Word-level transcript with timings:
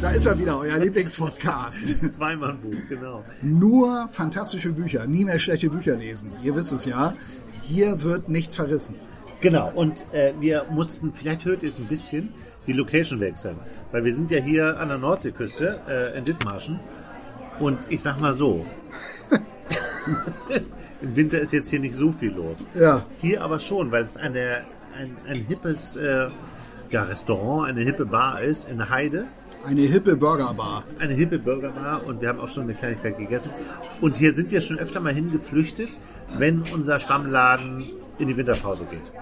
Da 0.00 0.12
ist 0.12 0.24
er 0.24 0.38
wieder, 0.38 0.58
euer 0.58 0.78
Lieblingspodcast. 0.78 2.08
Zweimann 2.08 2.58
Buch, 2.58 2.74
genau. 2.88 3.22
Nur 3.42 4.08
fantastische 4.08 4.72
Bücher, 4.72 5.06
nie 5.06 5.26
mehr 5.26 5.38
schlechte 5.38 5.68
Bücher 5.68 5.94
lesen. 5.94 6.32
Ihr 6.42 6.56
wisst 6.56 6.72
es 6.72 6.86
ja. 6.86 7.12
Hier 7.60 8.02
wird 8.02 8.30
nichts 8.30 8.56
verrissen. 8.56 8.94
Genau, 9.42 9.70
und 9.74 10.04
äh, 10.12 10.32
wir 10.40 10.64
mussten, 10.70 11.12
vielleicht 11.12 11.44
hört 11.44 11.62
ihr 11.62 11.68
es 11.68 11.78
ein 11.78 11.84
bisschen, 11.84 12.32
die 12.66 12.72
Location 12.72 13.20
wechseln. 13.20 13.56
Weil 13.92 14.04
wir 14.04 14.14
sind 14.14 14.30
ja 14.30 14.38
hier 14.38 14.80
an 14.80 14.88
der 14.88 14.96
Nordseeküste 14.96 15.82
äh, 15.86 16.16
in 16.16 16.24
Dithmarschen. 16.24 16.80
Und 17.58 17.78
ich 17.90 18.00
sag 18.00 18.18
mal 18.20 18.32
so, 18.32 18.64
im 21.02 21.14
Winter 21.14 21.40
ist 21.40 21.52
jetzt 21.52 21.68
hier 21.68 21.80
nicht 21.80 21.94
so 21.94 22.10
viel 22.10 22.32
los. 22.32 22.66
Ja. 22.74 23.04
Hier 23.20 23.42
aber 23.42 23.58
schon, 23.58 23.92
weil 23.92 24.04
es 24.04 24.16
eine, 24.16 24.62
ein, 24.98 25.14
ein 25.28 25.44
hippes 25.44 25.96
äh, 25.96 26.28
ja, 26.88 27.02
Restaurant, 27.02 27.68
eine 27.68 27.82
hippe 27.82 28.06
Bar 28.06 28.40
ist 28.40 28.66
in 28.66 28.88
Heide. 28.88 29.26
Eine 29.64 29.82
hippe 29.82 30.16
Burgerbar. 30.16 30.84
Eine 30.98 31.14
hippe 31.14 31.38
Burgerbar 31.38 32.04
und 32.06 32.20
wir 32.20 32.28
haben 32.28 32.40
auch 32.40 32.48
schon 32.48 32.64
eine 32.64 32.74
Kleinigkeit 32.74 33.18
gegessen. 33.18 33.52
Und 34.00 34.16
hier 34.16 34.32
sind 34.32 34.50
wir 34.50 34.60
schon 34.60 34.78
öfter 34.78 35.00
mal 35.00 35.12
hingeflüchtet, 35.12 35.98
wenn 36.38 36.62
unser 36.74 36.98
Stammladen 36.98 37.90
in 38.18 38.28
die 38.28 38.36
Winterpause 38.36 38.84
geht. 38.84 39.12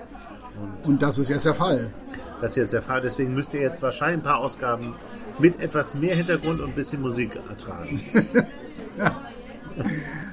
Und 0.85 1.03
das 1.03 1.19
ist 1.19 1.29
jetzt 1.29 1.45
der 1.45 1.55
Fall. 1.55 1.91
Das 2.41 2.53
ist 2.53 2.57
jetzt 2.57 2.73
der 2.73 2.83
Fall. 2.83 3.01
Deswegen 3.01 3.35
müsst 3.35 3.53
ihr 3.55 3.61
jetzt 3.61 3.83
wahrscheinlich 3.83 4.21
ein 4.21 4.25
paar 4.25 4.39
Ausgaben 4.39 4.95
mit 5.39 5.61
etwas 5.61 5.95
mehr 5.95 6.15
Hintergrund 6.15 6.61
und 6.61 6.69
ein 6.69 6.75
bisschen 6.75 7.01
Musik 7.01 7.37
ertragen. 7.49 8.01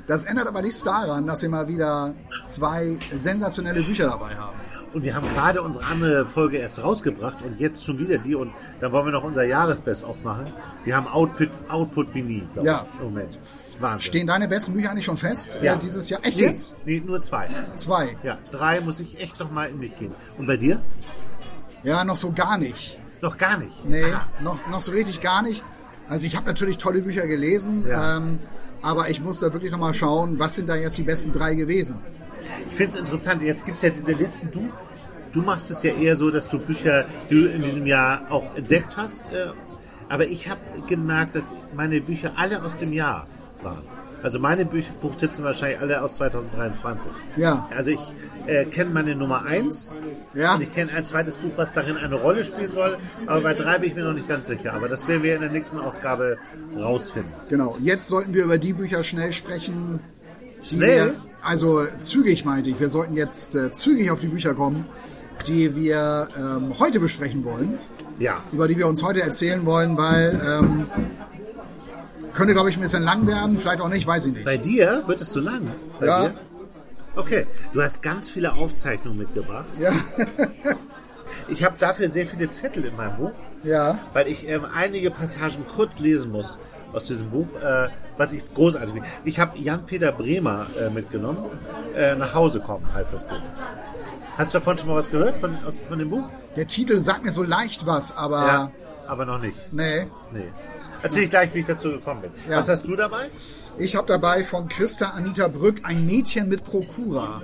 Das 0.07 0.25
ändert 0.25 0.47
aber 0.47 0.61
nichts 0.61 0.83
daran, 0.83 1.25
dass 1.25 1.41
wir 1.41 1.49
mal 1.49 1.67
wieder 1.67 2.13
zwei 2.43 2.97
sensationelle 3.13 3.81
Bücher 3.81 4.07
dabei 4.07 4.35
haben. 4.35 4.57
Und 4.95 5.03
wir 5.03 5.13
haben 5.13 5.27
gerade 5.33 5.61
unsere 5.61 5.85
andere 5.87 6.25
Folge 6.25 6.55
erst 6.57 6.81
rausgebracht 6.81 7.41
und 7.43 7.59
jetzt 7.59 7.83
schon 7.83 7.99
wieder 7.99 8.17
die. 8.17 8.33
Und 8.33 8.53
dann 8.79 8.93
wollen 8.93 9.05
wir 9.07 9.11
noch 9.11 9.25
unser 9.25 9.43
Jahresbest 9.43 10.05
aufmachen. 10.05 10.45
Wir 10.85 10.95
haben 10.95 11.05
Output, 11.07 11.49
Output 11.67 12.15
wie 12.15 12.21
nie, 12.21 12.47
glaube 12.53 12.65
Ja. 12.65 12.85
ich, 12.93 12.99
im 13.01 13.07
Moment. 13.07 13.37
Wahnsinn. 13.81 13.99
Stehen 14.01 14.25
deine 14.27 14.47
besten 14.47 14.71
Bücher 14.73 14.91
eigentlich 14.91 15.03
schon 15.03 15.17
fest 15.17 15.59
Ja. 15.61 15.73
äh, 15.73 15.77
dieses 15.79 16.09
Jahr? 16.09 16.21
Echt 16.23 16.37
nee, 16.37 16.43
jetzt? 16.45 16.77
Nee, 16.85 17.03
nur 17.05 17.19
zwei. 17.19 17.49
Zwei. 17.75 18.15
Ja, 18.23 18.37
drei 18.51 18.79
muss 18.79 19.01
ich 19.01 19.19
echt 19.19 19.37
noch 19.37 19.51
mal 19.51 19.69
in 19.69 19.79
mich 19.79 19.97
gehen. 19.97 20.13
Und 20.37 20.47
bei 20.47 20.55
dir? 20.55 20.79
Ja, 21.83 22.05
noch 22.05 22.15
so 22.15 22.31
gar 22.31 22.57
nicht. 22.57 22.97
Noch 23.21 23.37
gar 23.37 23.57
nicht. 23.57 23.83
Nee, 23.85 24.01
Ah, 24.13 24.27
noch, 24.41 24.65
noch 24.69 24.79
so 24.81 24.93
richtig 24.93 25.19
gar 25.19 25.41
nicht. 25.43 25.61
Also 26.07 26.25
ich 26.25 26.37
habe 26.37 26.45
natürlich 26.45 26.77
tolle 26.77 27.01
Bücher 27.01 27.27
gelesen, 27.27 27.85
Ja. 27.85 28.15
ähm, 28.17 28.39
aber 28.81 29.09
ich 29.09 29.19
muss 29.21 29.39
da 29.39 29.51
wirklich 29.51 29.71
noch 29.73 29.79
mal 29.79 29.93
schauen, 29.93 30.39
was 30.39 30.55
sind 30.55 30.69
da 30.69 30.75
jetzt 30.75 30.97
die 30.97 31.03
besten 31.03 31.33
drei 31.33 31.55
gewesen. 31.55 31.95
Ich 32.69 32.75
finde 32.75 32.93
es 32.93 32.95
interessant, 32.95 33.41
jetzt 33.41 33.65
gibt 33.65 33.77
es 33.77 33.83
ja 33.83 33.89
diese 33.89 34.13
Listen. 34.13 34.49
Du, 34.51 34.69
du 35.31 35.41
machst 35.41 35.71
es 35.71 35.83
ja 35.83 35.93
eher 35.93 36.15
so, 36.15 36.29
dass 36.31 36.49
du 36.49 36.59
Bücher, 36.59 37.05
die 37.29 37.41
du 37.41 37.47
in 37.49 37.61
diesem 37.63 37.85
Jahr 37.85 38.23
auch 38.29 38.55
entdeckt 38.55 38.97
hast. 38.97 39.31
Äh, 39.31 39.47
aber 40.09 40.27
ich 40.27 40.49
habe 40.49 40.59
gemerkt, 40.87 41.35
dass 41.35 41.55
meine 41.75 41.99
Bücher 42.01 42.31
alle 42.35 42.63
aus 42.63 42.77
dem 42.77 42.93
Jahr 42.93 43.27
waren. 43.63 43.81
Also 44.23 44.39
meine 44.39 44.65
Büch 44.65 44.89
Buchtipps 45.01 45.35
sind 45.35 45.45
wahrscheinlich 45.45 45.79
alle 45.79 46.01
aus 46.01 46.15
2023. 46.15 47.11
Ja. 47.35 47.67
Also 47.75 47.91
ich 47.91 47.99
äh, 48.47 48.65
kenne 48.65 48.89
meine 48.89 49.15
Nummer 49.15 49.45
1 49.45 49.95
Ja. 50.33 50.55
und 50.55 50.61
ich 50.61 50.73
kenne 50.73 50.91
ein 50.93 51.05
zweites 51.05 51.37
Buch, 51.37 51.51
was 51.57 51.73
darin 51.73 51.95
eine 51.97 52.15
Rolle 52.15 52.43
spielen 52.43 52.71
soll. 52.71 52.97
Aber 53.27 53.41
bei 53.41 53.53
drei 53.53 53.77
bin 53.77 53.89
ich 53.91 53.95
mir 53.95 54.03
noch 54.03 54.13
nicht 54.13 54.27
ganz 54.27 54.47
sicher. 54.47 54.73
Aber 54.73 54.87
das 54.87 55.07
werden 55.07 55.21
wir 55.21 55.35
in 55.35 55.41
der 55.41 55.51
nächsten 55.51 55.79
Ausgabe 55.79 56.37
rausfinden. 56.75 57.31
Genau. 57.49 57.77
Jetzt 57.81 58.07
sollten 58.07 58.33
wir 58.33 58.45
über 58.45 58.57
die 58.57 58.73
Bücher 58.73 59.03
schnell 59.03 59.31
sprechen. 59.31 59.99
Schnell? 60.63 61.17
Also 61.45 61.85
zügig 61.99 62.43
meinte 62.45 62.69
ich. 62.69 62.79
Wir 62.79 62.89
sollten 62.89 63.15
jetzt 63.15 63.55
äh, 63.55 63.71
zügig 63.71 64.09
auf 64.11 64.19
die 64.19 64.27
Bücher 64.27 64.53
kommen, 64.55 64.85
die 65.47 65.75
wir 65.75 66.27
ähm, 66.37 66.73
heute 66.79 66.99
besprechen 66.99 67.43
wollen, 67.45 67.77
Ja. 68.19 68.43
über 68.51 68.67
die 68.67 68.77
wir 68.77 68.87
uns 68.87 69.03
heute 69.03 69.21
erzählen 69.21 69.65
wollen, 69.65 69.95
weil 69.97 70.41
ähm, 70.43 70.87
könnte, 72.33 72.53
glaube 72.53 72.69
ich, 72.69 72.77
ein 72.77 72.81
bisschen 72.81 73.03
lang 73.03 73.27
werden, 73.27 73.59
vielleicht 73.59 73.79
auch 73.81 73.89
nicht, 73.89 74.07
weiß 74.07 74.25
ich 74.27 74.33
nicht. 74.33 74.45
Bei 74.45 74.57
dir 74.57 75.03
wird 75.05 75.21
es 75.21 75.29
zu 75.29 75.39
lang. 75.39 75.71
Bei 75.99 76.07
Ja. 76.07 76.21
dir? 76.29 76.33
Okay, 77.15 77.45
du 77.73 77.81
hast 77.81 78.01
ganz 78.03 78.29
viele 78.29 78.53
Aufzeichnungen 78.53 79.19
mitgebracht. 79.19 79.67
Ja, 79.79 79.91
Ich 81.47 81.63
habe 81.63 81.75
dafür 81.77 82.09
sehr 82.09 82.25
viele 82.25 82.49
Zettel 82.49 82.85
in 82.85 82.95
meinem 82.95 83.17
Buch, 83.17 83.31
ja, 83.63 83.99
weil 84.13 84.27
ich 84.27 84.47
ähm, 84.49 84.65
einige 84.73 85.11
Passagen 85.11 85.63
kurz 85.75 85.99
lesen 85.99 86.31
muss 86.31 86.59
aus 86.95 87.03
diesem 87.05 87.29
Buch, 87.29 87.47
äh, 87.61 87.89
was 88.17 88.31
ich 88.31 88.43
großartig 88.53 88.93
finde. 88.93 89.07
Ich 89.25 89.39
habe 89.39 89.57
Jan-Peter 89.59 90.11
Bremer 90.11 90.67
äh, 90.79 90.89
mitgenommen. 90.89 91.45
Äh, 91.95 92.15
nach 92.15 92.33
Hause 92.33 92.59
kommen 92.59 92.85
heißt 92.93 93.13
das 93.13 93.25
Buch. 93.25 93.41
Hast 94.37 94.53
du 94.53 94.59
davon 94.59 94.77
schon 94.77 94.89
mal 94.89 94.95
was 94.95 95.11
gehört 95.11 95.39
von, 95.39 95.57
aus, 95.65 95.81
von 95.81 95.99
dem 95.99 96.09
Buch? 96.09 96.23
der 96.55 96.67
Titel 96.67 96.99
sagt 96.99 97.23
mir 97.23 97.31
so 97.31 97.43
leicht 97.43 97.85
was, 97.85 98.15
aber 98.15 98.71
aber 99.07 99.25
noch 99.25 99.39
nicht. 99.39 99.57
nee. 99.71 100.07
Nee. 100.31 100.51
Erzähl 101.03 101.23
ich 101.25 101.29
gleich, 101.29 101.53
wie 101.53 101.59
ich 101.59 101.65
dazu 101.65 101.91
gekommen 101.91 102.21
bin. 102.21 102.31
Ja. 102.49 102.57
Was 102.57 102.67
hast 102.67 102.87
du 102.87 102.95
dabei? 102.95 103.29
Ich 103.77 103.95
habe 103.95 104.07
dabei 104.07 104.43
von 104.43 104.67
Christa 104.67 105.09
Anita 105.09 105.47
Brück 105.47 105.81
ein 105.83 106.05
Mädchen 106.07 106.49
mit 106.49 106.63
Prokura. 106.63 107.43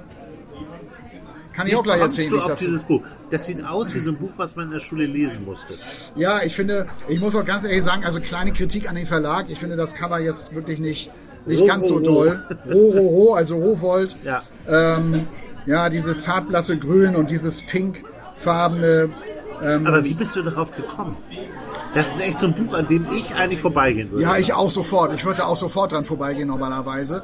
Kann 1.53 1.67
ich 1.67 1.75
auch 1.75 1.83
gleich 1.83 1.99
erzählen, 1.99 2.29
du 2.29 2.35
wie 2.35 2.39
ich 2.39 2.43
auf 2.45 2.51
dazu 2.51 2.65
dieses 2.65 2.83
Buch? 2.83 3.01
Das 3.29 3.45
sieht 3.45 3.65
aus 3.65 3.93
wie 3.93 3.99
so 3.99 4.11
ein 4.11 4.17
Buch, 4.17 4.31
was 4.37 4.55
man 4.55 4.65
in 4.65 4.71
der 4.71 4.79
Schule 4.79 5.05
lesen 5.05 5.45
musste. 5.45 5.73
Ja, 6.15 6.41
ich 6.43 6.55
finde, 6.55 6.87
ich 7.07 7.19
muss 7.19 7.35
auch 7.35 7.45
ganz 7.45 7.65
ehrlich 7.65 7.83
sagen, 7.83 8.05
also 8.05 8.19
kleine 8.19 8.53
Kritik 8.53 8.89
an 8.89 8.95
den 8.95 9.05
Verlag. 9.05 9.49
Ich 9.49 9.59
finde 9.59 9.75
das 9.75 9.93
Cover 9.95 10.19
jetzt 10.19 10.55
wirklich 10.55 10.79
nicht, 10.79 11.11
nicht 11.45 11.61
Ro, 11.61 11.67
ganz 11.67 11.87
so 11.87 11.95
ro, 11.95 11.99
ro. 11.99 12.05
toll. 12.05 12.43
Ro, 12.71 12.89
ro, 12.91 13.07
ro, 13.07 13.33
also 13.33 13.57
Rowold. 13.57 14.15
Ja. 14.23 14.41
Ähm, 14.67 15.27
ja, 15.65 15.89
dieses 15.89 16.23
zartblasse 16.23 16.77
Grün 16.77 17.15
und 17.15 17.29
dieses 17.29 17.61
pinkfarbene. 17.61 19.09
Aber 19.61 20.03
wie 20.03 20.13
bist 20.15 20.35
du 20.35 20.41
darauf 20.41 20.75
gekommen? 20.75 21.15
Das 21.93 22.15
ist 22.15 22.21
echt 22.21 22.39
so 22.39 22.47
ein 22.47 22.53
Buch, 22.53 22.73
an 22.73 22.87
dem 22.87 23.05
ich 23.15 23.35
eigentlich 23.35 23.59
vorbeigehen 23.59 24.09
würde. 24.11 24.23
Ja, 24.23 24.37
ich 24.37 24.53
auch 24.53 24.69
sofort. 24.71 25.13
Ich 25.13 25.25
würde 25.25 25.45
auch 25.45 25.57
sofort 25.57 25.91
dran 25.91 26.05
vorbeigehen 26.05 26.47
normalerweise. 26.47 27.23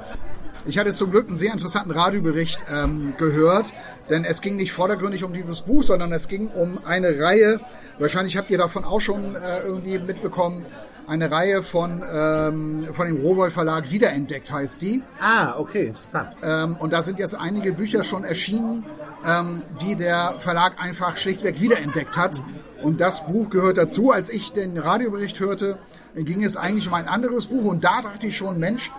Ich 0.67 0.77
hatte 0.77 0.91
zum 0.91 1.11
Glück 1.11 1.27
einen 1.27 1.37
sehr 1.37 1.53
interessanten 1.53 1.91
Radiobericht 1.91 2.59
ähm, 2.69 3.13
gehört, 3.17 3.67
denn 4.09 4.25
es 4.25 4.41
ging 4.41 4.57
nicht 4.57 4.73
vordergründig 4.73 5.23
um 5.23 5.31
dieses 5.31 5.61
Buch, 5.61 5.81
sondern 5.81 6.11
es 6.11 6.27
ging 6.27 6.49
um 6.49 6.79
eine 6.85 7.17
Reihe, 7.19 7.61
wahrscheinlich 7.99 8.35
habt 8.35 8.49
ihr 8.49 8.57
davon 8.57 8.83
auch 8.83 8.99
schon 8.99 9.35
äh, 9.35 9.61
irgendwie 9.63 9.97
mitbekommen, 9.97 10.65
eine 11.07 11.31
Reihe 11.31 11.61
von, 11.61 12.03
ähm, 12.13 12.85
von 12.91 13.07
dem 13.07 13.15
Rowold 13.15 13.53
Verlag 13.53 13.89
wiederentdeckt 13.91 14.51
heißt 14.51 14.81
die. 14.81 15.01
Ah, 15.21 15.57
okay, 15.57 15.85
interessant. 15.85 16.31
Ähm, 16.43 16.75
und 16.79 16.91
da 16.91 17.01
sind 17.01 17.17
jetzt 17.17 17.35
einige 17.35 17.71
Bücher 17.71 18.03
schon 18.03 18.25
erschienen, 18.25 18.85
ähm, 19.25 19.61
die 19.81 19.95
der 19.95 20.35
Verlag 20.37 20.83
einfach 20.83 21.15
schlichtweg 21.15 21.61
wiederentdeckt 21.61 22.17
hat. 22.17 22.41
Und 22.83 22.99
das 22.99 23.25
Buch 23.25 23.49
gehört 23.49 23.77
dazu. 23.77 24.11
Als 24.11 24.29
ich 24.29 24.51
den 24.51 24.77
Radiobericht 24.77 25.39
hörte, 25.39 25.77
ging 26.13 26.43
es 26.43 26.57
eigentlich 26.57 26.89
um 26.89 26.93
ein 26.93 27.07
anderes 27.07 27.45
Buch. 27.45 27.63
Und 27.63 27.85
da 27.85 28.01
dachte 28.01 28.27
ich 28.27 28.35
schon, 28.35 28.59
Mensch, 28.59 28.91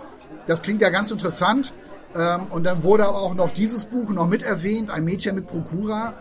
das 0.49 0.63
klingt 0.63 0.81
ja 0.81 0.89
ganz 0.89 1.11
interessant. 1.11 1.73
Ähm, 2.15 2.47
und 2.49 2.63
dann 2.63 2.81
wurde 2.81 3.05
aber 3.05 3.21
auch 3.21 3.35
noch 3.35 3.51
dieses 3.51 3.85
Buch 3.85 4.09
noch 4.09 4.27
mit 4.27 4.41
erwähnt, 4.41 4.89
ein 4.89 5.05
Mädchen 5.05 5.35
mit 5.35 5.45
Prokura. 5.45 6.15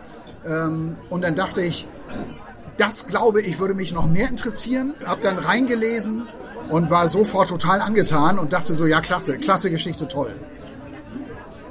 Ähm, 0.46 0.96
und 1.08 1.22
dann 1.22 1.34
dachte 1.34 1.62
ich, 1.62 1.88
das 2.76 3.06
glaube 3.06 3.40
ich 3.40 3.58
würde 3.58 3.74
mich 3.74 3.92
noch 3.92 4.06
mehr 4.06 4.28
interessieren. 4.28 4.94
Hab 5.04 5.22
dann 5.22 5.38
reingelesen 5.38 6.28
und 6.68 6.90
war 6.90 7.08
sofort 7.08 7.48
total 7.48 7.80
angetan 7.80 8.38
und 8.38 8.52
dachte 8.52 8.74
so, 8.74 8.86
ja 8.86 9.00
klasse, 9.00 9.38
klasse 9.38 9.70
Geschichte, 9.70 10.06
toll. 10.06 10.30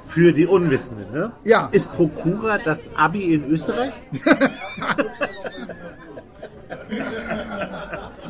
Für 0.04 0.34
die 0.34 0.48
Unwissenden, 0.48 1.12
ne? 1.12 1.32
Ja. 1.44 1.70
Ist 1.72 1.92
Prokura 1.92 2.58
das 2.58 2.96
Abi 2.96 3.36
in 3.36 3.44
Österreich? 3.44 3.94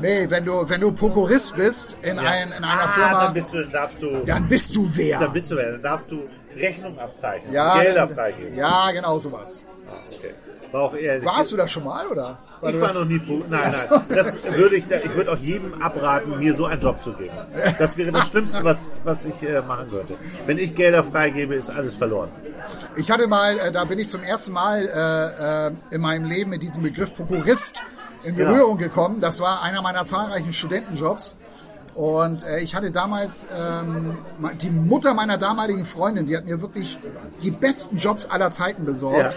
Nee, 0.01 0.29
wenn 0.29 0.45
du, 0.45 0.69
wenn 0.69 0.81
du 0.81 0.91
Prokurist 0.91 1.55
bist 1.55 1.97
in, 2.01 2.19
ein, 2.19 2.47
in 2.49 2.63
einer 2.63 2.67
ah, 2.67 2.87
Firma, 2.87 3.25
Dann 3.25 3.33
bist 3.33 3.53
du, 3.53 3.61
dann 3.61 3.71
darfst 3.71 4.01
du, 4.01 4.23
dann 4.25 4.47
bist 4.47 4.75
du 4.75 4.89
wer. 4.93 5.19
dann 5.19 5.33
bist 5.33 5.51
du, 5.51 5.55
wer? 5.55 5.71
dann 5.71 5.81
darfst 5.81 6.11
du 6.11 6.21
Rechnung 6.55 6.97
abzeichnen, 6.99 7.53
ja, 7.53 7.81
Gelder 7.81 8.09
freigeben. 8.09 8.55
Ja, 8.55 8.91
genau 8.91 9.17
sowas. 9.17 9.63
Okay. 10.15 10.33
War 10.71 10.81
auch 10.81 10.93
eher, 10.95 11.23
Warst 11.23 11.51
du 11.51 11.57
das 11.57 11.71
schon 11.71 11.85
mal, 11.85 12.05
oder? 12.07 12.37
Weil 12.61 12.73
ich 12.73 12.81
war 12.81 12.93
noch 12.93 13.05
nie 13.05 13.21
Nein, 13.49 13.73
nein. 13.89 14.01
Das 14.09 14.37
würde 14.43 14.75
ich, 14.75 14.85
ich 14.89 15.15
würde 15.15 15.31
auch 15.31 15.37
jedem 15.37 15.81
abraten, 15.81 16.39
mir 16.39 16.53
so 16.53 16.65
einen 16.65 16.81
Job 16.81 17.01
zu 17.01 17.13
geben. 17.13 17.31
Das 17.77 17.97
wäre 17.97 18.11
das 18.11 18.27
Schlimmste, 18.27 18.63
was, 18.63 18.99
was 19.03 19.25
ich 19.25 19.41
äh, 19.43 19.61
machen 19.61 19.89
könnte. 19.89 20.15
Wenn 20.45 20.57
ich 20.57 20.75
Gelder 20.75 21.03
freigebe, 21.03 21.55
ist 21.55 21.69
alles 21.69 21.95
verloren. 21.95 22.29
Ich 22.95 23.11
hatte 23.11 23.27
mal, 23.27 23.57
äh, 23.59 23.71
da 23.71 23.85
bin 23.85 23.99
ich 23.99 24.09
zum 24.09 24.23
ersten 24.23 24.51
Mal 24.53 25.73
äh, 25.91 25.95
in 25.95 26.01
meinem 26.01 26.25
Leben 26.25 26.49
mit 26.49 26.63
diesem 26.63 26.83
Begriff 26.83 27.13
Prokurist 27.13 27.81
in 28.27 28.37
Ja. 28.37 28.51
Berührung 28.51 28.77
gekommen. 28.77 29.21
Das 29.21 29.39
war 29.39 29.61
einer 29.63 29.81
meiner 29.81 30.05
zahlreichen 30.05 30.53
Studentenjobs. 30.53 31.35
Und 31.95 32.43
äh, 32.45 32.59
ich 32.59 32.75
hatte 32.75 32.91
damals 32.91 33.47
ähm, 33.57 34.17
die 34.61 34.69
Mutter 34.69 35.13
meiner 35.15 35.37
damaligen 35.37 35.83
Freundin, 35.83 36.27
die 36.27 36.37
hat 36.37 36.45
mir 36.45 36.61
wirklich 36.61 36.97
die 37.41 37.49
besten 37.49 37.97
Jobs 37.97 38.27
aller 38.27 38.51
Zeiten 38.51 38.85
besorgt. 38.85 39.35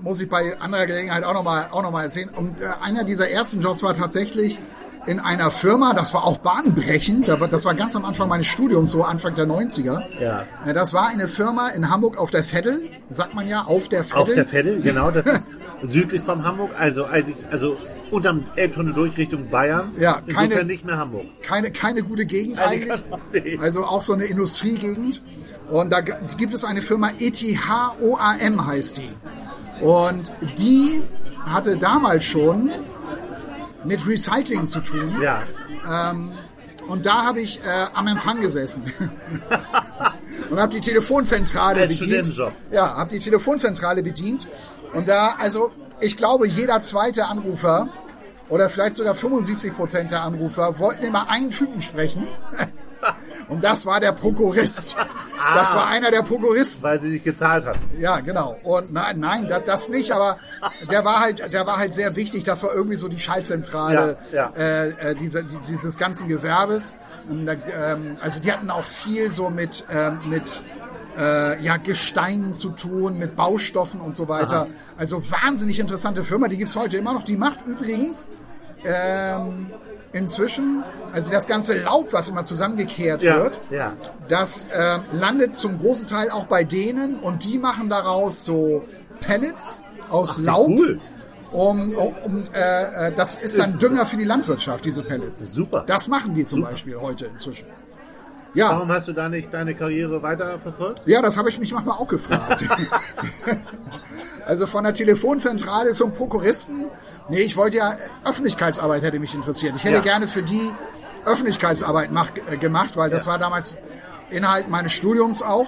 Muss 0.00 0.20
ich 0.20 0.28
bei 0.28 0.58
anderer 0.60 0.86
Gelegenheit 0.86 1.22
auch 1.24 1.34
nochmal 1.34 1.66
auch 1.70 1.82
noch 1.82 1.90
mal 1.92 2.04
erzählen. 2.04 2.30
Und 2.30 2.60
äh, 2.60 2.64
einer 2.82 3.04
dieser 3.04 3.28
ersten 3.30 3.60
Jobs 3.60 3.82
war 3.82 3.92
tatsächlich 3.94 4.58
in 5.06 5.20
einer 5.20 5.50
Firma, 5.50 5.94
das 5.94 6.14
war 6.14 6.24
auch 6.24 6.38
bahnbrechend, 6.38 7.26
das 7.26 7.64
war 7.64 7.74
ganz 7.74 7.96
am 7.96 8.04
Anfang 8.04 8.28
meines 8.28 8.46
Studiums, 8.46 8.92
so 8.92 9.02
Anfang 9.02 9.34
der 9.34 9.46
90er. 9.46 10.00
Ja. 10.20 10.44
Äh, 10.64 10.72
Das 10.72 10.94
war 10.94 11.08
eine 11.08 11.28
Firma 11.28 11.68
in 11.70 11.90
Hamburg 11.90 12.18
auf 12.18 12.30
der 12.30 12.44
Veddel, 12.44 12.88
sagt 13.10 13.34
man 13.34 13.46
ja, 13.48 13.62
auf 13.62 13.88
der 13.88 14.04
Veddel. 14.04 14.22
Auf 14.22 14.32
der 14.32 14.46
Veddel, 14.52 14.80
genau, 14.80 15.10
das 15.10 15.26
ist 15.26 15.50
südlich 15.82 16.22
von 16.22 16.44
Hamburg, 16.44 16.70
also 16.78 17.06
also 17.50 17.76
unterm 18.10 18.44
Elbtunnel 18.56 18.92
durch 18.94 19.16
Richtung 19.18 19.48
Bayern. 19.48 19.92
Ja, 19.98 20.20
Insofern 20.26 20.50
keine- 20.50 20.64
nicht 20.64 20.84
mehr 20.84 20.98
Hamburg. 20.98 21.24
keine, 21.42 21.70
keine 21.72 22.02
gute 22.02 22.26
Gegend 22.26 22.58
eigentlich. 22.58 23.00
Also 23.60 23.84
auch 23.84 24.02
so 24.02 24.12
eine 24.12 24.24
Industriegegend. 24.24 25.22
Und 25.68 25.90
da 25.92 26.00
gibt 26.00 26.52
es 26.52 26.64
eine 26.64 26.82
Firma 26.82 27.10
ETHOAM 27.18 28.66
heißt 28.66 28.98
die. 28.98 29.10
Und 29.84 30.32
die 30.58 31.02
hatte 31.46 31.76
damals 31.76 32.24
schon 32.24 32.70
mit 33.84 34.06
Recycling 34.06 34.66
zu 34.66 34.80
tun. 34.80 35.20
Ja. 35.22 35.42
Und 36.88 37.06
da 37.06 37.24
habe 37.24 37.40
ich 37.40 37.60
äh, 37.60 37.62
am 37.94 38.06
Empfang 38.06 38.40
gesessen. 38.40 38.82
und 40.50 40.60
habe 40.60 40.74
die 40.74 40.80
Telefonzentrale 40.80 41.86
bedient. 41.86 42.36
Ja, 42.70 42.96
habe 42.96 43.10
die 43.10 43.18
Telefonzentrale 43.18 44.02
bedient. 44.02 44.46
Und 44.92 45.08
da, 45.08 45.36
also 45.38 45.72
ich 46.00 46.16
glaube, 46.16 46.46
jeder 46.46 46.80
zweite 46.80 47.26
Anrufer 47.26 47.88
oder 48.48 48.68
vielleicht 48.68 48.96
sogar 48.96 49.14
75 49.14 49.74
Prozent 49.74 50.10
der 50.10 50.22
Anrufer 50.22 50.78
wollten 50.78 51.04
immer 51.04 51.28
einen 51.30 51.50
Typen 51.50 51.80
sprechen. 51.80 52.28
Und 53.48 53.64
das 53.64 53.84
war 53.84 54.00
der 54.00 54.12
Prokurist. 54.12 54.96
Das 55.54 55.74
war 55.74 55.88
einer 55.88 56.10
der 56.10 56.22
Prokuristen. 56.22 56.84
Weil 56.84 57.00
sie 57.00 57.08
nicht 57.08 57.24
gezahlt 57.24 57.66
hat. 57.66 57.76
Ja, 57.98 58.20
genau. 58.20 58.56
Und 58.62 58.92
nein, 58.92 59.18
nein, 59.18 59.48
das, 59.48 59.64
das 59.64 59.88
nicht, 59.88 60.12
aber 60.12 60.38
der 60.90 61.04
war 61.04 61.20
halt, 61.20 61.52
der 61.52 61.66
war 61.66 61.78
halt 61.78 61.92
sehr 61.92 62.14
wichtig. 62.16 62.44
Das 62.44 62.62
war 62.62 62.72
irgendwie 62.72 62.96
so 62.96 63.08
die 63.08 63.18
Schaltzentrale 63.18 64.16
Ja, 64.30 64.52
ja. 64.56 64.62
Äh, 64.62 64.88
äh, 65.10 65.14
diese, 65.16 65.44
die, 65.44 65.58
dieses 65.68 65.98
ganzen 65.98 66.28
Gewerbes. 66.28 66.94
Ähm, 67.28 68.16
also 68.22 68.40
die 68.40 68.52
hatten 68.52 68.70
auch 68.70 68.84
viel 68.84 69.30
so 69.30 69.50
mit, 69.50 69.84
ähm, 69.90 70.20
mit 70.26 70.62
äh, 71.18 71.62
ja, 71.62 71.76
Gesteinen 71.76 72.54
zu 72.54 72.70
tun, 72.70 73.18
mit 73.18 73.36
Baustoffen 73.36 74.00
und 74.00 74.14
so 74.14 74.28
weiter. 74.28 74.66
Also 74.96 75.22
wahnsinnig 75.30 75.78
interessante 75.78 76.24
Firma, 76.24 76.48
die 76.48 76.56
gibt's 76.56 76.76
heute 76.76 76.96
immer 76.96 77.12
noch. 77.12 77.22
Die 77.24 77.36
macht 77.36 77.66
übrigens 77.66 78.28
ähm, 78.84 79.66
inzwischen, 80.12 80.82
also 81.12 81.32
das 81.32 81.46
ganze 81.46 81.78
Laub, 81.78 82.12
was 82.12 82.28
immer 82.28 82.44
zusammengekehrt 82.44 83.22
Ja, 83.22 83.36
wird, 83.42 83.60
ja. 83.70 83.92
das 84.28 84.64
äh, 84.66 84.98
landet 85.12 85.56
zum 85.56 85.78
großen 85.78 86.06
Teil 86.06 86.30
auch 86.30 86.46
bei 86.46 86.64
denen 86.64 87.18
und 87.18 87.44
die 87.44 87.58
machen 87.58 87.88
daraus 87.88 88.44
so 88.44 88.84
Pellets 89.20 89.80
aus 90.10 90.38
wie 90.38 90.44
Laub. 90.44 90.68
cool. 90.68 91.00
Um, 91.50 91.92
um, 91.94 92.14
um, 92.24 92.44
äh, 92.54 93.08
äh, 93.08 93.12
das 93.14 93.36
ist 93.36 93.58
dann 93.58 93.78
Dünger 93.78 94.06
für 94.06 94.16
die 94.16 94.24
Landwirtschaft, 94.24 94.86
diese 94.86 95.02
Pellets. 95.02 95.52
Super. 95.52 95.84
Das 95.86 96.08
machen 96.08 96.34
die 96.34 96.46
zum 96.46 96.62
Beispiel 96.62 96.96
heute 96.98 97.26
inzwischen. 97.26 97.66
Ja, 98.54 98.70
Warum 98.70 98.90
hast 98.92 99.08
du 99.08 99.12
da 99.14 99.28
nicht 99.30 99.52
deine 99.54 99.74
Karriere 99.74 100.22
weiterverfolgt? 100.22 101.02
ja, 101.06 101.22
das 101.22 101.38
habe 101.38 101.48
ich 101.48 101.58
mich 101.58 101.72
manchmal 101.72 101.96
auch 101.96 102.06
gefragt. 102.08 102.64
also 104.46 104.66
von 104.66 104.84
der 104.84 104.94
Telefonzentrale 104.94 105.92
zum 105.92 106.12
Prokuristen. 106.12 106.84
Nee, 107.28 107.40
ich 107.40 107.56
wollte 107.56 107.78
ja, 107.78 107.96
Öffentlichkeitsarbeit 108.24 109.02
hätte 109.02 109.18
mich 109.18 109.34
interessiert. 109.34 109.74
Ich 109.76 109.84
hätte 109.84 109.96
Ja. 109.96 110.00
gerne 110.02 110.28
für 110.28 110.42
die 110.42 110.70
Öffentlichkeitsarbeit 111.24 112.10
mach, 112.12 112.30
äh, 112.50 112.56
gemacht, 112.56 112.96
weil 112.96 113.10
das 113.10 113.24
Ja. 113.26 113.32
war 113.32 113.38
damals 113.38 113.76
Inhalt 114.30 114.68
meines 114.68 114.92
Studiums 114.92 115.42
auch. 115.42 115.66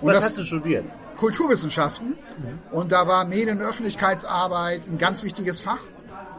Und 0.00 0.08
Was 0.08 0.14
das 0.16 0.24
hast 0.26 0.38
du 0.38 0.42
studiert? 0.44 0.84
Kulturwissenschaften. 1.16 2.14
Und 2.72 2.92
da 2.92 3.06
war 3.06 3.24
Medien- 3.24 3.58
und 3.60 3.64
Öffentlichkeitsarbeit 3.64 4.86
ein 4.88 4.98
ganz 4.98 5.22
wichtiges 5.22 5.60
Fach. 5.60 5.78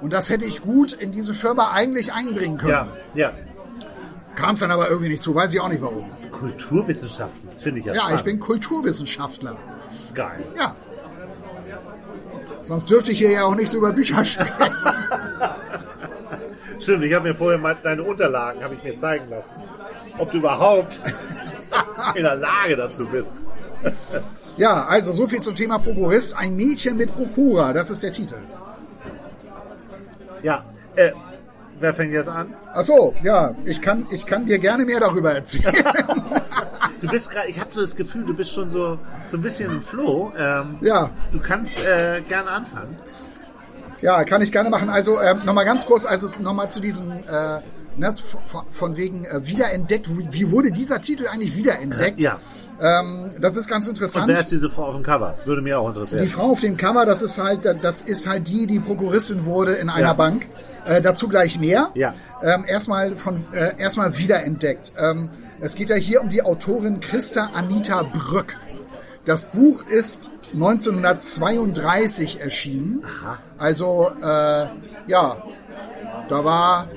Und 0.01 0.11
das 0.11 0.29
hätte 0.29 0.43
ich 0.45 0.61
gut 0.61 0.91
in 0.93 1.11
diese 1.13 1.33
Firma 1.33 1.71
eigentlich 1.71 2.11
einbringen 2.13 2.57
können. 2.57 2.71
Ja, 2.71 2.87
ja. 3.15 3.31
Kam 4.35 4.53
es 4.53 4.59
dann 4.59 4.71
aber 4.71 4.89
irgendwie 4.89 5.09
nicht 5.09 5.21
zu, 5.21 5.33
weiß 5.35 5.53
ich 5.53 5.59
auch 5.61 5.69
nicht 5.69 5.81
warum. 5.81 6.09
Kulturwissenschaften, 6.31 7.41
das 7.45 7.61
finde 7.61 7.79
ich 7.81 7.85
ja 7.85 7.93
Ja, 7.93 7.99
spannend. 8.01 8.19
ich 8.19 8.25
bin 8.25 8.39
Kulturwissenschaftler. 8.39 9.55
Geil. 10.13 10.43
Ja. 10.57 10.75
Sonst 12.61 12.89
dürfte 12.89 13.11
ich 13.11 13.19
hier 13.19 13.31
ja 13.31 13.43
auch 13.43 13.55
nicht 13.55 13.69
so 13.69 13.77
über 13.77 13.91
Bücher 13.93 14.23
sprechen. 14.25 14.51
Stimmt, 16.79 17.03
ich 17.05 17.13
habe 17.13 17.27
mir 17.29 17.35
vorher 17.35 17.59
mal 17.59 17.75
deine 17.81 18.03
Unterlagen 18.03 18.63
habe 18.63 18.75
ich 18.75 18.83
mir 18.83 18.95
zeigen 18.95 19.29
lassen. 19.29 19.55
Ob 20.17 20.31
du 20.31 20.39
überhaupt 20.39 20.99
in 22.15 22.23
der 22.23 22.35
Lage 22.35 22.75
dazu 22.75 23.05
bist. 23.05 23.45
Ja, 24.57 24.85
also 24.85 25.11
so 25.13 25.27
viel 25.27 25.39
zum 25.39 25.55
Thema 25.55 25.77
Prokurist. 25.79 26.35
Ein 26.35 26.55
Mädchen 26.55 26.97
mit 26.97 27.13
Prokura, 27.15 27.73
das 27.73 27.89
ist 27.89 28.01
der 28.03 28.11
Titel. 28.11 28.35
Ja, 30.41 30.65
äh, 30.95 31.11
wer 31.79 31.93
fängt 31.93 32.13
jetzt 32.13 32.29
an? 32.29 32.53
Ach 32.73 32.83
so, 32.83 33.13
ja, 33.23 33.53
ich 33.65 33.81
kann, 33.81 34.05
ich 34.11 34.25
kann 34.25 34.45
dir 34.45 34.59
gerne 34.59 34.85
mehr 34.85 34.99
darüber 34.99 35.31
erzählen. 35.33 35.73
Du 37.01 37.09
bist 37.09 37.31
gerade, 37.31 37.49
ich 37.49 37.59
habe 37.59 37.69
so 37.69 37.81
das 37.81 37.97
Gefühl, 37.97 38.23
du 38.23 38.33
bist 38.33 38.53
schon 38.53 38.69
so, 38.69 38.97
so 39.29 39.35
ein 39.35 39.41
bisschen 39.41 39.69
im 39.69 39.81
Flow. 39.81 40.31
Ähm, 40.37 40.77
ja, 40.79 41.09
Du 41.33 41.39
kannst 41.41 41.77
äh, 41.85 42.21
gerne 42.21 42.49
anfangen. 42.49 42.95
ja, 43.99 44.23
kann 44.23 44.41
ich 44.41 44.53
gerne 44.53 44.69
machen. 44.69 44.89
Also 44.89 45.19
ähm, 45.21 45.41
nochmal 45.43 45.65
ganz 45.65 45.85
kurz, 45.85 46.05
also 46.05 46.29
nochmal 46.39 46.69
zu 46.69 46.79
diesem, 46.79 47.11
äh, 47.11 47.59
ne, 47.97 48.13
von, 48.69 48.97
wegen 48.97 49.25
äh, 49.25 49.45
wiederentdeckt. 49.47 50.09
Wie, 50.17 50.27
wie 50.31 50.51
wurde 50.51 50.71
dieser 50.71 51.01
Titel 51.01 51.27
eigentlich 51.27 51.55
wiederentdeckt? 51.55 52.19
Ja. 52.19 52.39
Ähm, 52.81 53.31
das 53.39 53.55
ist 53.55 53.67
ganz 53.67 53.87
Und 53.87 53.95
interessant. 53.95 54.27
wer 54.27 54.39
ist 54.39 54.51
diese 54.51 54.69
Frau 54.69 54.83
auf 54.83 54.95
dem 54.95 55.03
Cover? 55.03 55.35
Würde 55.45 55.61
mir 55.61 55.79
auch 55.79 55.87
interessieren. 55.87 56.23
Die 56.23 56.29
Frau 56.29 56.51
auf 56.51 56.59
dem 56.59 56.75
Cover, 56.77 57.05
das 57.05 57.21
ist 57.21 57.37
halt, 57.41 57.65
das 57.81 58.01
ist 58.01 58.27
halt 58.27 58.47
die, 58.47 58.67
die 58.67 58.79
Prokuristin 58.79 59.45
wurde 59.45 59.73
in 59.73 59.89
einer 59.89 60.07
Ja. 60.07 60.13
Bank. 60.13 60.47
Äh, 60.85 61.01
dazu 61.01 61.27
gleich 61.29 61.57
mehr. 61.59 61.91
Ja. 61.93 62.13
Ähm, 62.41 62.65
erstmal 62.67 63.15
von 63.15 63.41
äh, 63.53 63.77
erstmal 63.77 64.17
wiederentdeckt. 64.17 64.91
Ähm, 64.97 65.29
es 65.61 65.75
geht 65.75 65.89
ja 65.89 65.95
hier 65.95 66.21
um 66.21 66.29
die 66.29 66.43
Autorin 66.43 66.99
Christa 66.99 67.51
Anita 67.53 68.03
Brück. 68.03 68.57
Das 69.23 69.45
Buch 69.45 69.85
ist 69.87 70.29
1932 70.53 72.41
erschienen. 72.41 73.03
Also 73.57 74.11
äh, 74.21 74.67
ja, 75.07 75.43
da 76.29 76.43
war 76.43 76.87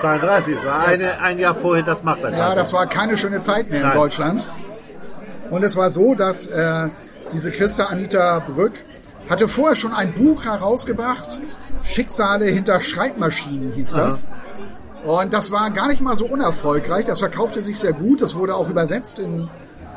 32, 0.00 0.54
das 0.56 0.64
war 0.64 0.86
eine, 0.86 1.20
ein 1.22 1.38
Jahr 1.38 1.54
vorher 1.54 1.84
das 1.84 2.02
macht 2.02 2.22
er 2.22 2.30
ja, 2.36 2.54
das 2.54 2.72
war 2.72 2.86
keine 2.86 3.16
schöne 3.16 3.40
Zeit 3.40 3.70
mehr 3.70 3.80
in 3.80 3.86
Nein. 3.88 3.96
Deutschland. 3.96 4.48
Und 5.50 5.64
es 5.64 5.76
war 5.76 5.90
so, 5.90 6.14
dass 6.14 6.46
äh, 6.46 6.88
diese 7.32 7.50
Christa 7.50 7.84
Anita 7.86 8.38
Brück 8.40 8.72
hatte 9.28 9.48
vorher 9.48 9.76
schon 9.76 9.92
ein 9.92 10.14
Buch 10.14 10.44
herausgebracht. 10.44 11.40
Schicksale 11.82 12.46
hinter 12.46 12.80
Schreibmaschinen 12.80 13.72
hieß 13.72 13.90
das. 13.92 14.26
Und 15.04 15.32
das 15.32 15.50
war 15.50 15.70
gar 15.70 15.88
nicht 15.88 16.02
mal 16.02 16.16
so 16.16 16.26
unerfolgreich. 16.26 17.04
Das 17.04 17.20
verkaufte 17.20 17.62
sich 17.62 17.78
sehr 17.78 17.92
gut. 17.92 18.20
Das 18.20 18.34
wurde 18.34 18.54
auch 18.54 18.68
übersetzt 18.68 19.18
in 19.18 19.48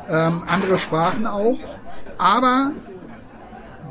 ähm, 0.08 0.44
andere 0.46 0.78
Sprachen 0.78 1.26
auch. 1.26 1.58
Aber 2.16 2.72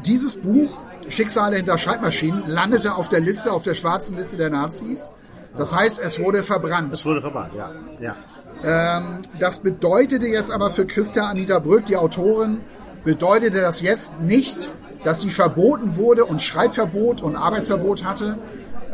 dieses 0.05 0.41
Buch, 0.41 0.81
Schicksale 1.09 1.57
hinter 1.57 1.77
Schreibmaschinen, 1.77 2.43
landete 2.47 2.95
auf 2.95 3.09
der 3.09 3.19
Liste, 3.19 3.51
auf 3.51 3.63
der 3.63 3.73
schwarzen 3.73 4.17
Liste 4.17 4.37
der 4.37 4.49
Nazis. 4.49 5.11
Das 5.57 5.75
heißt, 5.75 5.99
es 5.99 6.19
wurde 6.19 6.43
verbrannt. 6.43 6.93
Es 6.93 7.05
wurde 7.05 7.21
verbannt, 7.21 7.53
ja. 7.53 7.71
ja. 7.99 8.15
Ähm, 8.63 9.21
das 9.39 9.59
bedeutete 9.59 10.27
jetzt 10.27 10.51
aber 10.51 10.71
für 10.71 10.85
Christa 10.85 11.27
Anita 11.29 11.59
Brück, 11.59 11.85
die 11.85 11.97
Autorin, 11.97 12.59
bedeutete 13.03 13.61
das 13.61 13.81
jetzt 13.81 14.21
nicht, 14.21 14.71
dass 15.03 15.21
sie 15.21 15.29
verboten 15.29 15.95
wurde 15.97 16.25
und 16.25 16.41
Schreibverbot 16.41 17.21
und 17.21 17.35
Arbeitsverbot 17.35 18.05
hatte. 18.05 18.37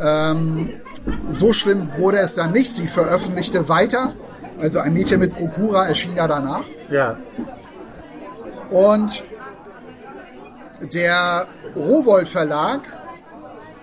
Ähm, 0.00 0.70
so 1.26 1.52
schlimm 1.52 1.88
wurde 1.96 2.18
es 2.18 2.34
dann 2.34 2.52
nicht. 2.52 2.72
Sie 2.72 2.86
veröffentlichte 2.86 3.68
weiter. 3.68 4.14
Also 4.58 4.80
ein 4.80 4.92
Mädchen 4.92 5.20
mit 5.20 5.34
Prokura 5.34 5.86
erschien 5.86 6.16
ja 6.16 6.28
danach. 6.28 6.64
Ja, 6.90 7.16
Und 8.70 9.22
der 10.80 11.46
Rowold 11.76 12.28
Verlag 12.28 12.80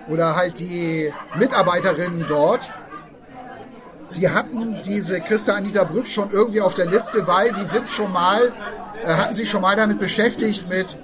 oder 0.08 0.36
halt 0.36 0.58
die 0.60 1.12
Mitarbeiterinnen 1.38 2.24
dort, 2.28 2.70
die 4.16 4.30
hatten 4.30 4.78
diese 4.84 5.20
Christa 5.20 5.52
Anita 5.54 5.84
Brück 5.84 6.06
schon 6.06 6.30
irgendwie 6.30 6.60
auf 6.60 6.74
der 6.74 6.86
Liste, 6.86 7.26
weil 7.26 7.52
die 7.52 7.66
sind 7.66 7.90
schon 7.90 8.12
mal, 8.12 8.50
äh, 9.04 9.08
hatten 9.08 9.34
sich 9.34 9.50
schon 9.50 9.60
mal 9.60 9.76
damit 9.76 9.98
beschäftigt 9.98 10.68
mit 10.68 10.96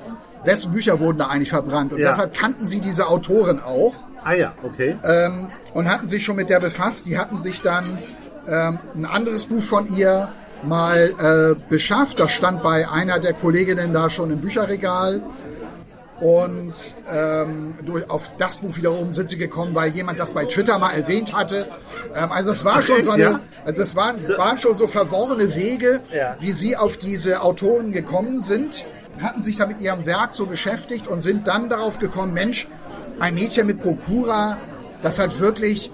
wessen 0.45 0.73
Bücher 0.73 1.01
wurden 1.01 1.19
da 1.19 1.27
eigentlich 1.27 1.51
verbrannt. 1.51 1.93
Und 1.93 2.01
Ja. 2.01 2.09
deshalb 2.09 2.37
kannten 2.37 2.67
sie 2.67 2.81
diese 2.81 3.09
Autorin 3.09 3.61
auch 3.61 3.95
Ah 4.25 4.33
ja, 4.35 4.53
okay. 4.63 4.97
ähm, 5.05 5.51
und 5.75 5.91
hatten 5.91 6.07
sich 6.07 6.25
schon 6.25 6.37
mit 6.37 6.49
der 6.51 6.61
befasst. 6.61 7.07
Die 7.07 7.19
hatten 7.19 7.41
sich 7.43 7.61
dann 7.61 7.99
ähm, 8.47 8.79
ein 8.95 9.07
anderes 9.07 9.45
Buch 9.47 9.63
von 9.63 9.95
ihr 9.97 10.29
mal 10.63 11.13
äh, 11.59 11.61
beschafft. 11.71 12.21
Das 12.21 12.33
stand 12.33 12.63
bei 12.63 12.89
einer 12.89 13.19
der 13.19 13.35
Kolleginnen 13.35 13.93
da 13.93 14.09
schon 14.09 14.31
im 14.31 14.41
Bücherregal. 14.41 15.23
Und 16.25 16.73
ähm, 17.13 17.75
durch, 17.85 18.09
auf 18.09 18.31
das 18.39 18.57
Buch 18.57 18.75
wiederum 18.79 19.13
sind 19.13 19.29
sie 19.29 19.37
gekommen, 19.37 19.75
weil 19.75 19.91
jemand 19.91 20.19
das 20.19 20.33
bei 20.33 20.47
Twitter 20.47 20.79
mal 20.79 20.93
erwähnt 20.93 21.35
hatte. 21.35 21.67
Ähm, 22.17 22.33
also 22.33 22.51
es 22.51 22.65
war 22.65 22.81
schon 22.81 23.03
so 23.05 23.11
eine, 23.11 23.23
ja? 23.23 23.41
also 23.67 23.83
es 23.83 23.95
waren, 23.95 24.17
es 24.23 24.31
waren 24.39 24.57
schon 24.57 24.73
so 24.73 24.87
verworrene 24.87 25.55
Wege, 25.55 26.01
Ja. 26.15 26.35
wie 26.41 26.53
sie 26.53 26.79
auf 26.79 26.97
diese 26.97 27.43
Autoren 27.43 27.93
gekommen 27.93 28.41
sind, 28.41 28.87
hatten 29.21 29.43
sich 29.43 29.59
da 29.59 29.67
mit 29.67 29.83
ihrem 29.83 30.07
Werk 30.07 30.33
so 30.33 30.47
beschäftigt 30.47 31.09
und 31.09 31.19
sind 31.19 31.47
dann 31.47 31.69
darauf 31.69 31.99
gekommen, 31.99 32.33
Mensch, 32.33 32.69
ein 33.21 33.35
Mädchen 33.35 33.67
mit 33.67 33.81
Prokura, 33.81 34.57
das 35.03 35.19
hat 35.19 35.39
wirklich 35.41 35.91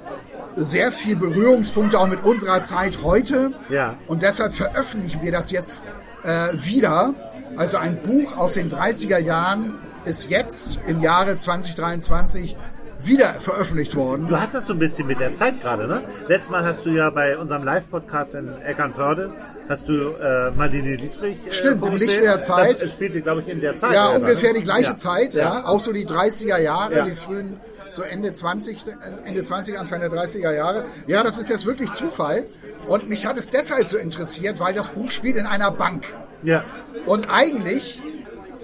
sehr 0.54 0.92
viel 0.92 1.16
Berührungspunkte 1.16 1.98
auch 1.98 2.06
mit 2.06 2.22
unserer 2.22 2.62
Zeit 2.62 2.98
heute. 3.02 3.50
Ja. 3.68 3.96
Und 4.06 4.22
deshalb 4.22 4.54
veröffentlichen 4.54 5.22
wir 5.22 5.32
das 5.32 5.50
jetzt 5.50 5.86
äh, 6.22 6.50
wieder. 6.52 7.14
Also 7.56 7.78
ein 7.78 8.00
Buch 8.00 8.36
aus 8.36 8.54
den 8.54 8.70
30er 8.70 9.18
Jahren 9.18 9.74
ist 10.04 10.30
jetzt 10.30 10.80
im 10.86 11.00
Jahre 11.00 11.36
2023 11.36 12.56
wieder 13.02 13.34
veröffentlicht 13.34 13.96
worden. 13.96 14.28
Du 14.28 14.38
hast 14.38 14.54
das 14.54 14.66
so 14.66 14.74
ein 14.74 14.78
bisschen 14.78 15.06
mit 15.06 15.20
der 15.20 15.32
Zeit 15.32 15.62
gerade, 15.62 15.86
ne? 15.86 16.02
Letztes 16.28 16.50
Mal 16.50 16.64
hast 16.64 16.84
du 16.84 16.90
ja 16.90 17.08
bei 17.08 17.38
unserem 17.38 17.64
Live-Podcast 17.64 18.34
in 18.34 18.50
Eckernförde, 18.62 19.32
hast 19.70 19.88
du 19.88 20.08
äh, 20.10 20.50
Marlene 20.50 20.98
Dietrich 20.98 21.46
äh, 21.46 21.50
Stimmt, 21.52 21.84
im. 21.86 21.96
Licht 21.96 22.22
der 22.22 22.40
Zeit. 22.40 22.82
Das 22.82 22.92
spielte, 22.92 23.22
glaube 23.22 23.40
ich, 23.40 23.48
in 23.48 23.60
der 23.60 23.74
Zeit. 23.74 23.94
Ja, 23.94 24.08
selber, 24.10 24.20
ungefähr 24.26 24.52
ne? 24.52 24.58
die 24.58 24.64
gleiche 24.64 24.90
Ja. 24.90 24.96
Zeit, 24.96 25.32
ja. 25.34 25.64
Auch 25.64 25.80
so 25.80 25.92
die 25.94 26.06
30er 26.06 26.58
Jahre, 26.58 26.94
Ja. 26.94 27.04
die 27.06 27.14
frühen, 27.14 27.58
so 27.88 28.02
Ende 28.02 28.34
20, 28.34 28.86
äh, 28.86 28.90
Ende 29.24 29.42
20, 29.42 29.78
Anfang 29.78 30.00
der 30.00 30.10
30er 30.10 30.52
Jahre. 30.54 30.84
Ja, 31.06 31.22
das 31.22 31.38
ist 31.38 31.48
jetzt 31.48 31.64
wirklich 31.64 31.90
Zufall. 31.92 32.44
Und 32.86 33.08
mich 33.08 33.24
hat 33.24 33.38
es 33.38 33.48
deshalb 33.48 33.86
so 33.86 33.96
interessiert, 33.96 34.60
weil 34.60 34.74
das 34.74 34.88
Buch 34.88 35.10
spielt 35.10 35.36
in 35.36 35.46
einer 35.46 35.70
Bank. 35.70 36.04
Ja, 36.42 36.64
Und 37.06 37.28
eigentlich 37.30 38.02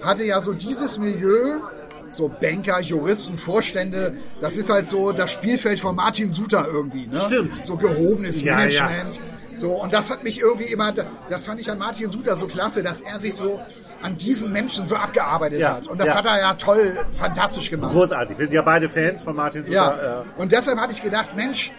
hatte 0.01 0.23
ja 0.23 0.39
so 0.39 0.53
dieses 0.53 0.97
Milieu, 0.97 1.59
so 2.09 2.29
Banker, 2.29 2.79
Juristen, 2.79 3.37
Vorstände, 3.37 4.13
das 4.41 4.57
ist 4.57 4.69
halt 4.69 4.87
so 4.87 5.11
das 5.11 5.31
Spielfeld 5.31 5.79
von 5.79 5.95
Martin 5.95 6.27
Suter 6.27 6.65
irgendwie. 6.71 7.07
Ne? 7.07 7.19
Stimmt. 7.19 7.63
So 7.65 7.75
gehobenes 7.75 8.41
Ja, 8.41 8.55
Management. 8.55 9.19
So, 9.53 9.71
und 9.71 9.91
das 9.91 10.11
hat 10.11 10.23
mich 10.23 10.39
irgendwie 10.39 10.65
immer, 10.71 10.93
das 11.29 11.47
fand 11.47 11.59
ich 11.59 11.69
an 11.71 11.79
Martin 11.79 12.07
Suter 12.07 12.35
so 12.35 12.45
klasse, 12.45 12.83
dass 12.83 13.01
er 13.01 13.17
sich 13.17 13.33
so 13.35 13.59
an 14.03 14.15
diesen 14.15 14.51
Menschen 14.51 14.85
so 14.85 14.95
abgearbeitet 14.95 15.59
Ja, 15.59 15.75
hat. 15.75 15.87
Und 15.87 15.99
das 15.99 16.09
ja. 16.09 16.15
hat 16.15 16.25
er 16.25 16.39
ja 16.39 16.53
toll, 16.53 16.95
fantastisch 17.13 17.69
gemacht. 17.71 17.91
großartig. 17.91 18.37
Wir 18.37 18.45
sind 18.45 18.53
ja 18.53 18.61
beide 18.61 18.87
Fans 18.87 19.21
von 19.21 19.35
Martin 19.35 19.63
Suter. 19.63 19.73
Ja. 19.75 20.25
Und 20.37 20.51
deshalb 20.51 20.79
hatte 20.79 20.93
ich 20.93 21.01
gedacht, 21.01 21.35
Mensch, 21.35 21.71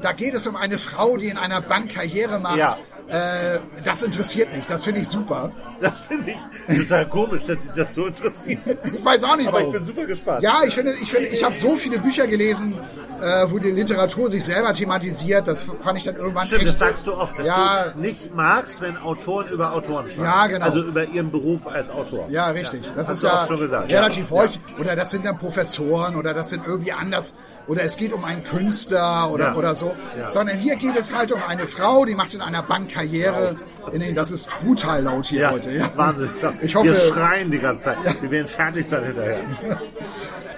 da 0.00 0.12
geht 0.12 0.34
es 0.34 0.46
um 0.46 0.56
eine 0.56 0.78
Frau, 0.78 1.16
die 1.18 1.28
in 1.28 1.36
einer 1.36 1.60
Bank 1.60 1.94
Karriere 1.94 2.38
macht. 2.40 2.56
Ja. 2.56 2.78
Äh, 3.08 3.60
das 3.84 4.02
interessiert 4.02 4.52
mich, 4.52 4.66
das 4.66 4.84
finde 4.84 5.00
ich 5.02 5.08
super. 5.08 5.52
Das 5.80 6.06
finde 6.06 6.32
ich 6.68 6.76
total 6.78 7.08
komisch, 7.08 7.44
dass 7.44 7.62
sich 7.62 7.70
das 7.72 7.94
so 7.94 8.06
interessiert. 8.06 8.58
Ich 8.92 9.04
weiß 9.04 9.22
auch 9.24 9.36
nicht, 9.36 9.46
Aber 9.48 9.58
warum. 9.58 9.68
ich 9.72 9.76
bin 9.76 9.84
super 9.84 10.06
gespannt. 10.06 10.42
Ja, 10.42 10.60
ich 10.66 10.74
finde, 10.74 10.94
ich 10.94 11.10
finde, 11.10 11.28
ich 11.28 11.44
habe 11.44 11.54
so 11.54 11.76
viele 11.76 11.98
Bücher 11.98 12.26
gelesen, 12.26 12.74
äh, 13.22 13.50
wo 13.50 13.58
die 13.58 13.70
Literatur 13.70 14.28
sich 14.30 14.44
selber 14.44 14.72
thematisiert. 14.72 15.48
Das 15.48 15.62
fand 15.62 15.98
ich 15.98 16.04
dann 16.04 16.16
irgendwann 16.16 16.46
Stimmt, 16.46 16.62
echt. 16.62 16.70
das 16.70 16.78
sagst 16.78 17.06
du 17.06 17.14
oft, 17.14 17.38
dass 17.38 17.46
Ja. 17.46 17.86
du 17.94 18.00
nicht 18.00 18.34
magst, 18.34 18.80
wenn 18.80 18.96
Autoren 18.96 19.48
über 19.48 19.72
Autoren 19.72 20.08
schreiben. 20.10 20.22
Ja, 20.24 20.46
genau. 20.46 20.64
Also 20.64 20.82
über 20.82 21.04
ihren 21.04 21.30
Beruf 21.30 21.66
als 21.66 21.90
Autor. 21.90 22.26
Ja, 22.30 22.48
richtig. 22.48 22.82
Das 22.94 23.08
Hast 23.08 23.18
ist 23.18 23.22
ja 23.24 23.44
relativ 23.44 24.30
Ja. 24.30 24.36
häufig. 24.36 24.60
Oder 24.78 24.96
das 24.96 25.10
sind 25.10 25.24
dann 25.24 25.38
Professoren 25.38 26.16
oder 26.16 26.34
das 26.34 26.50
sind 26.50 26.66
irgendwie 26.66 26.92
anders. 26.92 27.34
Oder 27.66 27.82
es 27.82 27.96
geht 27.96 28.12
um 28.12 28.24
einen 28.24 28.44
Künstler 28.44 29.30
oder, 29.30 29.46
Ja. 29.46 29.54
oder 29.54 29.74
so. 29.74 29.94
Ja. 30.18 30.30
Sondern 30.30 30.58
hier 30.58 30.76
geht 30.76 30.96
es 30.96 31.12
halt 31.14 31.32
um 31.32 31.40
eine 31.46 31.66
Frau, 31.66 32.04
die 32.04 32.14
macht 32.14 32.34
in 32.34 32.40
einer 32.42 32.62
Bank 32.62 32.92
Karriere. 32.92 33.54
In 33.92 34.14
das 34.14 34.30
ist 34.30 34.48
brutal 34.64 35.02
laut 35.02 35.26
hier 35.26 35.40
Ja, 35.42 35.50
heute. 35.52 35.70
Ja. 35.70 35.88
Wahnsinn. 35.96 36.30
Ich 36.62 36.74
hoffe, 36.74 36.88
Wir 36.88 36.94
schreien 36.94 37.50
die 37.50 37.58
ganze 37.58 37.84
Zeit. 37.86 37.96
Wir 38.22 38.30
werden 38.30 38.46
fertig 38.46 38.88
sein 38.88 39.04
hinterher. 39.04 39.40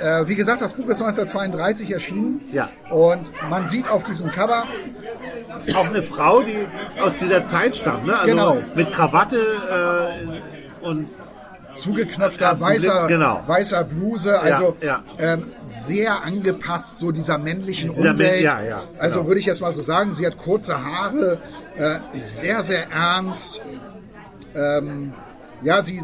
äh, 0.00 0.26
wie 0.28 0.34
gesagt, 0.36 0.60
das 0.60 0.72
Buch 0.74 0.86
ist 0.88 1.00
1932 1.02 1.90
erschienen. 1.90 2.40
Ja. 2.52 2.68
Und 2.90 3.30
man 3.50 3.68
sieht 3.68 3.88
auf 3.88 4.04
diesem 4.04 4.30
Cover, 4.30 4.64
Auch 5.74 5.86
eine 5.88 6.02
Frau, 6.02 6.42
die 6.42 6.66
aus 7.00 7.14
dieser 7.14 7.42
Zeit 7.42 7.76
stammt, 7.76 8.06
ne? 8.06 8.14
Also 8.14 8.26
Genau. 8.26 8.56
mit 8.74 8.92
Krawatte 8.92 9.38
äh, 10.82 10.84
und 10.86 11.08
zugeknöpfter 11.72 12.58
weißer, 12.60 13.06
Blick, 13.06 13.08
genau. 13.18 13.42
weißer 13.46 13.84
Bluse, 13.84 14.40
also 14.40 14.76
ja. 14.80 15.02
Ähm, 15.18 15.52
sehr 15.62 16.22
angepasst 16.22 16.98
so 16.98 17.12
dieser 17.12 17.38
männlichen 17.38 17.92
Dieser 17.92 18.12
Umwelt. 18.12 18.42
Ja, 18.42 18.60
ja, 18.62 18.82
also 18.98 19.18
genau. 19.18 19.28
würde 19.28 19.40
ich 19.40 19.46
jetzt 19.46 19.60
mal 19.60 19.72
so 19.72 19.82
sagen, 19.82 20.14
sie 20.14 20.26
hat 20.26 20.38
kurze 20.38 20.82
Haare, 20.82 21.38
äh, 21.76 21.98
sehr, 22.14 22.62
sehr 22.62 22.90
ernst. 22.90 23.60
Ähm, 24.54 25.12
ja, 25.62 25.82
sie 25.82 26.02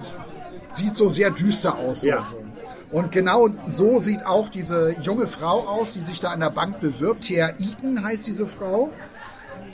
sieht 0.70 0.94
so 0.94 1.08
sehr 1.08 1.30
düster 1.30 1.76
aus. 1.78 2.02
Ja. 2.02 2.18
Also. 2.18 2.43
Und 2.94 3.10
genau 3.10 3.48
so 3.66 3.98
sieht 3.98 4.24
auch 4.24 4.48
diese 4.48 4.94
junge 5.02 5.26
Frau 5.26 5.66
aus, 5.66 5.94
die 5.94 6.00
sich 6.00 6.20
da 6.20 6.30
an 6.30 6.38
der 6.40 6.50
Bank 6.50 6.80
bewirbt. 6.80 7.24
Thea 7.24 7.48
Eaton 7.58 8.04
heißt 8.04 8.24
diese 8.26 8.46
Frau. 8.46 8.90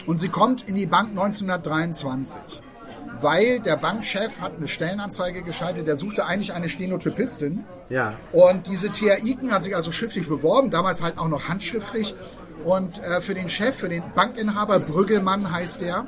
Und 0.07 0.19
sie 0.19 0.31
kommt 0.31 0.67
in 0.67 0.75
die 0.75 0.87
Bank 0.87 1.11
1923 1.11 2.41
weil 3.23 3.61
der 3.61 3.77
Bankchef 3.77 4.41
hat 4.41 4.53
eine 4.57 4.67
Stellenanzeige 4.67 5.43
geschaltet, 5.43 5.87
der 5.87 5.97
suchte 5.97 6.25
eigentlich 6.25 6.55
eine 6.55 6.71
Stenotypistin. 6.71 7.65
ja. 7.91 8.15
Und 8.33 8.67
diese 8.67 8.91
Thea 8.91 9.19
Iken 9.23 9.53
hat 9.53 9.63
sich 9.63 9.77
also 9.77 9.93
schriftlich 9.93 10.27
beworben, 10.27 10.71
damals 10.71 11.03
halt 11.03 11.19
auch 11.19 11.29
noch 11.29 11.49
handschriftlich. 11.49 12.15
Und 12.65 13.03
äh, 13.03 13.21
für 13.21 13.35
den 13.35 13.51
Chef, 13.51 13.77
für 13.77 13.91
den 13.91 14.03
Bankinhaber, 14.15 14.79
Brüggelmann 14.81 15.53
heißt 15.53 15.83
der, 15.83 16.07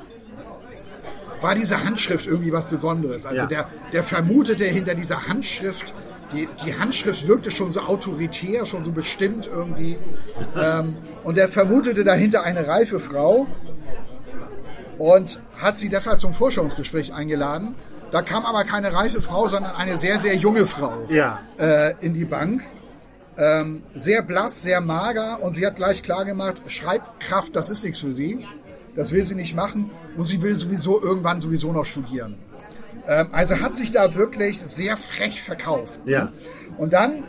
war 1.41 1.55
diese 1.55 1.83
Handschrift 1.83 2.25
irgendwie 2.25 2.51
was 2.51 2.67
Besonderes. 2.67 3.25
Also 3.27 3.41
Ja. 3.41 3.47
der, 3.47 3.69
der 3.91 4.03
vermutete 4.03 4.63
hinter 4.65 4.95
dieser 4.95 5.27
Handschrift, 5.27 5.93
die, 6.33 6.47
die 6.65 6.77
Handschrift 6.77 7.27
wirkte 7.27 7.51
schon 7.51 7.69
so 7.71 7.81
autoritär, 7.81 8.65
schon 8.65 8.81
so 8.81 8.91
bestimmt 8.91 9.47
irgendwie. 9.53 9.97
ähm, 10.61 10.97
und 11.23 11.37
der 11.37 11.47
vermutete 11.47 12.03
dahinter 12.03 12.43
eine 12.43 12.67
reife 12.67 12.99
Frau 12.99 13.47
und 14.97 15.39
hat 15.61 15.77
sie 15.77 15.89
deshalb 15.89 16.19
zum 16.19 16.33
Forschungsgespräch 16.33 17.13
eingeladen. 17.13 17.75
Da 18.11 18.21
kam 18.21 18.45
aber 18.45 18.63
keine 18.63 18.93
reife 18.93 19.21
Frau, 19.21 19.47
sondern 19.47 19.75
eine 19.75 19.97
sehr, 19.97 20.19
sehr 20.19 20.35
junge 20.35 20.67
Frau 20.67 21.05
Ja. 21.09 21.39
äh, 21.57 21.93
in 22.01 22.13
die 22.13 22.25
Bank. 22.25 22.61
Ähm, 23.35 23.81
sehr 23.95 24.21
blass, 24.21 24.61
sehr 24.61 24.79
mager 24.79 25.41
und 25.41 25.53
sie 25.53 25.65
hat 25.65 25.75
gleich 25.77 26.03
klar 26.03 26.23
gemacht, 26.23 26.61
Schreibkraft, 26.67 27.55
das 27.55 27.71
ist 27.71 27.83
nichts 27.83 27.99
für 27.99 28.13
sie. 28.13 28.45
Das 28.95 29.11
will 29.11 29.23
sie 29.23 29.33
nicht 29.33 29.55
machen 29.55 29.89
und 30.15 30.25
sie 30.25 30.43
will 30.43 30.53
sowieso 30.55 31.01
irgendwann 31.01 31.39
sowieso 31.39 31.71
noch 31.73 31.85
studieren. 31.85 32.35
Ähm, 33.07 33.29
also 33.31 33.59
hat 33.59 33.75
sich 33.75 33.91
da 33.91 34.15
wirklich 34.15 34.59
sehr 34.59 34.97
frech 34.97 35.41
verkauft. 35.41 35.99
Ja. 36.05 36.31
Und 36.77 36.93
dann 36.93 37.25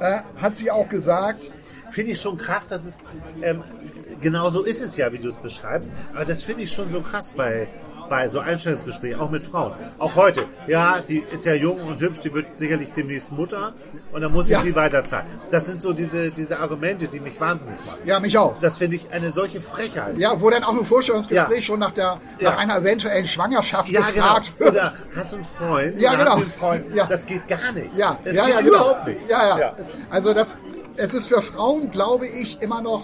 äh, 0.00 0.20
hat 0.36 0.56
sie 0.56 0.70
auch 0.70 0.88
gesagt, 0.88 1.52
Finde 1.90 2.12
ich 2.12 2.20
schon 2.20 2.38
krass, 2.38 2.68
dass 2.68 2.84
es, 2.84 3.02
ähm, 3.42 3.62
genau 4.20 4.48
so 4.50 4.62
ist 4.62 4.80
es 4.80 4.96
ja, 4.96 5.12
wie 5.12 5.18
du 5.18 5.28
es 5.28 5.36
beschreibst, 5.36 5.90
aber 6.14 6.24
das 6.24 6.42
finde 6.42 6.62
ich 6.62 6.72
schon 6.72 6.88
so 6.88 7.00
krass 7.00 7.32
bei, 7.32 7.68
bei 8.10 8.28
so 8.28 8.40
Einstellungsgesprächen, 8.40 9.18
auch 9.18 9.30
mit 9.30 9.42
Frauen. 9.44 9.72
Auch 9.98 10.14
heute, 10.16 10.44
ja, 10.66 11.00
die 11.00 11.24
ist 11.32 11.46
ja 11.46 11.54
jung 11.54 11.80
und 11.80 11.98
hübsch, 12.02 12.18
die 12.20 12.34
wird 12.34 12.58
sicherlich 12.58 12.92
demnächst 12.92 13.32
Mutter 13.32 13.72
und 14.12 14.20
dann 14.20 14.32
muss 14.32 14.46
ich 14.46 14.52
Ja. 14.52 14.60
die 14.62 14.74
weiterzahlen. 14.74 15.24
Das 15.50 15.64
sind 15.64 15.80
so 15.80 15.92
diese, 15.94 16.30
diese 16.32 16.58
Argumente, 16.58 17.08
die 17.08 17.20
mich 17.20 17.40
wahnsinnig 17.40 17.78
machen. 17.86 18.00
ja, 18.04 18.20
mich 18.20 18.36
auch. 18.36 18.56
Das 18.60 18.76
finde 18.78 18.96
ich 18.96 19.10
eine 19.12 19.30
solche 19.30 19.60
Frechheit. 19.62 20.18
Ja, 20.18 20.38
wo 20.42 20.50
dann 20.50 20.64
auch 20.64 20.76
im 20.76 20.84
Vorstellungsgespräch 20.84 21.56
Ja. 21.60 21.62
schon 21.62 21.78
nach, 21.80 21.92
der, 21.92 22.18
Ja. 22.40 22.50
nach 22.50 22.58
einer 22.58 22.76
eventuellen 22.78 23.24
Schwangerschaft 23.26 23.88
Ja, 23.88 24.00
genau. 24.00 24.12
gefragt 24.34 24.52
wird. 24.58 24.70
Oder 24.72 24.92
hast 25.16 25.32
du 25.32 25.36
einen 25.36 25.44
Freund? 25.44 25.98
Ja, 26.00 26.10
genau. 26.16 26.24
Hast 26.32 26.36
du 26.38 26.42
einen 26.42 26.50
Freund? 26.50 26.94
Ja. 26.94 27.06
Das 27.06 27.24
geht 27.24 27.46
gar 27.48 27.72
nicht. 27.72 27.96
Ja, 27.96 28.18
das 28.24 28.36
ja, 28.36 28.44
geht 28.46 28.54
ja, 28.54 28.60
genau. 28.60 28.70
überhaupt 28.74 29.06
nicht. 29.06 29.20
Ja, 29.30 29.48
ja, 29.48 29.58
Ja. 29.58 29.74
Also 30.10 30.34
das, 30.34 30.58
es 30.96 31.14
ist 31.14 31.28
für 31.28 31.40
Frauen, 31.42 31.90
glaube 31.92 32.26
ich, 32.26 32.60
immer 32.60 32.82
noch 32.82 33.02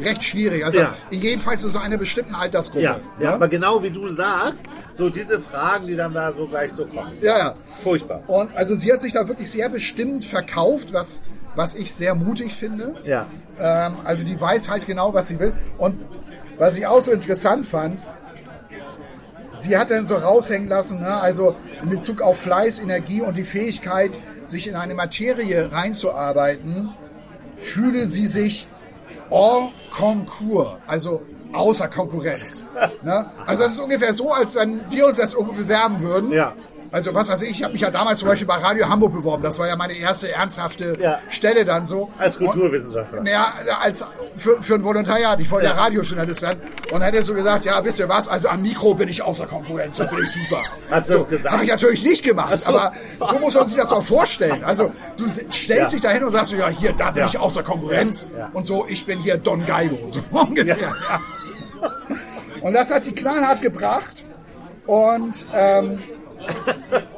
recht 0.00 0.22
schwierig. 0.24 0.64
Also 0.64 0.80
Ja. 0.80 0.94
jedenfalls 1.10 1.60
zu 1.62 1.70
so 1.70 1.78
einer 1.78 1.96
bestimmten 1.98 2.34
Altersgruppe. 2.34 2.82
Ja, 2.84 3.00
ja, 3.20 3.34
aber 3.34 3.48
genau 3.48 3.82
wie 3.82 3.90
du 3.90 4.08
sagst, 4.08 4.72
so 4.92 5.10
diese 5.10 5.40
Fragen, 5.40 5.86
die 5.86 5.94
dann 5.96 6.14
da 6.14 6.32
so 6.32 6.46
gleich 6.46 6.72
so 6.72 6.86
kommen. 6.86 7.12
ja, 7.20 7.38
ja. 7.38 7.54
Furchtbar. 7.82 8.22
Und 8.26 8.56
also 8.56 8.74
sie 8.74 8.92
hat 8.92 9.00
sich 9.00 9.12
da 9.12 9.26
wirklich 9.28 9.50
sehr 9.50 9.68
bestimmt 9.68 10.24
verkauft, 10.24 10.92
was, 10.92 11.22
was 11.54 11.74
ich 11.74 11.92
sehr 11.92 12.14
mutig 12.14 12.52
finde. 12.54 12.94
Ja. 13.04 13.26
Ähm, 13.58 13.96
also 14.04 14.24
die 14.24 14.40
weiß 14.40 14.68
halt 14.70 14.86
genau, 14.86 15.14
was 15.14 15.28
sie 15.28 15.38
will. 15.40 15.52
Und 15.78 15.96
was 16.58 16.76
ich 16.76 16.86
auch 16.86 17.00
so 17.00 17.12
interessant 17.12 17.66
fand, 17.66 18.00
sie 19.56 19.76
hat 19.76 19.90
dann 19.90 20.04
so 20.04 20.16
raushängen 20.16 20.68
lassen, 20.68 21.00
ne, 21.00 21.20
also 21.20 21.56
in 21.82 21.88
Bezug 21.88 22.20
auf 22.20 22.38
Fleiß, 22.40 22.78
Energie 22.80 23.22
und 23.22 23.36
die 23.36 23.44
Fähigkeit, 23.44 24.12
sich 24.46 24.68
in 24.68 24.76
eine 24.76 24.94
Materie 24.94 25.70
reinzuarbeiten, 25.72 26.90
fühle 27.54 28.06
sie 28.06 28.26
sich 28.26 28.66
hors 29.30 29.70
concours, 29.90 30.76
also 30.86 31.22
außer 31.52 31.88
Konkurrenz. 31.88 32.64
ne? 33.02 33.30
Also 33.46 33.64
es 33.64 33.72
ist 33.72 33.80
ungefähr 33.80 34.12
so, 34.12 34.32
als 34.32 34.54
wenn 34.56 34.80
wir 34.90 35.06
uns 35.06 35.16
das 35.16 35.34
irgendwo 35.34 35.54
bewerben 35.54 36.00
würden. 36.00 36.32
Ja. 36.32 36.52
Also 36.90 37.14
was 37.14 37.28
weiß 37.28 37.42
ich, 37.42 37.50
ich 37.50 37.62
habe 37.62 37.72
mich 37.74 37.82
ja 37.82 37.90
damals 37.90 38.20
zum 38.20 38.28
Beispiel 38.28 38.46
bei 38.46 38.54
Radio 38.56 38.88
Hamburg 38.88 39.12
beworben. 39.12 39.42
Das 39.42 39.58
war 39.58 39.66
ja 39.68 39.76
meine 39.76 39.92
erste 39.92 40.32
ernsthafte 40.32 40.96
Ja. 41.00 41.18
Stelle 41.28 41.64
dann 41.66 41.84
so. 41.84 42.10
Als 42.18 42.38
Kulturwissenschaftler. 42.38 43.22
Naja, 43.22 43.52
als 43.82 44.04
für, 44.36 44.62
für 44.62 44.74
ein 44.76 44.84
Volontariat. 44.84 45.38
Ich 45.40 45.50
wollte 45.50 45.66
ja. 45.66 45.74
Ja. 45.74 45.82
Radiojournalist 45.82 46.40
werden. 46.40 46.60
Und 46.92 47.02
hätte 47.02 47.22
so 47.22 47.34
gesagt, 47.34 47.66
ja, 47.66 47.84
wisst 47.84 47.98
ihr 47.98 48.08
was, 48.08 48.26
also 48.28 48.48
am 48.48 48.62
Mikro 48.62 48.94
bin 48.94 49.08
ich 49.08 49.20
außer 49.22 49.46
Konkurrenz, 49.46 49.98
da 49.98 50.04
bin 50.04 50.18
ich 50.22 50.30
super. 50.48 50.62
Hast 50.90 51.08
du 51.08 51.12
so, 51.12 51.18
das 51.18 51.28
gesagt? 51.28 51.52
Habe 51.52 51.64
ich 51.64 51.70
natürlich 51.70 52.02
nicht 52.02 52.24
gemacht, 52.24 52.62
so. 52.62 52.68
aber 52.68 52.92
so 53.28 53.38
muss 53.38 53.54
man 53.54 53.66
sich 53.66 53.76
das 53.76 53.90
mal 53.90 54.00
vorstellen. 54.00 54.64
Also 54.64 54.90
du 55.18 55.28
stellst 55.28 55.68
Ja. 55.68 55.86
dich 55.88 56.00
dahin 56.00 56.24
und 56.24 56.30
sagst, 56.30 56.52
ja, 56.52 56.68
hier, 56.68 56.92
da 56.94 57.10
bin 57.10 57.22
Ja. 57.24 57.28
ich 57.28 57.38
außer 57.38 57.62
Konkurrenz. 57.62 58.26
Ja. 58.36 58.48
Und 58.54 58.64
so, 58.64 58.86
ich 58.88 59.04
bin 59.04 59.18
hier 59.20 59.36
Don 59.36 59.66
Geigo. 59.66 59.98
So 60.08 60.20
ungefähr. 60.30 60.76
Ja. 60.78 61.20
Und 62.62 62.72
das 62.72 62.92
hat 62.92 63.04
die 63.06 63.14
knallhart 63.14 63.60
gebracht. 63.60 64.24
Und 64.86 65.46
ähm, 65.52 65.98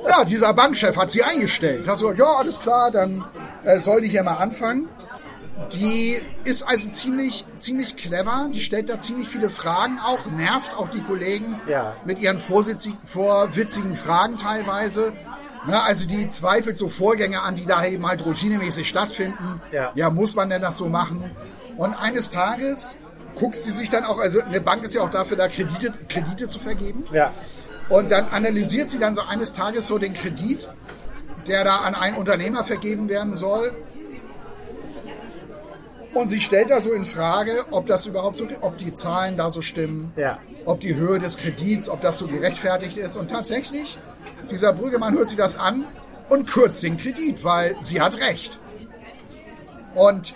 ja, 0.08 0.24
dieser 0.24 0.52
Bankchef 0.52 0.96
hat 0.96 1.10
sie 1.10 1.22
eingestellt. 1.22 1.88
Hat 1.88 1.98
so, 1.98 2.12
ja, 2.12 2.24
alles 2.38 2.58
klar, 2.60 2.90
dann 2.90 3.24
äh, 3.64 3.78
soll 3.80 4.00
die 4.02 4.08
hier 4.08 4.22
mal 4.22 4.36
anfangen. 4.36 4.88
Die 5.74 6.20
ist 6.44 6.62
also 6.62 6.90
ziemlich, 6.90 7.44
ziemlich 7.58 7.94
clever. 7.96 8.48
Die 8.52 8.60
stellt 8.60 8.88
da 8.88 8.98
ziemlich 8.98 9.28
viele 9.28 9.50
Fragen 9.50 9.98
auch, 10.04 10.26
nervt 10.26 10.74
auch 10.76 10.88
die 10.88 11.02
Kollegen 11.02 11.60
Ja. 11.68 11.94
mit 12.04 12.18
ihren 12.18 12.38
vorwitzigen 12.38 13.96
Fragen 13.96 14.36
teilweise. 14.38 15.12
Na, 15.66 15.82
also 15.82 16.06
die 16.06 16.26
zweifelt 16.28 16.78
so 16.78 16.88
Vorgänge 16.88 17.42
an, 17.42 17.54
die 17.54 17.66
da 17.66 17.84
eben 17.84 18.06
halt 18.06 18.24
routinemäßig 18.24 18.88
stattfinden. 18.88 19.60
Ja. 19.70 19.92
ja, 19.94 20.08
muss 20.08 20.34
man 20.34 20.48
denn 20.48 20.62
das 20.62 20.78
so 20.78 20.88
machen? 20.88 21.30
Und 21.76 21.92
eines 21.94 22.30
Tages 22.30 22.94
guckt 23.38 23.58
sie 23.58 23.70
sich 23.70 23.90
dann 23.90 24.04
auch, 24.04 24.18
also 24.18 24.40
eine 24.40 24.60
Bank 24.62 24.82
ist 24.82 24.94
ja 24.94 25.02
auch 25.02 25.10
dafür 25.10 25.36
da, 25.36 25.48
Kredite, 25.48 25.92
Kredite 26.08 26.46
zu 26.46 26.58
vergeben. 26.58 27.04
Ja. 27.12 27.30
Und 27.90 28.10
dann 28.10 28.28
analysiert 28.28 28.88
sie 28.88 28.98
dann 28.98 29.14
so 29.14 29.22
eines 29.22 29.52
Tages 29.52 29.86
so 29.86 29.98
den 29.98 30.14
Kredit, 30.14 30.68
der 31.46 31.64
da 31.64 31.76
an 31.78 31.94
einen 31.94 32.16
Unternehmer 32.16 32.64
vergeben 32.64 33.08
werden 33.08 33.34
soll. 33.34 33.72
Und 36.14 36.26
sie 36.28 36.40
stellt 36.40 36.70
da 36.70 36.80
so 36.80 36.92
in 36.92 37.04
Frage, 37.04 37.52
ob 37.70 37.86
das 37.86 38.06
überhaupt 38.06 38.38
so, 38.38 38.46
ob 38.62 38.76
die 38.78 38.92
Zahlen 38.94 39.36
da 39.36 39.48
so 39.50 39.62
stimmen, 39.62 40.12
Ja. 40.16 40.38
ob 40.64 40.80
die 40.80 40.96
Höhe 40.96 41.20
des 41.20 41.36
Kredits, 41.36 41.88
ob 41.88 42.00
das 42.00 42.18
so 42.18 42.26
gerechtfertigt 42.26 42.96
ist. 42.96 43.16
Und 43.16 43.30
tatsächlich, 43.30 43.98
dieser 44.50 44.72
Brüggemann 44.72 45.14
hört 45.14 45.28
sich 45.28 45.36
das 45.36 45.56
an 45.56 45.84
und 46.28 46.48
kürzt 46.48 46.82
den 46.82 46.96
Kredit, 46.96 47.44
weil 47.44 47.76
sie 47.80 48.00
hat 48.00 48.18
recht. 48.20 48.58
Und 49.94 50.34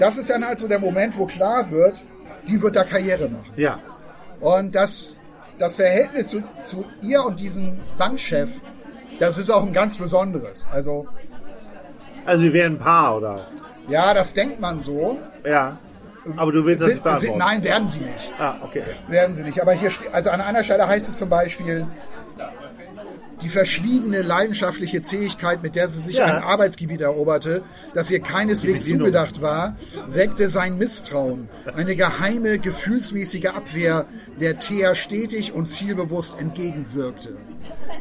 das 0.00 0.16
ist 0.16 0.30
dann 0.30 0.44
halt 0.44 0.58
so 0.58 0.66
der 0.66 0.80
Moment, 0.80 1.16
wo 1.16 1.26
klar 1.26 1.70
wird, 1.70 2.02
die 2.48 2.60
wird 2.60 2.74
da 2.74 2.82
Karriere 2.84 3.28
machen. 3.28 3.52
Ja. 3.56 3.78
Und 4.40 4.74
das, 4.74 5.18
das 5.58 5.76
Verhältnis 5.76 6.28
zu, 6.28 6.42
zu 6.58 6.84
ihr 7.02 7.24
und 7.24 7.40
diesem 7.40 7.78
Bankchef, 7.98 8.50
das 9.18 9.38
ist 9.38 9.50
auch 9.50 9.64
ein 9.64 9.72
ganz 9.72 9.96
besonderes. 9.96 10.68
Also, 10.72 11.06
Also 12.26 12.44
wir 12.44 12.52
wären 12.52 12.74
ein 12.74 12.78
Paar, 12.78 13.16
oder? 13.16 13.40
ja, 13.88 14.14
das 14.14 14.32
denkt 14.34 14.60
man 14.60 14.80
so. 14.80 15.18
Ja. 15.44 15.78
Aber 16.36 16.52
du 16.52 16.64
willst 16.64 16.82
das 16.82 16.88
nicht 16.94 17.02
Sind, 17.02 17.20
sind, 17.20 17.36
nein, 17.38 17.62
werden 17.64 17.86
sie 17.86 18.00
nicht. 18.00 18.32
Ah, 18.38 18.56
okay. 18.62 18.82
Werden 19.06 19.34
sie 19.34 19.42
nicht. 19.44 19.62
Aber 19.62 19.72
hier 19.72 19.90
steht, 19.90 20.12
also 20.12 20.28
an 20.30 20.42
einer 20.42 20.62
Stelle 20.62 20.86
heißt 20.86 21.08
es 21.08 21.16
zum 21.16 21.30
Beispiel, 21.30 21.86
die 23.42 23.48
verschwiegene 23.48 24.22
leidenschaftliche 24.22 25.00
Zähigkeit, 25.02 25.62
mit 25.62 25.76
der 25.76 25.88
sie 25.88 26.00
sich 26.00 26.16
Ja. 26.16 26.24
ein 26.26 26.42
Arbeitsgebiet 26.42 27.00
eroberte, 27.00 27.62
das 27.94 28.10
ihr 28.10 28.20
keineswegs 28.20 28.86
zugedacht 28.86 29.40
war, 29.42 29.76
weckte 30.08 30.48
sein 30.48 30.76
Misstrauen. 30.78 31.48
Eine 31.76 31.94
geheime, 31.94 32.58
gefühlsmäßige 32.58 33.46
Abwehr, 33.46 34.06
der 34.40 34.58
Thea 34.58 34.94
stetig 34.94 35.52
und 35.52 35.66
zielbewusst 35.66 36.38
entgegenwirkte. 36.40 37.36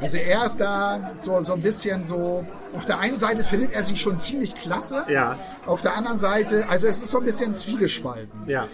Also 0.01 0.17
er 0.17 0.46
ist 0.46 0.58
da 0.58 1.12
so, 1.15 1.39
so 1.41 1.53
ein 1.53 1.62
bisschen 1.62 2.03
so, 2.03 2.46
auf 2.75 2.86
der 2.86 3.00
einen 3.00 3.17
Seite 3.17 3.44
findet 3.44 3.74
er 3.74 3.84
sie 3.84 3.98
schon 3.98 4.17
ziemlich 4.17 4.56
klasse, 4.56 5.03
Ja. 5.08 5.38
auf 5.65 5.82
der 5.82 5.96
anderen 5.96 6.17
Seite, 6.17 6.67
also 6.70 6.88
es 6.88 7.01
ist 7.01 7.12
so 7.12 7.20
ein 7.20 7.25
bisschen 7.25 7.56
zwiegespalten. 7.56 8.29
Ja. 8.48 8.67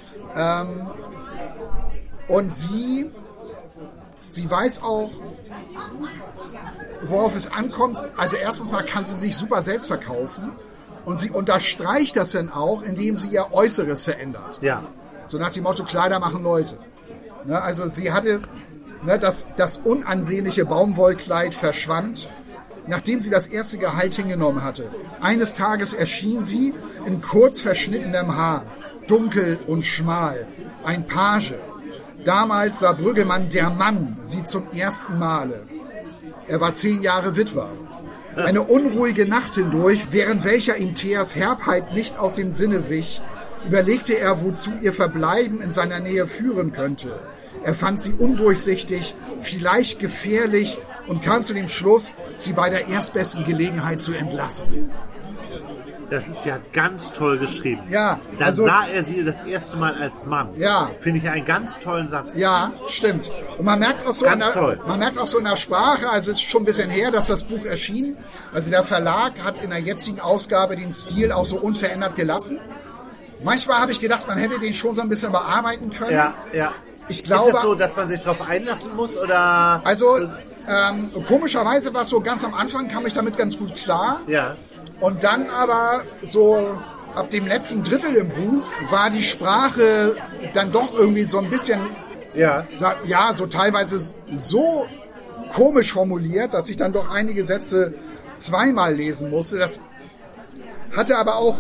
Und 2.28 2.54
sie, 2.56 3.10
sie 4.30 4.50
weiß 4.50 4.82
auch, 4.84 5.12
worauf 7.10 7.36
es 7.36 7.52
ankommt. 7.52 7.98
Also 8.18 8.38
erstens 8.38 8.72
mal 8.72 8.84
kann 8.84 9.06
sie 9.06 9.16
sich 9.16 9.36
super 9.36 9.62
selbst 9.62 9.88
verkaufen. 9.88 10.52
Und 11.06 11.18
sie 11.18 11.30
unterstreicht 11.30 12.16
das 12.16 12.32
dann 12.32 12.50
auch, 12.50 12.82
indem 12.82 13.18
sie 13.18 13.30
ihr 13.30 13.52
Äußeres 13.52 14.06
verändert. 14.06 14.60
Ja. 14.62 14.84
So 15.26 15.38
nach 15.38 15.52
dem 15.52 15.64
Motto, 15.64 15.84
Kleider 15.84 16.20
machen 16.20 16.44
Leute. 16.44 16.78
Ne, 17.46 17.62
also 17.62 17.88
sie 17.88 18.12
hatte, 18.12 18.42
ne, 19.04 19.20
das, 19.20 19.46
das 19.58 19.78
unansehnliche 19.78 20.66
Baumwollkleid 20.66 21.54
verschwand, 21.54 22.30
nachdem 22.88 23.20
sie 23.20 23.30
das 23.30 23.48
erste 23.48 23.78
Gehalt 23.78 24.14
hingenommen 24.16 24.64
hatte. 24.64 24.90
Eines 25.22 25.54
Tages 25.54 25.94
erschien 25.94 26.44
sie 26.44 26.74
in 27.06 27.22
kurz 27.22 27.60
verschnittenem 27.60 28.36
Haar, 28.36 28.64
dunkel 29.08 29.60
und 29.68 29.86
schmal, 29.86 30.48
ein 30.86 31.06
Page. 31.06 31.54
Damals 32.24 32.80
sah 32.80 32.94
Brüggemann 32.94 33.50
der 33.50 33.70
Mann 33.70 34.18
sie 34.22 34.44
zum 34.44 34.72
ersten 34.72 35.20
Male. 35.20 35.64
Er 36.48 36.62
war 36.62 36.74
zehn 36.74 37.02
Jahre 37.02 37.36
Witwer. 37.36 37.70
Eine 38.36 38.64
unruhige 38.64 39.28
Nacht 39.28 39.56
hindurch, 39.56 40.08
während 40.12 40.44
welcher 40.44 40.78
ihm 40.78 40.96
Theas 40.96 41.36
Herbheit 41.36 41.94
nicht 41.94 42.18
aus 42.18 42.36
dem 42.36 42.52
Sinne 42.52 42.90
wich, 42.90 43.22
überlegte 43.66 44.18
er, 44.18 44.42
wozu 44.42 44.72
ihr 44.82 44.94
Verbleiben 44.94 45.62
in 45.62 45.72
seiner 45.72 46.00
Nähe 46.00 46.28
führen 46.28 46.72
könnte. 46.72 47.20
Er 47.64 47.76
fand 47.76 48.02
sie 48.02 48.14
undurchsichtig, 48.14 49.16
vielleicht 49.40 50.00
gefährlich 50.00 50.80
und 51.08 51.22
kam 51.22 51.44
zu 51.44 51.54
dem 51.54 51.70
Schluss, 51.70 52.14
sie 52.38 52.54
bei 52.54 52.70
der 52.70 52.88
erstbesten 52.88 53.46
Gelegenheit 53.46 54.00
zu 54.00 54.14
entlassen. 54.14 54.90
Das 56.10 56.28
ist 56.28 56.46
ja 56.46 56.60
ganz 56.74 57.12
toll 57.12 57.38
geschrieben. 57.40 57.82
Ja, 57.90 58.20
Da 58.38 58.46
also- 58.46 58.64
sah 58.66 58.86
er 58.94 59.04
sie 59.04 59.24
das 59.24 59.44
erste 59.44 59.78
Mal 59.78 59.96
als 59.96 60.26
Mann. 60.26 60.50
Ja. 60.58 60.90
Finde 61.00 61.20
ich 61.20 61.30
einen 61.30 61.46
ganz 61.46 61.80
tollen 61.80 62.08
Satz. 62.08 62.38
Ja, 62.38 62.72
stimmt. 62.88 63.32
Und 63.58 63.66
man 63.66 63.80
merkt 63.80 64.06
auch 64.06 64.14
so, 64.14 64.26
Ganz 64.26 64.46
in 64.46 64.54
der, 64.54 64.62
toll. 64.62 64.80
man 64.88 65.00
merkt 65.00 65.18
auch 65.18 65.28
so 65.28 65.40
in 65.40 65.46
der 65.46 65.56
Sprache, 65.56 66.10
also 66.10 66.32
es 66.32 66.38
ist 66.38 66.44
schon 66.44 66.64
ein 66.64 66.66
bisschen 66.66 66.90
her, 66.90 67.10
dass 67.12 67.28
das 67.28 67.44
Buch 67.44 67.66
erschien. 67.66 68.18
Also 68.54 68.70
der 68.70 68.84
Verlag 68.84 69.34
hat 69.44 69.64
in 69.64 69.70
der 69.72 69.80
jetzigen 69.80 70.20
Ausgabe 70.20 70.76
den 70.76 70.92
Stil 70.92 71.32
auch 71.32 71.46
so 71.46 71.58
unverändert 71.58 72.16
gelassen. 72.16 72.60
Manchmal 73.44 73.80
habe 73.80 73.92
ich 73.92 74.00
gedacht, 74.00 74.28
man 74.28 74.38
hätte 74.38 74.60
den 74.60 74.74
schon 74.74 74.94
so 74.94 75.02
ein 75.02 75.10
bisschen 75.10 75.32
bearbeiten 75.32 75.90
können. 75.92 76.12
Ja, 76.14 76.34
ja. 76.54 76.72
Ich 77.10 77.24
glaube, 77.24 77.50
ist 77.50 77.56
das 77.56 77.62
so, 77.64 77.76
dass 77.76 77.96
man 77.96 78.08
sich 78.08 78.22
darauf 78.22 78.42
einlassen 78.42 78.96
muss 78.96 79.18
oder? 79.18 79.82
also 79.84 80.18
ähm, 80.66 81.10
komischerweise 81.28 81.94
war 81.94 82.04
es 82.04 82.10
so 82.10 82.22
ganz 82.22 82.44
am 82.46 82.54
Anfang, 82.54 82.88
kam 82.88 83.06
ich 83.06 83.12
damit 83.14 83.36
ganz 83.38 83.58
gut 83.58 83.76
klar. 83.76 84.22
Ja. 84.28 84.56
Und 85.00 85.24
dann 85.24 85.50
aber 85.50 86.04
so 86.22 86.80
ab 87.16 87.30
dem 87.30 87.46
letzten 87.48 87.84
Drittel 87.84 88.16
im 88.16 88.30
Buch 88.30 88.64
war 88.90 89.10
die 89.10 89.24
Sprache 89.24 90.16
dann 90.54 90.72
doch 90.72 90.94
irgendwie 90.94 91.24
so 91.24 91.40
ein 91.40 91.50
bisschen 91.50 91.82
Ja. 92.34 92.66
ja, 93.06 93.34
so 93.34 93.46
teilweise 93.46 94.02
so 94.34 94.88
komisch 95.54 95.94
formuliert, 95.94 96.54
dass 96.54 96.70
ich 96.70 96.78
dann 96.78 96.94
doch 96.94 97.10
einige 97.12 97.44
Sätze 97.44 97.94
zweimal 98.36 98.96
lesen 98.96 99.30
musste. 99.30 99.60
Das 99.60 99.82
hatte 100.96 101.18
aber 101.18 101.36
auch 101.36 101.60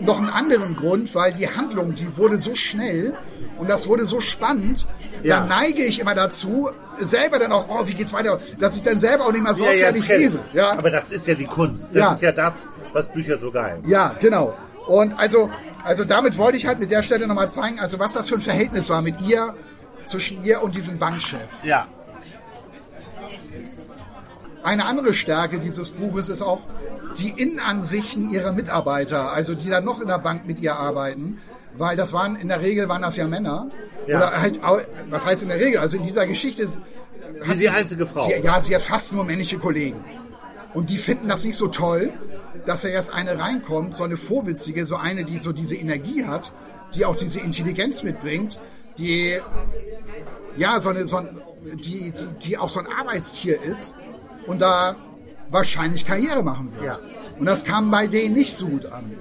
noch 0.00 0.18
einen 0.18 0.28
anderen 0.28 0.76
Grund, 0.76 1.14
weil 1.14 1.32
die 1.32 1.48
Handlung, 1.48 1.94
die 1.94 2.16
wurde 2.16 2.36
so 2.38 2.54
schnell 2.54 3.14
und 3.58 3.70
das 3.70 3.86
wurde 3.86 4.04
so 4.04 4.20
spannend, 4.20 4.86
Ja. 5.22 5.40
da 5.40 5.46
neige 5.46 5.84
ich 5.84 6.00
immer 6.00 6.14
dazu, 6.14 6.68
selber 6.98 7.38
dann 7.38 7.52
auch, 7.52 7.66
oh, 7.68 7.86
wie 7.86 7.94
geht's 7.94 8.12
weiter, 8.12 8.40
dass 8.58 8.74
ich 8.76 8.82
dann 8.82 8.98
selber 8.98 9.26
auch 9.26 9.32
nicht 9.32 9.44
mehr 9.44 9.54
so 9.54 9.64
Ja, 9.64 9.72
ja, 9.72 9.90
lese. 9.90 10.40
Ja, 10.52 10.72
Aber 10.72 10.90
das 10.90 11.10
ist 11.12 11.26
ja 11.28 11.34
die 11.34 11.46
Kunst. 11.46 11.90
Das 11.94 12.02
Ja. 12.02 12.12
ist 12.12 12.22
ja 12.22 12.32
das, 12.32 12.68
was 12.92 13.08
Bücher 13.12 13.36
so 13.38 13.50
geil. 13.52 13.80
ja, 13.86 14.14
genau. 14.20 14.54
Und 14.86 15.18
also, 15.18 15.48
also 15.84 16.04
damit 16.04 16.36
wollte 16.36 16.58
ich 16.58 16.66
halt 16.66 16.78
mit 16.78 16.90
der 16.90 17.02
Stelle 17.02 17.26
nochmal 17.26 17.50
zeigen, 17.50 17.78
also 17.80 17.98
was 17.98 18.12
das 18.14 18.28
für 18.28 18.34
ein 18.34 18.40
Verhältnis 18.42 18.90
war 18.90 19.00
mit 19.00 19.20
ihr, 19.22 19.54
zwischen 20.06 20.44
ihr 20.44 20.62
und 20.62 20.74
diesem 20.74 20.98
Bankchef. 20.98 21.40
Ja. 21.62 21.86
Eine 24.62 24.86
andere 24.86 25.14
Stärke 25.14 25.58
dieses 25.58 25.90
Buches 25.90 26.28
ist 26.28 26.42
auch 26.42 26.60
die 27.18 27.30
Innenansichten 27.30 28.30
ihrer 28.30 28.52
Mitarbeiter, 28.52 29.32
also 29.32 29.54
die 29.54 29.68
dann 29.68 29.84
noch 29.84 30.00
in 30.00 30.08
der 30.08 30.18
Bank 30.18 30.46
mit 30.46 30.58
ihr 30.60 30.76
arbeiten, 30.76 31.38
weil 31.76 31.96
das 31.96 32.12
waren 32.12 32.36
in 32.36 32.48
der 32.48 32.60
Regel 32.60 32.88
waren 32.88 33.02
das 33.02 33.16
ja 33.16 33.26
Männer 33.26 33.70
Ja. 34.06 34.18
oder 34.18 34.40
halt 34.40 34.60
was 35.10 35.26
heißt 35.26 35.42
in 35.42 35.48
der 35.48 35.60
Regel? 35.60 35.80
Also 35.80 35.96
in 35.96 36.04
dieser 36.04 36.26
Geschichte 36.26 36.62
ist, 36.62 36.80
Sie 37.44 37.56
die 37.56 37.68
einzige 37.68 38.06
Frau. 38.06 38.26
Sie, 38.26 38.34
ja, 38.42 38.60
sie 38.60 38.74
hat 38.74 38.82
fast 38.82 39.12
nur 39.12 39.24
männliche 39.24 39.58
Kollegen 39.58 40.02
und 40.74 40.90
die 40.90 40.96
finden 40.98 41.28
das 41.28 41.44
nicht 41.44 41.56
so 41.56 41.68
toll, 41.68 42.12
dass 42.66 42.82
da 42.82 42.88
jetzt 42.88 43.12
eine 43.12 43.38
reinkommt, 43.38 43.94
so 43.94 44.04
eine 44.04 44.16
vorwitzige, 44.16 44.84
so 44.84 44.96
eine, 44.96 45.24
die 45.24 45.38
so 45.38 45.52
diese 45.52 45.76
Energie 45.76 46.24
hat, 46.24 46.52
die 46.94 47.04
auch 47.04 47.16
diese 47.16 47.40
Intelligenz 47.40 48.02
mitbringt, 48.02 48.60
die 48.98 49.38
ja 50.56 50.78
so 50.78 50.90
eine 50.90 51.04
so 51.06 51.18
ein, 51.18 51.28
die, 51.74 52.12
die 52.12 52.26
die 52.42 52.58
auch 52.58 52.68
so 52.68 52.80
ein 52.80 52.86
Arbeitstier 52.86 53.60
ist 53.62 53.96
und 54.46 54.60
da 54.60 54.96
wahrscheinlich 55.54 56.04
Karriere 56.04 56.42
machen 56.42 56.74
wird. 56.74 56.84
Ja. 56.84 56.98
Und 57.38 57.46
das 57.46 57.64
kam 57.64 57.90
bei 57.90 58.06
denen 58.06 58.34
nicht 58.34 58.54
so 58.54 58.66
gut 58.66 58.86
an. 58.86 59.12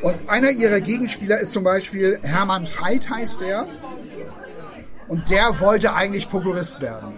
Und 0.00 0.28
einer 0.28 0.50
ihrer 0.50 0.80
Gegenspieler 0.80 1.38
ist 1.38 1.52
zum 1.52 1.64
Beispiel 1.64 2.18
Hermann 2.22 2.66
Veit 2.66 3.10
heißt 3.10 3.42
der. 3.42 3.66
Und 5.08 5.28
der 5.28 5.60
wollte 5.60 5.94
eigentlich 5.94 6.30
Prokurist 6.30 6.80
werden. 6.80 7.12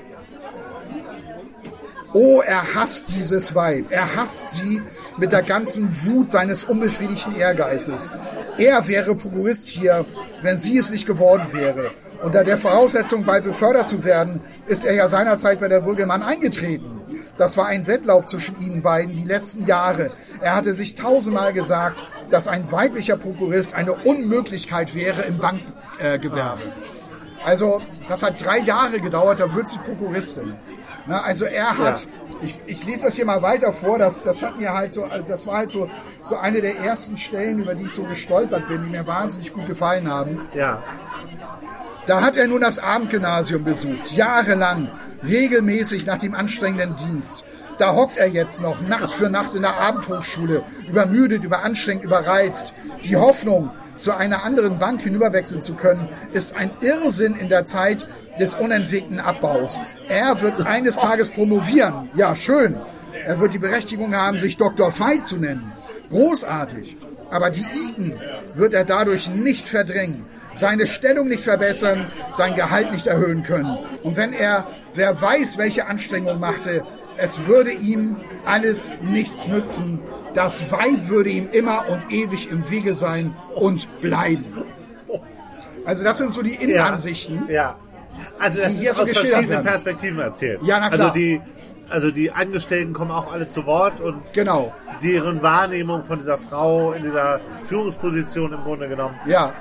Oh, 2.12 2.42
er 2.46 2.74
hasst 2.74 3.06
dieses 3.16 3.54
Weib. 3.54 3.86
Er 3.90 4.14
hasst 4.14 4.54
sie 4.54 4.82
mit 5.16 5.32
der 5.32 5.42
ganzen 5.42 5.88
Wut 6.04 6.30
seines 6.30 6.64
unbefriedigten 6.64 7.34
Ehrgeizes. 7.36 8.12
Er 8.56 8.86
wäre 8.86 9.16
Prokurist 9.16 9.68
hier, 9.68 10.04
wenn 10.40 10.60
sie 10.60 10.78
es 10.78 10.90
nicht 10.90 11.06
geworden 11.06 11.46
wäre. 11.52 11.90
Unter 12.22 12.44
der 12.44 12.56
Voraussetzung, 12.56 13.24
bald 13.24 13.44
befördert 13.44 13.88
zu 13.88 14.04
werden, 14.04 14.40
ist 14.66 14.84
er 14.84 14.94
ja 14.94 15.08
seinerzeit 15.08 15.60
bei 15.60 15.68
der 15.68 15.80
Brüggemann 15.80 16.22
eingetreten. 16.22 17.00
Das 17.36 17.56
war 17.56 17.66
ein 17.66 17.86
Wettlauf 17.86 18.26
zwischen 18.26 18.60
ihnen 18.60 18.82
beiden 18.82 19.14
die 19.14 19.24
letzten 19.24 19.66
Jahre. 19.66 20.12
Er 20.40 20.54
hatte 20.54 20.72
sich 20.72 20.94
tausendmal 20.94 21.52
gesagt, 21.52 22.02
dass 22.30 22.48
ein 22.48 22.70
weiblicher 22.70 23.16
Prokurist 23.16 23.74
eine 23.74 23.92
Unmöglichkeit 23.92 24.94
wäre 24.94 25.22
im 25.22 25.38
Bankgewerbe. 25.38 26.62
Äh, 26.62 27.44
also, 27.44 27.82
das 28.08 28.22
hat 28.22 28.44
drei 28.44 28.58
Jahre 28.58 29.00
gedauert, 29.00 29.40
da 29.40 29.52
wird 29.52 29.68
sie 29.68 29.78
Prokuristin. 29.78 30.54
Na, 31.06 31.20
also 31.20 31.44
er 31.44 31.76
hat, 31.76 32.02
ja. 32.02 32.08
ich, 32.42 32.58
ich 32.66 32.84
lese 32.86 33.04
das 33.04 33.16
hier 33.16 33.26
mal 33.26 33.42
weiter 33.42 33.72
vor, 33.72 33.98
das, 33.98 34.22
das 34.22 34.42
hat 34.42 34.58
mir 34.58 34.72
halt 34.72 34.94
so, 34.94 35.06
das 35.26 35.46
war 35.46 35.58
halt 35.58 35.70
so, 35.70 35.90
so 36.22 36.36
eine 36.36 36.62
der 36.62 36.78
ersten 36.78 37.18
Stellen, 37.18 37.58
über 37.58 37.74
die 37.74 37.84
ich 37.84 37.92
so 37.92 38.04
gestolpert 38.04 38.68
bin, 38.68 38.84
die 38.84 38.90
mir 38.90 39.06
wahnsinnig 39.06 39.52
gut 39.52 39.66
gefallen 39.66 40.10
haben. 40.10 40.40
Ja. 40.54 40.82
Da 42.06 42.22
hat 42.22 42.36
er 42.36 42.46
nun 42.46 42.62
das 42.62 42.78
Abendgymnasium 42.78 43.64
besucht, 43.64 44.12
jahrelang, 44.12 44.90
regelmäßig 45.26 46.06
nach 46.06 46.18
dem 46.18 46.34
anstrengenden 46.34 46.96
Dienst. 46.96 47.44
Da 47.78 47.94
hockt 47.94 48.16
er 48.16 48.28
jetzt 48.28 48.60
noch 48.60 48.80
Nacht 48.80 49.10
für 49.10 49.28
Nacht 49.28 49.54
in 49.54 49.62
der 49.62 49.80
Abendhochschule, 49.80 50.62
übermüdet, 50.88 51.42
überanstrengt, 51.44 52.04
überreizt. 52.04 52.72
Die 53.04 53.16
Hoffnung, 53.16 53.70
zu 53.96 54.16
einer 54.16 54.44
anderen 54.44 54.78
Bank 54.78 55.02
hinüberwechseln 55.02 55.62
zu 55.62 55.74
können, 55.74 56.08
ist 56.32 56.56
ein 56.56 56.70
Irrsinn 56.80 57.36
in 57.36 57.48
der 57.48 57.66
Zeit 57.66 58.06
des 58.38 58.54
unentwegten 58.54 59.20
Abbaus. 59.20 59.80
Er 60.08 60.40
wird 60.40 60.66
eines 60.66 60.96
Tages 60.96 61.30
promovieren. 61.30 62.10
Ja, 62.16 62.34
schön. 62.34 62.76
Er 63.24 63.38
wird 63.38 63.54
die 63.54 63.58
Berechtigung 63.58 64.14
haben, 64.14 64.38
sich 64.38 64.56
Dr. 64.56 64.92
Veit 64.98 65.26
zu 65.26 65.36
nennen. 65.36 65.72
Großartig. 66.10 66.96
Aber 67.30 67.50
die 67.50 67.64
Iden 67.88 68.14
wird 68.54 68.74
er 68.74 68.84
dadurch 68.84 69.28
nicht 69.28 69.68
verdrängen, 69.68 70.26
seine 70.54 70.86
Stellung 70.86 71.28
nicht 71.28 71.44
verbessern, 71.44 72.10
sein 72.32 72.54
Gehalt 72.54 72.92
nicht 72.92 73.06
erhöhen 73.06 73.42
können. 73.42 73.78
Und 74.02 74.16
wenn 74.16 74.32
er, 74.32 74.66
wer 74.94 75.20
weiß, 75.20 75.58
welche 75.58 75.86
Anstrengungen 75.86 76.40
machte, 76.40 76.84
es 77.16 77.46
würde 77.46 77.70
ihm 77.70 78.16
alles 78.44 78.90
nichts 79.02 79.46
nützen. 79.46 80.00
Das 80.34 80.70
Weib 80.70 81.08
würde 81.08 81.30
ihm 81.30 81.48
immer 81.52 81.84
und 81.88 82.10
ewig 82.10 82.50
im 82.50 82.68
Wege 82.70 82.94
sein 82.94 83.36
und 83.54 84.00
bleiben. 84.00 84.44
Also 85.84 86.02
das 86.02 86.18
sind 86.18 86.30
so 86.30 86.42
die 86.42 86.54
Innenansichten. 86.54 87.46
Ja, 87.46 87.52
ja. 87.52 87.76
Also 88.38 88.60
das 88.60 88.80
ist 88.80 88.98
aus 88.98 89.10
verschiedenen 89.10 89.50
werden. 89.50 89.66
Perspektiven 89.66 90.18
erzählt. 90.18 90.60
Ja, 90.62 90.78
na 90.80 90.88
klar. 90.88 91.08
Also 91.08 91.18
die, 91.18 91.40
also 91.90 92.10
die 92.10 92.30
Angestellten 92.30 92.92
kommen 92.92 93.10
auch 93.10 93.32
alle 93.32 93.48
zu 93.48 93.66
Wort 93.66 94.00
und 94.00 94.32
genau. 94.32 94.72
deren 95.02 95.42
Wahrnehmung 95.42 96.02
von 96.02 96.18
dieser 96.18 96.38
Frau 96.38 96.92
in 96.92 97.02
dieser 97.02 97.40
Führungsposition 97.64 98.52
im 98.52 98.62
Grunde 98.62 98.88
genommen 98.88 99.16
ja. 99.26 99.52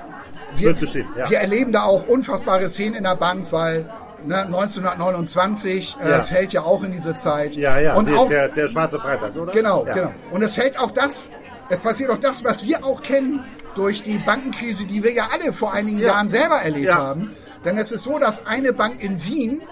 Wir. 0.56 0.74
Ja. 1.16 1.30
Wir 1.30 1.38
erleben 1.38 1.72
da 1.72 1.82
auch 1.82 2.06
unfassbare 2.06 2.68
Szenen 2.68 2.96
in 2.96 3.04
der 3.04 3.16
Bank, 3.16 3.46
weil 3.50 3.88
ne, 4.26 4.42
1929 4.42 5.96
äh, 6.02 6.10
ja. 6.10 6.22
fällt 6.22 6.52
ja 6.52 6.62
auch 6.62 6.82
in 6.82 6.92
diese 6.92 7.14
Zeit. 7.16 7.56
Ja, 7.56 7.78
ja, 7.78 7.94
und 7.94 8.08
der, 8.08 8.18
auch, 8.18 8.28
der, 8.28 8.48
der 8.48 8.68
schwarze 8.68 8.98
Freitag, 8.98 9.36
oder? 9.36 9.52
Genau, 9.52 9.86
ja. 9.86 9.94
genau. 9.94 10.12
Und 10.30 10.42
es 10.42 10.54
fällt 10.54 10.78
auch 10.78 10.90
das, 10.90 11.30
es 11.68 11.80
passiert 11.80 12.10
auch 12.10 12.18
das, 12.18 12.44
was 12.44 12.64
wir 12.66 12.84
auch 12.84 13.02
kennen 13.02 13.44
durch 13.74 14.02
die 14.02 14.18
Bankenkrise, 14.18 14.84
die 14.84 15.02
wir 15.02 15.12
ja 15.12 15.28
alle 15.32 15.52
vor 15.52 15.72
einigen 15.72 15.98
ja. 15.98 16.08
Jahren 16.08 16.28
selber 16.28 16.56
erlebt 16.56 16.94
haben. 16.94 17.34
Denn 17.64 17.78
es 17.78 17.92
ist 17.92 18.04
so, 18.04 18.18
dass 18.18 18.46
eine 18.46 18.72
Bank 18.72 19.02
in 19.02 19.24
Wien, 19.24 19.62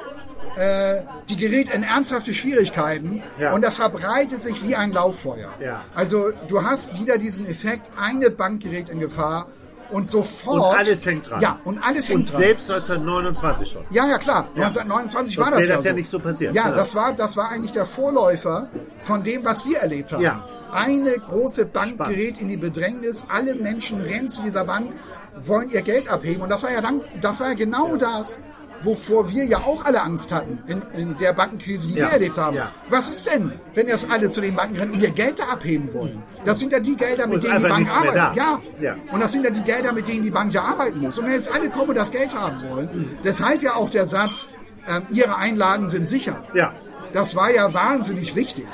äh, 0.56 1.02
die 1.28 1.36
gerät 1.36 1.72
in 1.72 1.82
ernsthafte 1.82 2.34
Schwierigkeiten 2.34 3.22
und 3.54 3.62
das 3.62 3.76
verbreitet 3.76 4.40
sich 4.40 4.66
wie 4.66 4.74
ein 4.74 4.92
Lauffeuer. 4.92 5.50
Also 5.94 6.30
du 6.48 6.62
hast 6.62 6.98
wieder 6.98 7.18
diesen 7.18 7.46
Effekt, 7.46 7.90
eine 8.00 8.30
Bank 8.30 8.62
gerät 8.62 8.88
in 8.88 8.98
Gefahr 8.98 9.46
und 9.92 10.08
sofort. 10.08 10.72
Und 10.72 10.78
alles 10.78 11.06
hängt 11.06 11.30
dran. 11.30 11.40
Ja, 11.40 11.58
und 11.64 11.78
alles 11.78 12.08
hängt 12.08 12.20
und 12.20 12.32
dran. 12.32 12.40
selbst 12.40 12.70
1929 12.70 13.68
schon. 13.68 13.84
Ja, 13.90 14.08
ja, 14.08 14.18
klar. 14.18 14.48
Ja. 14.54 14.66
1929 14.66 15.36
Sonst 15.36 15.38
war 15.38 15.58
das, 15.58 15.68
ja, 15.68 15.74
das 15.74 15.84
ja 15.84 15.90
so. 15.90 15.96
nicht 15.96 16.10
so 16.10 16.18
passiert. 16.18 16.54
Ja, 16.54 16.64
genau. 16.64 16.76
das, 16.76 16.94
war, 16.94 17.12
das 17.12 17.36
war 17.36 17.50
eigentlich 17.50 17.72
der 17.72 17.86
Vorläufer 17.86 18.68
von 19.00 19.22
dem, 19.22 19.44
was 19.44 19.66
wir 19.66 19.78
erlebt 19.78 20.12
haben. 20.12 20.22
Ja. 20.22 20.44
Eine 20.72 21.12
große 21.12 21.66
Bank 21.66 21.90
Spannend. 21.90 22.16
gerät 22.16 22.38
in 22.38 22.48
die 22.48 22.56
Bedrängnis. 22.56 23.26
Alle 23.28 23.54
Menschen 23.54 24.00
rennen 24.00 24.30
zu 24.30 24.42
dieser 24.42 24.64
Bank, 24.64 24.92
wollen 25.38 25.70
ihr 25.70 25.82
Geld 25.82 26.08
abheben. 26.08 26.42
Und 26.42 26.48
das 26.48 26.62
war 26.62 26.72
ja, 26.72 26.80
dann, 26.80 27.02
das 27.20 27.40
war 27.40 27.48
ja 27.48 27.54
genau 27.54 27.96
das, 27.96 28.40
wovor 28.84 29.30
wir 29.30 29.44
ja 29.44 29.58
auch 29.58 29.84
alle 29.84 30.02
Angst 30.02 30.32
hatten 30.32 30.58
in, 30.66 30.82
in 30.96 31.16
der 31.18 31.32
Bankenkrise, 31.32 31.88
die 31.88 31.94
ja. 31.94 32.06
wir 32.06 32.12
erlebt 32.12 32.38
haben. 32.38 32.56
Ja. 32.56 32.70
Was 32.88 33.08
ist 33.08 33.32
denn, 33.32 33.52
wenn 33.74 33.88
jetzt 33.88 34.10
alle 34.10 34.30
zu 34.30 34.40
den 34.40 34.54
Banken 34.54 34.76
rennen 34.76 34.92
und 34.92 35.00
ihr 35.00 35.10
Geld 35.10 35.38
da 35.38 35.44
abheben 35.44 35.92
wollen? 35.92 36.22
Das 36.44 36.58
sind 36.58 36.72
ja 36.72 36.80
die 36.80 36.96
Gelder, 36.96 37.26
mit 37.26 37.42
denen 37.42 37.62
die 37.62 37.68
Bank 37.68 37.96
arbeitet. 37.96 38.36
Ja. 38.36 38.60
ja. 38.80 38.96
Und 39.10 39.20
das 39.20 39.32
sind 39.32 39.44
ja 39.44 39.50
die 39.50 39.62
Gelder, 39.62 39.92
mit 39.92 40.08
denen 40.08 40.22
die 40.22 40.30
Bank 40.30 40.52
ja 40.52 40.62
arbeiten 40.62 41.00
muss. 41.00 41.18
Und 41.18 41.26
wenn 41.26 41.32
jetzt 41.32 41.52
alle 41.52 41.70
kommen 41.70 41.90
und 41.90 41.98
das 41.98 42.10
Geld 42.10 42.34
haben 42.34 42.62
wollen, 42.70 42.88
mhm. 42.92 43.18
deshalb 43.24 43.62
ja 43.62 43.74
auch 43.74 43.90
der 43.90 44.06
Satz, 44.06 44.48
ähm, 44.88 45.06
ihre 45.10 45.36
Einlagen 45.36 45.86
sind 45.86 46.08
sicher. 46.08 46.42
Ja. 46.54 46.72
Das 47.12 47.36
war 47.36 47.50
ja 47.50 47.72
wahnsinnig 47.72 48.34
wichtig. 48.34 48.66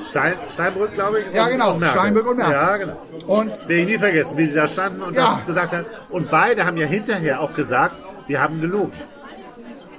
Stein, 0.00 0.34
Steinbrück, 0.48 0.94
glaube 0.94 1.20
ich. 1.20 1.34
Ja, 1.34 1.48
genau. 1.48 1.74
Und 1.74 1.86
Steinbrück 1.86 2.26
und 2.26 2.38
Merkel. 2.38 2.54
Ja, 2.54 2.76
genau. 2.76 2.96
Und 3.26 3.50
werde 3.50 3.74
ich 3.74 3.86
nie 3.86 3.98
vergessen, 3.98 4.38
wie 4.38 4.46
sie 4.46 4.54
da 4.54 4.66
standen 4.66 5.02
und 5.02 5.14
ja. 5.14 5.26
das 5.26 5.44
gesagt 5.44 5.72
haben. 5.72 5.86
Und 6.08 6.30
beide 6.30 6.64
haben 6.64 6.76
ja 6.76 6.86
hinterher 6.86 7.40
auch 7.40 7.52
gesagt, 7.52 8.02
wir 8.26 8.40
haben 8.40 8.60
gelogen. 8.60 8.92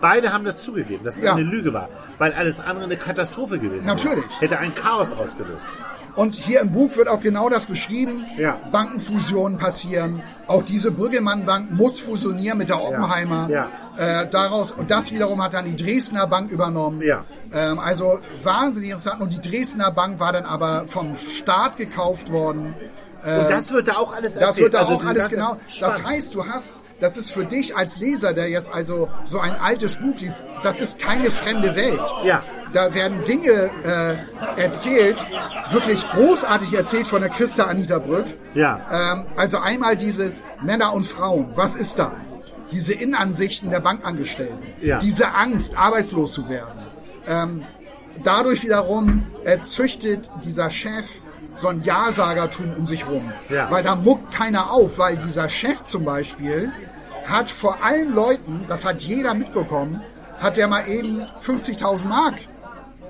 Beide 0.02 0.34
haben 0.34 0.44
das 0.44 0.64
zugegeben, 0.64 1.04
dass 1.04 1.18
es 1.18 1.24
ja. 1.24 1.34
eine 1.34 1.44
Lüge 1.44 1.74
war, 1.74 1.90
weil 2.18 2.34
alles 2.34 2.60
andere 2.60 2.86
eine 2.86 2.98
Katastrophe 2.98 3.60
gewesen 3.60 3.86
wäre. 3.86 3.96
Natürlich. 3.96 4.26
Hätte 4.40 4.58
ein 4.58 4.74
Chaos 4.74 5.14
ausgelöst. 5.14 5.70
Und 6.16 6.36
hier 6.36 6.60
im 6.60 6.72
Buch 6.72 6.98
wird 6.98 7.08
auch 7.08 7.22
genau 7.22 7.50
das 7.50 7.66
beschrieben. 7.66 8.26
Ja. 8.38 8.58
Bankenfusionen 8.72 9.58
passieren. 9.58 10.22
Auch 10.48 10.64
diese 10.64 10.92
Brüggemann-Bank 10.92 11.72
muss 11.72 12.00
fusionieren 12.02 12.58
mit 12.58 12.70
der 12.70 12.82
Oppenheimer. 12.82 13.48
Ja. 13.50 13.70
Äh, 13.96 14.28
daraus, 14.28 14.74
und 14.74 14.92
das 14.92 15.12
wiederum 15.14 15.42
hat 15.42 15.54
dann 15.54 15.66
die 15.66 15.76
Dresdner 15.76 16.28
Bank 16.28 16.52
übernommen. 16.52 17.02
Ja. 17.02 17.24
Ähm, 17.54 17.80
also 17.80 18.20
wahnsinnig 18.44 18.90
interessant. 18.90 19.22
Und 19.22 19.32
die 19.32 19.50
Dresdner 19.50 19.92
Bank 19.92 20.20
war 20.20 20.34
dann 20.34 20.46
aber 20.46 20.84
vom 20.88 21.16
Staat 21.16 21.78
gekauft 21.78 22.32
worden. 22.32 22.76
Und 23.24 23.50
das 23.52 23.72
wird 23.72 23.88
da 23.88 23.94
auch 23.94 24.16
alles 24.16 24.36
erzählt. 24.36 24.50
Das 24.50 24.58
wird 24.58 24.74
da 24.74 24.80
also 24.80 24.94
auch 24.94 25.06
alles 25.06 25.30
genau. 25.30 25.58
Spannend. 25.68 25.82
Das 25.82 26.04
heißt, 26.04 26.34
du 26.34 26.46
hast, 26.48 26.80
das 27.02 27.18
ist 27.18 27.32
für 27.32 27.44
dich 27.44 27.76
als 27.76 27.98
Leser, 27.98 28.32
der 28.32 28.48
jetzt 28.48 28.74
also 28.74 29.10
so 29.26 29.40
ein 29.40 29.60
altes 29.60 29.96
Buch 29.96 30.18
liest, 30.20 30.48
das 30.64 30.80
ist 30.80 31.00
keine 31.00 31.32
fremde 31.32 31.76
Welt. 31.76 32.00
Ja. 32.24 32.44
Da 32.74 32.94
werden 32.94 33.26
Dinge 33.26 33.70
äh, 33.84 34.62
erzählt, 34.62 35.18
wirklich 35.72 36.10
großartig 36.12 36.74
erzählt 36.74 37.08
von 37.08 37.22
der 37.22 37.30
Christa 37.30 37.66
Anita 37.66 38.00
Brück. 38.00 38.28
Ja. 38.54 39.14
Ähm, 39.14 39.26
also 39.36 39.58
einmal 39.58 39.98
dieses 39.98 40.44
Männer 40.64 40.94
und 40.94 41.06
Frauen, 41.06 41.52
was 41.56 41.76
ist 41.76 42.00
da? 42.00 42.14
Diese 42.72 42.94
Innenansichten 42.94 43.72
der 43.72 43.82
Bankangestellten. 43.82 44.60
Ja. 44.80 45.00
Diese 45.00 45.34
Angst, 45.34 45.78
arbeitslos 45.78 46.32
zu 46.32 46.48
werden. 46.48 46.86
Ähm, 47.28 47.64
dadurch 48.24 48.64
wiederum 48.64 49.26
erzüchtet 49.44 50.30
dieser 50.46 50.70
Chef 50.70 51.08
so 51.54 51.68
ein 51.68 51.82
Ja-Sagertum 51.84 52.74
um 52.78 52.88
sich 52.88 53.08
rum. 53.08 53.32
Ja. 53.50 53.70
Weil 53.70 53.84
da 53.84 53.96
muckt 53.96 54.34
keiner 54.34 54.72
auf, 54.72 54.98
weil 54.98 55.18
dieser 55.18 55.50
Chef 55.50 55.84
zum 55.84 56.06
Beispiel 56.06 56.72
hat 57.28 57.50
vor 57.50 57.84
allen 57.84 58.14
Leuten, 58.14 58.66
das 58.68 58.86
hat 58.86 59.04
jeder 59.04 59.34
mitbekommen, 59.34 60.02
hat 60.40 60.58
der 60.58 60.68
mal 60.68 60.88
eben 60.88 61.24
50.000 61.42 62.08
Mark 62.08 62.36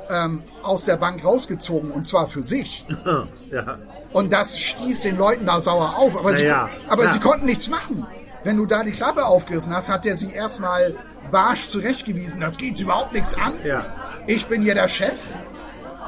ähm, 0.10 0.44
aus 0.64 0.86
der 0.86 0.98
Bank 0.98 1.24
rausgezogen 1.24 1.92
und 1.92 2.06
zwar 2.06 2.28
für 2.28 2.44
sich. 2.44 2.86
ja. 3.52 3.78
Und 4.12 4.34
das 4.34 4.60
stieß 4.60 5.02
den 5.02 5.18
Leuten 5.18 5.46
da 5.46 5.62
sauer 5.62 5.96
auf, 5.98 6.18
aber, 6.18 6.36
sie, 6.36 6.46
ja. 6.46 6.70
aber 6.90 7.08
sie 7.10 7.20
konnten 7.20 7.46
nichts 7.46 7.70
machen. 7.70 8.06
Wenn 8.44 8.58
du 8.58 8.66
da 8.66 8.84
die 8.84 8.92
Klappe 8.92 9.26
aufgerissen 9.26 9.74
hast, 9.74 9.88
hat 9.90 10.04
der 10.04 10.18
sie 10.18 10.34
erstmal 10.34 10.96
barsch 11.30 11.68
zurechtgewiesen. 11.68 12.42
Das 12.42 12.58
geht 12.58 12.80
überhaupt 12.80 13.14
nichts 13.14 13.36
an. 13.36 13.54
Ich 14.28 14.48
bin 14.48 14.62
hier 14.62 14.76
der 14.76 14.88
Chef 14.88 15.20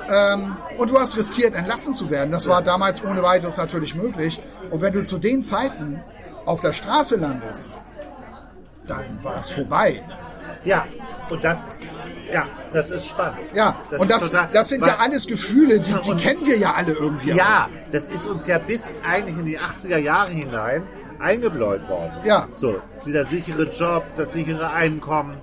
ähm, 0.10 0.56
und 0.78 0.90
du 0.92 1.00
hast 1.00 1.18
riskiert, 1.18 1.54
entlassen 1.56 1.94
zu 1.94 2.10
werden. 2.10 2.32
Das 2.32 2.48
war 2.48 2.62
damals 2.62 3.04
ohne 3.04 3.24
weiteres 3.24 3.58
natürlich 3.58 3.96
möglich. 3.96 4.42
Und 4.70 4.82
wenn 4.82 4.94
du 4.94 5.04
zu 5.04 5.18
den 5.18 5.44
Zeiten 5.44 6.02
auf 6.46 6.62
der 6.62 6.74
Straße 6.74 7.16
landest, 7.16 7.72
dann 8.88 9.04
war 9.22 9.38
es 9.38 9.50
vorbei. 9.50 10.04
Ja, 10.66 10.86
und 11.30 11.44
das, 11.44 11.72
ja, 12.32 12.48
das 12.72 12.90
ist 12.90 13.08
spannend. 13.08 13.40
Ja, 13.54 13.76
das 13.90 14.02
und 14.02 14.10
das, 14.10 14.24
total, 14.24 14.50
das 14.52 14.70
sind 14.70 14.86
ja 14.86 14.98
alles 15.00 15.28
Gefühle, 15.28 15.80
die, 15.80 15.94
die 15.94 16.16
kennen 16.16 16.46
wir 16.46 16.58
ja 16.58 16.74
alle 16.74 16.94
irgendwie. 16.94 17.32
Ja, 17.32 17.70
das 17.92 18.08
ist 18.08 18.26
uns 18.26 18.48
ja 18.48 18.58
bis 18.58 18.98
eigentlich 19.08 19.38
in 19.38 19.46
die 19.46 19.60
80er 19.60 19.98
Jahre 19.98 20.32
hinein 20.32 20.84
eingebläut 21.20 21.88
worden. 21.88 22.12
Ja. 22.24 22.48
So, 22.56 22.82
dieser 23.06 23.26
sichere 23.26 23.64
Job, 23.70 24.04
das 24.16 24.34
sichere 24.34 24.70
Einkommen, 24.72 25.38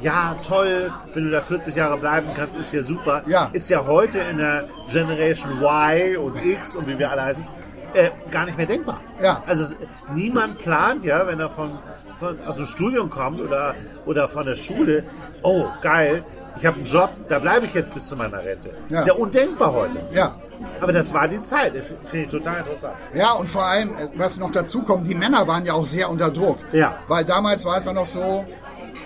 ja, 0.00 0.36
toll, 0.46 0.92
wenn 1.14 1.24
du 1.24 1.30
da 1.30 1.40
40 1.40 1.74
Jahre 1.74 1.98
bleiben 1.98 2.28
kannst, 2.34 2.58
ist 2.58 2.72
ja 2.72 2.82
super. 2.82 3.22
Ja. 3.26 3.50
Ist 3.52 3.68
ja 3.68 3.86
heute 3.86 4.18
in 4.20 4.38
der 4.38 4.68
Generation 4.90 5.60
Y 5.60 6.16
und 6.16 6.44
X 6.44 6.76
und 6.76 6.86
wie 6.86 6.98
wir 6.98 7.10
alle 7.10 7.24
heißen, 7.24 7.46
äh, 7.94 8.10
gar 8.30 8.44
nicht 8.44 8.56
mehr 8.56 8.66
denkbar. 8.66 9.00
Ja. 9.22 9.42
Also 9.46 9.74
niemand 10.14 10.58
plant 10.58 11.04
ja, 11.04 11.26
wenn 11.26 11.40
er 11.40 11.50
von, 11.50 11.78
von, 12.18 12.38
aus 12.46 12.56
dem 12.56 12.66
Studium 12.66 13.08
kommt 13.08 13.40
oder, 13.40 13.74
oder 14.04 14.28
von 14.28 14.46
der 14.46 14.54
Schule, 14.54 15.04
oh 15.42 15.66
geil, 15.80 16.24
ich 16.58 16.64
habe 16.64 16.76
einen 16.76 16.86
Job, 16.86 17.10
da 17.28 17.38
bleibe 17.38 17.66
ich 17.66 17.74
jetzt 17.74 17.92
bis 17.92 18.08
zu 18.08 18.16
meiner 18.16 18.42
Rente. 18.42 18.70
Ja. 18.88 19.00
Ist 19.00 19.06
ja 19.06 19.14
undenkbar 19.14 19.72
heute. 19.72 20.00
Ja. 20.12 20.36
Aber 20.80 20.92
das 20.92 21.12
war 21.12 21.28
die 21.28 21.40
Zeit. 21.42 21.74
Finde 22.04 22.22
ich 22.22 22.28
total 22.28 22.58
interessant. 22.58 22.94
Ja, 23.12 23.32
und 23.32 23.46
vor 23.46 23.66
allem, 23.66 23.90
äh, 23.90 24.08
was 24.14 24.38
noch 24.38 24.52
dazu 24.52 24.82
kommt, 24.82 25.06
die 25.06 25.14
Männer 25.14 25.46
waren 25.46 25.66
ja 25.66 25.74
auch 25.74 25.86
sehr 25.86 26.08
unter 26.08 26.30
Druck. 26.30 26.58
Ja. 26.72 26.96
Weil 27.08 27.24
damals 27.24 27.66
war 27.66 27.76
es 27.76 27.84
ja 27.84 27.92
noch 27.92 28.06
so, 28.06 28.46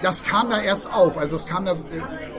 das 0.02 0.24
kam 0.24 0.50
da 0.50 0.60
erst 0.60 0.92
auf. 0.92 1.18
Also 1.18 1.36
es 1.36 1.46
kam 1.46 1.64
da, 1.64 1.76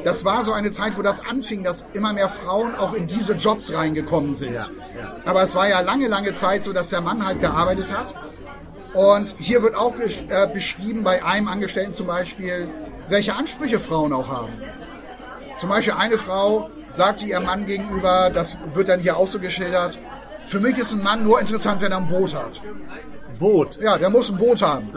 das 0.04 0.26
war 0.26 0.43
so 0.43 0.54
eine 0.54 0.71
Zeit, 0.71 0.97
wo 0.97 1.02
das 1.02 1.26
anfing, 1.26 1.63
dass 1.63 1.86
immer 1.93 2.13
mehr 2.13 2.30
Frauen 2.30 2.76
auch 2.76 2.93
in 2.93 3.08
diese 3.08 3.34
Jobs 3.34 3.74
reingekommen 3.74 4.34
sind. 4.34 4.54
Ja, 4.54 4.62
ja. 4.97 5.15
Aber 5.26 5.43
es 5.43 5.56
war 5.56 5.69
ja 5.69 5.82
lange, 5.82 6.08
lange 6.08 6.34
Zeit 6.34 6.63
so, 6.63 6.74
dass 6.74 6.89
der 6.89 7.02
Mann 7.02 7.26
halt 7.26 7.39
gearbeitet 7.39 7.91
hat. 7.91 8.13
Und 8.93 9.36
hier 9.38 9.63
wird 9.63 9.76
auch 9.76 9.93
äh, 9.97 10.47
beschrieben 10.54 11.04
bei 11.04 11.24
einem 11.24 11.47
Angestellten 11.47 11.93
zum 11.93 12.08
Beispiel, 12.08 12.67
welche 13.08 13.36
Ansprüche 13.36 13.80
Frauen 13.80 14.12
auch 14.12 14.30
haben. 14.30 14.52
Zum 15.58 15.69
Beispiel 15.69 15.93
eine 15.93 16.17
Frau 16.17 16.69
sagte 16.89 17.26
ihrem 17.26 17.45
Mann 17.45 17.65
gegenüber, 17.65 18.30
das 18.30 18.58
wird 18.74 18.89
dann 18.89 19.00
hier 19.00 19.15
auch 19.15 19.28
so 19.28 19.39
geschildert, 19.39 19.97
für 20.45 20.60
mich 20.60 20.78
ist 20.78 20.91
ein 20.91 21.04
Mann 21.04 21.24
nur 21.24 21.39
interessant, 21.39 21.82
wenn 21.82 21.91
er 21.91 22.00
ein 22.00 22.10
Boot 22.10 22.34
hat. 22.34 22.60
Boot. 23.39 23.80
Ja, 23.82 23.97
der 23.97 24.10
muss 24.10 24.30
ein 24.30 24.38
Boot 24.38 24.62
haben. 24.62 24.89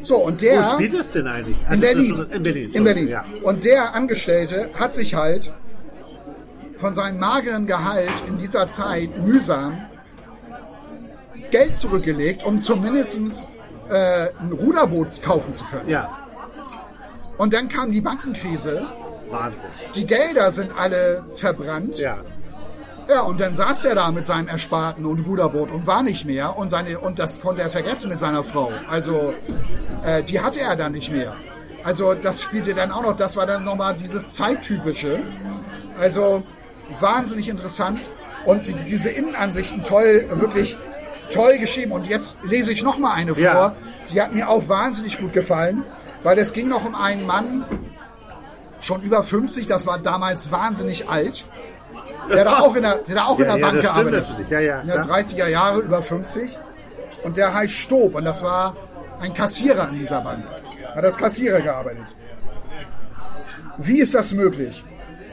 So, 0.00 0.16
und 0.16 0.40
Wo 0.40 0.46
der... 0.46 0.62
spielt 0.64 0.94
das 0.94 1.10
denn 1.10 1.26
eigentlich? 1.26 1.56
In 1.70 1.80
Berlin. 1.80 2.26
In 2.32 2.42
Berlin. 2.42 2.70
In 2.72 2.84
Berlin. 2.84 3.08
Ja. 3.08 3.24
Und 3.42 3.64
der 3.64 3.94
Angestellte 3.94 4.70
hat 4.78 4.94
sich 4.94 5.14
halt 5.14 5.52
von 6.76 6.94
seinem 6.94 7.18
mageren 7.20 7.66
Gehalt 7.66 8.10
in 8.28 8.38
dieser 8.38 8.68
Zeit 8.68 9.16
mühsam 9.24 9.78
Geld 11.50 11.76
zurückgelegt, 11.76 12.44
um 12.44 12.58
zumindest 12.58 13.48
äh, 13.88 14.28
ein 14.40 14.52
Ruderboot 14.52 15.22
kaufen 15.22 15.54
zu 15.54 15.64
können. 15.66 15.88
ja, 15.88 16.10
Und 17.38 17.52
dann 17.54 17.68
kam 17.68 17.92
die 17.92 18.00
Bankenkrise. 18.00 18.86
Wahnsinn. 19.30 19.70
Die 19.94 20.04
Gelder 20.04 20.50
sind 20.52 20.70
alle 20.76 21.24
verbrannt. 21.36 21.98
Ja. 21.98 22.18
Ja, 23.08 23.20
und 23.22 23.38
dann 23.40 23.54
saß 23.54 23.84
er 23.84 23.94
da 23.94 24.10
mit 24.10 24.24
seinem 24.26 24.48
Ersparten 24.48 25.04
und 25.04 25.20
Ruderboot 25.26 25.70
und 25.70 25.86
war 25.86 26.02
nicht 26.02 26.24
mehr. 26.24 26.56
Und, 26.56 26.70
seine, 26.70 26.98
und 26.98 27.18
das 27.18 27.40
konnte 27.40 27.62
er 27.62 27.68
vergessen 27.70 28.08
mit 28.10 28.18
seiner 28.18 28.42
Frau. 28.42 28.72
Also, 28.90 29.34
äh, 30.04 30.22
die 30.22 30.40
hatte 30.40 30.60
er 30.60 30.74
dann 30.76 30.92
nicht 30.92 31.12
mehr. 31.12 31.36
Also, 31.84 32.14
das 32.14 32.42
spielte 32.42 32.72
dann 32.74 32.90
auch 32.90 33.02
noch, 33.02 33.14
das 33.16 33.36
war 33.36 33.44
dann 33.46 33.62
nochmal 33.64 33.94
dieses 33.94 34.34
Zeittypische. 34.34 35.22
Also, 36.00 36.42
wahnsinnig 36.98 37.48
interessant. 37.48 38.00
Und 38.46 38.66
die- 38.66 38.72
diese 38.72 39.10
Innenansichten 39.10 39.82
toll, 39.84 40.26
wirklich 40.30 40.76
toll 41.30 41.58
geschrieben. 41.58 41.92
Und 41.92 42.06
jetzt 42.06 42.36
lese 42.42 42.72
ich 42.72 42.82
nochmal 42.82 43.12
eine 43.16 43.34
vor. 43.34 43.42
Ja. 43.44 43.74
Die 44.12 44.20
hat 44.22 44.32
mir 44.34 44.48
auch 44.48 44.68
wahnsinnig 44.68 45.18
gut 45.18 45.32
gefallen, 45.32 45.84
weil 46.22 46.38
es 46.38 46.52
ging 46.54 46.68
noch 46.68 46.84
um 46.86 46.94
einen 46.94 47.26
Mann, 47.26 47.64
schon 48.80 49.02
über 49.02 49.22
50, 49.22 49.66
das 49.66 49.86
war 49.86 49.98
damals 49.98 50.50
wahnsinnig 50.52 51.08
alt. 51.08 51.44
Der 52.30 52.44
da 52.44 52.58
auch 52.60 52.74
in 52.74 52.82
der, 52.82 52.96
der 52.96 53.14
da 53.14 53.24
auch 53.24 53.38
in 53.38 53.46
Ja, 53.46 53.52
der 53.52 53.60
ja, 53.60 53.70
Bank 53.70 53.82
gearbeitet 53.82 54.28
natürlich. 54.28 54.50
Ja, 54.50 54.60
ja, 54.60 54.80
In 54.80 54.86
der 54.86 55.00
klar. 55.02 55.18
30er 55.18 55.48
Jahre, 55.48 55.80
über 55.80 56.02
50. 56.02 56.58
Und 57.22 57.36
der 57.36 57.54
heißt 57.54 57.72
Stob 57.72 58.14
und 58.14 58.24
das 58.24 58.42
war 58.42 58.76
ein 59.20 59.32
Kassierer 59.34 59.88
in 59.90 59.98
dieser 59.98 60.20
Bank. 60.20 60.44
Hat 60.94 61.04
als 61.04 61.16
Kassierer 61.16 61.60
gearbeitet. 61.60 62.04
Wie 63.78 64.00
ist 64.00 64.14
das 64.14 64.32
möglich? 64.32 64.84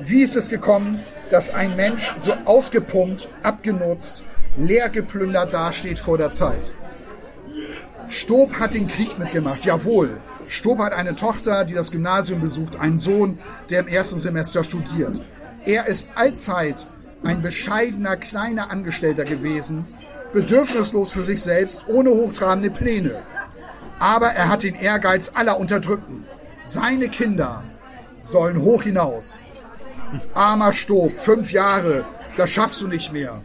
Wie 0.02 0.24
ist 0.24 0.36
es 0.36 0.50
gekommen, 0.50 1.04
dass 1.30 1.50
ein 1.52 1.76
Mensch 1.76 2.12
so 2.18 2.34
ausgepumpt, 2.46 3.28
abgenutzt, 3.44 4.24
leer 4.58 4.90
geplündert 4.90 5.54
dasteht 5.54 6.00
vor 6.00 6.18
der 6.18 6.32
Zeit? 6.32 6.72
Stob 8.08 8.60
hat 8.60 8.74
den 8.74 8.88
Krieg 8.88 9.20
mitgemacht, 9.20 9.64
jawohl. 9.64 10.20
Stob 10.48 10.80
hat 10.80 10.92
eine 10.92 11.16
Tochter, 11.16 11.64
die 11.66 11.74
das 11.74 11.92
Gymnasium 11.92 12.42
besucht, 12.42 12.80
einen 12.80 13.00
Sohn, 13.00 13.40
der 13.70 13.82
im 13.82 13.88
ersten 13.88 14.18
Semester 14.18 14.64
studiert. 14.64 15.22
Er 15.66 15.88
ist 15.88 16.12
allzeit 16.16 16.88
ein 17.24 17.42
bescheidener, 17.42 18.18
kleiner 18.18 18.72
Angestellter 18.72 19.26
gewesen, 19.26 19.86
bedürfnislos 20.34 21.12
für 21.12 21.24
sich 21.24 21.42
selbst, 21.42 21.88
ohne 21.88 22.10
hochtrabende 22.10 22.72
Pläne. 22.72 23.22
Aber 24.00 24.28
er 24.28 24.50
hat 24.50 24.64
den 24.64 24.76
Ehrgeiz 24.76 25.32
aller 25.36 25.60
Unterdrückten. 25.60 26.26
Seine 26.66 27.10
Kinder 27.10 27.64
sollen 28.22 28.62
hoch 28.62 28.84
hinaus. 28.84 29.40
Armer 30.34 30.74
Stob, 30.74 31.16
fünf 31.16 31.52
Jahre, 31.52 32.06
das 32.38 32.50
schaffst 32.50 32.82
du 32.82 32.88
nicht 32.88 33.14
mehr. 33.14 33.40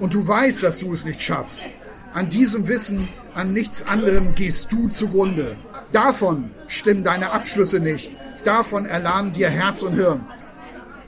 Und 0.00 0.14
du 0.14 0.26
weißt, 0.26 0.62
dass 0.62 0.80
du 0.80 0.92
es 0.92 1.04
nicht 1.04 1.22
schaffst. 1.22 1.68
An 2.12 2.28
diesem 2.28 2.66
Wissen, 2.66 3.08
an 3.34 3.52
nichts 3.52 3.86
anderem 3.86 4.34
gehst 4.34 4.72
du 4.72 4.88
zugrunde. 4.88 5.56
Davon 5.92 6.50
stimmen 6.66 7.04
deine 7.04 7.30
Abschlüsse 7.30 7.78
nicht. 7.78 8.10
Davon 8.44 8.86
erlahmen 8.86 9.32
dir 9.32 9.48
Herz 9.48 9.82
und 9.82 9.94
Hirn. 9.94 10.20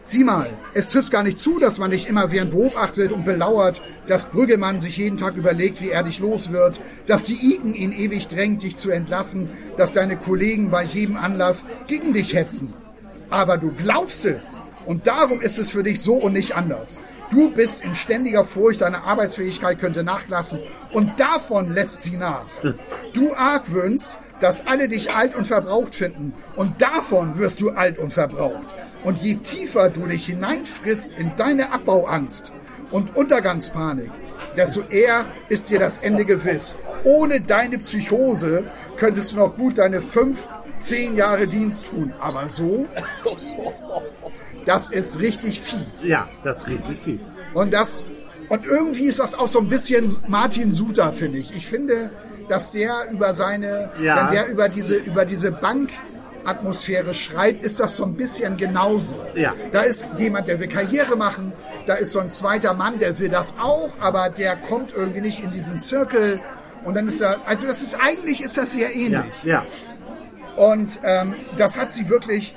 Sieh 0.06 0.22
mal, 0.22 0.50
es 0.74 0.90
trifft 0.90 1.10
gar 1.10 1.22
nicht 1.22 1.38
zu, 1.38 1.58
dass 1.58 1.78
man 1.78 1.90
dich 1.90 2.06
immer 2.06 2.30
während 2.30 2.50
beobachtet 2.50 3.10
und 3.10 3.24
belauert, 3.24 3.80
dass 4.06 4.26
Brüggemann 4.26 4.78
sich 4.78 4.98
jeden 4.98 5.16
Tag 5.16 5.34
überlegt, 5.36 5.80
wie 5.80 5.88
er 5.88 6.02
dich 6.02 6.20
los 6.20 6.52
wird, 6.52 6.78
dass 7.06 7.24
die 7.24 7.54
Iken 7.54 7.74
ihn 7.74 7.90
ewig 7.90 8.28
drängt, 8.28 8.62
dich 8.62 8.76
zu 8.76 8.90
entlassen, 8.90 9.48
dass 9.78 9.92
deine 9.92 10.18
Kollegen 10.18 10.70
bei 10.70 10.84
jedem 10.84 11.16
Anlass 11.16 11.64
gegen 11.86 12.12
dich 12.12 12.34
hetzen. 12.34 12.74
Aber 13.30 13.56
du 13.56 13.72
glaubst 13.72 14.26
es. 14.26 14.58
Und 14.84 15.06
darum 15.06 15.40
ist 15.40 15.58
es 15.58 15.70
für 15.70 15.82
dich 15.82 16.02
so 16.02 16.16
und 16.16 16.34
nicht 16.34 16.54
anders. 16.54 17.00
Du 17.30 17.50
bist 17.50 17.82
in 17.82 17.94
ständiger 17.94 18.44
Furcht, 18.44 18.82
deine 18.82 19.04
Arbeitsfähigkeit 19.04 19.78
könnte 19.78 20.04
nachlassen. 20.04 20.60
Und 20.92 21.18
davon 21.18 21.72
lässt 21.72 22.02
sie 22.02 22.18
nach. 22.18 22.44
Du 23.14 23.34
argwöhnst, 23.34 24.18
dass 24.44 24.66
alle 24.66 24.88
dich 24.88 25.10
alt 25.10 25.34
und 25.34 25.46
verbraucht 25.46 25.94
finden. 25.94 26.34
Und 26.54 26.82
davon 26.82 27.38
wirst 27.38 27.62
du 27.62 27.70
alt 27.70 27.98
und 27.98 28.12
verbraucht. 28.12 28.74
Und 29.02 29.20
je 29.20 29.36
tiefer 29.36 29.88
du 29.88 30.06
dich 30.06 30.26
hineinfrisst 30.26 31.14
in 31.18 31.32
deine 31.38 31.72
Abbauangst 31.72 32.52
und 32.90 33.16
Untergangspanik, 33.16 34.10
desto 34.54 34.82
eher 34.82 35.24
ist 35.48 35.70
dir 35.70 35.78
das 35.78 35.96
Ende 35.96 36.26
gewiss. 36.26 36.76
Ohne 37.04 37.40
deine 37.40 37.78
Psychose 37.78 38.64
könntest 38.98 39.32
du 39.32 39.36
noch 39.36 39.56
gut 39.56 39.78
deine 39.78 40.02
fünf, 40.02 40.46
zehn 40.76 41.16
Jahre 41.16 41.46
Dienst 41.46 41.86
tun. 41.86 42.12
Aber 42.20 42.46
so, 42.46 42.84
das 44.66 44.90
ist 44.90 45.20
richtig 45.20 45.58
fies. 45.58 46.06
Ja, 46.06 46.28
das 46.42 46.58
ist 46.58 46.68
richtig 46.68 46.98
fies. 46.98 47.34
Und 47.54 47.72
das 47.72 48.04
und 48.50 48.66
irgendwie 48.66 49.06
ist 49.06 49.20
das 49.20 49.34
auch 49.34 49.48
so 49.48 49.58
ein 49.58 49.70
bisschen 49.70 50.06
Martin 50.28 50.70
Suter, 50.70 51.14
finde 51.14 51.38
ich. 51.38 51.56
Ich 51.56 51.66
finde, 51.66 52.10
dass 52.48 52.70
der 52.72 52.92
über 53.10 53.32
seine, 53.34 53.90
Ja. 54.00 54.16
wenn 54.26 54.32
der 54.32 54.48
über 54.48 54.68
diese 54.68 54.96
über 54.96 55.24
diese 55.24 55.50
Bankatmosphäre 55.52 57.14
schreibt, 57.14 57.62
ist 57.62 57.80
das 57.80 57.96
so 57.96 58.04
ein 58.04 58.14
bisschen 58.14 58.56
genauso. 58.56 59.14
Ja. 59.34 59.52
Da 59.72 59.82
ist 59.82 60.06
jemand, 60.18 60.48
der 60.48 60.60
will 60.60 60.68
Karriere 60.68 61.16
machen, 61.16 61.52
da 61.86 61.94
ist 61.94 62.12
so 62.12 62.20
ein 62.20 62.30
zweiter 62.30 62.74
Mann, 62.74 62.98
der 62.98 63.18
will 63.18 63.28
das 63.28 63.54
auch, 63.62 63.90
aber 64.00 64.28
der 64.30 64.56
kommt 64.56 64.92
irgendwie 64.94 65.20
nicht 65.22 65.42
in 65.42 65.50
diesen 65.50 65.80
Zirkel. 65.80 66.40
Und 66.84 66.94
dann 66.96 67.08
ist 67.08 67.20
er, 67.22 67.38
also 67.46 67.66
das 67.66 67.80
ist 67.82 67.96
eigentlich 67.98 68.42
ist 68.42 68.58
das 68.58 68.72
sehr 68.72 68.94
ähnlich. 68.94 69.32
Ja, 69.42 69.64
ja. 70.56 70.62
Und 70.62 71.00
ähm, 71.02 71.34
das 71.56 71.78
hat 71.78 71.92
sie 71.92 72.08
wirklich 72.10 72.54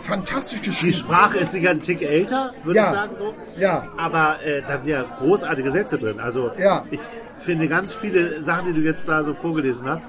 fantastisch 0.00 0.60
Die 0.62 0.70
geschrieben. 0.70 0.94
Sprache 0.94 1.38
ist 1.38 1.52
sicher 1.52 1.70
ein 1.70 1.80
Tick 1.80 2.02
älter, 2.02 2.52
würde 2.64 2.78
Ja. 2.80 2.84
ich 2.86 2.90
sagen 2.90 3.14
so. 3.16 3.34
Ja. 3.58 3.86
Aber 3.96 4.38
äh, 4.44 4.62
da 4.66 4.78
sind 4.78 4.90
ja 4.90 5.04
großartige 5.18 5.70
Sätze 5.72 5.98
drin. 5.98 6.18
Also 6.20 6.50
Ja. 6.58 6.84
ich 6.90 7.00
finde 7.42 7.68
ganz 7.68 7.92
viele 7.92 8.42
Sachen, 8.42 8.66
die 8.66 8.80
du 8.80 8.86
jetzt 8.86 9.08
da 9.08 9.24
so 9.24 9.34
vorgelesen 9.34 9.86
hast, 9.88 10.08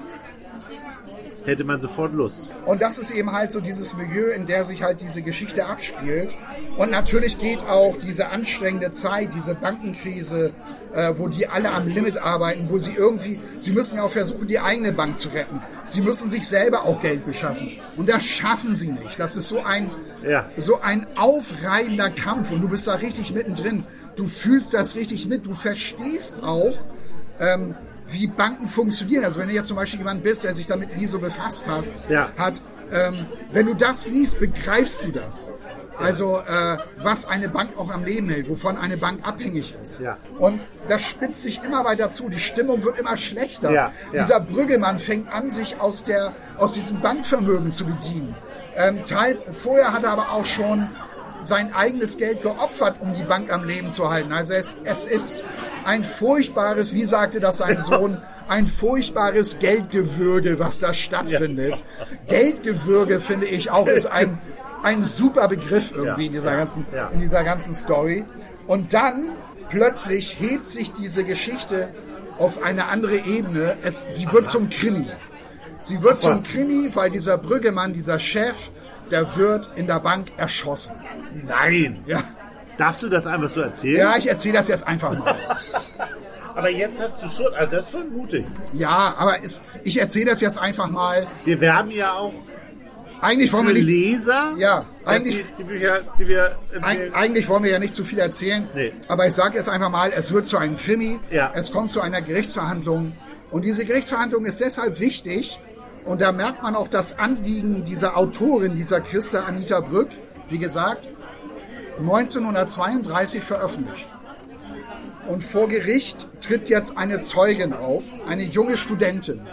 hätte 1.44 1.64
man 1.64 1.80
sofort 1.80 2.12
Lust. 2.12 2.54
Und 2.66 2.80
das 2.82 2.98
ist 2.98 3.10
eben 3.10 3.32
halt 3.32 3.50
so 3.50 3.60
dieses 3.60 3.96
Milieu, 3.96 4.28
in 4.30 4.46
der 4.46 4.62
sich 4.64 4.82
halt 4.82 5.00
diese 5.00 5.22
Geschichte 5.22 5.66
abspielt. 5.66 6.34
Und 6.76 6.90
natürlich 6.92 7.38
geht 7.38 7.64
auch 7.66 7.96
diese 7.96 8.28
anstrengende 8.28 8.92
Zeit, 8.92 9.30
diese 9.34 9.54
Bankenkrise, 9.56 10.52
äh, 10.94 11.14
wo 11.16 11.26
die 11.26 11.48
alle 11.48 11.72
am 11.72 11.88
Limit 11.88 12.16
arbeiten, 12.18 12.68
wo 12.68 12.78
sie 12.78 12.92
irgendwie, 12.92 13.40
sie 13.58 13.72
müssen 13.72 13.96
ja 13.96 14.04
auch 14.04 14.10
versuchen, 14.10 14.46
die 14.46 14.60
eigene 14.60 14.92
Bank 14.92 15.18
zu 15.18 15.30
retten. 15.30 15.60
Sie 15.84 16.00
müssen 16.00 16.30
sich 16.30 16.46
selber 16.46 16.84
auch 16.84 17.00
Geld 17.00 17.26
beschaffen. 17.26 17.72
Und 17.96 18.08
das 18.08 18.24
schaffen 18.24 18.72
sie 18.72 18.92
nicht. 18.92 19.18
Das 19.18 19.36
ist 19.36 19.48
so 19.48 19.64
ein, 19.64 19.90
Ja. 20.22 20.48
so 20.58 20.80
ein 20.80 21.08
aufreibender 21.16 22.10
Kampf. 22.10 22.52
Und 22.52 22.60
du 22.60 22.68
bist 22.68 22.86
da 22.86 22.94
richtig 22.94 23.32
mittendrin. 23.32 23.84
Du 24.14 24.28
fühlst 24.28 24.74
das 24.74 24.94
richtig 24.94 25.26
mit. 25.26 25.44
Du 25.46 25.54
verstehst 25.54 26.42
auch, 26.44 26.74
ähm, 27.42 27.74
wie 28.08 28.26
Banken 28.26 28.66
funktionieren. 28.68 29.24
Also 29.24 29.40
wenn 29.40 29.48
du 29.48 29.54
jetzt 29.54 29.68
zum 29.68 29.76
Beispiel 29.76 30.00
jemand 30.00 30.22
bist, 30.22 30.44
der 30.44 30.54
sich 30.54 30.66
damit 30.66 30.96
nie 30.96 31.06
so 31.06 31.18
befasst 31.18 31.66
hast, 31.68 31.94
Ja. 32.08 32.28
hat, 32.38 32.62
ähm, 32.92 33.26
wenn 33.52 33.66
du 33.66 33.74
das 33.74 34.06
liest, 34.08 34.38
begreifst 34.40 35.04
du 35.04 35.12
das. 35.12 35.54
Also 35.98 36.38
äh, 36.38 36.78
was 37.02 37.26
eine 37.26 37.48
Bank 37.48 37.70
auch 37.78 37.92
am 37.92 38.04
Leben 38.04 38.28
hält, 38.30 38.48
wovon 38.48 38.76
eine 38.78 38.96
Bank 38.96 39.20
abhängig 39.28 39.74
ist. 39.82 40.00
Ja. 40.00 40.16
Und 40.38 40.60
das 40.88 41.02
spitzt 41.02 41.42
sich 41.42 41.62
immer 41.62 41.84
weiter 41.84 42.08
zu. 42.10 42.28
Die 42.28 42.38
Stimmung 42.38 42.82
wird 42.82 42.98
immer 42.98 43.16
schlechter. 43.16 43.70
Ja, 43.70 43.92
ja. 44.12 44.22
Dieser 44.22 44.40
Brüggemann 44.40 44.98
fängt 44.98 45.30
an, 45.32 45.50
sich 45.50 45.80
aus, 45.80 46.02
der, 46.02 46.32
aus 46.56 46.72
diesem 46.72 47.00
Bankvermögen 47.00 47.70
zu 47.70 47.84
bedienen. 47.84 48.34
Ähm, 48.74 49.04
Teil, 49.04 49.38
vorher 49.52 49.92
hat 49.92 50.02
er 50.04 50.10
aber 50.12 50.32
auch 50.32 50.46
schon 50.46 50.88
sein 51.42 51.74
eigenes 51.74 52.16
Geld 52.16 52.42
geopfert, 52.42 52.96
um 53.00 53.14
die 53.14 53.22
Bank 53.24 53.52
am 53.52 53.64
Leben 53.64 53.90
zu 53.90 54.10
halten. 54.10 54.32
Also 54.32 54.54
es, 54.54 54.76
es 54.84 55.04
ist 55.04 55.44
ein 55.84 56.04
furchtbares, 56.04 56.94
wie 56.94 57.04
sagte 57.04 57.40
das 57.40 57.58
sein 57.58 57.82
Sohn, 57.82 58.18
ein 58.48 58.66
furchtbares 58.66 59.58
Geldgewürge, 59.58 60.58
was 60.58 60.78
da 60.78 60.94
stattfindet. 60.94 61.82
Geldgewürge, 62.28 63.20
finde 63.20 63.46
ich 63.46 63.70
auch, 63.70 63.86
ist 63.86 64.06
ein, 64.06 64.38
ein 64.82 65.02
super 65.02 65.48
Begriff 65.48 65.92
irgendwie 65.92 66.22
Ja, 66.22 66.26
in, 66.26 66.32
dieser 66.32 66.50
ja, 66.52 66.56
ganzen, 66.56 66.86
ja. 66.94 67.08
in 67.08 67.20
dieser 67.20 67.44
ganzen 67.44 67.74
Story. 67.74 68.24
Und 68.66 68.94
dann 68.94 69.30
plötzlich 69.68 70.38
hebt 70.40 70.66
sich 70.66 70.92
diese 70.92 71.24
Geschichte 71.24 71.88
auf 72.38 72.62
eine 72.62 72.88
andere 72.88 73.16
Ebene. 73.16 73.76
Es, 73.82 74.06
sie 74.10 74.30
wird 74.32 74.46
zum 74.46 74.68
Krimi. 74.70 75.08
Sie 75.80 76.02
wird 76.02 76.20
zum 76.20 76.34
was? 76.34 76.44
Krimi, 76.44 76.88
weil 76.94 77.10
dieser 77.10 77.38
Brüggemann, 77.38 77.92
dieser 77.92 78.18
Chef, 78.18 78.70
der 79.12 79.36
wird 79.36 79.70
in 79.76 79.86
der 79.86 80.00
Bank 80.00 80.28
erschossen. 80.36 80.94
Nein. 81.46 82.02
Ja, 82.06 82.20
Darfst 82.78 83.02
du 83.02 83.08
das 83.08 83.26
einfach 83.26 83.50
so 83.50 83.60
erzählen? 83.60 83.96
ja 83.98 84.16
ich 84.16 84.28
erzähle 84.28 84.54
das 84.58 84.66
jetzt 84.68 84.86
einfach 84.88 85.16
mal. 85.16 85.34
Aber 86.54 86.68
jetzt 86.70 87.00
hast 87.00 87.22
du 87.22 87.28
schon, 87.28 87.54
also 87.54 87.76
das 87.76 87.86
ist 87.86 87.92
schon 87.92 88.12
mutig. 88.12 88.44
Ja, 88.74 89.14
aber 89.16 89.36
es, 89.42 89.62
ich 89.84 89.98
erzähle 89.98 90.26
das 90.32 90.42
jetzt 90.42 90.58
einfach 90.58 90.90
mal. 90.90 91.26
Wir 91.46 91.58
werben 91.62 91.90
ja 91.90 92.12
auch 92.12 92.34
Eigentlich 93.22 93.50
wollen 93.54 93.68
wir 93.68 93.74
nicht, 93.74 93.86
Leser, 93.86 94.52
Ja, 94.58 94.84
eigentlich- 95.06 95.36
die, 95.36 95.44
die 95.58 95.64
Bücher, 95.64 96.00
die 96.18 96.26
wir 96.28 96.56
Eig 96.82 97.14
eigentlich 97.14 97.48
wollen 97.48 97.62
wir 97.62 97.70
ja 97.70 97.78
nicht 97.78 97.94
zu 97.94 98.04
viel 98.04 98.18
erzählen, 98.18 98.68
Nee. 98.74 98.92
aber 99.08 99.26
ich 99.28 99.32
sage 99.32 99.56
jetzt 99.56 99.68
einfach 99.70 99.88
mal, 99.90 100.10
es 100.14 100.32
wird 100.32 100.44
zu 100.44 100.58
einem 100.58 100.76
Krimi, 100.76 101.20
Ja. 101.30 101.52
es 101.54 101.70
kommt 101.72 101.88
zu 101.88 102.00
einer 102.02 102.20
Gerichtsverhandlung 102.20 103.12
und 103.50 103.64
diese 103.64 103.84
Gerichtsverhandlung 103.86 104.44
ist 104.44 104.60
deshalb 104.60 104.98
wichtig 105.00 105.58
und 106.04 106.20
da 106.20 106.32
merkt 106.32 106.62
man 106.62 106.74
auch 106.74 106.88
das 106.88 107.18
Anliegen 107.18 107.84
dieser 107.84 108.16
Autorin, 108.16 108.76
dieser 108.76 109.00
Christa 109.00 109.40
Anita 109.40 109.80
Brück, 109.80 110.08
wie 110.48 110.58
gesagt, 110.58 111.08
1932 111.98 113.42
veröffentlicht. 113.42 114.08
Und 115.28 115.44
vor 115.44 115.68
Gericht 115.68 116.26
tritt 116.40 116.68
jetzt 116.68 116.98
eine 116.98 117.20
Zeugin 117.20 117.72
auf, 117.72 118.04
eine 118.28 118.42
junge 118.42 118.76
Studentin. 118.76 119.46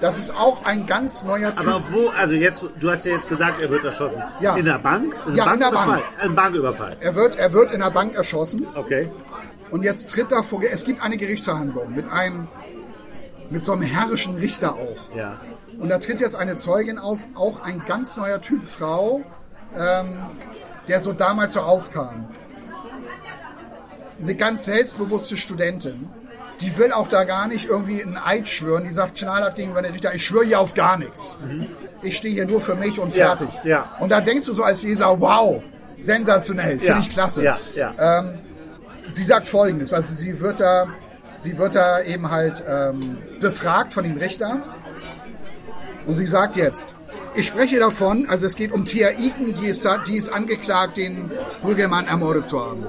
Das 0.00 0.18
ist 0.18 0.34
auch 0.34 0.64
ein 0.64 0.86
ganz 0.86 1.24
neuer 1.24 1.54
Typ. 1.54 1.68
Aber 1.68 1.82
wo, 1.90 2.08
also 2.10 2.34
jetzt, 2.36 2.64
du 2.80 2.90
hast 2.90 3.04
ja 3.04 3.12
jetzt 3.12 3.28
gesagt, 3.28 3.60
er 3.60 3.68
wird 3.68 3.84
erschossen. 3.84 4.22
Ja. 4.40 4.56
In 4.56 4.64
der 4.64 4.78
Bank? 4.78 5.14
Ist 5.26 5.36
Ja, 5.36 5.46
ein 5.46 5.54
in 5.54 5.60
der. 5.60 5.70
Bank. 5.70 6.02
Ein 6.22 6.34
Banküberfall. 6.34 6.96
er, 7.00 7.14
wird, 7.14 7.36
er 7.36 7.52
wird 7.52 7.70
in 7.72 7.80
der 7.80 7.90
Bank 7.90 8.14
erschossen. 8.14 8.66
Okay. 8.74 9.10
Und 9.70 9.82
jetzt 9.82 10.08
tritt 10.08 10.32
da 10.32 10.42
vor, 10.42 10.62
es 10.62 10.84
gibt 10.84 11.02
eine 11.02 11.16
Gerichtsverhandlung 11.16 11.94
mit 11.94 12.10
einem, 12.10 12.48
mit 13.50 13.64
so 13.64 13.72
einem 13.72 13.82
herrischen 13.82 14.36
Richter 14.36 14.74
auch. 14.74 15.14
Ja. 15.16 15.40
Und 15.78 15.88
da 15.88 15.98
tritt 15.98 16.20
jetzt 16.20 16.36
eine 16.36 16.56
Zeugin 16.56 16.98
auf, 16.98 17.26
auch 17.34 17.60
ein 17.62 17.82
ganz 17.86 18.16
neuer 18.16 18.40
Typ 18.40 18.66
Frau, 18.66 19.22
ähm, 19.76 20.18
der 20.88 21.00
so 21.00 21.12
damals 21.12 21.54
so 21.54 21.60
aufkam. 21.60 22.28
Eine 24.22 24.34
ganz 24.34 24.64
selbstbewusste 24.66 25.36
Studentin. 25.36 26.08
Die 26.60 26.76
will 26.76 26.92
auch 26.92 27.08
da 27.08 27.24
gar 27.24 27.48
nicht 27.48 27.68
irgendwie 27.70 28.02
einen 28.02 28.18
Eid 28.18 28.46
schwören. 28.48 28.84
Die 28.84 28.92
sagt 28.92 29.16
knallhart 29.16 29.56
gegenüber 29.56 29.80
der 29.80 29.94
Richter, 29.94 30.14
ich 30.14 30.26
schwöre 30.26 30.44
hier 30.44 30.60
auf 30.60 30.74
gar 30.74 30.98
nichts. 30.98 31.36
Ich 32.02 32.16
stehe 32.16 32.34
hier 32.34 32.46
nur 32.46 32.60
für 32.60 32.74
mich 32.74 32.98
und 32.98 33.14
Ja, 33.16 33.34
fertig. 33.34 33.48
ja. 33.64 33.96
Und 33.98 34.10
da 34.10 34.20
denkst 34.20 34.44
du 34.46 34.52
so 34.52 34.62
als 34.62 34.82
Leser, 34.82 35.18
wow, 35.20 35.62
sensationell, 35.96 36.72
finde 36.72 36.86
Ja, 36.86 36.98
ich 36.98 37.08
klasse. 37.10 37.42
ja, 37.42 37.58
ja. 37.74 38.24
Sie 39.12 39.24
sagt 39.24 39.46
Folgendes, 39.46 39.92
also 39.94 40.12
sie 40.12 40.38
wird 40.38 40.60
da, 40.60 40.86
sie 41.40 41.56
wird 41.56 41.74
da 41.74 42.02
eben 42.02 42.30
halt 42.30 42.62
ähm, 42.68 43.18
befragt 43.40 43.94
von 43.94 44.04
dem 44.04 44.16
Richter 44.18 44.62
und 46.06 46.16
sie 46.16 46.26
sagt 46.26 46.56
jetzt, 46.56 46.94
ich 47.34 47.46
spreche 47.46 47.78
davon, 47.78 48.26
also 48.28 48.46
es 48.46 48.56
geht 48.56 48.72
um 48.72 48.84
Thea 48.84 49.10
Iken, 49.10 49.54
die 49.54 49.68
ist, 49.68 49.84
da, 49.84 49.98
die 49.98 50.16
ist 50.16 50.32
angeklagt, 50.32 50.96
den 50.96 51.30
Brüggemann 51.62 52.06
ermordet 52.06 52.46
zu 52.46 52.60
haben. 52.60 52.86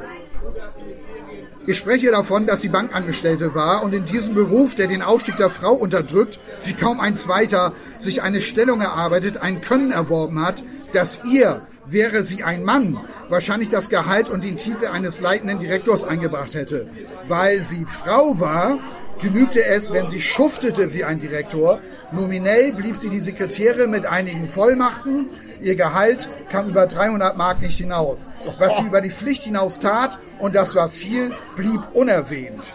Ich 1.67 1.77
spreche 1.77 2.09
davon, 2.09 2.47
dass 2.47 2.61
sie 2.61 2.69
Bankangestellte 2.69 3.53
war 3.53 3.83
und 3.83 3.93
in 3.93 4.03
diesem 4.03 4.33
Beruf, 4.33 4.73
der 4.73 4.87
den 4.87 5.03
Aufstieg 5.03 5.37
der 5.37 5.51
Frau 5.51 5.73
unterdrückt, 5.73 6.39
wie 6.63 6.73
kaum 6.73 6.99
ein 6.99 7.15
zweiter, 7.15 7.73
sich 7.99 8.23
eine 8.23 8.41
Stellung 8.41 8.81
erarbeitet, 8.81 9.37
ein 9.37 9.61
Können 9.61 9.91
erworben 9.91 10.43
hat, 10.43 10.63
dass 10.91 11.21
ihr, 11.23 11.61
wäre 11.85 12.23
sie 12.23 12.43
ein 12.43 12.63
Mann, 12.63 12.99
wahrscheinlich 13.32 13.70
das 13.70 13.89
Gehalt 13.89 14.30
und 14.30 14.44
den 14.44 14.58
Titel 14.58 14.88
eines 14.88 15.22
leitenden 15.22 15.58
Direktors 15.58 16.04
eingebracht 16.04 16.54
hätte. 16.54 16.88
Weil 17.28 17.62
sie 17.62 17.86
Frau 17.86 18.39
war, 18.39 18.78
genügte 19.20 19.63
es, 19.63 19.94
wenn 19.94 20.08
sie 20.08 20.20
schuftete 20.20 20.94
wie 20.94 21.04
ein 21.04 21.20
Direktor. 21.20 21.80
Nominell 22.12 22.74
blieb 22.74 22.98
sie 22.98 23.10
die 23.10 23.20
Sekretärin 23.20 23.89
mit 23.89 24.06
einigen 24.06 24.48
Vollmachten. 24.48 25.30
Ihr 25.62 25.76
Gehalt 25.76 26.28
kam 26.50 26.70
über 26.70 26.86
300 26.86 27.38
Mark 27.38 27.62
nicht 27.62 27.78
hinaus. 27.78 28.30
Was 28.60 28.78
sie 28.78 28.86
über 28.86 29.00
die 29.02 29.12
Pflicht 29.12 29.44
hinaus 29.44 29.80
tat, 29.80 30.20
und 30.39 30.54
das 30.56 30.76
war 30.76 30.89
viel, 30.89 31.32
blieb 31.56 31.82
unerwähnt. 31.94 32.74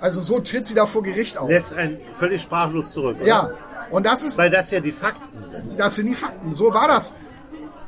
Also 0.00 0.20
so 0.20 0.40
tritt 0.40 0.66
sie 0.66 0.74
da 0.74 0.84
vor 0.84 1.02
Gericht 1.04 1.38
auf. 1.38 1.48
Lässt 1.48 1.72
einen 1.72 1.98
völlig 2.12 2.42
sprachlos 2.42 2.92
zurück. 2.92 3.18
Oder? 3.20 3.26
Ja, 3.26 3.50
und 3.90 4.04
das 4.04 4.24
ist 4.24 4.36
Weil 4.36 4.50
das 4.50 4.70
ja 4.72 4.80
die 4.80 4.90
Fakten 4.90 5.42
sind. 5.44 5.78
das 5.78 5.94
sind 5.94 6.08
die 6.08 6.14
Fakten. 6.16 6.50
So 6.50 6.74
war 6.74 6.88
das. 6.88 7.14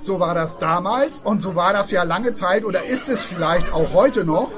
So 0.04 0.20
war 0.20 0.34
das 0.34 0.58
damals 0.58 1.22
und 1.22 1.40
so 1.40 1.54
war 1.54 1.72
das 1.72 1.90
ja 1.90 2.02
lange 2.02 2.32
Zeit 2.32 2.66
oder 2.66 2.84
ist 2.84 3.08
es 3.08 3.24
vielleicht 3.24 3.72
auch 3.72 3.94
heute 3.94 4.22
noch. 4.26 4.52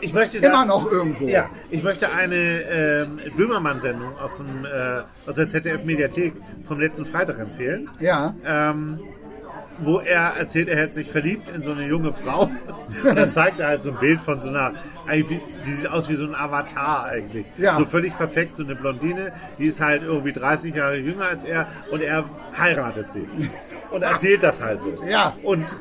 Ich 0.00 0.12
möchte 0.12 0.40
da, 0.40 0.48
Immer 0.48 0.64
noch 0.64 0.88
irgendwo. 0.92 1.26
Ja, 1.26 1.50
ich 1.70 1.82
möchte 1.82 2.12
eine 2.12 2.36
ähm, 2.36 3.18
Böhmermann-Sendung 3.36 4.16
aus, 4.16 4.36
dem, 4.36 4.64
äh, 4.64 5.02
aus 5.28 5.34
der 5.34 5.48
ZDF-Mediathek 5.48 6.34
vom 6.62 6.78
letzten 6.78 7.04
Freitag 7.04 7.40
empfehlen. 7.40 7.90
Ja, 7.98 8.34
ähm, 8.46 9.00
wo 9.78 9.98
er 9.98 10.36
erzählt, 10.38 10.68
er 10.68 10.76
hätte 10.76 10.94
sich 10.94 11.10
verliebt 11.10 11.48
in 11.48 11.62
so 11.62 11.72
eine 11.72 11.86
junge 11.86 12.12
Frau. 12.12 12.44
Und 13.04 13.18
dann 13.18 13.28
zeigt 13.28 13.58
er 13.58 13.66
halt 13.66 13.82
so 13.82 13.90
ein 13.90 13.96
Bild 13.96 14.20
von 14.20 14.38
so 14.38 14.50
einer, 14.50 14.72
die 15.10 15.70
sieht 15.72 15.90
aus 15.90 16.08
wie 16.08 16.14
so 16.14 16.26
ein 16.26 16.34
Avatar 16.36 17.06
eigentlich. 17.06 17.44
Ja. 17.58 17.76
So 17.76 17.84
völlig 17.86 18.16
perfekt, 18.16 18.56
so 18.56 18.62
eine 18.64 18.76
Blondine, 18.76 19.32
die 19.58 19.66
ist 19.66 19.80
halt 19.80 20.02
irgendwie 20.02 20.32
30 20.32 20.76
Jahre 20.76 20.96
jünger 20.96 21.26
als 21.26 21.42
er 21.42 21.66
und 21.90 22.02
er 22.02 22.24
heiratet 22.56 23.10
sie. 23.10 23.26
Und 23.90 24.02
erzählt 24.02 24.42
das 24.42 24.60
halt 24.60 24.80
so. 24.80 24.90
Ja. 25.08 25.34
Und 25.42 25.76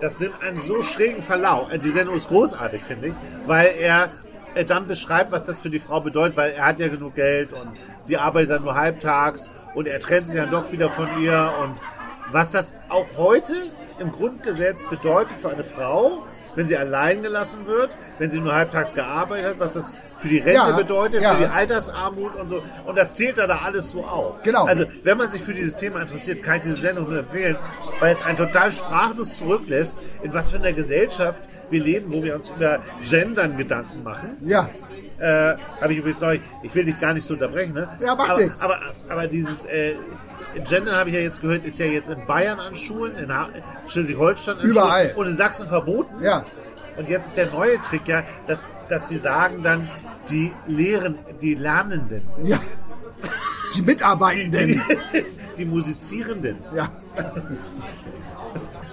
das 0.00 0.18
nimmt 0.18 0.42
einen 0.42 0.56
so 0.56 0.82
schrägen 0.82 1.22
Verlauf. 1.22 1.72
Äh, 1.72 1.78
Die 1.78 1.90
Sendung 1.90 2.16
ist 2.16 2.28
großartig, 2.28 2.82
finde 2.82 3.08
ich, 3.08 3.14
weil 3.46 3.74
er 3.78 4.10
äh, 4.54 4.64
dann 4.64 4.86
beschreibt, 4.86 5.30
was 5.30 5.44
das 5.44 5.58
für 5.58 5.70
die 5.70 5.78
Frau 5.78 6.00
bedeutet, 6.00 6.36
weil 6.36 6.52
er 6.52 6.66
hat 6.66 6.80
ja 6.80 6.88
genug 6.88 7.14
Geld 7.14 7.52
und 7.52 7.70
sie 8.00 8.16
arbeitet 8.16 8.50
dann 8.50 8.62
nur 8.62 8.74
halbtags 8.74 9.50
und 9.74 9.86
er 9.86 10.00
trennt 10.00 10.26
sich 10.26 10.36
dann 10.36 10.50
doch 10.50 10.72
wieder 10.72 10.88
von 10.88 11.22
ihr 11.22 11.52
und 11.62 11.76
was 12.32 12.50
das 12.50 12.76
auch 12.88 13.06
heute 13.16 13.54
im 13.98 14.12
Grundgesetz 14.12 14.84
bedeutet 14.84 15.36
für 15.36 15.50
eine 15.50 15.62
Frau, 15.64 16.24
wenn 16.56 16.66
sie 16.66 16.76
allein 16.76 17.22
gelassen 17.22 17.66
wird, 17.66 17.96
wenn 18.18 18.30
sie 18.30 18.40
nur 18.40 18.54
halbtags 18.54 18.94
gearbeitet 18.94 19.46
hat, 19.52 19.60
was 19.60 19.74
das 19.74 19.94
für 20.18 20.28
die 20.28 20.38
Rente 20.38 20.52
Ja, 20.54 20.76
bedeutet, 20.76 21.22
ja. 21.22 21.34
für 21.34 21.44
die 21.44 21.48
Altersarmut 21.50 22.34
und 22.36 22.48
so. 22.48 22.62
Und 22.86 22.98
das 22.98 23.14
zählt 23.14 23.38
da, 23.38 23.46
da 23.46 23.60
alles 23.64 23.90
so 23.90 24.04
auf. 24.04 24.42
Genau. 24.42 24.64
Also, 24.66 24.84
wenn 25.02 25.16
man 25.16 25.28
sich 25.28 25.42
für 25.42 25.54
dieses 25.54 25.76
Thema 25.76 26.02
interessiert, 26.02 26.42
kann 26.42 26.56
ich 26.56 26.62
diese 26.62 26.76
Sendung 26.76 27.08
nur 27.08 27.20
empfehlen, 27.20 27.56
weil 28.00 28.12
es 28.12 28.22
einen 28.22 28.36
total 28.36 28.70
sprachlos 28.72 29.38
zurücklässt, 29.38 29.96
in 30.22 30.34
was 30.34 30.50
für 30.50 30.58
einer 30.58 30.72
Gesellschaft 30.72 31.42
wir 31.70 31.82
leben, 31.82 32.12
wo 32.12 32.22
wir 32.22 32.34
uns 32.36 32.50
über 32.50 32.80
Gendern 33.08 33.56
Gedanken 33.56 34.02
machen. 34.02 34.36
ja, 34.44 34.68
Äh, 35.18 35.56
Habe 35.82 35.92
ich 35.92 35.98
übrigens 35.98 36.20
noch, 36.22 36.32
ich 36.62 36.74
will 36.74 36.84
dich 36.86 36.98
gar 36.98 37.12
nicht 37.12 37.26
so 37.26 37.34
unterbrechen, 37.34 37.74
ne? 37.74 37.88
Ja, 38.00 38.14
macht 38.14 38.30
aber, 38.30 38.40
nix. 38.40 38.60
aber, 38.62 38.80
aber 39.08 39.26
dieses 39.26 39.66
äh, 39.66 39.94
Gendern 40.68 40.96
habe 40.96 41.10
ich 41.10 41.14
ja 41.16 41.20
jetzt 41.22 41.40
gehört, 41.40 41.64
ist 41.64 41.78
ja 41.78 41.86
jetzt 41.86 42.08
in 42.10 42.26
Bayern 42.26 42.58
an 42.60 42.74
Schulen, 42.74 43.16
in 43.16 43.32
Schleswig-Holstein 43.88 44.58
an 44.58 44.64
Überall. 44.64 45.04
Schulen 45.10 45.16
und 45.16 45.26
in 45.28 45.36
Sachsen 45.36 45.66
verboten. 45.68 46.22
ja. 46.22 46.44
Und 46.96 47.08
jetzt 47.08 47.26
ist 47.28 47.36
der 47.36 47.50
neue 47.50 47.80
Trick 47.80 48.06
ja, 48.08 48.24
dass, 48.46 48.70
dass 48.88 49.08
sie 49.08 49.16
sagen 49.16 49.62
dann, 49.62 49.88
die 50.28 50.52
Lehren, 50.66 51.18
die 51.40 51.54
Lernenden, 51.54 52.20
Ja. 52.42 52.58
Die 53.74 53.80
Mitarbeitenden. 53.82 54.82
die, 55.12 55.24
die 55.56 55.64
Musizierenden. 55.64 56.56
Ja, 56.74 56.88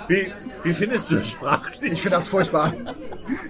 Wie, 0.08 0.32
wie 0.68 0.74
findest 0.74 1.10
du 1.10 1.16
das 1.16 1.30
sprachlich? 1.30 1.94
ich 1.94 2.02
finde 2.02 2.18
das 2.18 2.28
furchtbar. 2.28 2.74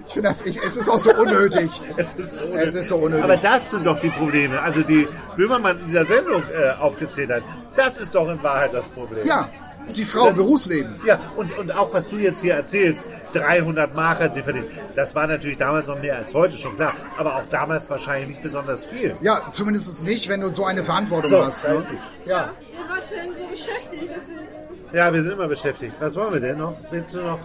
Ich 0.06 0.12
finde 0.14 0.28
das, 0.28 0.46
ich, 0.46 0.62
es 0.62 0.76
ist 0.76 0.88
auch 0.88 0.98
so 1.00 1.12
unnötig. 1.14 1.70
Es 1.96 2.14
ist, 2.14 2.36
so 2.36 2.44
Es 2.44 2.74
ist 2.74 2.88
so 2.88 2.96
unnötig. 2.96 3.24
Aber 3.24 3.36
das 3.36 3.70
sind 3.70 3.84
doch 3.84 3.98
die 3.98 4.10
Probleme. 4.10 4.60
Also 4.62 4.82
die 4.82 5.08
Böhmermann 5.36 5.80
in 5.80 5.86
dieser 5.86 6.04
Sendung 6.04 6.42
äh, 6.44 6.70
aufgezählt 6.80 7.30
hat. 7.30 7.42
Das 7.76 7.98
ist 7.98 8.14
doch 8.14 8.28
in 8.28 8.42
Wahrheit 8.42 8.72
das 8.72 8.88
Problem. 8.90 9.26
Ja, 9.26 9.48
die 9.96 10.04
Frau, 10.04 10.30
Berufsleben. 10.32 11.00
Ja, 11.04 11.18
und, 11.36 11.56
und 11.58 11.72
auch 11.74 11.92
was 11.92 12.08
du 12.08 12.18
jetzt 12.18 12.42
hier 12.42 12.54
erzählst, 12.54 13.06
300 13.32 13.94
Mark 13.94 14.20
hat 14.22 14.34
sie 14.34 14.42
verdient. 14.42 14.68
Das 14.94 15.14
war 15.14 15.26
natürlich 15.26 15.56
damals 15.56 15.86
noch 15.88 16.00
mehr 16.00 16.16
als 16.16 16.34
heute, 16.34 16.56
schon 16.56 16.76
klar. 16.76 16.94
Aber 17.16 17.36
auch 17.36 17.46
damals 17.50 17.88
wahrscheinlich 17.90 18.28
nicht 18.28 18.42
besonders 18.42 18.86
viel. 18.86 19.14
Ja, 19.22 19.42
zumindest 19.50 20.04
nicht, 20.04 20.28
wenn 20.28 20.40
du 20.40 20.50
so 20.50 20.64
eine 20.64 20.84
Verantwortung 20.84 21.30
So, 21.30 21.44
hast. 21.44 21.66
Ne? 21.66 21.80
sie. 21.80 21.98
Ja. 22.28 22.52
Ihr 22.60 22.88
wart 22.88 23.04
vorhin 23.04 23.34
so 23.34 23.46
beschäftigt, 23.46 24.14
dass 24.14 24.30
ihr 24.30 24.47
Ja, 24.92 25.12
wir 25.12 25.22
sind 25.22 25.32
immer 25.32 25.48
beschäftigt. 25.48 25.94
Was 26.00 26.16
wollen 26.16 26.32
wir 26.32 26.40
denn 26.40 26.58
noch? 26.58 26.74
Willst 26.90 27.14
du 27.14 27.20
noch? 27.20 27.38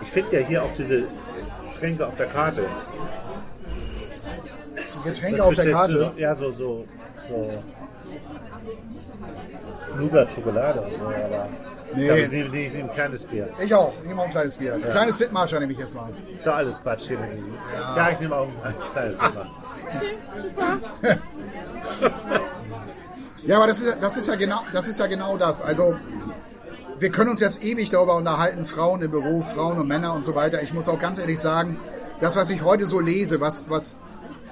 Ich 0.00 0.08
finde 0.10 0.40
ja 0.40 0.46
hier 0.46 0.62
auch 0.62 0.72
diese 0.72 1.04
Tränke 1.78 2.06
auf 2.06 2.16
der 2.16 2.26
Karte. 2.26 2.64
Die 4.94 5.08
Getränke 5.08 5.44
auf 5.44 5.54
der 5.54 5.64
du 5.64 5.72
Karte. 5.72 5.96
noch? 5.96 6.16
Ja, 6.16 6.34
so, 6.34 6.50
so, 6.50 6.86
so. 7.28 7.62
Nougat, 9.98 10.30
Schokolade 10.30 10.80
und 10.80 10.96
so, 10.96 11.04
aber. 11.04 11.48
Nee. 11.94 12.10
Ich 12.10 12.24
ich 12.24 12.30
nehme, 12.30 12.50
nehme, 12.50 12.74
nehme 12.74 12.84
ein 12.84 12.90
kleines 12.92 13.24
Bier. 13.24 13.48
Ich 13.62 13.74
auch. 13.74 13.92
Ich 14.02 14.08
nehme 14.08 14.20
auch 14.20 14.26
ein 14.26 14.30
kleines 14.30 14.56
Bier. 14.56 14.74
Ein 14.74 14.84
kleines 14.84 15.18
Litmarscher 15.18 15.60
nehme 15.60 15.72
ich 15.72 15.78
jetzt 15.78 15.94
mal. 15.94 16.10
Ist 16.36 16.46
doch 16.46 16.54
alles 16.54 16.82
Quatsch 16.82 17.08
hier 17.08 17.18
mit 17.18 17.32
diesem. 17.32 17.54
Ja, 17.96 18.10
ich 18.10 18.20
nehme 18.20 18.36
auch 18.36 18.48
ein 18.62 18.74
kleines 18.92 19.16
Thema. 19.16 19.46
super. 20.34 20.78
Ja, 23.48 23.56
aber 23.56 23.68
das 23.68 23.80
ist, 23.80 23.96
das 23.98 24.16
ist 24.18 24.28
ja 24.28 24.34
genau, 24.34 24.60
das 24.74 24.88
ist 24.88 25.00
ja 25.00 25.06
genau 25.06 25.38
das. 25.38 25.62
Also 25.62 25.96
wir 27.00 27.10
können 27.10 27.30
uns 27.30 27.40
jetzt 27.40 27.62
ewig 27.62 27.90
darüber 27.90 28.16
unterhalten, 28.16 28.64
Frauen 28.64 29.02
im 29.02 29.10
Büro, 29.10 29.42
Frauen 29.42 29.78
und 29.78 29.88
Männer 29.88 30.14
und 30.14 30.24
so 30.24 30.34
weiter. 30.34 30.62
Ich 30.62 30.72
muss 30.72 30.88
auch 30.88 30.98
ganz 30.98 31.18
ehrlich 31.18 31.38
sagen, 31.38 31.78
das, 32.20 32.36
was 32.36 32.50
ich 32.50 32.62
heute 32.62 32.86
so 32.86 33.00
lese, 33.00 33.40
was, 33.40 33.70
was, 33.70 33.98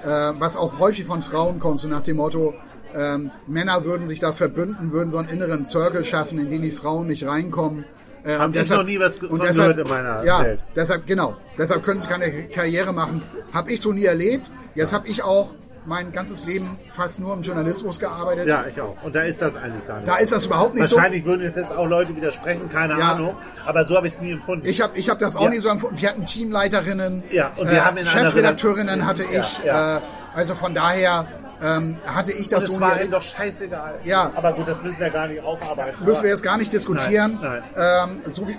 äh, 0.03 0.07
was 0.07 0.55
auch 0.55 0.79
häufig 0.79 1.05
von 1.05 1.21
Frauen 1.21 1.59
kommt, 1.59 1.79
so 1.79 1.87
nach 1.87 2.03
dem 2.03 2.17
Motto, 2.17 2.53
ähm, 2.95 3.31
Männer 3.47 3.83
würden 3.83 4.07
sich 4.07 4.19
da 4.19 4.31
verbünden, 4.31 4.91
würden 4.91 5.11
so 5.11 5.17
einen 5.17 5.29
inneren 5.29 5.65
Circle 5.65 6.05
schaffen, 6.05 6.39
in 6.39 6.49
den 6.49 6.61
die 6.61 6.71
Frauen 6.71 7.07
nicht 7.07 7.27
reinkommen. 7.27 7.85
Äh, 8.23 8.37
Hab 8.37 8.47
und 8.47 8.55
ich 8.55 8.69
noch 8.69 8.83
nie 8.83 8.99
was 8.99 9.17
von 9.17 9.39
deshalb, 9.39 9.75
gehört 9.75 9.87
in 9.87 9.87
meiner 9.87 10.23
ja, 10.23 10.43
Welt. 10.43 10.63
Deshalb, 10.75 11.05
genau. 11.05 11.35
Deshalb 11.57 11.83
können 11.83 11.99
sie 11.99 12.07
keine 12.07 12.47
Karriere 12.49 12.93
machen. 12.93 13.21
Habe 13.53 13.71
ich 13.71 13.81
so 13.81 13.91
nie 13.91 14.05
erlebt. 14.05 14.49
Jetzt 14.75 14.93
habe 14.93 15.07
ich 15.07 15.23
auch 15.23 15.53
mein 15.87 16.11
ganzes 16.11 16.45
Leben 16.45 16.77
fast 16.89 17.21
nur 17.21 17.33
im 17.33 17.41
Journalismus 17.41 17.97
gearbeitet. 17.97 18.45
Ja, 18.47 18.65
ich 18.69 18.79
auch. 18.81 18.95
Und 19.03 19.15
da 19.15 19.21
ist 19.21 19.41
das 19.41 19.55
eigentlich 19.55 19.87
gar 19.87 19.95
nicht. 19.97 20.07
Da 20.07 20.17
ist 20.17 20.33
das 20.33 20.45
überhaupt 20.45 20.75
nicht 20.75 20.87
so. 20.89 20.97
Wahrscheinlich 20.97 21.23
würden 21.23 21.41
jetzt, 21.43 21.55
jetzt 21.55 21.71
auch 21.71 21.87
Leute 21.87 22.13
widersprechen, 22.13 22.67
keine 22.67 22.99
Ja. 22.99 23.13
Ahnung. 23.13 23.35
Aber 23.65 23.85
so 23.85 23.95
habe 23.95 24.05
ich 24.05 24.13
es 24.13 24.21
nie 24.21 24.31
empfunden. 24.33 24.67
Ich 24.67 24.81
habe 24.81 24.97
ich 24.97 25.09
hab 25.09 25.17
das 25.19 25.37
auch 25.37 25.43
Ja. 25.43 25.49
nicht 25.49 25.61
so 25.61 25.69
empfunden. 25.69 25.99
Wir 26.01 26.09
hatten 26.09 26.25
Teamleiterinnen, 26.25 27.23
Ja, 27.31 27.51
und 27.55 27.71
wir 27.71 27.85
haben 27.85 27.95
in 27.95 28.05
Chefredakteurinnen 28.05 29.01
Redakt- 29.01 29.07
hatte 29.07 29.23
ich. 29.23 29.65
Äh, 29.65 29.99
also 30.35 30.55
von 30.55 30.75
daher 30.75 31.25
ähm, 31.63 31.97
hatte 32.05 32.33
ich 32.33 32.49
das 32.49 32.65
das 32.65 32.73
so 32.73 32.81
war 32.81 32.95
nie 32.97 33.03
ihnen 33.03 33.11
doch 33.11 33.21
scheißegal. 33.23 33.95
Ja. 34.03 34.29
Aber 34.35 34.53
gut, 34.53 34.67
das 34.67 34.81
müssen 34.83 34.99
wir 34.99 35.09
gar 35.09 35.27
nicht 35.27 35.41
aufarbeiten. 35.41 36.03
müssen 36.05 36.21
wir 36.23 36.29
jetzt 36.31 36.43
gar 36.43 36.57
nicht 36.57 36.71
diskutieren. 36.73 37.39
Nein, 37.41 37.63
Ähm, 37.75 38.21
so 38.25 38.45
wie, 38.47 38.57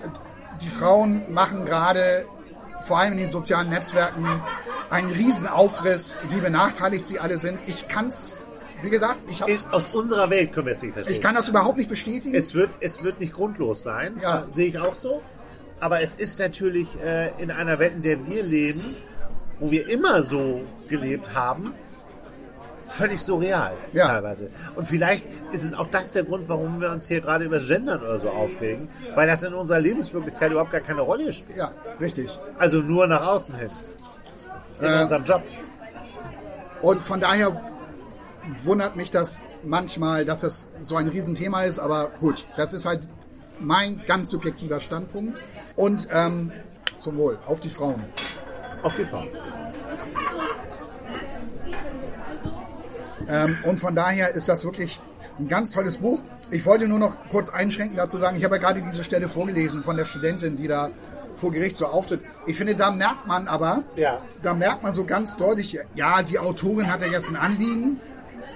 die 0.63 0.69
Frauen 0.69 1.23
machen 1.33 1.65
gerade, 1.67 2.25
vor 2.83 2.99
allem 2.99 3.13
in 3.13 3.19
den 3.19 3.31
sozialen 3.31 3.71
Netzwerken, 3.71 4.27
einen 4.91 5.11
riesen 5.11 5.47
Aufriss, 5.47 6.19
wie 6.31 6.41
benachteiligt 6.41 7.07
sie 7.07 7.19
alle 7.21 7.39
sind. 7.39 7.59
Ich 7.67 7.89
kann's, 7.89 8.45
wie 8.83 8.91
gesagt, 8.91 9.21
ich, 9.29 9.43
hab, 9.43 9.49
Ist, 9.49 9.73
aus 9.73 9.89
unserer 9.95 10.31
Welt 10.31 10.53
können 10.53 10.67
wir 10.67 10.73
es 10.73 10.83
nicht 10.83 10.93
verstehen. 10.95 11.13
ich 11.15 11.21
kann 11.21 11.35
das 11.35 11.49
überhaupt 11.49 11.77
nicht 11.79 11.91
bestätigen. 11.91 12.35
es, 12.35 12.55
wird, 12.55 12.71
es 12.81 13.03
wird 13.03 13.21
nicht 13.21 13.33
grundlos 13.35 13.83
sein, 13.83 14.19
Ja. 14.23 14.45
sehe 14.49 14.69
ich 14.69 14.79
auch 14.79 14.95
so. 14.95 15.21
Aber 15.81 16.01
es 16.01 16.15
ist 16.15 16.39
natürlich 16.41 16.89
äh, 17.01 17.31
in 17.41 17.51
einer 17.51 17.79
Welt, 17.79 17.95
in 17.97 18.03
der 18.03 18.27
wir 18.27 18.43
leben, 18.43 18.97
wo 19.61 19.71
wir 19.71 19.89
immer 19.89 20.23
so 20.23 20.63
gelebt 20.89 21.35
haben, 21.35 21.75
völlig 22.89 23.21
surreal 23.21 23.73
Ja. 23.93 24.07
teilweise. 24.09 24.51
Und 24.77 24.87
vielleicht 24.89 25.27
ist 25.53 25.65
es 25.65 25.75
auch 25.75 25.87
das 25.87 26.13
der 26.13 26.25
Grund, 26.25 26.49
warum 26.49 26.81
wir 26.81 26.91
uns 26.91 27.07
hier 27.09 27.21
gerade 27.21 27.45
über 27.45 27.57
das 27.59 27.69
Gendern 27.69 28.01
oder 28.01 28.19
so 28.19 28.31
aufregen, 28.31 28.89
weil 29.15 29.27
das 29.27 29.43
in 29.43 29.55
unserer 29.55 29.81
Lebenswirklichkeit 29.81 30.51
überhaupt 30.51 30.73
gar 30.73 30.81
keine 30.81 31.03
Rolle 31.03 31.33
spielt. 31.33 31.59
ja, 31.59 31.71
richtig. 32.01 32.39
Also 32.59 32.79
nur 32.81 33.07
nach 33.07 33.25
außen 33.27 33.55
hin. 33.55 33.71
In 34.81 34.87
Äh, 34.87 35.03
unserem 35.03 35.25
Job. 35.25 35.43
Und 36.83 36.99
von 37.01 37.21
daher 37.21 37.61
wundert 38.65 38.97
mich 38.97 39.11
das 39.11 39.45
manchmal, 39.65 40.25
dass 40.25 40.43
es 40.43 40.69
so 40.83 40.97
ein 40.97 41.09
Riesenthema 41.09 41.65
ist, 41.65 41.79
aber 41.79 42.11
gut, 42.21 42.47
das 42.57 42.73
ist 42.73 42.87
halt 42.87 43.09
mein 43.61 44.01
ganz 44.07 44.31
subjektiver 44.31 44.81
Standpunkt. 44.81 45.37
Und 45.77 46.09
ähm, 46.13 46.53
zum 46.97 47.17
Wohl, 47.19 47.39
auf 47.47 47.61
die 47.61 47.69
Frauen. 47.69 48.03
Auf 48.83 48.95
die 48.97 49.05
Frau. 49.05 49.25
Ähm, 53.29 53.59
und 53.65 53.79
von 53.79 53.95
daher 53.95 54.35
ist 54.35 54.49
das 54.49 54.65
wirklich 54.65 55.01
ein 55.39 55.49
ganz 55.49 55.71
tolles 55.71 55.99
Buch. 55.99 56.21
Ich 56.51 56.65
wollte 56.67 56.89
nur 56.89 56.99
noch 56.99 57.13
kurz 57.31 57.51
einschränken 57.51 57.97
dazu 57.97 58.19
sagen, 58.19 58.37
ich 58.37 58.45
habe 58.45 58.57
ja 58.57 58.63
gerade 58.63 58.81
diese 58.83 59.05
Stelle 59.05 59.29
vorgelesen 59.29 59.83
von 59.83 59.97
der 59.97 60.05
Studentin, 60.05 60.57
die 60.57 60.67
da 60.67 60.91
vor 61.37 61.53
Gericht 61.53 61.77
so 61.77 61.87
auftritt. 61.87 62.21
Ich 62.47 62.57
finde, 62.57 62.75
da 62.75 62.91
merkt 62.91 63.27
man 63.27 63.47
aber, 63.47 63.83
Ja. 63.97 64.19
da 64.43 64.55
merkt 64.55 64.83
man 64.83 64.91
so 64.93 65.05
ganz 65.05 65.37
deutlich, 65.37 65.79
ja, 65.95 66.23
die 66.23 66.39
Autorin 66.39 66.91
hat 66.91 67.01
ja 67.03 67.07
jetzt 67.09 67.29
ein 67.31 67.37
Anliegen, 67.37 68.01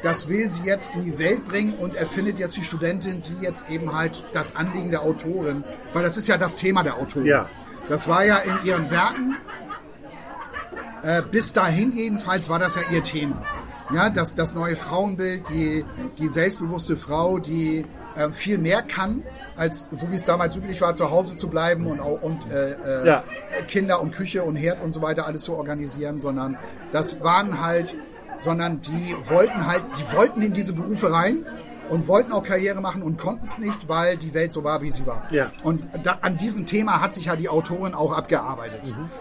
das 0.03 0.29
will 0.29 0.49
sie 0.49 0.65
jetzt 0.65 0.93
in 0.95 1.05
die 1.05 1.17
Welt 1.19 1.47
bringen 1.47 1.75
und 1.75 1.95
erfindet 1.95 2.41
jetzt 2.41 2.57
die 2.57 2.65
Studentin, 2.65 3.23
die 3.23 3.45
jetzt 3.45 3.71
eben 3.71 3.95
halt 3.97 4.25
das 4.33 4.57
Anliegen 4.57 4.91
der 4.91 5.03
Autorin, 5.03 5.63
weil 5.93 6.03
das 6.03 6.17
ist 6.17 6.27
ja 6.27 6.37
das 6.39 6.57
Thema 6.57 6.83
der 6.83 6.97
Autorin. 6.97 7.27
Ja. 7.27 7.49
Das 7.89 8.09
war 8.09 8.25
ja 8.25 8.39
in 8.39 8.65
ihren 8.65 8.91
Werken, 8.91 9.37
äh, 11.03 11.23
bis 11.23 11.53
dahin 11.53 11.93
jedenfalls 11.93 12.49
war 12.49 12.59
das 12.59 12.75
ja 12.77 12.83
ihr 12.91 13.05
Thema. 13.05 13.43
Ja, 13.95 14.09
das, 14.11 14.35
das 14.35 14.55
neue 14.55 14.77
Frauenbild, 14.77 15.49
die, 15.51 15.85
die 16.19 16.29
selbstbewusste 16.29 16.97
Frau, 16.97 17.39
die 17.39 17.85
äh, 18.17 18.31
viel 18.31 18.59
mehr 18.59 18.83
kann, 18.83 19.23
als 19.57 19.89
so 19.91 20.11
wie 20.11 20.17
es 20.17 20.25
damals 20.25 20.57
üblich 20.57 20.81
war, 20.81 20.95
zu 20.95 21.11
Hause 21.11 21.37
zu 21.37 21.49
bleiben 21.49 21.87
und, 21.87 22.01
und 22.01 22.51
äh, 22.51 22.73
äh, 22.73 23.07
Ja. 23.07 23.25
Kinder 23.69 24.01
und 24.01 24.13
Küche 24.15 24.43
und 24.43 24.57
Herd 24.57 24.83
und 24.83 24.93
so 24.93 25.03
weiter 25.03 25.27
alles 25.27 25.43
zu 25.45 25.55
organisieren, 25.55 26.21
sondern 26.21 26.57
das 26.93 27.23
waren 27.23 27.61
halt, 27.63 27.95
sondern 28.39 28.81
die 28.81 29.15
wollten 29.29 29.67
halt, 29.67 29.85
die 29.99 30.17
wollten 30.17 30.43
in 30.43 30.53
diese 30.53 30.73
Berufe 30.73 31.13
rein 31.13 31.45
und 31.93 32.09
wollten 32.09 32.33
auch 32.33 32.43
Karriere 32.43 32.81
machen 32.81 33.03
und 33.03 33.19
konnten 33.19 33.45
es 33.45 33.59
nicht, 33.59 33.87
weil 33.87 34.17
die 34.17 34.33
Welt 34.33 34.51
so 34.53 34.65
war, 34.65 34.81
wie 34.81 34.91
sie 34.91 35.07
war. 35.07 35.25
Ja. 35.31 35.51
Und 35.63 35.83
da, 36.03 36.19
an 36.23 36.39
diesem 36.39 36.65
Thema 36.65 37.03
hat 37.03 37.13
sich 37.13 37.27
ja 37.27 37.37
die 37.37 37.51
Autorin 37.51 37.93
auch 37.95 38.17
abgearbeitet. 38.17 38.81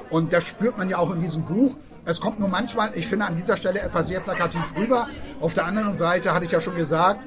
Und 0.09 0.31
das 0.31 0.45
spürt 0.47 0.77
man 0.77 0.89
ja 0.89 0.97
auch 0.97 1.13
in 1.13 1.19
diesem 1.19 1.43
Buch. 1.43 1.75
Es 2.05 2.21
kommt 2.21 2.39
nur 2.39 2.47
manchmal, 2.47 2.91
ich 2.95 3.07
finde, 3.07 3.25
an 3.25 3.35
dieser 3.35 3.57
Stelle 3.57 3.81
etwas 3.81 4.07
sehr 4.07 4.21
plakativ 4.21 4.61
rüber. 4.77 5.09
Auf 5.41 5.53
der 5.53 5.65
anderen 5.65 5.95
Seite 5.95 6.33
hatte 6.33 6.45
ich 6.45 6.51
ja 6.51 6.61
schon 6.61 6.75
gesagt, 6.75 7.19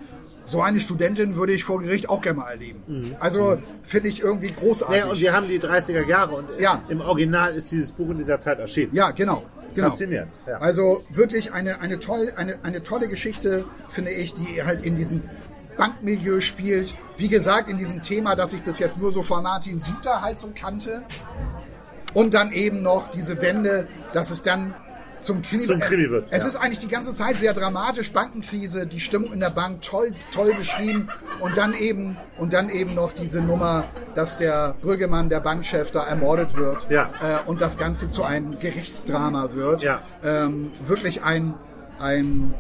so 0.47 0.63
eine 0.63 0.81
Studentin 0.81 1.37
würde 1.37 1.53
ich 1.53 1.63
vor 1.63 1.81
Gericht 1.81 2.09
auch 2.09 2.23
gerne 2.23 2.39
mal 2.41 2.51
erleben. 2.51 3.15
Also 3.21 3.59
finde 3.83 4.09
ich 4.09 4.21
irgendwie 4.23 4.51
großartig. 4.51 4.97
Ja, 5.05 5.11
und 5.11 5.21
wir 5.21 5.33
haben 5.35 5.47
die 5.49 5.61
30er 5.61 6.07
Jahre 6.07 6.37
und 6.37 6.59
Ja. 6.59 6.81
im 6.89 7.03
Original 7.03 7.55
ist 7.55 7.71
dieses 7.71 7.93
Buch 7.93 8.09
in 8.11 8.17
dieser 8.19 8.41
Zeit 8.41 8.59
erschienen. 8.59 8.95
Ja, 8.95 9.11
genau. 9.11 9.43
Genau. 9.75 9.89
Faszinierend, 9.89 10.31
ja. 10.47 10.59
Also 10.59 11.05
wirklich 11.11 11.53
eine, 11.53 11.81
eine, 11.81 11.99
toll, 11.99 12.33
eine, 12.37 12.59
eine 12.63 12.83
tolle 12.83 13.09
Geschichte, 13.09 13.65
finde 13.89 14.11
ich, 14.11 14.35
die 14.35 14.63
halt 14.65 14.83
in 14.83 14.97
diesem 14.97 15.23
Bankmilieu 15.77 16.41
spielt. 16.41 16.95
Wie 17.17 17.29
gesagt, 17.29 17.69
in 17.69 17.79
diesem 17.79 18.03
Thema, 18.03 18.37
das 18.37 18.53
ich 18.53 18.63
bis 18.63 18.79
jetzt 18.79 18.99
nur 18.99 19.11
so 19.11 19.23
von 19.23 19.43
Martin 19.43 19.79
Süter 19.79 20.23
halt 20.23 20.39
so 20.39 20.51
kannte. 20.55 21.03
Und 22.13 22.35
dann 22.35 22.53
eben 22.53 22.83
noch 22.83 23.11
diese 23.11 23.41
Wende, 23.43 23.89
dass 24.13 24.31
es 24.31 24.45
dann 24.45 24.75
zum 25.25 25.43
Krimi, 25.43 25.63
Zum 25.65 25.81
Krimi 25.81 26.11
wird, 26.11 26.27
Es 26.31 26.43
ja. 26.43 26.49
ist 26.49 26.57
eigentlich 26.57 26.79
die 26.79 26.89
ganze 26.89 27.13
Zeit 27.15 27.37
sehr 27.37 27.53
dramatisch, 27.53 28.13
Bankenkrise, 28.13 28.87
die 28.87 29.01
Stimmung 29.01 29.33
in 29.33 29.41
der 29.41 29.51
Bank 29.51 29.83
toll, 29.83 30.13
toll 30.33 30.55
beschrieben 30.55 31.09
und 31.41 31.57
dann 31.57 31.75
eben 31.75 32.17
und 32.39 32.53
dann 32.53 32.69
eben 32.71 32.95
noch 32.95 33.13
diese 33.13 33.41
Nummer, 33.41 33.85
dass 34.15 34.39
der 34.39 34.75
Brüggemann, 34.81 35.29
der 35.29 35.41
Bankchef, 35.41 35.91
da 35.91 36.05
ermordet 36.05 36.57
wird 36.57 36.87
Ja. 36.91 37.11
äh, 37.23 37.49
und 37.49 37.61
das 37.61 37.79
Ganze 37.79 38.09
zu 38.09 38.23
einem 38.25 38.59
Gerichtsdrama 38.59 39.55
wird. 39.55 39.83
Ja. 39.83 40.01
Ähm, 40.23 40.71
wirklich 40.87 41.23
ein 41.23 41.55
ein 42.01 42.53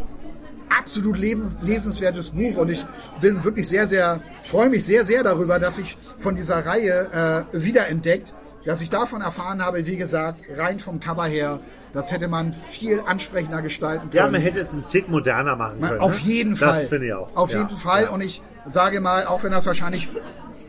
absolut 0.76 1.16
lebens 1.18 1.60
lesenswertes 1.62 2.30
Buch 2.30 2.56
und 2.56 2.68
ich 2.70 2.84
bin 3.20 3.42
wirklich 3.44 3.68
sehr, 3.68 3.86
sehr, 3.86 4.20
freue 4.42 4.68
mich 4.68 4.84
sehr, 4.84 5.04
sehr 5.04 5.22
darüber, 5.22 5.58
dass 5.58 5.78
ich 5.78 5.96
von 6.18 6.36
dieser 6.36 6.64
Reihe 6.66 7.46
äh, 7.52 7.62
wiederentdeckt, 7.64 8.34
dass 8.64 8.80
ich 8.80 8.90
davon 8.90 9.20
erfahren 9.20 9.64
habe, 9.64 9.86
wie 9.86 9.96
gesagt, 9.96 10.42
rein 10.56 10.78
vom 10.78 11.00
Cover 11.00 11.26
her, 11.26 11.60
das 11.94 12.12
hätte 12.12 12.28
man 12.28 12.52
viel 12.52 13.00
ansprechender 13.06 13.62
gestalten 13.62 14.10
können. 14.10 14.14
Ja, 14.14 14.28
man 14.28 14.40
hätte 14.40 14.58
es 14.58 14.74
einen 14.74 14.86
Tick 14.88 15.08
moderner 15.08 15.56
machen 15.56 15.80
können. 15.80 16.00
Auf 16.00 16.22
ne? 16.24 16.30
jeden 16.30 16.56
Fall. 16.56 16.80
Das 16.80 16.84
finde 16.84 17.06
ich 17.06 17.14
auch. 17.14 17.34
Auf 17.34 17.50
Ja, 17.52 17.62
jeden 17.62 17.76
Fall. 17.78 18.04
ja. 18.04 18.10
Und 18.10 18.20
ich 18.20 18.42
sage 18.66 19.00
mal, 19.00 19.26
auch 19.26 19.42
wenn 19.44 19.52
das 19.52 19.66
wahrscheinlich 19.66 20.08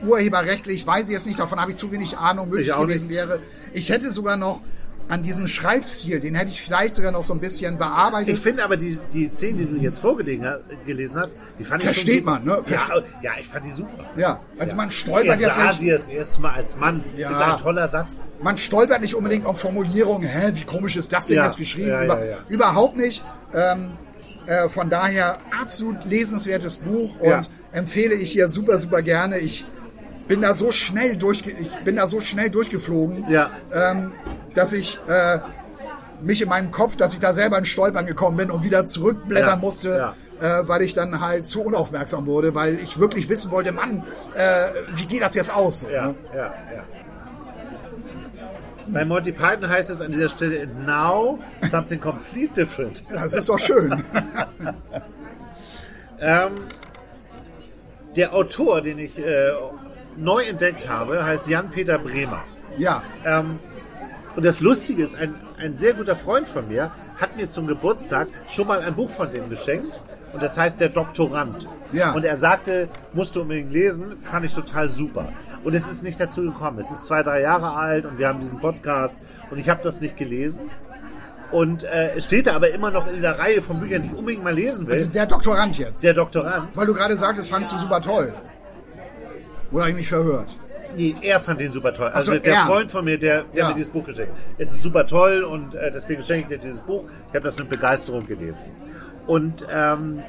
urheberrechtlich, 0.05 0.85
weiß 0.85 1.05
ich 1.07 1.13
jetzt 1.13 1.25
nicht, 1.25 1.39
davon 1.39 1.59
habe 1.59 1.71
ich 1.71 1.77
zu 1.77 1.91
wenig 1.91 2.17
Ahnung, 2.17 2.49
möglich 2.49 2.73
gewesen 2.73 3.09
wäre. 3.09 3.39
Ich 3.73 3.89
hätte 3.89 4.09
sogar 4.09 4.37
noch 4.37 4.61
an 5.07 5.21
diesen 5.21 5.47
Schreibstil, 5.47 6.19
den 6.19 6.33
hätte 6.35 6.49
ich 6.49 6.61
vielleicht 6.61 6.95
sogar 6.95 7.11
noch 7.11 7.23
so 7.23 7.33
ein 7.33 7.39
bisschen 7.39 7.77
bearbeitet. 7.77 8.29
Ich 8.29 8.39
finde 8.39 8.63
aber 8.63 8.75
die, 8.75 8.97
die 9.13 9.27
Szene, 9.27 9.59
die 9.59 9.65
du 9.65 9.75
jetzt 9.77 9.99
vorgelesen 9.99 11.19
hast, 11.19 11.37
die 11.59 11.63
fand 11.63 11.81
ich 11.83 11.89
Versteht 11.89 12.23
schon 12.23 12.25
man, 12.25 12.43
ne? 12.43 12.61
Ja, 12.67 13.01
ja, 13.21 13.31
ich 13.39 13.47
fand 13.47 13.65
die 13.65 13.71
super. 13.71 14.05
ja, 14.17 14.39
also 14.57 14.71
Ja. 14.71 14.77
man 14.77 14.91
stolpert 14.91 15.39
er 15.41 15.47
jetzt 15.47 15.57
nicht. 15.59 15.79
sie 15.79 15.89
das 15.91 16.07
erste 16.09 16.41
Mal 16.41 16.53
als 16.53 16.75
Mann. 16.77 17.03
Ja. 17.15 17.29
Ist 17.29 17.41
ein 17.41 17.57
toller 17.57 17.87
Satz. 17.87 18.33
man 18.41 18.57
stolpert 18.57 19.01
nicht 19.01 19.13
unbedingt 19.15 19.45
auf 19.45 19.59
Formulierungen, 19.59 20.27
hä, 20.27 20.51
wie 20.55 20.63
komisch 20.63 20.95
ist 20.95 21.13
das 21.13 21.27
denn 21.27 21.37
jetzt 21.43 21.57
geschrieben? 21.57 22.03
Über. 22.03 22.19
Überhaupt 22.49 22.97
nicht. 22.97 23.23
Ähm, 23.53 23.91
äh, 24.47 24.69
von 24.69 24.89
daher 24.89 25.37
absolut 25.61 26.03
lesenswertes 26.05 26.77
Buch 26.77 27.19
und 27.19 27.49
empfehle 27.71 28.15
ich 28.15 28.31
hier 28.31 28.47
super, 28.47 28.77
super 28.77 29.01
gerne. 29.03 29.37
Ich 29.39 29.65
bin 30.27 30.41
da 30.41 30.53
so 30.53 30.71
schnell 30.71 31.15
durchge 31.17 31.51
ich 31.51 31.69
bin 31.83 31.95
da 31.95 32.07
so 32.07 32.19
schnell 32.19 32.49
durchgeflogen, 32.49 33.29
Ja. 33.29 33.51
ähm, 33.73 34.11
dass 34.53 34.73
ich 34.73 34.97
äh, 35.07 35.39
mich 36.21 36.41
in 36.41 36.49
meinem 36.49 36.71
Kopf, 36.71 36.95
dass 36.97 37.13
ich 37.13 37.19
da 37.19 37.33
selber 37.33 37.57
in 37.57 37.65
Stolpern 37.65 38.05
gekommen 38.05 38.37
bin 38.37 38.51
und 38.51 38.63
wieder 38.63 38.85
zurückblättern 38.85 39.49
Ja, 39.49 39.55
musste, 39.55 40.13
Äh, 40.41 40.67
weil 40.67 40.81
ich 40.81 40.93
dann 40.93 41.21
halt 41.21 41.47
zu 41.47 41.61
unaufmerksam 41.63 42.25
wurde, 42.25 42.53
weil 42.55 42.75
ich 42.81 42.99
wirklich 42.99 43.29
wissen 43.29 43.51
wollte, 43.51 43.71
Mann, 43.71 44.03
äh, 44.35 44.65
wie 44.93 45.05
geht 45.05 45.21
das 45.21 45.33
jetzt 45.33 45.53
aus? 45.53 45.79
So, 45.79 45.89
Ja, 45.89 46.07
ne? 46.07 46.15
ja, 46.35 46.41
ja. 46.75 46.83
Bei 48.87 49.05
Monty 49.05 49.31
Python 49.31 49.69
heißt 49.69 49.89
es 49.89 50.01
an 50.01 50.11
dieser 50.11 50.27
Stelle 50.27 50.67
now 50.85 51.39
something 51.71 51.99
complete 52.01 52.53
different. 52.53 53.03
Das 53.13 53.33
ist 53.33 53.47
doch 53.49 53.59
schön. 53.59 54.03
Ähm, 56.19 56.51
der 58.15 58.33
Autor, 58.33 58.81
den 58.81 58.99
ich 58.99 59.17
äh, 59.19 59.51
neu 60.17 60.43
entdeckt 60.43 60.87
habe, 60.89 61.25
heißt 61.25 61.47
Jan-Peter 61.47 61.97
Bremer. 61.97 62.43
ja, 62.77 63.01
Ähm, 63.25 63.59
Und 64.35 64.43
das 64.43 64.59
Lustige 64.59 65.01
ist, 65.03 65.15
ein, 65.15 65.33
ein 65.57 65.77
sehr 65.77 65.93
guter 65.93 66.15
Freund 66.17 66.49
von 66.49 66.67
mir 66.67 66.91
hat 67.17 67.37
mir 67.37 67.47
zum 67.47 67.67
Geburtstag 67.67 68.27
schon 68.49 68.67
mal 68.67 68.81
ein 68.81 68.93
Buch 68.93 69.09
von 69.09 69.31
dem 69.31 69.49
geschenkt. 69.49 70.01
Und 70.33 70.43
das 70.43 70.57
heißt 70.57 70.81
Der 70.81 70.89
Doktorand. 70.89 71.65
Ja. 71.93 72.11
Und 72.11 72.25
er 72.25 72.35
sagte, 72.35 72.89
musst 73.13 73.37
du 73.37 73.43
unbedingt 73.43 73.71
lesen, 73.71 74.17
fand 74.17 74.45
ich 74.45 74.53
total 74.53 74.89
super. 74.89 75.29
Und 75.63 75.73
es 75.73 75.87
ist 75.87 76.03
nicht 76.03 76.19
dazu 76.19 76.41
gekommen. 76.41 76.77
Es 76.79 76.91
ist 76.91 77.05
zwei, 77.05 77.23
drei 77.23 77.39
Jahre 77.41 77.71
alt 77.75 78.03
und 78.05 78.17
wir 78.17 78.27
haben 78.27 78.39
diesen 78.39 78.59
Podcast 78.59 79.17
und 79.49 79.57
ich 79.57 79.69
habe 79.69 79.81
das 79.81 80.01
nicht 80.01 80.17
gelesen. 80.17 80.69
Und 81.51 81.85
äh, 81.85 82.15
es 82.17 82.25
steht 82.25 82.47
da 82.47 82.55
aber 82.55 82.71
immer 82.71 82.91
noch 82.91 83.07
in 83.07 83.13
dieser 83.13 83.39
Reihe 83.39 83.61
von 83.61 83.79
Büchern, 83.79 84.01
die 84.01 84.09
ich 84.09 84.15
unbedingt 84.15 84.43
mal 84.43 84.53
lesen 84.53 84.85
will. 84.87 84.95
Also 84.95 85.07
der 85.07 85.25
Doktorand 85.27 85.77
jetzt. 85.77 86.03
der 86.03 86.13
Doktorand. 86.13 86.75
Weil 86.75 86.87
du 86.87 86.93
gerade 86.93 87.15
sagtest, 87.15 87.49
fandst 87.49 87.71
du 87.71 87.77
super 87.77 88.01
toll. 88.01 88.33
Oder 89.75 89.83
habe 89.83 89.91
ich 89.91 89.97
mich 89.97 90.07
verhört? 90.07 90.57
Nee, 90.95 91.13
er 91.21 91.41
fand 91.41 91.59
den 91.59 91.69
super 91.69 91.91
toll. 91.91 92.07
Also 92.07 92.31
so, 92.31 92.39
der 92.39 92.53
er. 92.53 92.65
Freund 92.65 92.89
von 92.89 93.03
mir, 93.03 93.17
der, 93.19 93.43
der 93.43 93.63
Ja. 93.63 93.67
mir 93.67 93.73
dieses 93.75 93.89
Buch 93.89 94.05
geschenkt. 94.05 94.31
Es 94.57 94.71
ist 94.71 94.81
super 94.81 95.05
toll 95.05 95.43
und 95.43 95.75
äh, 95.75 95.91
deswegen 95.91 96.23
schenke 96.23 96.43
ich 96.43 96.47
dir 96.47 96.57
dieses 96.65 96.81
Buch. 96.81 97.03
Ich 97.27 97.35
habe 97.35 97.41
das 97.41 97.57
mit 97.57 97.67
Begeisterung 97.67 98.25
gelesen. 98.25 98.61
Und 99.27 99.67
ähm, 99.69 100.23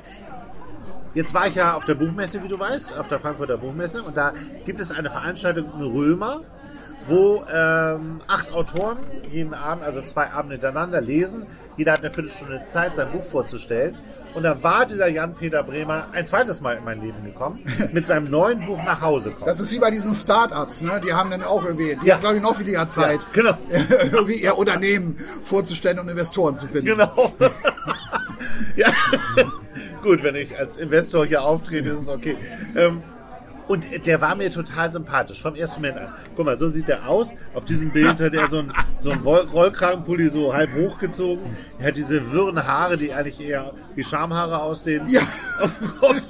jetzt 1.15 1.33
war 1.33 1.47
ich 1.47 1.55
ja 1.55 1.75
auf 1.75 1.85
der 1.85 1.95
Buchmesse, 1.95 2.43
wie 2.43 2.49
du 2.49 2.59
weißt, 2.59 2.99
auf 2.99 3.07
der 3.07 3.21
Frankfurter 3.21 3.57
Buchmesse. 3.57 4.03
Und 4.03 4.17
da 4.17 4.33
gibt 4.65 4.81
es 4.81 4.91
eine 4.91 5.11
Veranstaltung 5.11 5.71
in 5.79 5.83
Römer, 5.95 6.41
wo 7.07 7.45
ähm, 7.55 8.19
acht 8.27 8.53
Autoren 8.53 8.99
jeden 9.31 9.55
Abend, 9.55 9.85
also 9.85 10.03
zwei 10.03 10.33
Abende 10.33 10.55
hintereinander, 10.55 11.01
lesen. 11.01 11.47
Jeder 11.77 11.93
hat 11.93 12.01
eine 12.01 12.11
Viertelstunde 12.11 12.67
Zeit, 12.67 12.97
sein 12.97 13.13
Buch 13.13 13.23
vorzustellen. 13.23 13.97
Und 14.35 14.43
da 14.43 14.63
war 14.63 14.85
dieser 14.85 15.09
Jan-Peter 15.09 15.63
Bremer 15.63 16.09
ein 16.13 16.27
zweites 16.27 16.61
Mal 16.61 16.77
in 16.77 16.85
mein 16.85 17.01
Leben 17.01 17.25
gekommen, 17.25 17.61
mit 17.93 18.07
seinem 18.07 18.31
neuen 18.31 18.67
Buch 18.67 18.83
nach 18.85 19.01
Hause 19.01 19.31
kommen. 19.31 19.47
Das 19.47 19.61
ist 19.61 19.73
wie 19.73 19.79
bei 19.79 19.91
diesen 19.91 20.13
Start-ups, 20.15 20.83
ne? 20.83 21.01
Die 21.07 21.15
haben 21.15 21.31
dann 21.31 21.43
auch 21.43 21.65
irgendwie, 21.65 21.97
die 22.03 22.07
Ja. 22.09 22.15
haben, 22.17 22.21
glaube 22.21 22.37
ich, 22.37 22.43
noch 22.43 22.59
weniger 22.59 22.87
Zeit, 22.87 23.21
Ja, 23.23 23.29
genau. 23.33 23.59
irgendwie 24.13 24.35
ihr 24.43 24.59
Unternehmen 24.59 25.17
vorzustellen 25.43 25.99
und 25.99 26.09
Investoren 26.09 26.59
zu 26.59 26.67
finden. 26.67 26.87
Genau. 26.87 27.33
ja. 28.77 28.89
Gut, 30.03 30.23
wenn 30.23 30.37
ich 30.37 30.57
als 30.59 30.77
Investor 30.77 31.27
hier 31.27 31.43
auftrete, 31.43 31.91
ist 31.91 32.01
es 32.03 32.09
okay. 32.09 32.37
Ähm, 32.77 33.03
und 33.69 34.07
der 34.07 34.21
war 34.21 34.35
mir 34.35 34.51
total 34.51 34.91
sympathisch, 34.91 35.43
vom 35.43 35.55
ersten 35.55 35.81
Moment 35.81 35.99
an. 35.99 36.15
Guck 36.37 36.45
mal, 36.45 36.57
so 36.57 36.69
sieht 36.69 36.89
der 36.89 37.09
aus. 37.09 37.35
Auf 37.55 37.65
diesem 37.65 37.93
Bild 37.93 38.21
hat 38.21 38.35
er 38.35 38.49
so 38.49 38.59
ein, 38.59 38.73
so 38.95 39.11
ein 39.11 39.21
Rollkragenpulli 39.21 40.29
so 40.29 40.55
halb 40.55 40.71
hochgezogen. 40.75 41.57
Er 41.79 41.89
hat 41.89 41.97
diese 41.97 42.33
wirren 42.33 42.65
Haare, 42.65 42.97
die 42.97 43.13
eigentlich 43.13 43.41
eher 43.41 43.73
wie 43.95 44.05
Schamhaare 44.05 44.61
aussehen. 44.63 45.09
Ja. 45.09 45.21
Auf 45.61 45.79
dem 45.79 45.89
Kopf. 45.99 46.23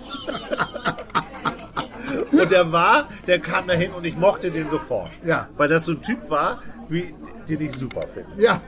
Und 2.33 2.51
der 2.51 2.73
war, 2.73 3.09
der 3.27 3.39
kam 3.39 3.67
dahin 3.67 3.93
und 3.93 4.05
ich 4.05 4.17
mochte 4.17 4.51
den 4.51 4.69
sofort. 4.69 5.11
Ja. 5.25 5.49
Weil 5.57 5.69
das 5.69 5.85
so 5.85 5.93
ein 5.93 6.03
Typ 6.03 6.29
war, 6.31 6.61
wie, 6.89 7.15
den 7.49 7.61
ich 7.61 7.73
super 7.73 8.03
finde. 8.07 8.31
Ja, 8.43 8.61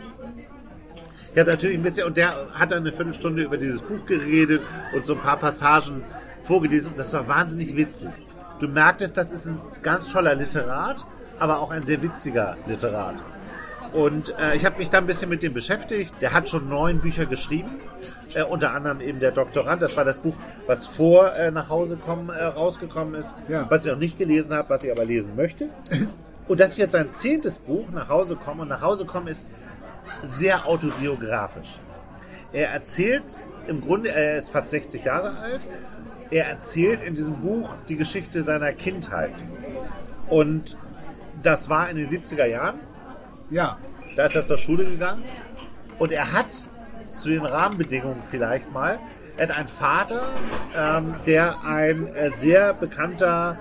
Ich 1.32 1.38
habe 1.38 1.50
natürlich 1.50 1.76
ein 1.76 1.82
bisschen, 1.82 2.06
und 2.06 2.16
der 2.16 2.34
hat 2.54 2.70
dann 2.70 2.78
eine 2.78 2.92
Viertelstunde 2.92 3.42
über 3.42 3.56
dieses 3.56 3.82
Buch 3.82 4.04
geredet 4.06 4.62
und 4.94 5.06
so 5.06 5.14
ein 5.14 5.20
paar 5.20 5.36
Passagen 5.38 6.02
vorgelesen. 6.42 6.92
Das 6.96 7.12
war 7.12 7.28
wahnsinnig 7.28 7.76
witzig. 7.76 8.10
Du 8.58 8.68
merktest, 8.68 9.16
das 9.16 9.30
ist 9.30 9.46
ein 9.46 9.60
ganz 9.82 10.08
toller 10.08 10.34
Literat, 10.34 10.96
aber 11.38 11.60
auch 11.60 11.70
ein 11.70 11.82
sehr 11.82 12.02
witziger 12.02 12.56
Literat. 12.66 13.14
Und 13.92 14.34
äh, 14.38 14.54
ich 14.54 14.66
habe 14.66 14.76
mich 14.78 14.90
da 14.90 14.98
ein 14.98 15.06
bisschen 15.06 15.30
mit 15.30 15.42
dem 15.42 15.54
beschäftigt. 15.54 16.14
Der 16.20 16.34
hat 16.34 16.48
schon 16.48 16.68
neun 16.68 17.00
Bücher 17.00 17.24
geschrieben, 17.24 17.70
äh, 18.34 18.42
unter 18.42 18.72
anderem 18.74 19.00
eben 19.00 19.18
der 19.18 19.30
Doktorand. 19.32 19.80
Das 19.80 19.96
war 19.96 20.04
das 20.04 20.18
Buch, 20.18 20.34
was 20.66 20.86
vor 20.86 21.32
äh, 21.34 21.50
nach 21.50 21.70
Hause 21.70 21.96
kommen 21.96 22.28
äh, 22.28 22.42
rausgekommen 22.44 23.14
ist, 23.14 23.34
Ja. 23.48 23.64
was 23.70 23.86
ich 23.86 23.92
noch 23.92 23.98
nicht 23.98 24.18
gelesen 24.18 24.52
habe, 24.54 24.68
was 24.68 24.84
ich 24.84 24.92
aber 24.92 25.04
lesen 25.06 25.36
möchte. 25.36 25.70
Und 26.48 26.60
das 26.60 26.72
ist 26.72 26.78
jetzt 26.78 26.92
sein 26.92 27.10
zehntes 27.10 27.58
Buch, 27.58 27.90
nach 27.90 28.08
Hause 28.10 28.36
kommen. 28.36 28.60
Und 28.60 28.68
nach 28.68 28.82
Hause 28.82 29.06
kommen 29.06 29.28
ist 29.28 29.50
sehr 30.22 30.66
autobiografisch. 30.66 31.78
Er 32.52 32.70
erzählt 32.70 33.38
im 33.66 33.80
Grunde, 33.80 34.10
er 34.10 34.36
ist 34.36 34.50
fast 34.50 34.70
60 34.70 35.04
Jahre 35.04 35.36
alt, 35.38 35.60
er 36.30 36.46
erzählt 36.48 37.02
in 37.02 37.14
diesem 37.14 37.40
Buch 37.40 37.76
die 37.88 37.96
Geschichte 37.96 38.42
seiner 38.42 38.72
Kindheit. 38.72 39.32
Und 40.28 40.76
das 41.42 41.68
war 41.68 41.88
in 41.88 41.96
den 41.96 42.08
70er 42.08 42.46
Jahren. 42.46 42.80
ja, 43.50 43.78
Da 44.16 44.24
ist 44.26 44.36
er 44.36 44.44
zur 44.46 44.58
Schule 44.58 44.84
gegangen 44.84 45.22
und 45.98 46.12
er 46.12 46.32
hat 46.32 46.46
zu 47.14 47.28
den 47.30 47.44
Rahmenbedingungen 47.44 48.22
vielleicht 48.22 48.72
mal, 48.72 48.98
er 49.36 49.48
hat 49.48 49.56
einen 49.56 49.68
Vater, 49.68 50.32
ähm, 50.76 51.14
der 51.26 51.62
ein 51.64 52.08
äh, 52.08 52.30
sehr 52.30 52.74
bekannter 52.74 53.56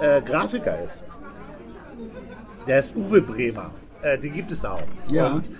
äh, 0.00 0.22
Grafiker 0.22 0.80
ist. 0.80 1.04
Der 2.66 2.78
ist 2.78 2.94
Uwe 2.94 3.22
Bremer. 3.22 3.72
Äh, 4.02 4.18
den 4.18 4.32
gibt 4.32 4.52
es 4.52 4.64
auch. 4.64 4.82
Ja. 5.10 5.28
Und 5.28 5.50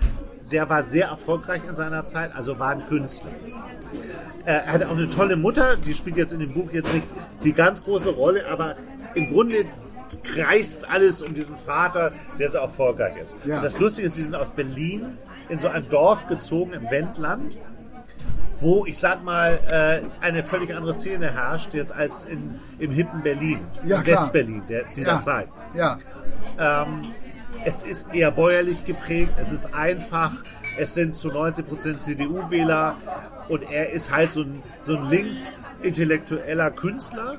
der 0.51 0.69
war 0.69 0.83
sehr 0.83 1.07
erfolgreich 1.07 1.61
in 1.67 1.73
seiner 1.73 2.05
Zeit, 2.05 2.33
also 2.33 2.57
war 2.59 2.69
ein 2.69 2.85
Künstler. 2.87 3.31
Äh, 4.47 4.51
Er 4.65 4.65
hat 4.73 4.83
auch 4.85 4.91
eine 4.91 5.09
tolle 5.09 5.35
Mutter, 5.35 5.75
die 5.75 5.93
spielt 5.93 6.17
jetzt 6.17 6.33
in 6.33 6.39
dem 6.39 6.53
Buch 6.53 6.71
jetzt 6.71 6.93
nicht 6.93 7.05
die 7.43 7.53
ganz 7.53 7.83
große 7.83 8.09
Rolle, 8.09 8.49
aber 8.49 8.75
im 9.13 9.27
Grunde 9.31 9.65
kreist 10.23 10.89
alles 10.89 11.21
um 11.21 11.33
diesen 11.33 11.57
Vater, 11.57 12.11
der 12.39 12.47
so 12.49 12.59
erfolgreich 12.59 13.17
ist. 13.21 13.35
Ja. 13.45 13.61
Das 13.61 13.77
Lustige 13.77 14.07
ist, 14.07 14.17
die 14.17 14.23
sind 14.23 14.35
aus 14.35 14.51
Berlin 14.51 15.17
in 15.49 15.59
so 15.59 15.67
ein 15.67 15.87
Dorf 15.89 16.27
gezogen 16.27 16.71
im 16.73 16.89
Wendland, 16.89 17.57
wo 18.59 18.85
ich 18.85 18.97
sag 18.97 19.23
mal 19.23 19.59
äh, 19.69 20.25
eine 20.25 20.43
völlig 20.43 20.73
andere 20.73 20.93
Szene 20.93 21.31
herrscht 21.33 21.73
jetzt 21.73 21.93
als 21.93 22.25
in, 22.25 22.59
im 22.79 22.91
hippen 22.91 23.21
Berlin, 23.21 23.59
Ja. 23.85 24.05
Westberlin 24.05 24.63
dieser 24.95 25.07
ja, 25.13 25.21
Zeit. 25.21 25.47
ja, 25.75 25.97
Ähm, 26.57 27.01
es 27.65 27.83
ist 27.83 28.13
eher 28.13 28.31
bäuerlich 28.31 28.85
geprägt, 28.85 29.33
es 29.37 29.51
ist 29.51 29.73
einfach, 29.73 30.31
es 30.79 30.93
sind 30.93 31.15
zu 31.15 31.29
90% 31.31 31.97
CDU-Wähler 31.99 32.95
und 33.49 33.63
er 33.71 33.91
ist 33.91 34.11
halt 34.11 34.31
so 34.31 34.41
ein, 34.41 34.61
so 34.81 34.95
ein 34.97 35.09
linksintellektueller 35.09 36.71
Künstler. 36.71 37.35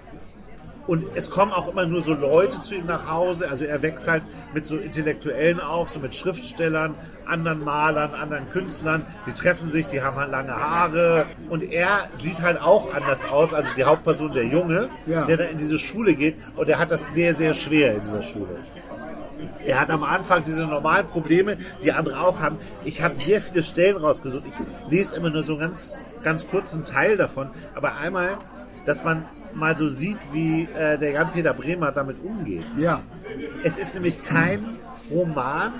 Und 0.87 1.05
es 1.15 1.29
kommen 1.29 1.53
auch 1.53 1.69
immer 1.71 1.85
nur 1.85 2.01
so 2.01 2.15
Leute 2.15 2.63
zu 2.63 2.75
ihm 2.77 2.87
nach 2.87 3.11
Hause. 3.11 3.51
Also 3.51 3.67
er 3.67 3.83
wächst 3.83 4.09
halt 4.09 4.23
mit 4.55 4.65
so 4.65 4.79
Intellektuellen 4.79 5.61
auf, 5.61 5.91
so 5.91 6.01
mit 6.01 6.15
Schriftstellern, 6.15 6.95
anderen 7.27 7.63
Malern, 7.63 8.15
anderen 8.15 8.49
Künstlern. 8.49 9.05
Die 9.27 9.33
treffen 9.35 9.69
sich, 9.69 9.87
die 9.87 10.01
haben 10.01 10.17
halt 10.17 10.31
lange 10.31 10.53
Haare. 10.57 11.27
Und 11.51 11.63
er 11.63 11.89
sieht 12.19 12.41
halt 12.41 12.59
auch 12.63 12.95
anders 12.95 13.27
aus, 13.29 13.53
also 13.53 13.69
die 13.77 13.85
Hauptperson, 13.85 14.33
der 14.33 14.45
Junge, 14.47 14.89
Ja. 15.07 15.27
der 15.27 15.37
da 15.37 15.45
in 15.45 15.59
diese 15.59 15.79
Schule 15.79 16.15
geht. 16.15 16.37
Und 16.57 16.71
er 16.71 16.79
hat 16.79 16.91
das 16.91 17.13
sehr, 17.13 17.35
sehr 17.35 17.53
schwer 17.53 17.97
in 17.97 18.01
dieser 18.01 18.23
Schule. 18.23 18.57
Er 19.64 19.80
hat 19.80 19.91
am 19.91 20.03
Anfang 20.03 20.45
diese 20.45 20.66
normalen 20.66 21.07
Probleme, 21.07 21.57
die 21.82 21.93
andere 21.93 22.20
auch 22.20 22.41
haben. 22.41 22.59
Ich 22.84 23.03
habe 23.03 23.16
sehr 23.16 23.41
viele 23.41 23.62
Stellen 23.62 23.97
rausgesucht. 23.97 24.45
Ich 24.47 24.91
lese 24.91 25.16
immer 25.16 25.30
nur 25.30 25.43
so 25.43 25.53
einen 25.53 25.61
ganz, 25.61 26.01
ganz 26.22 26.49
kurzen 26.49 26.84
Teil 26.84 27.16
davon. 27.16 27.51
Aber 27.74 27.97
einmal, 27.97 28.39
dass 28.84 29.05
man 29.05 29.24
mal 29.55 29.76
so 29.76 29.89
sieht, 29.89 30.18
wie 30.32 30.68
äh, 30.76 30.99
der 30.99 31.12
Jan-Peter 31.12 31.55
Bremer 31.55 31.93
damit 31.93 32.22
umgeht. 32.22 32.64
ja, 32.76 33.01
Es 33.62 33.76
ist 33.78 33.95
nämlich 33.95 34.22
kein 34.22 34.78
Roman. 35.11 35.72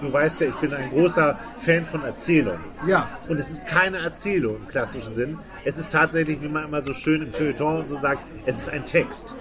Du 0.00 0.12
weißt 0.12 0.40
ja, 0.40 0.48
ich 0.48 0.54
bin 0.56 0.74
ein 0.74 0.90
großer 0.90 1.38
Fan 1.56 1.84
von 1.86 2.02
Erzählungen. 2.02 2.60
Ja. 2.86 3.08
Und 3.28 3.38
es 3.38 3.48
ist 3.50 3.66
keine 3.66 3.98
Erzählung 3.98 4.56
im 4.56 4.68
klassischen 4.68 5.14
Sinn. 5.14 5.38
Es 5.64 5.78
ist 5.78 5.92
tatsächlich, 5.92 6.42
wie 6.42 6.48
man 6.48 6.64
immer 6.64 6.82
so 6.82 6.92
schön 6.92 7.22
im 7.22 7.32
Feuilleton 7.32 7.78
und 7.80 7.88
so 7.88 7.96
sagt, 7.96 8.22
es 8.44 8.58
ist 8.58 8.68
ein 8.70 8.84
Text. 8.86 9.36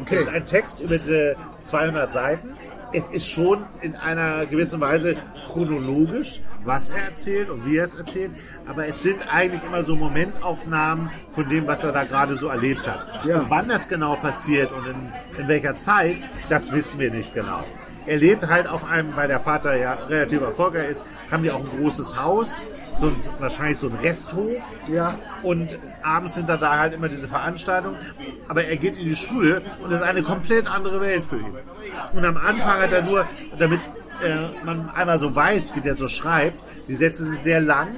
Okay. 0.00 0.14
Es 0.14 0.20
ist 0.22 0.28
ein 0.28 0.46
Text 0.46 0.80
über 0.80 0.96
diese 0.96 1.36
200 1.58 2.10
Seiten. 2.10 2.54
Es 2.94 3.08
ist 3.10 3.26
schon 3.26 3.64
in 3.80 3.96
einer 3.96 4.44
gewissen 4.46 4.80
Weise 4.80 5.16
chronologisch, 5.46 6.40
was 6.64 6.90
er 6.90 7.04
erzählt 7.04 7.48
und 7.48 7.64
wie 7.64 7.78
er 7.78 7.84
es 7.84 7.94
erzählt. 7.94 8.32
Aber 8.66 8.86
es 8.86 9.02
sind 9.02 9.16
eigentlich 9.32 9.62
immer 9.62 9.82
so 9.82 9.96
Momentaufnahmen 9.96 11.10
von 11.30 11.48
dem, 11.48 11.66
was 11.66 11.84
er 11.84 11.92
da 11.92 12.04
gerade 12.04 12.34
so 12.34 12.48
erlebt 12.48 12.86
hat. 12.86 13.24
Ja. 13.24 13.40
Und 13.40 13.50
wann 13.50 13.68
das 13.68 13.88
genau 13.88 14.16
passiert 14.16 14.70
und 14.72 14.86
in, 14.86 15.40
in 15.40 15.48
welcher 15.48 15.74
Zeit, 15.76 16.16
das 16.48 16.70
wissen 16.72 17.00
wir 17.00 17.10
nicht 17.10 17.32
genau. 17.32 17.64
Er 18.06 18.16
lebt 18.16 18.46
halt 18.48 18.66
auf 18.68 18.84
einem, 18.84 19.14
weil 19.16 19.28
der 19.28 19.40
Vater 19.40 19.76
ja 19.76 19.94
relativ 20.08 20.40
erfolgreich 20.42 20.90
ist, 20.90 21.02
haben 21.30 21.42
die 21.42 21.50
auch 21.50 21.60
ein 21.60 21.70
großes 21.78 22.16
Haus, 22.20 22.66
so 22.96 23.06
ein, 23.06 23.16
wahrscheinlich 23.38 23.78
so 23.78 23.86
ein 23.88 23.94
Resthof. 24.02 24.62
ja, 24.88 25.14
Und 25.42 25.78
abends 26.02 26.34
sind 26.34 26.48
da, 26.48 26.56
da 26.56 26.78
halt 26.78 26.94
immer 26.94 27.08
diese 27.08 27.28
Veranstaltungen. 27.28 27.96
Aber 28.48 28.64
er 28.64 28.76
geht 28.76 28.96
in 28.96 29.04
die 29.06 29.16
Schule 29.16 29.62
und 29.82 29.92
es 29.92 30.00
ist 30.00 30.06
eine 30.06 30.22
komplett 30.22 30.66
andere 30.66 31.00
Welt 31.00 31.24
für 31.24 31.36
ihn. 31.38 31.54
Und 32.14 32.24
am 32.24 32.36
Anfang 32.36 32.80
hat 32.82 32.92
er 32.92 33.02
nur, 33.02 33.26
damit 33.58 33.80
äh, 34.22 34.64
man 34.64 34.90
einmal 34.90 35.18
so 35.18 35.34
weiß, 35.34 35.74
wie 35.76 35.80
der 35.80 35.96
so 35.96 36.08
schreibt, 36.08 36.58
die 36.88 36.94
Sätze 36.94 37.24
sind 37.24 37.40
sehr 37.40 37.60
lang, 37.60 37.88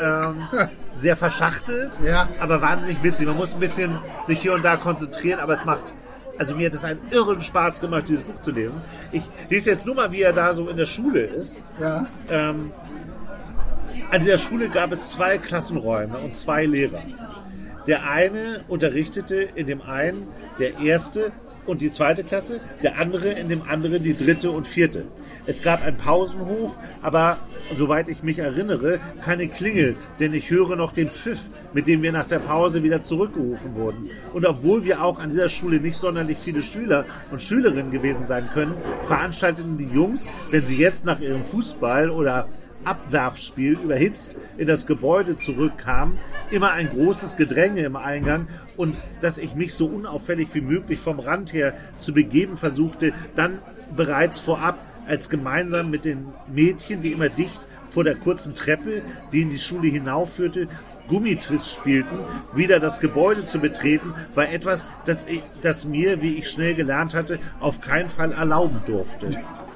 ähm, 0.00 0.48
sehr 0.94 1.16
verschachtelt, 1.16 1.98
Ja. 2.04 2.26
aber 2.40 2.62
wahnsinnig 2.62 3.02
witzig. 3.02 3.26
Man 3.26 3.36
muss 3.36 3.54
ein 3.54 3.60
bisschen 3.60 3.98
sich 4.24 4.40
hier 4.40 4.54
und 4.54 4.64
da 4.64 4.76
konzentrieren, 4.76 5.40
aber 5.40 5.52
es 5.52 5.64
macht, 5.64 5.92
also 6.38 6.54
mir 6.54 6.66
hat 6.66 6.74
es 6.74 6.84
einen 6.84 7.00
irren 7.10 7.42
Spaß 7.42 7.80
gemacht, 7.80 8.04
dieses 8.08 8.24
Buch 8.24 8.40
zu 8.40 8.50
lesen. 8.50 8.80
Ich 9.12 9.22
lese 9.50 9.70
jetzt 9.70 9.86
nur 9.86 9.94
mal, 9.94 10.12
wie 10.12 10.22
er 10.22 10.32
da 10.32 10.54
so 10.54 10.68
in 10.68 10.76
der 10.76 10.86
Schule 10.86 11.22
ist. 11.22 11.60
ja, 11.80 12.06
Ähm, 12.30 12.72
an 14.10 14.20
dieser 14.20 14.38
Schule 14.38 14.68
gab 14.68 14.92
es 14.92 15.10
zwei 15.10 15.36
Klassenräume 15.38 16.18
und 16.18 16.34
zwei 16.34 16.64
Lehrer. 16.64 17.02
Der 17.86 18.08
eine 18.10 18.60
unterrichtete 18.68 19.36
in 19.36 19.66
dem 19.66 19.82
einen 19.82 20.28
der 20.58 20.78
erste 20.78 21.32
und 21.66 21.82
die 21.82 21.90
zweite 21.92 22.24
Klasse, 22.24 22.60
der 22.82 22.98
andere 22.98 23.30
in 23.30 23.48
dem 23.48 23.62
anderen 23.62 24.02
die 24.02 24.16
dritte 24.16 24.50
und 24.50 24.66
vierte. 24.66 25.04
Es 25.48 25.62
gab 25.62 25.82
einen 25.82 25.96
Pausenhof, 25.96 26.78
aber 27.00 27.38
soweit 27.74 28.10
ich 28.10 28.22
mich 28.22 28.38
erinnere, 28.38 29.00
keine 29.24 29.48
Klingel, 29.48 29.96
denn 30.20 30.34
ich 30.34 30.50
höre 30.50 30.76
noch 30.76 30.92
den 30.92 31.08
Pfiff, 31.08 31.48
mit 31.72 31.86
dem 31.86 32.02
wir 32.02 32.12
nach 32.12 32.26
der 32.26 32.38
Pause 32.38 32.82
wieder 32.82 33.02
zurückgerufen 33.02 33.74
wurden. 33.74 34.10
Und 34.34 34.44
obwohl 34.44 34.84
wir 34.84 35.02
auch 35.02 35.18
an 35.18 35.30
dieser 35.30 35.48
Schule 35.48 35.80
nicht 35.80 36.00
sonderlich 36.00 36.36
viele 36.36 36.60
Schüler 36.60 37.06
und 37.30 37.40
Schülerinnen 37.40 37.90
gewesen 37.90 38.26
sein 38.26 38.50
können, 38.52 38.74
veranstalteten 39.06 39.78
die 39.78 39.86
Jungs, 39.86 40.34
wenn 40.50 40.66
sie 40.66 40.76
jetzt 40.76 41.06
nach 41.06 41.18
ihrem 41.18 41.44
Fußball 41.44 42.10
oder 42.10 42.46
Abwerfspiel 42.84 43.72
überhitzt 43.72 44.36
in 44.58 44.66
das 44.66 44.86
Gebäude 44.86 45.38
zurückkam, 45.38 46.18
immer 46.50 46.72
ein 46.72 46.90
großes 46.90 47.36
Gedränge 47.36 47.80
im 47.84 47.96
Eingang 47.96 48.48
und 48.76 48.96
dass 49.22 49.38
ich 49.38 49.54
mich 49.54 49.72
so 49.72 49.86
unauffällig 49.86 50.50
wie 50.52 50.60
möglich 50.60 50.98
vom 50.98 51.20
Rand 51.20 51.54
her 51.54 51.72
zu 51.96 52.12
begeben 52.12 52.58
versuchte, 52.58 53.14
dann 53.34 53.58
bereits 53.96 54.40
vorab 54.40 54.78
als 55.08 55.28
gemeinsam 55.30 55.90
mit 55.90 56.04
den 56.04 56.26
Mädchen, 56.46 57.02
die 57.02 57.12
immer 57.12 57.28
dicht 57.28 57.60
vor 57.88 58.04
der 58.04 58.14
kurzen 58.14 58.54
Treppe, 58.54 59.02
die 59.32 59.42
in 59.42 59.50
die 59.50 59.58
Schule 59.58 59.88
hinaufführte, 59.88 60.68
Gummitwist 61.08 61.70
spielten, 61.70 62.18
wieder 62.54 62.80
das 62.80 63.00
Gebäude 63.00 63.44
zu 63.44 63.58
betreten, 63.58 64.14
war 64.34 64.52
etwas, 64.52 64.88
das, 65.06 65.26
ich, 65.26 65.42
das 65.62 65.86
mir, 65.86 66.20
wie 66.20 66.34
ich 66.34 66.50
schnell 66.50 66.74
gelernt 66.74 67.14
hatte, 67.14 67.38
auf 67.60 67.80
keinen 67.80 68.10
Fall 68.10 68.32
erlauben 68.32 68.82
durfte. 68.84 69.30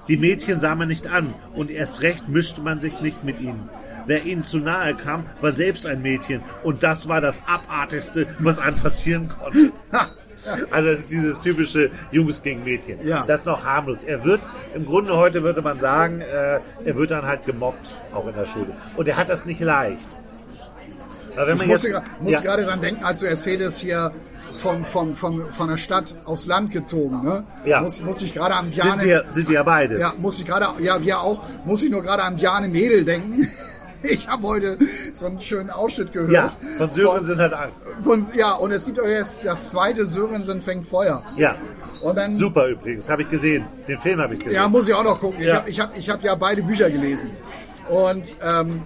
Die 0.09 0.17
Mädchen 0.19 0.61
sah 0.61 0.75
man 0.75 0.89
nicht 0.89 1.07
an 1.07 1.35
und 1.55 1.71
erst 1.71 2.03
recht 2.03 2.29
mischte 2.29 2.61
man 2.61 2.81
sich 2.81 3.01
nicht 3.01 3.25
mit 3.25 3.41
ihnen. 3.41 3.71
Wer 4.05 4.25
ihnen 4.27 4.43
zu 4.43 4.59
nahe 4.59 4.95
kam, 4.95 5.25
war 5.41 5.53
selbst 5.53 5.87
ein 5.87 6.03
Mädchen 6.03 6.43
und 6.63 6.83
das 6.83 7.09
war 7.09 7.21
das 7.21 7.47
Abartigste, 7.47 8.27
was 8.41 8.59
einem 8.59 8.77
passieren 8.77 9.29
konnte. 9.29 9.73
Also 10.71 10.89
es 10.91 11.01
ist 11.01 11.11
dieses 11.13 11.41
typische 11.41 11.91
Jungs 12.11 12.43
gegen 12.43 12.65
Mädchen. 12.65 12.99
Ja. 13.07 13.25
Das 13.27 13.41
ist 13.41 13.47
noch 13.47 13.65
harmlos. 13.65 14.05
Er 14.05 14.25
wird, 14.25 14.41
im 14.75 14.85
Grunde 14.87 15.17
heute 15.17 15.43
würde 15.43 15.63
man 15.63 15.79
sagen, 15.79 16.21
äh, 16.21 16.61
er 16.85 16.97
wird 16.97 17.11
dann 17.11 17.25
halt 17.27 17.45
gemobbt, 17.47 17.97
auch 18.15 18.27
in 18.27 18.35
der 18.35 18.45
Schule. 18.47 18.75
Und 18.97 19.07
er 19.09 19.17
hat 19.17 19.29
das 19.29 19.47
nicht 19.47 19.61
leicht. 19.61 20.17
Aber 21.37 21.47
wenn 21.47 21.55
Ich 21.55 21.59
man 21.61 21.69
musste, 21.69 21.89
jetzt, 21.89 21.97
gra- 21.97 22.03
musste 22.21 22.45
ja, 22.45 22.51
gerade 22.51 22.65
dran 22.65 22.81
denken, 22.81 23.05
als 23.05 23.21
du 23.21 23.27
erzähltest, 23.27 23.79
hier 23.79 24.13
von, 24.55 24.85
von, 24.85 25.15
von, 25.15 25.51
von 25.53 25.69
der 25.69 25.79
Stadt 25.79 26.15
aufs 26.25 26.47
Land 26.47 26.73
gezogen. 26.73 27.23
Ne? 27.23 27.45
Ja. 27.65 27.81
Muss, 27.81 28.03
muss 28.03 28.21
ich 28.21 28.35
gerade 28.35 28.55
am 28.55 28.71
sind 28.71 28.83
Diane, 28.85 29.03
wir, 29.05 29.25
sind 29.33 29.49
wir 29.49 29.55
ja 29.55 29.63
beide. 29.63 29.99
ja, 29.99 30.13
muss 30.19 30.39
ich 30.39 30.45
gerade, 30.45 30.67
ja, 30.83 31.03
wir 31.03 31.21
auch, 31.21 31.43
muss 31.65 31.83
ich 31.83 31.91
nur 31.91 32.03
gerade 32.03 32.23
an 32.25 32.37
Diane 32.37 32.69
Mädel 32.69 33.05
denken. 33.05 33.49
Ich 34.09 34.29
habe 34.29 34.47
heute 34.47 34.79
so 35.13 35.27
einen 35.27 35.41
schönen 35.41 35.71
Ausschnitt 35.71 36.13
gehört. 36.13 36.33
Ja, 36.33 36.51
von 36.79 36.91
Sören 36.91 37.25
sind 37.25 37.39
halt 37.39 37.53
Angst. 37.53 37.83
Von, 38.03 38.25
ja, 38.35 38.53
und 38.55 38.73
es 38.73 38.85
gibt 38.85 39.01
auch 39.01 39.07
jetzt 39.07 39.39
das 39.45 39.71
zweite 39.71 40.07
Sörensen 40.07 40.61
fängt 40.61 40.87
Feuer. 40.87 41.23
Ja, 41.37 41.55
Und 42.01 42.17
dann, 42.17 42.33
super 42.33 42.67
übrigens, 42.69 43.09
habe 43.09 43.23
ich 43.23 43.29
gesehen. 43.31 43.65
Den 43.87 43.99
Film 43.99 44.21
habe 44.21 44.35
ich 44.35 44.41
gesehen. 44.41 44.57
ja, 44.57 44.69
muss 44.69 44.89
ich 44.89 44.95
auch 44.95 45.05
noch 45.05 45.21
gucken. 45.21 45.41
Ich 45.41 45.47
Ja. 45.47 45.57
habe 45.57 45.71
ich 45.71 45.79
hab, 45.81 45.97
ich 45.97 46.11
hab 46.11 46.23
ja 46.25 46.35
beide 46.35 46.63
Bücher 46.63 46.91
gelesen. 46.91 47.31
Und, 47.89 48.35
ähm, 48.43 48.83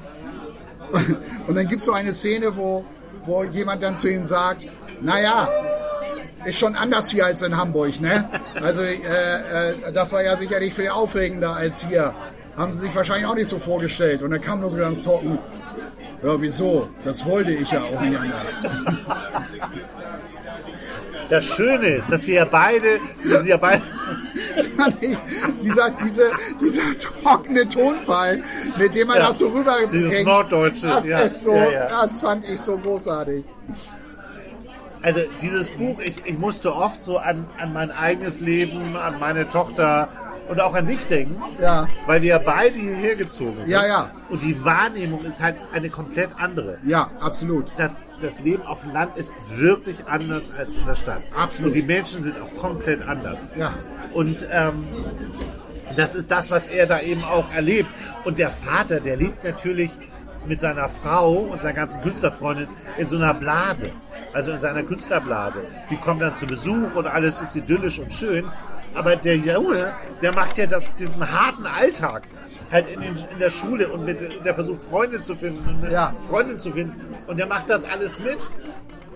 und 1.47 1.55
dann 1.55 1.67
gibt 1.69 1.81
es 1.81 1.87
so 1.87 1.93
eine 1.93 2.13
Szene, 2.15 2.57
wo, 2.57 2.85
wo 3.25 3.43
jemand 3.45 3.83
dann 3.83 3.97
zu 3.97 4.09
ihm 4.11 4.25
sagt, 4.25 4.67
naja, 5.01 5.49
ist 6.45 6.59
schon 6.59 6.77
anders 6.77 7.11
hier 7.11 7.27
als 7.27 7.43
in 7.43 7.57
Hamburg, 7.57 8.01
ne? 8.01 8.29
Also 8.63 8.81
äh, 8.83 8.95
äh, 8.95 9.93
das 9.93 10.13
war 10.13 10.23
ja 10.23 10.37
sicherlich 10.37 10.73
viel 10.75 10.89
aufregender 10.91 11.57
als 11.57 11.85
hier. 11.87 12.15
Haben 12.57 12.73
sie 12.73 12.79
sich 12.81 12.95
wahrscheinlich 12.95 13.27
auch 13.27 13.35
nicht 13.35 13.49
so 13.49 13.59
vorgestellt. 13.59 14.23
Und 14.23 14.31
dann 14.31 14.41
kam 14.41 14.61
nur 14.61 14.71
so 14.71 14.79
ganz 14.79 15.01
trocken, 15.03 15.39
ja 16.23 16.41
wieso? 16.41 16.89
Das 17.05 17.25
wollte 17.27 17.53
ich 17.53 17.71
ja 17.71 17.83
auch 17.83 18.01
nicht 18.01 18.19
anders. 18.19 18.63
Das 21.29 21.45
Schöne 21.45 21.89
ist, 21.89 22.13
dass 22.13 22.25
wir 22.27 22.35
ja 22.35 22.45
beide, 22.45 23.01
wir 23.23 23.39
sind 23.39 23.49
ja 23.49 23.57
beide, 23.57 23.83
dieser, 25.63 25.91
diese, 25.91 26.31
dieser 26.61 26.97
trockene 26.99 27.69
Tonfall, 27.69 28.43
mit 28.79 28.95
dem 28.95 29.09
man 29.09 29.17
Ja, 29.19 29.27
das 29.29 29.39
so 29.39 29.49
rüberbringt. 29.49 29.93
dieses 29.93 30.23
Norddeutsche, 30.23 30.87
Das 30.87 31.09
ja, 31.09 31.19
ist 31.21 31.43
so, 31.43 31.53
ja. 31.53 31.89
das 31.89 32.21
fand 32.21 32.49
ich 32.49 32.61
so 32.61 32.79
großartig. 32.79 33.45
also 35.03 35.21
dieses 35.41 35.71
Buch, 35.71 35.99
ich, 36.01 36.25
ich 36.25 36.39
musste 36.39 36.73
oft 36.75 37.03
so 37.03 37.19
an, 37.19 37.45
an 37.59 37.73
mein 37.73 37.91
eigenes 37.91 38.39
Leben, 38.39 38.97
an 38.97 39.19
meine 39.19 39.49
Tochter 39.49 40.09
und 40.49 40.61
auch 40.61 40.75
an 40.75 40.87
dich 40.87 41.07
denken, 41.07 41.41
Ja. 41.61 41.89
weil 42.07 42.23
wir 42.23 42.29
ja 42.31 42.39
beide 42.39 42.79
hierher 42.79 43.17
gezogen 43.17 43.57
sind. 43.63 43.69
Ja, 43.71 43.87
ja. 43.87 44.11
Und 44.29 44.43
die 44.43 44.65
Wahrnehmung 44.65 45.25
ist 45.25 45.43
halt 45.43 45.57
eine 45.73 45.89
komplett 45.91 46.31
andere. 46.39 46.79
Ja, 46.85 47.11
absolut. 47.21 47.67
Das, 47.77 48.03
das 48.21 48.41
Leben 48.41 48.65
auf 48.67 48.83
dem 48.83 48.93
Land 48.93 49.17
ist 49.17 49.33
wirklich 49.57 50.07
anders 50.07 50.53
als 50.57 50.77
in 50.77 50.87
der 50.87 50.95
Stadt. 50.95 51.23
Absolut. 51.37 51.73
Und 51.73 51.77
die 51.81 51.83
Menschen 51.83 52.23
sind 52.23 52.37
auch 52.41 52.55
komplett 52.61 53.07
anders. 53.07 53.49
Ja. 53.57 53.75
Und 54.13 54.47
ähm, 54.51 54.85
das 55.97 56.15
ist 56.15 56.31
das, 56.31 56.51
was 56.51 56.67
er 56.69 56.87
da 56.87 57.01
eben 57.01 57.23
auch 57.25 57.53
erlebt. 57.55 57.89
Und 58.25 58.39
der 58.39 58.51
Vater, 58.51 59.01
der 59.01 59.17
lebt 59.17 59.45
natürlich 59.45 59.91
mit 60.47 60.61
seiner 60.61 60.89
Frau 60.89 61.35
und 61.39 61.61
seiner 61.61 61.75
ganzen 61.75 62.01
Künstlerfreundin 62.03 62.69
in 62.99 63.07
so 63.07 63.17
einer 63.17 63.35
Blase. 63.35 63.91
Also 64.33 64.53
in 64.53 64.59
seiner 64.59 64.83
Künstlerblase. 64.83 65.63
Die 65.91 65.97
kommen 65.97 66.21
dann 66.21 66.35
zu 66.35 66.47
Besuch 66.47 66.95
und 66.95 67.07
alles 67.07 67.41
ist 67.41 67.57
idyllisch 67.57 67.99
und 67.99 68.13
schön. 68.13 68.45
Aber 68.97 69.15
der 69.17 69.37
Junge, 69.37 69.93
der 70.23 70.35
macht 70.35 70.57
ja 70.59 70.67
das, 70.67 70.95
diesen 70.95 71.21
harten 71.31 71.67
Alltag 71.67 72.23
halt 72.73 72.87
in, 72.89 73.01
den, 73.01 73.15
in 73.33 73.39
der 73.39 73.51
Schule 73.51 73.89
und 73.89 74.05
mit, 74.05 74.45
der 74.45 74.55
versucht 74.55 74.83
Freunde 74.83 75.21
zu 75.21 75.37
finden 75.37 75.83
und 75.83 75.91
Ja. 75.91 76.15
Freundin 76.23 76.57
zu 76.59 76.73
finden. 76.73 77.01
Und 77.27 77.37
der 77.39 77.47
macht 77.47 77.69
das 77.71 77.85
alles 77.85 78.19
mit. 78.21 78.51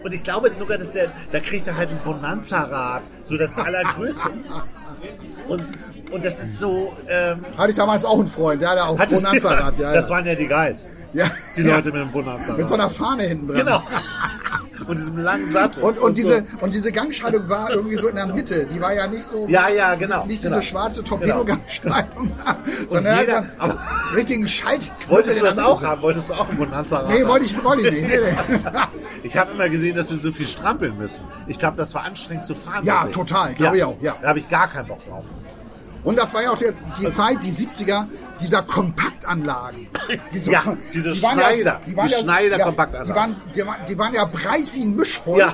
Und 0.03 0.13
ich 0.15 0.23
glaube 0.23 0.53
sogar, 0.55 0.79
dass 0.79 0.91
der, 0.91 1.11
da 1.33 1.41
kriegt 1.41 1.67
er 1.69 1.77
halt 1.77 1.91
ein 1.91 2.01
Bonanza-Rad, 2.05 3.03
so 3.25 3.37
das 3.37 3.59
allergrößte. 3.59 4.31
Und, 5.49 5.65
und 6.13 6.25
das 6.25 6.35
ist 6.43 6.59
so, 6.59 6.95
ähm, 7.09 7.43
Hatte 7.57 7.71
ich 7.71 7.77
damals 7.79 8.05
auch 8.05 8.19
einen 8.19 8.29
Freund, 8.29 8.61
der 8.61 8.69
hatte 8.71 8.85
auch 8.85 9.01
es- 9.01 9.11
Bonanza-Rad. 9.15 9.79
Ja, 9.79 9.95
das 9.95 10.11
ja. 10.11 10.15
waren 10.15 10.27
ja 10.27 10.35
die 10.35 10.47
geilsten. 10.47 10.95
ja. 11.15 11.25
Die. 11.57 11.63
Leute 11.63 11.91
mit 11.91 12.03
dem 12.03 12.13
Bonanza. 12.13 12.53
Mit 12.53 12.69
so 12.69 12.75
einer 12.75 12.91
Fahne 12.91 13.23
hinten 13.23 13.49
dran. 13.49 13.57
Genau. 13.57 13.83
Und 14.91 14.99
diesem 14.99 15.19
langen 15.19 15.51
Sattel. 15.53 15.83
Und, 15.83 15.99
und, 15.99 16.19
diese, 16.19 16.45
So. 16.59 16.65
und 16.65 16.73
diese 16.75 16.93
Gangschaltung 16.93 17.49
war 17.49 17.71
irgendwie 17.71 17.97
so 17.97 18.09
in 18.09 18.17
der 18.17 18.27
Mitte. 18.27 18.67
Die 18.67 18.81
war 18.81 18.93
ja 18.95 19.07
nicht 19.07 19.25
so. 19.25 19.47
Ja, 19.49 19.69
ja, 19.69 19.95
genau. 19.95 20.27
Nicht 20.27 20.43
genau. 20.43 20.57
diese 20.57 20.67
schwarze 20.69 21.03
Torpedo-Gangschaltung, 21.05 22.33
sondern 22.89 23.21
jeder- 23.21 23.39
einen 23.39 23.53
aber- 23.59 23.79
richtigen 24.15 24.47
Schalt. 24.47 24.91
Wolltest 25.09 25.41
du 25.41 25.45
das 25.45 25.59
auch 25.59 25.83
haben? 25.83 26.03
Wolltest 26.03 26.31
du 26.31 26.35
auch 26.35 26.49
ein 26.49 26.57
bonanza 26.57 27.07
Nee, 27.09 27.27
wollte 27.27 27.47
ich, 27.47 27.63
wollte 27.65 27.87
ich 27.89 27.93
nicht. 27.93 28.09
Nee, 28.09 28.19
nee. 28.51 28.59
Ich 29.23 29.37
habe 29.37 29.53
immer 29.53 29.69
gesehen, 29.69 29.95
dass 29.97 30.09
sie 30.09 30.17
so 30.17 30.33
viel 30.33 30.47
strampeln 30.47 30.97
müssen. 30.97 31.23
Ich 31.47 31.59
glaube, 31.59 31.77
das 31.77 31.95
war 31.95 32.05
anstrengend 32.05 32.47
zu 32.47 32.55
fahren. 32.55 32.85
Ja, 32.87 33.07
total, 33.07 33.53
glaube 33.55 33.77
ich 33.77 33.85
auch, 33.85 33.97
ja. 34.01 34.17
Da 34.23 34.29
habe 34.29 34.39
ich 34.39 34.49
gar 34.49 34.67
keinen 34.67 34.89
Bock 34.89 35.05
drauf. 35.07 35.25
Und 36.03 36.19
das 36.19 36.33
war 36.35 36.43
ja 36.43 36.51
auch 36.51 36.59
die, 36.59 36.71
die 37.01 37.11
Zeit, 37.11 37.43
die 37.45 37.53
70er, 37.53 38.07
dieser 38.41 38.63
Kompaktanlagen. 38.63 39.89
Diese, 40.33 40.51
Ja, 40.53 40.63
diese 40.93 41.13
die 41.13 41.23
waren 41.23 41.39
ja- 41.39 41.45
Schneider, 41.51 41.81
die, 41.87 41.97
waren 41.97 42.07
die 42.09 42.13
ja. 42.15 42.19
Die 43.05 43.15
waren, 43.15 43.35
die, 43.55 43.67
waren, 43.67 43.77
die 43.89 43.99
waren 43.99 44.15
ja 44.15 44.25
breit 44.25 44.75
wie 44.75 44.83
ein 44.83 44.97
Mischpult. 44.97 45.39
Ja. 45.41 45.53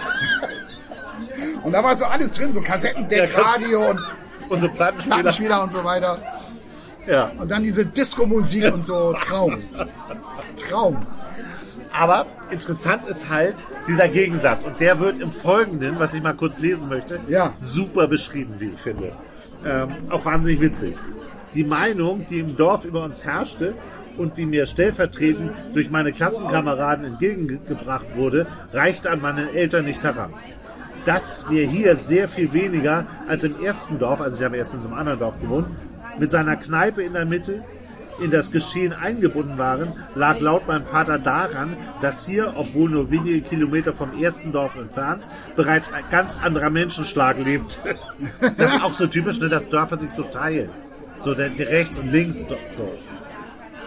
Und 1.64 1.72
da 1.72 1.82
war 1.82 1.94
so 1.96 2.04
alles 2.04 2.32
drin, 2.32 2.52
so 2.52 2.60
Kassettendeck, 2.60 3.32
Ja, 3.36 3.40
Radio 3.42 3.90
und 3.90 4.00
Und 4.48 4.58
so 4.60 4.68
Plattenspieler. 4.68 5.16
Plattenspieler 5.16 5.62
und 5.64 5.72
so 5.72 5.82
weiter. 5.82 6.18
Ja. 7.08 7.32
Und 7.38 7.50
dann 7.50 7.64
diese 7.64 7.84
Disco-Musik 7.84 8.72
und 8.72 8.86
so. 8.86 9.12
Traum. 9.14 9.58
Traum. 10.56 11.04
Aber 11.92 12.26
interessant 12.50 13.08
ist 13.08 13.28
halt 13.28 13.56
dieser 13.88 14.06
Gegensatz. 14.08 14.62
Und 14.62 14.80
der 14.80 15.00
wird 15.00 15.18
im 15.18 15.32
Folgenden, 15.32 15.98
was 15.98 16.14
ich 16.14 16.22
mal 16.22 16.34
kurz 16.34 16.60
lesen 16.60 16.88
möchte, 16.88 17.18
Ja. 17.26 17.52
super 17.56 18.06
beschrieben, 18.06 18.54
wie 18.58 18.68
ich 18.68 18.78
finde. 18.78 19.12
Ähm, 19.66 19.88
auch 20.10 20.24
wahnsinnig 20.24 20.60
witzig. 20.60 20.96
Die 21.54 21.64
Meinung, 21.64 22.24
die 22.26 22.38
im 22.38 22.56
Dorf 22.56 22.84
über 22.84 23.02
uns 23.02 23.24
herrschte 23.24 23.74
und 24.16 24.36
die 24.36 24.46
mir 24.46 24.64
stellvertretend 24.64 25.50
durch 25.74 25.90
meine 25.90 26.12
Klassenkameraden 26.12 27.04
entgegengebracht 27.04 28.16
wurde, 28.16 28.46
reichte 28.72 29.10
an 29.10 29.20
meine 29.20 29.50
Eltern 29.50 29.84
nicht 29.84 30.04
heran. 30.04 30.32
Dass 31.04 31.46
wir 31.48 31.66
hier 31.66 31.96
sehr 31.96 32.28
viel 32.28 32.52
weniger 32.52 33.06
als 33.26 33.42
im 33.42 33.60
ersten 33.60 33.98
Dorf, 33.98 34.20
also 34.20 34.36
ich 34.38 34.44
habe 34.44 34.56
erst 34.56 34.74
in 34.74 34.82
so 34.82 34.88
einem 34.88 34.98
anderen 34.98 35.18
Dorf 35.18 35.40
gewohnt, 35.40 35.68
mit 36.18 36.30
seiner 36.30 36.56
Kneipe 36.56 37.02
in 37.02 37.12
der 37.12 37.26
Mitte 37.26 37.64
in 38.20 38.30
das 38.30 38.50
Geschehen 38.50 38.92
eingebunden 38.92 39.58
waren, 39.58 39.92
lag 40.14 40.40
laut 40.40 40.66
meinem 40.66 40.84
Vater 40.84 41.18
daran, 41.18 41.76
dass 42.00 42.26
hier, 42.26 42.54
obwohl 42.56 42.90
nur 42.90 43.10
wenige 43.10 43.40
Kilometer 43.42 43.92
vom 43.92 44.20
ersten 44.20 44.52
Dorf 44.52 44.76
entfernt, 44.76 45.22
bereits 45.54 45.92
ein 45.92 46.04
ganz 46.10 46.38
anderer 46.38 46.70
Menschenschlag 46.70 47.38
lebt. 47.38 47.78
Das 48.58 48.74
ist 48.74 48.82
auch 48.82 48.92
so 48.92 49.06
typisch, 49.06 49.40
ne, 49.40 49.48
dass 49.48 49.68
Dörfer 49.68 49.98
sich 49.98 50.10
so 50.10 50.22
teilen. 50.22 50.70
So 51.18 51.34
der, 51.34 51.50
der 51.50 51.68
rechts 51.68 51.98
und 51.98 52.10
links. 52.12 52.46
So. 52.72 52.88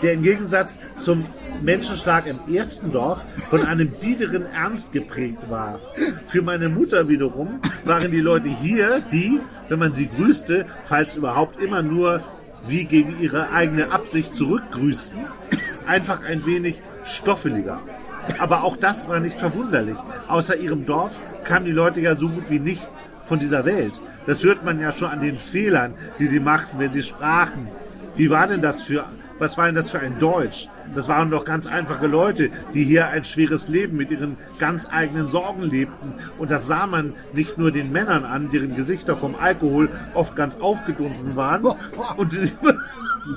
Der 0.02 0.14
im 0.14 0.24
Gegensatz 0.24 0.78
zum 0.98 1.26
Menschenschlag 1.62 2.26
im 2.26 2.40
ersten 2.54 2.92
Dorf 2.92 3.26
von 3.50 3.66
einem 3.66 3.90
biederen 3.90 4.44
Ernst 4.44 4.92
geprägt 4.92 5.50
war. 5.50 5.80
Für 6.26 6.42
meine 6.42 6.70
Mutter 6.70 7.08
wiederum 7.08 7.60
waren 7.86 8.12
die 8.12 8.22
Leute 8.22 8.50
hier, 8.50 9.02
die, 9.12 9.42
wenn 9.68 9.80
man 9.80 9.94
sie 9.94 10.08
grüßte, 10.08 10.66
falls 10.84 11.16
überhaupt 11.16 11.60
immer 11.60 11.82
nur 11.82 12.22
wie 12.68 12.86
gegen 12.86 13.20
ihre 13.20 13.51
eigene 13.51 13.91
Absicht 13.91 14.36
zurückgrüßten, 14.36 15.20
einfach 15.88 16.24
ein 16.24 16.45
wenig 16.45 16.82
stoffeliger. 17.03 17.80
Aber 18.38 18.64
auch 18.64 18.78
das 18.78 19.07
war 19.07 19.20
nicht 19.20 19.39
verwunderlich. 19.39 19.97
Außer 20.28 20.55
ihrem 20.57 20.86
Dorf 20.86 21.20
kamen 21.43 21.66
die 21.66 21.72
Leute 21.72 22.01
ja 22.01 22.16
so 22.16 22.30
gut 22.30 22.49
wie 22.49 22.60
nicht 22.60 22.89
von 23.26 23.39
dieser 23.39 23.66
Welt. 23.66 23.93
Das 24.28 24.43
hört 24.43 24.64
man 24.64 24.80
ja 24.80 24.91
schon 24.91 25.10
an 25.10 25.22
den 25.22 25.39
Fehlern, 25.39 25.93
die 26.20 26.26
sie 26.26 26.39
machten, 26.39 26.80
wenn 26.80 26.91
sie 26.91 27.03
sprachen, 27.03 27.68
Wie 28.16 28.30
war 28.30 28.47
denn 28.47 28.62
das 28.62 28.82
für, 28.82 29.05
was 29.40 29.58
war 29.58 29.66
denn 29.66 29.76
das 29.76 29.90
für 29.90 30.00
ein 30.00 30.20
Deutsch? 30.20 30.68
Das 30.94 31.08
waren 31.08 31.32
doch 31.32 31.46
ganz 31.46 31.66
einfache 31.66 32.08
Leute, 32.08 32.50
die 32.74 32.84
hier 32.84 33.08
ein 33.08 33.24
schweres 33.24 33.68
Leben 33.68 33.98
mit 33.98 34.12
ihren 34.12 34.38
ganz 34.60 34.88
eigenen 34.92 35.28
Sorgen 35.28 35.64
lebten. 35.64 36.14
Und 36.38 36.52
das 36.52 36.68
sah 36.68 36.88
man 36.88 37.14
nicht 37.34 37.58
nur 37.58 37.72
den 37.72 37.92
Männern 37.92 38.26
an, 38.26 38.50
deren 38.50 38.76
Gesichter 38.76 39.16
vom 39.16 39.36
Alkohol 39.36 39.90
oft 40.14 40.36
ganz 40.36 40.58
aufgedunsen 40.58 41.36
waren 41.36 41.66
und 42.18 42.34
die, 42.34 42.52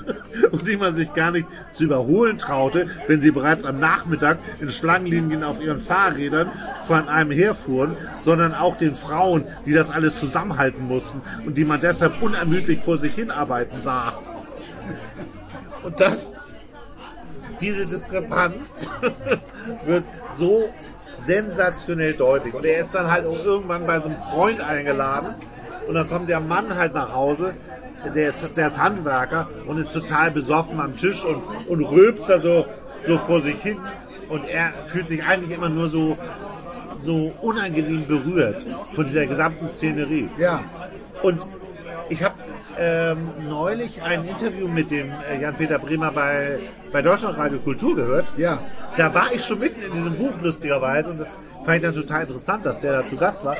und 0.51 0.67
die 0.67 0.77
man 0.77 0.93
sich 0.93 1.13
gar 1.13 1.31
nicht 1.31 1.47
zu 1.71 1.85
überholen 1.85 2.37
traute, 2.37 2.87
wenn 3.07 3.21
sie 3.21 3.31
bereits 3.31 3.65
am 3.65 3.79
Nachmittag 3.79 4.39
in 4.59 4.69
Schlangenlinien 4.69 5.43
auf 5.43 5.61
ihren 5.61 5.79
Fahrrädern 5.79 6.51
von 6.83 7.07
einem 7.07 7.31
herfuhren, 7.31 7.95
sondern 8.19 8.53
auch 8.53 8.77
den 8.77 8.95
Frauen, 8.95 9.45
die 9.65 9.73
das 9.73 9.91
alles 9.91 10.19
zusammenhalten 10.19 10.87
mussten 10.87 11.21
und 11.45 11.57
die 11.57 11.65
man 11.65 11.79
deshalb 11.79 12.21
unermüdlich 12.21 12.79
vor 12.79 12.97
sich 12.97 13.15
hinarbeiten 13.15 13.79
sah. 13.79 14.19
Und 15.83 15.99
das, 15.99 16.41
diese 17.61 17.85
Diskrepanz 17.85 18.89
wird 19.85 20.05
so 20.25 20.69
sensationell 21.21 22.13
deutlich. 22.13 22.53
Und 22.53 22.65
er 22.65 22.79
ist 22.79 22.95
dann 22.95 23.09
halt 23.09 23.25
auch 23.25 23.43
irgendwann 23.43 23.85
bei 23.85 23.99
so 23.99 24.09
einem 24.09 24.21
Freund 24.21 24.61
eingeladen 24.61 25.35
und 25.87 25.95
dann 25.95 26.07
kommt 26.07 26.29
der 26.29 26.39
Mann 26.39 26.75
halt 26.75 26.93
nach 26.93 27.13
Hause, 27.13 27.53
der 28.15 28.29
ist, 28.29 28.57
der 28.57 28.67
ist 28.67 28.79
Handwerker 28.79 29.49
und 29.67 29.77
ist 29.77 29.93
total 29.93 30.31
besoffen 30.31 30.79
am 30.79 30.95
Tisch 30.95 31.23
und, 31.25 31.41
und 31.67 31.81
rülpst 31.83 32.29
da 32.29 32.37
so, 32.37 32.65
so 33.01 33.17
vor 33.17 33.39
sich 33.39 33.61
hin. 33.61 33.79
Und 34.29 34.47
er 34.47 34.71
fühlt 34.85 35.07
sich 35.07 35.23
eigentlich 35.23 35.51
immer 35.51 35.69
nur 35.69 35.87
so, 35.87 36.17
so 36.95 37.31
unangenehm 37.41 38.07
berührt 38.07 38.65
von 38.93 39.05
dieser 39.05 39.25
gesamten 39.25 39.67
Szenerie. 39.67 40.29
Ja. 40.37 40.63
Und 41.21 41.45
ich 42.09 42.23
habe 42.23 42.35
ähm, 42.77 43.29
neulich 43.47 44.01
ein 44.01 44.25
Interview 44.25 44.67
mit 44.67 44.91
dem 44.91 45.11
äh, 45.11 45.41
Jan-Peter 45.41 45.79
Bremer 45.79 46.11
bei, 46.11 46.59
bei 46.91 47.01
Deutschlandradio 47.01 47.59
Kultur 47.59 47.95
gehört. 47.95 48.31
Ja. 48.37 48.59
Da 48.97 49.13
war 49.13 49.31
ich 49.33 49.43
schon 49.43 49.59
mitten 49.59 49.81
in 49.81 49.93
diesem 49.93 50.15
Buch, 50.15 50.33
lustigerweise, 50.41 51.09
und 51.09 51.19
das 51.19 51.37
fand 51.63 51.77
ich 51.77 51.83
dann 51.83 51.93
total 51.93 52.23
interessant, 52.23 52.65
dass 52.65 52.79
der 52.79 52.93
da 52.93 53.05
zu 53.05 53.17
Gast 53.17 53.43
war. 53.43 53.57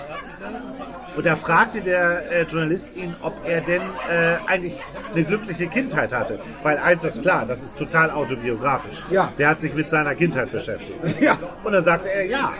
Und 1.16 1.26
da 1.26 1.36
fragte 1.36 1.82
der 1.82 2.32
äh, 2.32 2.43
Journalist 2.43 2.95
ihn, 2.95 3.16
ob 3.22 3.34
er 3.45 3.61
denn 3.61 3.82
äh, 4.09 4.38
eigentlich 4.47 4.78
eine 5.14 5.24
glückliche 5.24 5.68
Kindheit 5.68 6.11
hatte. 6.11 6.39
Weil 6.64 6.78
eins 6.78 7.03
ist 7.03 7.22
klar, 7.22 7.45
das 7.45 7.61
ist 7.61 7.78
total 7.78 8.09
autobiografisch. 8.09 9.05
Ja. 9.11 9.32
Der 9.38 9.49
hat 9.49 9.59
sich 9.59 9.74
mit 9.74 9.89
seiner 9.89 10.16
Kindheit 10.16 10.51
beschäftigt. 10.51 10.97
Ja. 11.22 11.38
Und 11.64 11.74
dann 11.74 11.84
sagte 11.84 12.09
er, 12.11 12.26
ja, 12.26 12.53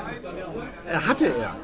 äh, 0.88 0.96
hatte 0.96 1.26
er. 1.26 1.56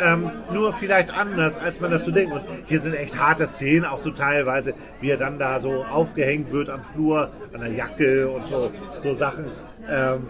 Ähm, 0.00 0.30
nur 0.52 0.72
vielleicht 0.72 1.16
anders, 1.16 1.58
als 1.58 1.80
man 1.80 1.90
das 1.90 2.04
so 2.04 2.10
denkt. 2.10 2.32
Und 2.32 2.42
hier 2.64 2.78
sind 2.78 2.94
echt 2.94 3.18
harte 3.18 3.46
Szenen, 3.46 3.84
auch 3.84 3.98
so 3.98 4.10
teilweise, 4.10 4.74
wie 5.00 5.10
er 5.10 5.16
dann 5.16 5.38
da 5.38 5.60
so 5.60 5.84
aufgehängt 5.84 6.52
wird 6.52 6.70
am 6.70 6.82
Flur, 6.82 7.30
an 7.52 7.60
der 7.60 7.72
Jacke 7.72 8.28
und 8.28 8.48
so, 8.48 8.70
so 8.98 9.14
Sachen. 9.14 9.46
Ähm, 9.88 10.26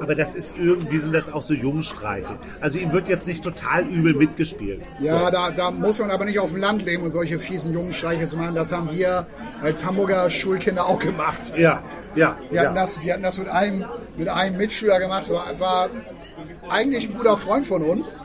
aber 0.00 0.14
das 0.14 0.34
ist 0.34 0.54
irgendwie, 0.58 0.98
sind 0.98 1.14
das 1.14 1.32
auch 1.32 1.42
so 1.42 1.54
Jungstreiche. 1.54 2.38
Also 2.60 2.78
ihm 2.78 2.92
wird 2.92 3.08
jetzt 3.08 3.26
nicht 3.26 3.42
total 3.42 3.84
übel 3.86 4.14
mitgespielt. 4.14 4.82
Ja, 5.00 5.30
da, 5.30 5.50
da 5.50 5.70
muss 5.70 5.98
man 5.98 6.10
aber 6.10 6.24
nicht 6.24 6.38
auf 6.38 6.50
dem 6.50 6.60
Land 6.60 6.84
leben 6.84 7.02
und 7.02 7.10
solche 7.10 7.38
fiesen 7.38 7.72
Jungenstreiche 7.72 8.26
zu 8.26 8.36
machen. 8.36 8.54
Das 8.54 8.72
haben 8.72 8.90
wir 8.92 9.26
als 9.62 9.84
Hamburger 9.84 10.28
Schulkinder 10.30 10.86
auch 10.86 10.98
gemacht. 10.98 11.52
Ja, 11.56 11.82
ja. 12.14 12.38
Wir 12.50 12.60
hatten 12.60 12.76
ja. 12.76 12.80
das, 12.82 13.02
wir 13.02 13.12
hatten 13.12 13.22
das 13.22 13.38
mit 13.38 13.48
einem, 13.48 13.84
mit 14.16 14.28
einem 14.28 14.56
Mitschüler 14.56 14.98
gemacht, 14.98 15.30
war, 15.30 15.58
war 15.58 15.88
eigentlich 16.68 17.08
ein 17.08 17.14
guter 17.16 17.36
Freund 17.36 17.66
von 17.66 17.82
uns. 17.82 18.20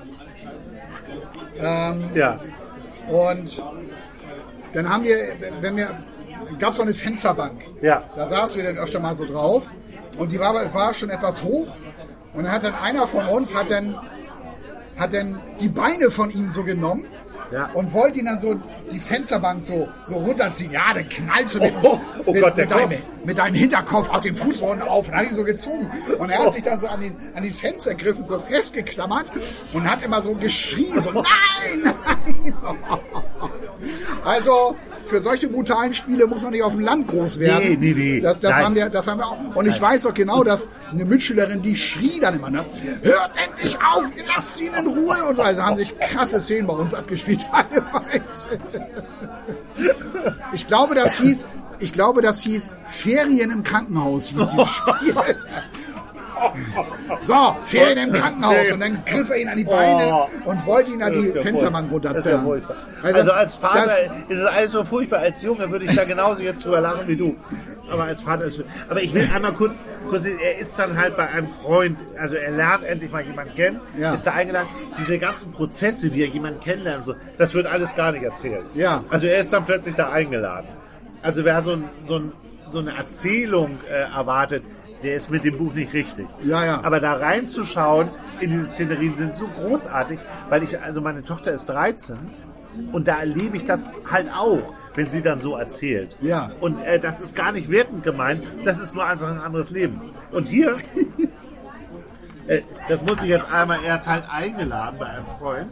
Ja. 2.13 2.39
Und 3.09 3.61
dann 4.73 4.89
haben 4.89 5.03
wir, 5.03 5.17
wenn 5.61 5.77
wir, 5.77 5.89
gab 6.59 6.71
es 6.71 6.77
so 6.77 6.83
eine 6.83 6.93
Fensterbank. 6.93 7.63
Ja. 7.81 8.03
Da 8.15 8.25
saßen 8.25 8.61
wir 8.61 8.67
dann 8.67 8.77
öfter 8.77 8.99
mal 8.99 9.15
so 9.15 9.25
drauf. 9.25 9.71
Und 10.17 10.31
die 10.31 10.39
war, 10.39 10.73
war 10.73 10.93
schon 10.93 11.09
etwas 11.09 11.43
hoch. 11.43 11.75
Und 12.33 12.43
dann 12.43 12.51
hat 12.51 12.63
dann 12.63 12.75
einer 12.75 13.07
von 13.07 13.25
uns 13.27 13.55
hat 13.55 13.69
dann, 13.69 13.95
hat 14.97 15.13
dann 15.13 15.39
die 15.59 15.69
Beine 15.69 16.11
von 16.11 16.31
ihm 16.31 16.49
so 16.49 16.63
genommen. 16.63 17.05
Ja. 17.53 17.69
Und 17.73 17.93
wollte 17.93 18.17
ihn 18.17 18.25
dann 18.25 18.41
so 18.41 18.59
die 18.91 18.99
Fensterbank 18.99 19.63
so, 19.63 19.87
so 20.07 20.15
runterziehen. 20.15 20.71
Ja, 20.71 20.91
dann 20.91 21.07
knallst 21.07 21.53
du 21.53 21.59
mit, 21.59 21.71
Oh, 21.83 21.99
oh 22.25 22.33
mit, 22.33 22.41
Gott, 22.41 22.57
mit, 22.57 22.71
deinem, 22.71 22.99
mit 23.23 23.37
deinem 23.37 23.53
Hinterkopf 23.53 24.09
auf 24.09 24.21
den 24.21 24.35
Fußboden 24.35 24.81
auf 24.81 25.07
und 25.07 25.15
hat 25.15 25.27
ihn 25.27 25.35
so 25.35 25.43
gezogen. 25.43 25.87
Und 26.17 26.31
er 26.31 26.39
hat 26.39 26.53
sich 26.53 26.63
dann 26.63 26.79
so 26.79 26.87
an 26.87 27.01
den, 27.01 27.15
an 27.35 27.43
den 27.43 27.53
Fenstergriffen 27.53 28.25
so 28.25 28.39
festgeklammert 28.39 29.29
und 29.71 29.87
hat 29.87 30.01
immer 30.01 30.23
so 30.23 30.33
geschrien, 30.33 30.99
so 30.99 31.11
nein, 31.13 31.23
nein. 31.83 32.53
Also 34.25 34.75
für 35.13 35.21
solche 35.21 35.47
brutalen 35.47 35.93
Spiele 35.93 36.25
muss 36.25 36.41
man 36.41 36.53
nicht 36.53 36.63
auf 36.63 36.73
dem 36.73 36.81
Land 36.81 37.07
groß 37.07 37.37
werden. 37.37 37.79
Nee, 37.79 37.93
nee, 37.93 37.93
nee. 37.93 38.19
Das, 38.19 38.39
das, 38.39 38.55
haben 38.55 38.73
wir, 38.73 38.89
das 38.89 39.05
haben 39.07 39.19
wir 39.19 39.27
auch. 39.27 39.55
Und 39.55 39.67
ich 39.67 39.79
weiß 39.79 40.07
auch 40.07 40.13
genau, 40.15 40.43
dass 40.43 40.67
eine 40.91 41.05
Mitschülerin, 41.05 41.61
die 41.61 41.77
schrie 41.77 42.19
dann 42.19 42.33
immer, 42.33 42.49
ne? 42.49 42.65
hört 43.03 43.29
endlich 43.35 43.77
auf, 43.77 44.05
lasst 44.27 44.59
ihn 44.59 44.73
in 44.73 44.87
Ruhe 44.87 45.23
und 45.29 45.35
so. 45.35 45.43
Also 45.43 45.61
haben 45.61 45.75
sich 45.75 45.93
krasse 45.99 46.39
Szenen 46.39 46.65
bei 46.65 46.73
uns 46.73 46.95
abgespielt 46.95 47.45
teilweise. 47.51 48.47
Ich 50.51 50.65
glaube, 50.65 50.95
das 50.95 51.19
hieß, 51.19 51.47
ich 51.77 51.93
glaube, 51.93 52.23
das 52.23 52.39
hieß 52.41 52.71
Ferien 52.83 53.51
im 53.51 53.61
Krankenhaus 53.61 54.29
hieß 54.29 54.47
dieses 54.47 54.69
Spiel. 54.69 55.15
So, 57.23 57.55
Ferien 57.61 58.09
im 58.09 58.13
Krankenhaus. 58.13 58.71
Und 58.71 58.79
dann 58.81 59.03
griff 59.05 59.29
er 59.29 59.37
ihn 59.37 59.47
an 59.49 59.57
die 59.57 59.63
Beine 59.63 60.11
Oh. 60.13 60.27
und 60.45 60.65
wollte 60.65 60.91
ihn 60.91 61.01
an 61.01 61.13
die 61.13 61.29
ja 61.29 61.41
Fensterbank 61.41 61.87
ja 61.87 61.91
runterzerren. 61.93 62.43
furchtbar. 62.43 62.75
Also 63.01 63.17
Also 63.19 63.31
als 63.33 63.55
Vater 63.55 63.83
das- 63.85 63.99
ist 64.29 64.39
es 64.39 64.45
alles 64.45 64.71
so 64.71 64.83
furchtbar. 64.83 65.19
Als 65.19 65.41
Junge 65.41 65.69
würde 65.71 65.85
ich 65.85 65.95
da 65.95 66.03
genauso 66.03 66.41
jetzt 66.43 66.65
drüber 66.65 66.81
lachen 66.81 67.07
wie 67.07 67.15
du. 67.15 67.35
Aber 67.91 68.03
als 68.05 68.21
Vater 68.21 68.43
ist 68.45 68.59
es. 68.59 68.65
Aber 68.89 69.01
ich 69.01 69.13
will 69.13 69.27
einmal 69.35 69.51
kurz, 69.53 69.83
kurz, 70.09 70.25
er 70.25 70.57
ist 70.57 70.77
dann 70.79 70.97
halt 70.97 71.15
bei 71.17 71.27
einem 71.29 71.47
Freund, 71.47 71.97
also 72.17 72.35
er 72.37 72.51
lernt 72.51 72.83
endlich 72.83 73.11
mal 73.11 73.21
jemanden 73.23 73.53
kennen, 73.55 73.79
Ja. 73.97 74.13
ist 74.13 74.25
da 74.25 74.31
eingeladen. 74.31 74.67
Diese 74.97 75.17
ganzen 75.19 75.51
Prozesse, 75.51 76.13
wie 76.13 76.21
er 76.23 76.27
jemanden 76.29 76.59
kennenlernt, 76.59 77.05
so, 77.05 77.15
das 77.37 77.53
wird 77.53 77.67
alles 77.67 77.95
gar 77.95 78.11
nicht 78.11 78.23
erzählt. 78.23 78.65
Ja. 78.73 79.03
Also 79.09 79.27
er 79.27 79.39
ist 79.39 79.51
dann 79.53 79.65
plötzlich 79.65 79.95
da 79.95 80.09
eingeladen. 80.11 80.67
Also 81.21 81.45
wer 81.45 81.61
so, 81.61 81.71
ein, 81.73 81.83
so, 81.99 82.15
ein, 82.17 82.31
so 82.65 82.79
eine 82.79 82.95
Erzählung 82.97 83.79
äh, 83.89 83.93
erwartet, 84.15 84.63
der 85.03 85.15
ist 85.15 85.29
mit 85.29 85.43
dem 85.43 85.57
Buch 85.57 85.73
nicht 85.73 85.93
richtig. 85.93 86.27
Ja, 86.43 86.65
ja. 86.65 86.83
Aber 86.83 86.99
da 86.99 87.13
reinzuschauen 87.13 88.09
in 88.39 88.51
diese 88.51 88.65
Szenerien 88.65 89.13
sind 89.13 89.35
so 89.35 89.47
großartig, 89.47 90.19
weil 90.49 90.63
ich, 90.63 90.81
also 90.81 91.01
meine 91.01 91.23
Tochter 91.23 91.51
ist 91.51 91.65
13 91.65 92.17
und 92.91 93.07
da 93.07 93.19
erlebe 93.19 93.57
ich 93.57 93.65
das 93.65 94.01
halt 94.09 94.27
auch, 94.33 94.73
wenn 94.95 95.09
sie 95.09 95.21
dann 95.21 95.39
so 95.39 95.55
erzählt. 95.55 96.17
Ja. 96.21 96.51
Und 96.59 96.81
äh, 96.81 96.99
das 96.99 97.19
ist 97.21 97.35
gar 97.35 97.51
nicht 97.51 97.69
wertend 97.69 98.03
gemeint, 98.03 98.43
das 98.63 98.79
ist 98.79 98.95
nur 98.95 99.05
einfach 99.05 99.29
ein 99.29 99.39
anderes 99.39 99.69
Leben. 99.71 100.01
Und 100.31 100.47
hier, 100.47 100.77
äh, 102.47 102.61
das 102.87 103.03
muss 103.03 103.21
ich 103.23 103.29
jetzt 103.29 103.51
einmal 103.51 103.83
erst 103.83 104.07
halt 104.07 104.25
eingeladen 104.31 104.97
bei 104.99 105.07
einem 105.07 105.25
Freund. 105.39 105.71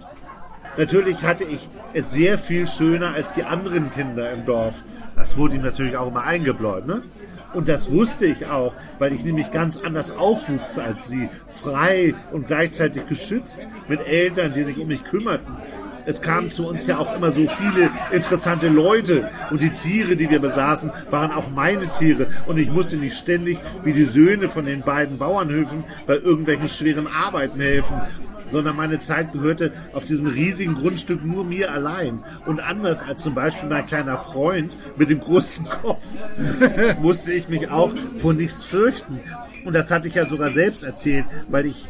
Natürlich 0.77 1.23
hatte 1.23 1.43
ich 1.43 1.69
es 1.93 2.11
sehr 2.11 2.38
viel 2.38 2.65
schöner 2.65 3.13
als 3.13 3.34
die 3.34 3.43
anderen 3.43 3.91
Kinder 3.91 4.32
im 4.32 4.45
Dorf. 4.45 4.84
Das 5.15 5.38
wurde 5.38 5.55
ihm 5.55 5.63
natürlich 5.63 5.97
auch 5.97 6.07
immer 6.07 6.23
eingebläut, 6.23 6.88
ne? 6.88 7.03
Und 7.54 7.68
das 7.68 7.91
wusste 7.91 8.26
ich 8.26 8.45
auch, 8.45 8.74
weil 8.99 9.14
ich 9.14 9.24
nämlich 9.24 9.52
ganz 9.52 9.78
anders 9.78 10.12
aufwuchs 10.12 10.78
als 10.78 11.08
sie. 11.08 11.30
Frei 11.52 12.16
und 12.32 12.47
gleichzeitig 12.47 13.08
geschützt, 13.08 13.60
mit 13.88 13.99
Eltern, 14.08 14.54
die 14.54 14.64
sich 14.64 14.78
um 14.78 14.88
mich 14.88 15.04
kümmerten. 15.04 15.58
Es 16.06 16.22
kamen 16.22 16.49
zu 16.49 16.68
uns 16.68 16.88
ja 16.88 16.97
auch 16.97 17.16
immer 17.16 17.32
so 17.32 17.47
viele 17.47 17.91
interessante 18.12 18.68
Leute 18.70 19.30
und 19.52 19.62
die 19.62 19.70
Tiere, 19.70 20.16
die 20.16 20.30
wir 20.30 20.39
besaßen, 20.39 20.91
waren 21.12 21.32
auch 21.32 21.49
meine 21.49 21.88
Tiere 21.88 22.28
und 22.47 22.58
ich 22.58 22.70
musste 22.70 22.97
nicht 22.97 23.18
ständig 23.18 23.60
wie 23.84 23.93
die 23.93 24.04
Söhne 24.04 24.49
von 24.49 24.66
den 24.66 24.82
beiden 24.82 25.20
Bauernhöfen 25.20 25.84
bei 26.08 26.16
irgendwelchen 26.16 26.68
schweren 26.68 27.08
Arbeiten 27.08 27.60
helfen, 27.60 28.02
sondern 28.52 28.76
meine 28.76 28.99
Zeit 28.99 29.32
gehörte 29.34 29.72
auf 29.93 30.06
diesem 30.06 30.28
riesigen 30.28 30.76
Grundstück 30.76 31.24
nur 31.26 31.43
mir 31.43 31.72
allein. 31.72 32.20
Und 32.45 32.60
anders 32.60 33.04
als 33.04 33.22
zum 33.22 33.34
Beispiel 33.34 33.70
mein 33.70 33.86
kleiner 33.86 34.18
Freund 34.18 34.76
mit 34.97 35.10
dem 35.10 35.20
großen 35.20 35.68
Kopf, 35.68 36.06
musste 37.02 37.34
ich 37.34 37.49
mich 37.49 37.70
auch 37.70 37.93
vor 38.18 38.34
nichts 38.34 38.64
fürchten. 38.64 39.20
Und 39.66 39.74
das 39.74 39.91
hatte 39.91 40.08
ich 40.08 40.16
ja 40.16 40.26
sogar 40.26 40.49
selbst 40.49 40.84
erzählt, 40.84 41.26
weil 41.49 41.66
ich 41.66 41.88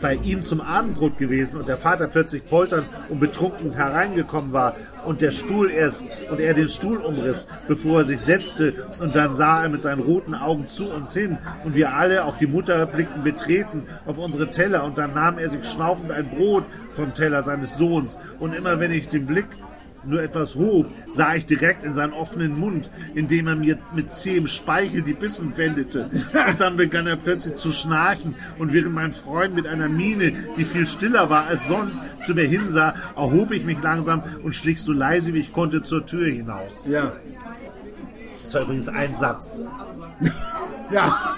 bei 0.00 0.14
ihm 0.14 0.42
zum 0.42 0.60
Abendbrot 0.60 1.18
gewesen 1.18 1.56
und 1.58 1.68
der 1.68 1.76
Vater 1.76 2.06
plötzlich 2.06 2.46
polternd 2.48 2.88
und 3.08 3.20
betrunken 3.20 3.72
hereingekommen 3.72 4.52
war 4.52 4.74
und 5.04 5.20
der 5.20 5.30
Stuhl 5.30 5.70
erst 5.70 6.04
und 6.30 6.40
er 6.40 6.54
den 6.54 6.68
Stuhl 6.68 6.98
umriss, 6.98 7.46
bevor 7.66 7.98
er 7.98 8.04
sich 8.04 8.20
setzte. 8.20 8.86
Und 9.00 9.14
dann 9.16 9.34
sah 9.34 9.62
er 9.62 9.68
mit 9.68 9.82
seinen 9.82 10.02
roten 10.02 10.34
Augen 10.34 10.66
zu 10.66 10.90
uns 10.90 11.14
hin 11.14 11.38
und 11.64 11.74
wir 11.74 11.94
alle, 11.94 12.24
auch 12.24 12.36
die 12.36 12.46
Mutter, 12.46 12.86
blickten 12.86 13.22
betreten 13.22 13.86
auf 14.06 14.18
unsere 14.18 14.50
Teller. 14.50 14.84
Und 14.84 14.98
dann 14.98 15.14
nahm 15.14 15.38
er 15.38 15.50
sich 15.50 15.64
schnaufend 15.64 16.12
ein 16.12 16.28
Brot 16.28 16.64
vom 16.92 17.14
Teller 17.14 17.42
seines 17.42 17.76
Sohns. 17.76 18.18
Und 18.38 18.54
immer 18.54 18.80
wenn 18.80 18.92
ich 18.92 19.08
den 19.08 19.26
Blick 19.26 19.46
nur 20.04 20.22
etwas 20.22 20.54
hob, 20.54 20.86
sah 21.10 21.34
ich 21.34 21.46
direkt 21.46 21.84
in 21.84 21.92
seinen 21.92 22.12
offenen 22.12 22.58
Mund, 22.58 22.90
indem 23.14 23.48
er 23.48 23.56
mir 23.56 23.78
mit 23.94 24.10
zähem 24.10 24.46
Speichel 24.46 25.02
die 25.02 25.12
Bissen 25.12 25.56
wendete. 25.56 26.10
Und 26.48 26.60
dann 26.60 26.76
begann 26.76 27.06
er 27.06 27.16
plötzlich 27.16 27.56
zu 27.56 27.72
schnarchen 27.72 28.34
und 28.58 28.72
während 28.72 28.94
mein 28.94 29.12
Freund 29.12 29.54
mit 29.54 29.66
einer 29.66 29.88
Miene, 29.88 30.32
die 30.56 30.64
viel 30.64 30.86
stiller 30.86 31.30
war 31.30 31.46
als 31.46 31.66
sonst, 31.66 32.02
zu 32.20 32.34
mir 32.34 32.46
hinsah, 32.46 32.94
erhob 33.16 33.50
ich 33.52 33.64
mich 33.64 33.82
langsam 33.82 34.22
und 34.42 34.54
schlich 34.54 34.80
so 34.80 34.92
leise 34.92 35.34
wie 35.34 35.40
ich 35.40 35.52
konnte 35.52 35.82
zur 35.82 36.06
Tür 36.06 36.26
hinaus. 36.26 36.84
Ja. 36.88 37.12
Das 38.42 38.54
war 38.54 38.62
übrigens 38.62 38.88
ein 38.88 39.14
Satz. 39.14 39.66
Ja, 40.90 41.34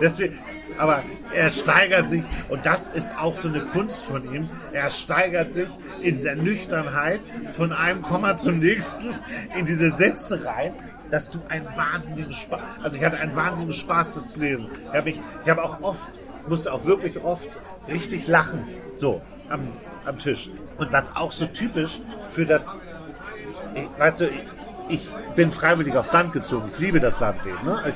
Deswegen, 0.00 0.38
aber 0.80 1.02
er 1.34 1.50
steigert 1.50 2.08
sich, 2.08 2.22
und 2.48 2.64
das 2.64 2.88
ist 2.88 3.16
auch 3.18 3.36
so 3.36 3.48
eine 3.48 3.66
Kunst 3.66 4.04
von 4.04 4.24
ihm, 4.34 4.48
er 4.72 4.88
steigert 4.88 5.52
sich 5.52 5.68
in 6.00 6.14
dieser 6.14 6.34
Nüchternheit 6.34 7.20
von 7.52 7.72
einem 7.72 8.00
Komma 8.00 8.34
zum 8.34 8.60
nächsten 8.60 9.14
in 9.56 9.66
diese 9.66 9.90
Sätze 9.90 10.44
rein, 10.46 10.72
dass 11.10 11.30
du 11.30 11.40
einen 11.50 11.66
wahnsinnigen 11.76 12.32
Spaß, 12.32 12.82
also 12.82 12.96
ich 12.96 13.04
hatte 13.04 13.18
einen 13.18 13.36
wahnsinnigen 13.36 13.78
Spaß, 13.78 14.14
das 14.14 14.30
zu 14.30 14.40
lesen. 14.40 14.70
Ich 14.92 14.96
habe 14.96 15.12
habe 15.46 15.62
auch 15.62 15.82
oft, 15.82 16.08
musste 16.48 16.72
auch 16.72 16.86
wirklich 16.86 17.22
oft 17.22 17.50
richtig 17.86 18.26
lachen, 18.26 18.66
so 18.94 19.20
am, 19.50 19.60
am 20.06 20.18
Tisch. 20.18 20.50
Und 20.78 20.92
was 20.92 21.14
auch 21.14 21.32
so 21.32 21.44
typisch 21.46 22.00
für 22.30 22.46
das, 22.46 22.78
ich, 23.74 23.88
weißt 23.98 24.22
du, 24.22 24.28
ich, 24.28 24.44
ich 24.88 25.08
bin 25.36 25.52
freiwillig 25.52 25.94
aufs 25.94 26.12
Land 26.12 26.32
gezogen. 26.32 26.70
Ich 26.72 26.78
liebe 26.78 27.00
das 27.00 27.20
Landleben. 27.20 27.64
Ne? 27.64 27.78
Ich, 27.88 27.94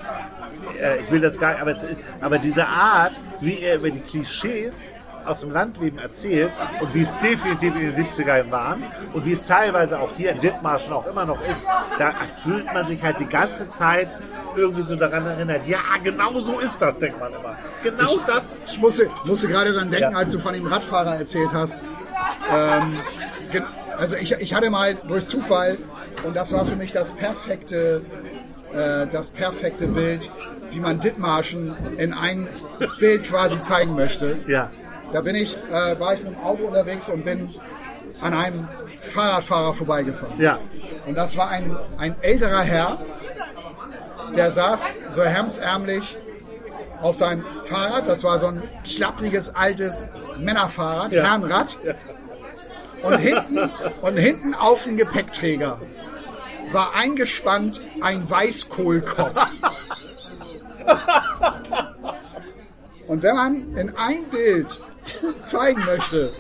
äh, 0.84 1.00
ich 1.00 1.10
will 1.10 1.20
das 1.20 1.38
gar 1.40 1.60
aber, 1.60 1.70
es, 1.70 1.86
aber 2.20 2.38
diese 2.38 2.66
Art, 2.66 3.12
wie 3.40 3.60
er 3.60 3.76
über 3.76 3.90
die 3.90 4.00
Klischees 4.00 4.94
aus 5.24 5.40
dem 5.40 5.52
Landleben 5.52 5.98
erzählt 5.98 6.50
und 6.80 6.94
wie 6.94 7.00
es 7.00 7.18
definitiv 7.20 7.74
in 7.74 7.80
den 7.80 7.92
70ern 7.92 8.50
waren 8.50 8.82
und 9.14 9.24
wie 9.24 9.32
es 9.32 9.44
teilweise 9.44 9.98
auch 9.98 10.10
hier 10.16 10.32
in 10.32 10.40
Dithmarschen 10.40 10.92
auch 10.92 11.06
immer 11.06 11.24
noch 11.24 11.42
ist, 11.46 11.66
da 11.98 12.12
fühlt 12.42 12.66
man 12.74 12.84
sich 12.84 13.02
halt 13.02 13.18
die 13.20 13.26
ganze 13.26 13.68
Zeit 13.70 14.18
irgendwie 14.54 14.82
so 14.82 14.96
daran 14.96 15.26
erinnert. 15.26 15.66
Ja, 15.66 15.78
genau 16.02 16.38
so 16.40 16.58
ist 16.60 16.80
das, 16.82 16.98
denkt 16.98 17.18
man 17.18 17.32
immer. 17.32 17.56
Genau 17.82 18.18
das. 18.26 18.60
ich 18.66 18.78
musste, 18.78 19.08
musste 19.24 19.48
gerade 19.48 19.72
dann 19.72 19.90
denken, 19.90 20.12
Ja. 20.12 20.18
als 20.18 20.30
du 20.32 20.38
von 20.38 20.52
dem 20.52 20.66
Radfahrer 20.66 21.16
erzählt 21.16 21.54
hast. 21.54 21.82
Ähm, 22.54 23.00
also 23.98 24.16
ich, 24.16 24.32
ich 24.32 24.54
hatte 24.54 24.70
mal 24.70 24.94
durch 25.08 25.24
Zufall, 25.24 25.78
und 26.24 26.36
das 26.36 26.52
war 26.52 26.64
für 26.66 26.76
mich 26.76 26.92
das 26.92 27.12
perfekte, 27.12 28.02
äh, 28.74 29.06
das 29.10 29.30
perfekte 29.30 29.86
Bild, 29.86 30.30
wie 30.70 30.80
man 30.80 31.00
Dithmarschen 31.00 31.74
in 31.96 32.12
ein 32.12 32.48
Bild 32.98 33.24
quasi 33.24 33.60
zeigen 33.60 33.94
möchte. 33.94 34.38
Ja. 34.46 34.70
Da 35.12 35.20
bin 35.20 35.36
ich, 35.36 35.56
äh, 35.70 35.98
war 36.00 36.14
ich 36.14 36.24
mit 36.24 36.32
dem 36.32 36.42
Auto 36.42 36.64
unterwegs 36.64 37.08
und 37.08 37.24
bin 37.24 37.48
an 38.20 38.34
einem 38.34 38.68
Fahrradfahrer 39.02 39.72
vorbeigefahren. 39.74 40.40
Ja. 40.40 40.58
Und 41.06 41.16
das 41.16 41.36
war 41.36 41.48
ein, 41.50 41.76
ein 41.98 42.16
älterer 42.22 42.62
Herr, 42.62 42.98
der 44.34 44.50
saß 44.50 44.98
so 45.08 45.22
hemsärmlich 45.22 46.16
auf 47.00 47.16
seinem 47.16 47.44
Fahrrad. 47.64 48.08
Das 48.08 48.24
war 48.24 48.38
so 48.38 48.46
ein 48.48 48.62
klappriges, 48.84 49.54
altes 49.54 50.08
Männerfahrrad, 50.38 51.12
Ja. 51.12 51.22
Herrenrad. 51.24 51.76
Und 53.02 53.18
hinten, 53.18 53.70
und 54.00 54.16
hinten 54.16 54.54
auf 54.54 54.84
dem 54.84 54.96
Gepäckträger 54.96 55.78
war 56.74 56.94
eingespannt 56.94 57.80
ein 58.02 58.28
Weißkohlkopf. 58.28 59.46
Und 63.06 63.22
wenn 63.22 63.34
man 63.36 63.76
in 63.76 63.96
ein 63.96 64.24
Bild 64.30 64.78
zeigen 65.42 65.84
möchte, 65.84 66.32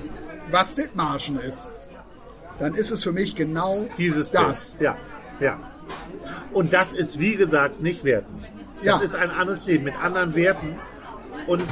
was 0.50 0.74
Dithmarschen 0.74 1.38
ist, 1.40 1.70
dann 2.58 2.74
ist 2.74 2.90
es 2.90 3.02
für 3.02 3.12
mich 3.12 3.34
genau 3.34 3.86
Dieses 3.98 4.30
das. 4.30 4.74
Bild. 4.74 4.82
Ja, 4.82 4.96
ja. 5.40 5.58
Und 6.52 6.72
das 6.72 6.92
ist, 6.92 7.18
wie 7.18 7.36
gesagt, 7.36 7.80
nicht 7.80 8.04
wertend. 8.04 8.44
Das 8.82 8.84
Ja. 8.84 8.98
ist 9.00 9.14
ein 9.14 9.30
anderes 9.30 9.66
Leben 9.66 9.84
mit 9.84 9.94
anderen 9.96 10.34
Werten. 10.34 10.78
Und 11.46 11.62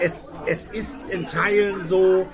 es, 0.00 0.24
es 0.46 0.66
ist 0.66 1.08
in 1.10 1.26
Teilen 1.26 1.82
so, 1.82 2.28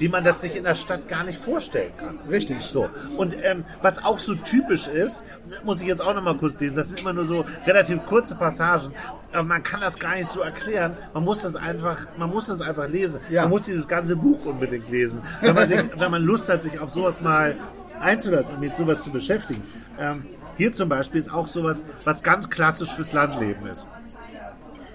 wie 0.00 0.08
man 0.08 0.24
das 0.24 0.40
sich 0.40 0.56
in 0.56 0.64
der 0.64 0.74
Stadt 0.74 1.08
gar 1.08 1.24
nicht 1.24 1.38
vorstellen 1.38 1.92
kann. 1.96 2.18
Richtig. 2.28 2.62
So. 2.62 2.88
Und 3.18 3.36
ähm, 3.44 3.64
was 3.82 4.02
auch 4.02 4.18
so 4.18 4.34
typisch 4.34 4.88
ist, 4.88 5.22
muss 5.62 5.82
ich 5.82 5.88
jetzt 5.88 6.00
auch 6.00 6.14
noch 6.14 6.22
mal 6.22 6.36
kurz 6.36 6.58
lesen, 6.58 6.74
das 6.74 6.88
sind 6.88 7.00
immer 7.00 7.12
nur 7.12 7.26
so 7.26 7.44
relativ 7.66 8.04
kurze 8.06 8.34
Passagen, 8.34 8.94
aber 9.30 9.42
man 9.42 9.62
kann 9.62 9.80
das 9.80 9.98
gar 9.98 10.16
nicht 10.16 10.28
so 10.28 10.40
erklären. 10.40 10.96
Man 11.12 11.24
muss 11.24 11.42
das 11.42 11.54
einfach, 11.54 11.98
man 12.16 12.30
muss 12.30 12.46
das 12.46 12.62
einfach 12.62 12.88
lesen. 12.88 13.20
Ja. 13.28 13.42
Man 13.42 13.50
muss 13.50 13.62
dieses 13.62 13.86
ganze 13.86 14.16
Buch 14.16 14.46
unbedingt 14.46 14.88
lesen. 14.90 15.20
Wenn 15.42 15.54
man, 15.54 15.68
sich, 15.68 15.78
wenn 15.96 16.10
man 16.10 16.22
Lust 16.22 16.48
hat, 16.48 16.62
sich 16.62 16.78
auf 16.80 16.88
sowas 16.90 17.20
mal 17.20 17.56
einzulassen 18.00 18.54
und 18.54 18.60
mit 18.60 18.74
sowas 18.74 19.02
zu 19.02 19.10
beschäftigen. 19.10 19.62
Ähm, 19.98 20.24
hier 20.56 20.72
zum 20.72 20.88
Beispiel 20.88 21.18
ist 21.18 21.32
auch 21.32 21.46
sowas, 21.46 21.84
was 22.04 22.22
ganz 22.22 22.48
klassisch 22.48 22.90
fürs 22.90 23.12
Landleben 23.12 23.66
ist. 23.66 23.86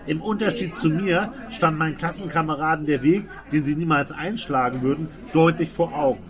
Im 0.08 0.22
Unterschied 0.22 0.74
zu 0.74 0.90
mir 0.90 1.34
stand 1.50 1.78
meinen 1.80 1.98
Klassenkameraden 1.98 2.86
der 2.86 3.02
Weg, 3.02 3.24
den 3.52 3.64
sie 3.64 3.76
niemals 3.76 4.12
einschlagen 4.12 4.82
würden, 4.82 5.08
deutlich 5.34 5.70
vor 5.70 5.94
Augen. 5.96 6.22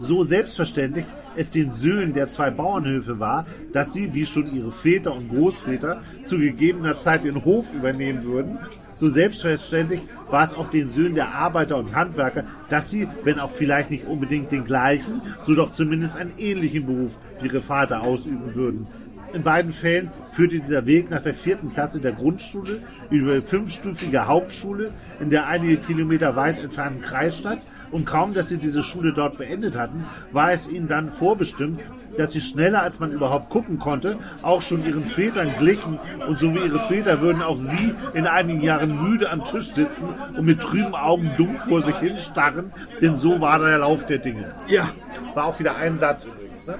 So 0.00 0.22
selbstverständlich 0.22 1.04
es 1.36 1.50
den 1.50 1.72
Söhnen 1.72 2.12
der 2.12 2.28
zwei 2.28 2.50
Bauernhöfe 2.50 3.18
war, 3.18 3.46
dass 3.72 3.92
sie, 3.92 4.14
wie 4.14 4.24
schon 4.24 4.54
ihre 4.54 4.70
Väter 4.70 5.12
und 5.12 5.28
Großväter, 5.28 6.02
zu 6.22 6.38
gegebener 6.38 6.96
Zeit 6.96 7.24
den 7.24 7.44
Hof 7.44 7.74
übernehmen 7.74 8.22
würden, 8.22 8.58
so 8.94 9.08
selbstverständlich 9.08 10.00
war 10.30 10.42
es 10.42 10.54
auch 10.54 10.70
den 10.70 10.90
Söhnen 10.90 11.14
der 11.14 11.34
Arbeiter 11.34 11.76
und 11.76 11.94
Handwerker, 11.94 12.44
dass 12.68 12.90
sie, 12.90 13.08
wenn 13.24 13.38
auch 13.38 13.50
vielleicht 13.50 13.90
nicht 13.90 14.06
unbedingt 14.06 14.50
den 14.52 14.64
gleichen, 14.64 15.20
so 15.42 15.54
doch 15.54 15.72
zumindest 15.72 16.16
einen 16.16 16.32
ähnlichen 16.38 16.86
Beruf 16.86 17.18
wie 17.40 17.46
ihre 17.46 17.60
Vater 17.60 18.02
ausüben 18.02 18.54
würden. 18.54 18.86
In 19.34 19.42
beiden 19.42 19.72
Fällen 19.72 20.10
führte 20.30 20.58
dieser 20.58 20.86
Weg 20.86 21.10
nach 21.10 21.20
der 21.20 21.34
vierten 21.34 21.68
Klasse 21.68 22.00
der 22.00 22.12
Grundschule 22.12 22.80
über 23.10 23.34
die 23.34 23.46
fünfstufige 23.46 24.26
Hauptschule 24.26 24.92
in 25.20 25.28
der 25.28 25.48
einige 25.48 25.76
Kilometer 25.76 26.34
weit 26.34 26.62
entfernten 26.62 27.02
Kreisstadt 27.02 27.58
und 27.90 28.06
kaum, 28.06 28.32
dass 28.32 28.48
sie 28.48 28.56
diese 28.56 28.82
Schule 28.82 29.12
dort 29.12 29.36
beendet 29.36 29.76
hatten, 29.76 30.06
war 30.32 30.52
es 30.52 30.68
ihnen 30.68 30.88
dann 30.88 31.12
vorbestimmt, 31.12 31.80
dass 32.16 32.32
sie 32.32 32.40
schneller 32.40 32.82
als 32.82 33.00
man 33.00 33.12
überhaupt 33.12 33.50
gucken 33.50 33.78
konnte, 33.78 34.18
auch 34.42 34.62
schon 34.62 34.84
ihren 34.84 35.04
Vätern 35.04 35.52
glichen 35.58 35.98
und 36.26 36.38
so 36.38 36.54
wie 36.54 36.60
ihre 36.60 36.80
Väter 36.80 37.20
würden 37.20 37.42
auch 37.42 37.58
sie 37.58 37.94
in 38.14 38.26
einigen 38.26 38.62
Jahren 38.62 39.02
müde 39.02 39.30
am 39.30 39.44
Tisch 39.44 39.72
sitzen 39.72 40.08
und 40.36 40.44
mit 40.44 40.60
trüben 40.60 40.94
Augen 40.94 41.32
dumpf 41.36 41.68
vor 41.68 41.82
sich 41.82 41.96
hinstarren, 41.96 42.72
denn 43.02 43.14
so 43.14 43.40
war 43.40 43.58
der 43.58 43.78
Lauf 43.78 44.06
der 44.06 44.18
Dinge. 44.18 44.52
Ja. 44.68 44.88
War 45.34 45.44
auch 45.44 45.60
wieder 45.60 45.76
ein 45.76 45.96
Satz 45.96 46.24
übrigens, 46.24 46.66
ne? 46.66 46.76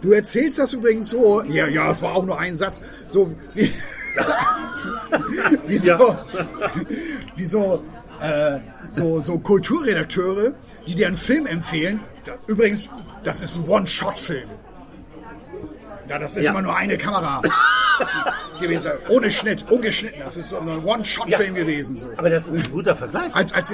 Du 0.00 0.12
erzählst 0.12 0.58
das 0.58 0.72
übrigens 0.72 1.10
so, 1.10 1.42
ja, 1.42 1.66
ja, 1.66 1.90
es 1.90 2.02
war 2.02 2.14
auch 2.14 2.24
nur 2.24 2.38
ein 2.38 2.56
Satz, 2.56 2.82
so 3.06 3.34
wie, 3.54 3.72
wie 5.66 5.78
so, 5.78 5.90
Ja. 5.90 6.24
wie 7.36 7.44
so, 7.46 7.82
äh, 8.20 8.58
so, 8.88 9.20
so 9.20 9.38
Kulturredakteure, 9.38 10.52
die 10.86 10.94
dir 10.94 11.06
einen 11.08 11.16
Film 11.16 11.46
empfehlen. 11.46 12.00
Übrigens, 12.46 12.88
das 13.24 13.40
ist 13.40 13.56
ein 13.56 13.68
One-Shot-Film. 13.68 14.48
Ja, 16.08 16.18
das 16.18 16.36
ist 16.36 16.44
Ja. 16.44 16.52
immer 16.52 16.62
nur 16.62 16.76
eine 16.76 16.96
Kamera 16.96 17.42
gewesen, 18.60 18.92
ohne 19.08 19.30
Schnitt, 19.30 19.64
ungeschnitten. 19.70 20.20
Das 20.20 20.36
ist 20.36 20.50
so 20.50 20.58
ein 20.58 20.84
One-Shot-Film 20.84 21.54
gewesen. 21.54 22.00
So. 22.00 22.08
Aber 22.16 22.30
das 22.30 22.46
ist 22.46 22.64
ein 22.64 22.70
guter 22.72 22.94
Vergleich. 22.96 23.34
Als, 23.34 23.52
als, 23.52 23.72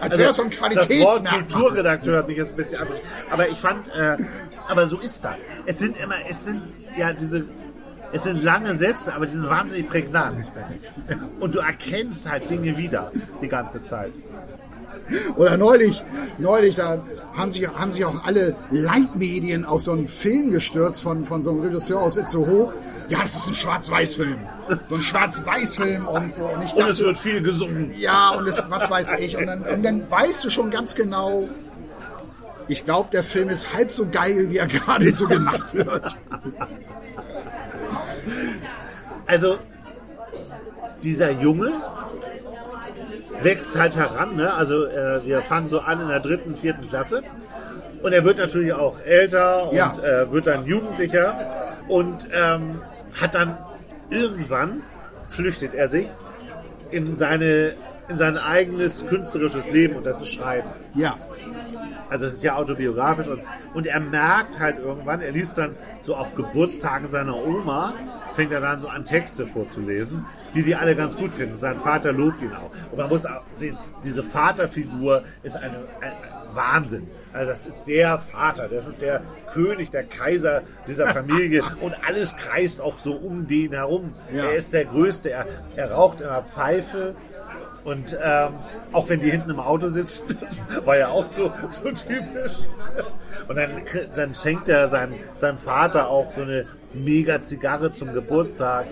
als 0.00 0.18
wäre 0.18 0.28
das 0.28 0.36
so 0.36 0.42
ein 0.42 0.50
Das 0.50 0.60
Wort 0.60 0.72
Qualitätsmerkmal. 0.74 1.32
Kulturredakteur 1.40 2.18
hat 2.18 2.28
mich 2.28 2.36
jetzt 2.36 2.50
ein 2.50 2.56
bisschen 2.56 2.80
ab. 2.82 2.88
Aber 3.30 3.48
ich 3.48 3.58
fand, 3.58 3.88
äh, 3.88 4.16
aber 4.68 4.86
so 4.88 4.98
ist 4.98 5.24
das. 5.24 5.40
Es 5.66 5.78
sind 5.78 5.96
immer, 5.96 6.14
es 6.28 6.44
sind 6.44 6.62
ja 6.98 7.12
diese, 7.12 7.44
es 8.12 8.22
sind 8.24 8.42
lange 8.42 8.74
Sätze, 8.74 9.14
aber 9.14 9.26
die 9.26 9.32
sind 9.32 9.48
wahnsinnig 9.48 9.88
prägnant. 9.88 10.44
Und 11.40 11.54
du 11.54 11.58
erkennst 11.60 12.28
halt 12.30 12.48
Dinge 12.48 12.76
wieder 12.76 13.12
die 13.42 13.48
ganze 13.48 13.82
Zeit. 13.82 14.12
Oder 15.36 15.56
neulich, 15.56 16.02
neulich, 16.38 16.74
da 16.74 17.00
haben 17.36 17.52
sich, 17.52 17.68
haben 17.68 17.92
sich 17.92 18.04
auch 18.04 18.24
alle 18.24 18.56
Leitmedien 18.72 19.64
auf 19.64 19.80
so 19.80 19.92
einen 19.92 20.08
Film 20.08 20.50
gestürzt 20.50 21.00
von, 21.02 21.24
von 21.24 21.42
so 21.44 21.52
einem 21.52 21.60
Regisseur 21.60 22.00
aus 22.00 22.16
Itzehoe. 22.16 22.72
Ja, 23.08 23.20
das 23.20 23.36
ist 23.36 23.46
ein 23.46 23.54
Schwarz-Weiß-Film. 23.54 24.36
So 24.88 24.96
ein 24.96 25.02
Schwarz-Weiß-Film 25.02 26.08
und 26.08 26.32
so. 26.32 26.46
Und 26.46 26.64
ich 26.64 26.74
Und 26.74 26.80
es 26.80 26.96
dachte, 26.96 27.04
wird 27.04 27.18
viel 27.18 27.40
gesungen. 27.40 27.92
ja, 27.96 28.30
und 28.30 28.48
es, 28.48 28.64
was 28.68 28.90
weiß 28.90 29.12
ich. 29.20 29.36
Und 29.36 29.46
dann, 29.46 29.62
und 29.62 29.82
dann 29.84 30.10
weißt 30.10 30.44
du 30.44 30.50
schon 30.50 30.70
ganz 30.70 30.96
genau, 30.96 31.48
ich 32.68 32.84
glaube, 32.84 33.08
der 33.12 33.22
Film 33.22 33.48
ist 33.48 33.74
halb 33.74 33.90
so 33.90 34.06
geil, 34.10 34.50
wie 34.50 34.58
er 34.58 34.66
gerade 34.78 35.10
so 35.12 35.26
gemacht 35.26 35.74
wird. 35.74 36.16
Also, 39.26 39.58
dieser 41.02 41.30
Junge 41.30 41.72
wächst 43.42 43.76
halt 43.76 43.96
heran. 43.96 44.36
Ne? 44.36 44.52
Also, 44.52 44.84
äh, 44.86 45.24
wir 45.24 45.42
fangen 45.42 45.66
so 45.66 45.80
an 45.80 46.00
in 46.00 46.08
der 46.08 46.20
dritten, 46.20 46.56
vierten 46.56 46.86
Klasse. 46.86 47.22
Und 48.02 48.12
er 48.12 48.24
wird 48.24 48.38
natürlich 48.38 48.72
auch 48.72 49.00
älter 49.00 49.70
und 49.70 49.76
Ja. 49.76 49.92
äh, 50.02 50.30
wird 50.30 50.46
dann 50.46 50.64
Jugendlicher 50.66 51.74
und 51.88 52.28
ähm, 52.32 52.80
hat 53.20 53.34
dann 53.34 53.56
irgendwann 54.10 54.82
flüchtet 55.28 55.74
er 55.74 55.88
sich 55.88 56.06
in 56.90 57.14
seine 57.14 57.74
in 58.08 58.14
sein 58.14 58.38
eigenes 58.38 59.04
künstlerisches 59.06 59.72
Leben 59.72 59.96
und 59.96 60.06
das 60.06 60.20
ist 60.20 60.32
Schreiben. 60.32 60.68
Ja, 60.94 61.16
Also 62.08 62.26
es 62.26 62.34
ist 62.34 62.42
ja 62.42 62.56
autobiografisch 62.56 63.28
und, 63.28 63.42
und 63.74 63.86
er 63.86 64.00
merkt 64.00 64.60
halt 64.60 64.78
irgendwann, 64.78 65.20
er 65.20 65.32
liest 65.32 65.58
dann 65.58 65.74
so 66.00 66.14
auf 66.14 66.34
Geburtstagen 66.34 67.08
seiner 67.08 67.36
Oma 67.36 67.94
fängt 68.36 68.52
er 68.52 68.60
dann 68.60 68.78
so 68.78 68.88
an, 68.88 69.04
Texte 69.04 69.46
vorzulesen, 69.46 70.26
die 70.54 70.62
die 70.62 70.76
alle 70.76 70.94
ganz 70.94 71.16
gut 71.16 71.34
finden. 71.34 71.56
Sein 71.56 71.78
Vater 71.78 72.12
lobt 72.12 72.42
ihn 72.42 72.52
auch. 72.52 72.70
Und 72.90 72.98
man 72.98 73.08
muss 73.08 73.24
auch 73.24 73.42
sehen, 73.48 73.78
diese 74.04 74.22
Vaterfigur 74.22 75.24
ist 75.42 75.56
eine, 75.56 75.78
ein 76.00 76.12
Wahnsinn. 76.52 77.08
Also 77.32 77.50
das 77.50 77.66
ist 77.66 77.86
der 77.86 78.18
Vater, 78.18 78.68
das 78.68 78.86
ist 78.86 79.00
der 79.00 79.22
König, 79.52 79.90
der 79.90 80.04
Kaiser 80.04 80.62
dieser 80.86 81.06
Familie 81.06 81.64
und 81.80 81.94
alles 82.06 82.36
kreist 82.36 82.80
auch 82.80 82.98
so 82.98 83.14
um 83.14 83.46
den 83.46 83.72
herum. 83.72 84.12
Ja. 84.32 84.44
Er 84.44 84.56
ist 84.56 84.72
der 84.72 84.84
Größte, 84.84 85.30
er, 85.30 85.46
er 85.74 85.92
raucht 85.92 86.20
immer 86.20 86.42
Pfeife, 86.42 87.14
und 87.86 88.18
ähm, 88.20 88.48
auch 88.92 89.08
wenn 89.08 89.20
die 89.20 89.30
hinten 89.30 89.50
im 89.50 89.60
Auto 89.60 89.88
sitzen, 89.90 90.36
das 90.40 90.60
war 90.84 90.98
ja 90.98 91.06
auch 91.06 91.24
so, 91.24 91.52
so 91.68 91.84
typisch. 91.92 92.58
Und 93.46 93.54
dann, 93.54 93.70
dann 94.12 94.34
schenkt 94.34 94.68
er 94.68 94.88
seinem, 94.88 95.14
seinem 95.36 95.56
Vater 95.56 96.08
auch 96.08 96.32
so 96.32 96.42
eine 96.42 96.66
mega 96.92 97.40
Zigarre 97.40 97.92
zum 97.92 98.12
Geburtstag. 98.12 98.86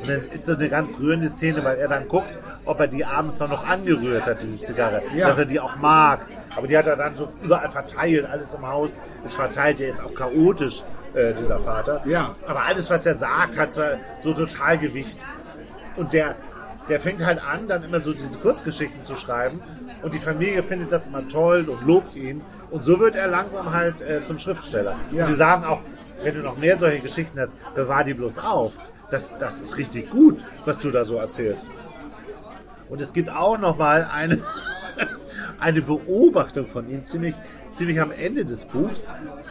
Und 0.00 0.08
dann 0.08 0.22
ist 0.22 0.44
so 0.44 0.54
eine 0.54 0.68
ganz 0.68 0.98
rührende 0.98 1.28
Szene, 1.28 1.62
weil 1.62 1.78
er 1.78 1.86
dann 1.86 2.08
guckt, 2.08 2.36
ob 2.64 2.80
er 2.80 2.88
die 2.88 3.04
abends 3.04 3.38
dann 3.38 3.50
noch 3.50 3.64
angerührt 3.64 4.26
hat, 4.26 4.42
diese 4.42 4.60
Zigarre. 4.60 5.02
Ja. 5.14 5.28
Dass 5.28 5.38
er 5.38 5.44
die 5.44 5.60
auch 5.60 5.76
mag. 5.76 6.26
Aber 6.56 6.66
die 6.66 6.76
hat 6.76 6.88
er 6.88 6.96
dann 6.96 7.14
so 7.14 7.28
überall 7.44 7.70
verteilt, 7.70 8.26
alles 8.28 8.54
im 8.54 8.66
Haus 8.66 9.00
ist 9.24 9.36
verteilt. 9.36 9.78
Der 9.78 9.88
ist 9.88 10.02
auch 10.02 10.14
chaotisch, 10.16 10.82
äh, 11.14 11.32
dieser 11.32 11.60
Vater. 11.60 12.02
Ja. 12.06 12.34
Aber 12.48 12.64
alles, 12.64 12.90
was 12.90 13.06
er 13.06 13.14
sagt, 13.14 13.56
hat 13.56 13.72
so, 13.72 13.82
so 14.20 14.34
total 14.34 14.78
Gewicht. 14.78 15.20
Und 15.94 16.12
der, 16.12 16.34
der 16.88 17.00
fängt 17.00 17.24
halt 17.24 17.42
an, 17.42 17.68
dann 17.68 17.82
immer 17.84 18.00
so 18.00 18.12
diese 18.12 18.38
Kurzgeschichten 18.38 19.04
zu 19.04 19.16
schreiben. 19.16 19.60
Und 20.02 20.14
die 20.14 20.18
Familie 20.18 20.62
findet 20.62 20.92
das 20.92 21.06
immer 21.06 21.26
toll 21.28 21.68
und 21.68 21.86
lobt 21.86 22.16
ihn. 22.16 22.42
Und 22.70 22.82
so 22.82 22.98
wird 22.98 23.14
er 23.14 23.28
langsam 23.28 23.72
halt 23.72 24.00
äh, 24.00 24.22
zum 24.22 24.38
Schriftsteller. 24.38 24.96
Ja. 25.10 25.24
Und 25.24 25.30
die 25.30 25.34
sagen 25.34 25.64
auch, 25.64 25.80
wenn 26.22 26.34
du 26.34 26.40
noch 26.40 26.56
mehr 26.56 26.76
solche 26.76 27.00
Geschichten 27.00 27.38
hast, 27.38 27.56
bewahr 27.74 28.04
die 28.04 28.14
bloß 28.14 28.38
auf. 28.38 28.72
Das, 29.10 29.26
das 29.38 29.60
ist 29.60 29.76
richtig 29.76 30.10
gut, 30.10 30.40
was 30.64 30.78
du 30.78 30.90
da 30.90 31.04
so 31.04 31.16
erzählst. 31.16 31.68
Und 32.88 33.00
es 33.00 33.12
gibt 33.12 33.30
auch 33.30 33.58
noch 33.58 33.78
mal 33.78 34.08
eine, 34.12 34.38
eine 35.60 35.82
Beobachtung 35.82 36.66
von 36.66 36.88
ihm, 36.88 37.02
ziemlich, 37.02 37.34
ziemlich 37.70 38.00
am 38.00 38.10
Ende 38.10 38.44
des 38.44 38.64
Buchs, 38.64 39.10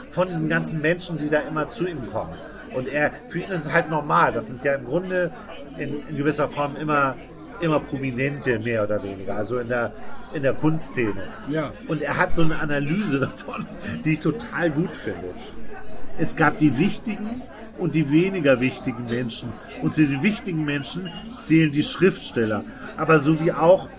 von 0.10 0.28
diesen 0.28 0.50
ganzen 0.50 0.82
Menschen, 0.82 1.18
die 1.18 1.30
da 1.30 1.40
immer 1.40 1.68
zu 1.68 1.88
ihm 1.88 2.12
kommen. 2.12 2.34
Und 2.74 2.88
er, 2.88 3.12
für 3.28 3.40
ihn 3.40 3.50
ist 3.50 3.66
es 3.66 3.74
halt 3.74 3.90
normal. 3.90 4.32
Das 4.32 4.48
sind 4.48 4.64
ja 4.64 4.76
im 4.76 4.86
Grunde 4.86 5.32
in, 5.78 6.08
in 6.08 6.18
gewisser 6.18 6.48
Form 6.48 6.76
immer, 6.76 7.16
immer 7.60 7.80
Prominente, 7.80 8.60
mehr 8.60 8.84
oder 8.84 9.04
weniger. 9.04 9.36
Also 9.36 9.60
in 9.60 9.68
der, 9.68 9.92
in 10.34 10.44
der 10.44 10.54
Kunstszene. 10.54 11.24
Ja. 11.50 11.72
Und 11.88 12.02
er 12.02 12.18
hat 12.18 12.36
so 12.36 12.44
eine 12.44 12.60
Analyse 12.60 13.20
davon, 13.20 13.68
die 14.06 14.14
ich 14.14 14.20
total 14.20 14.72
gut 14.72 14.96
finde. 14.96 15.34
Es 16.18 16.36
gab 16.36 16.58
die 16.58 16.78
wichtigen 16.78 17.42
und 17.78 17.96
die 17.96 18.12
weniger 18.12 18.60
wichtigen 18.60 19.06
Menschen. 19.06 19.54
Und 19.82 19.94
zu 19.94 20.06
den 20.06 20.22
wichtigen 20.24 20.66
Menschen 20.66 21.10
zählen 21.38 21.72
die 21.72 21.84
Schriftsteller. 21.84 22.64
Aber 22.98 23.20
so 23.20 23.44
wie 23.44 23.52
auch 23.52 23.90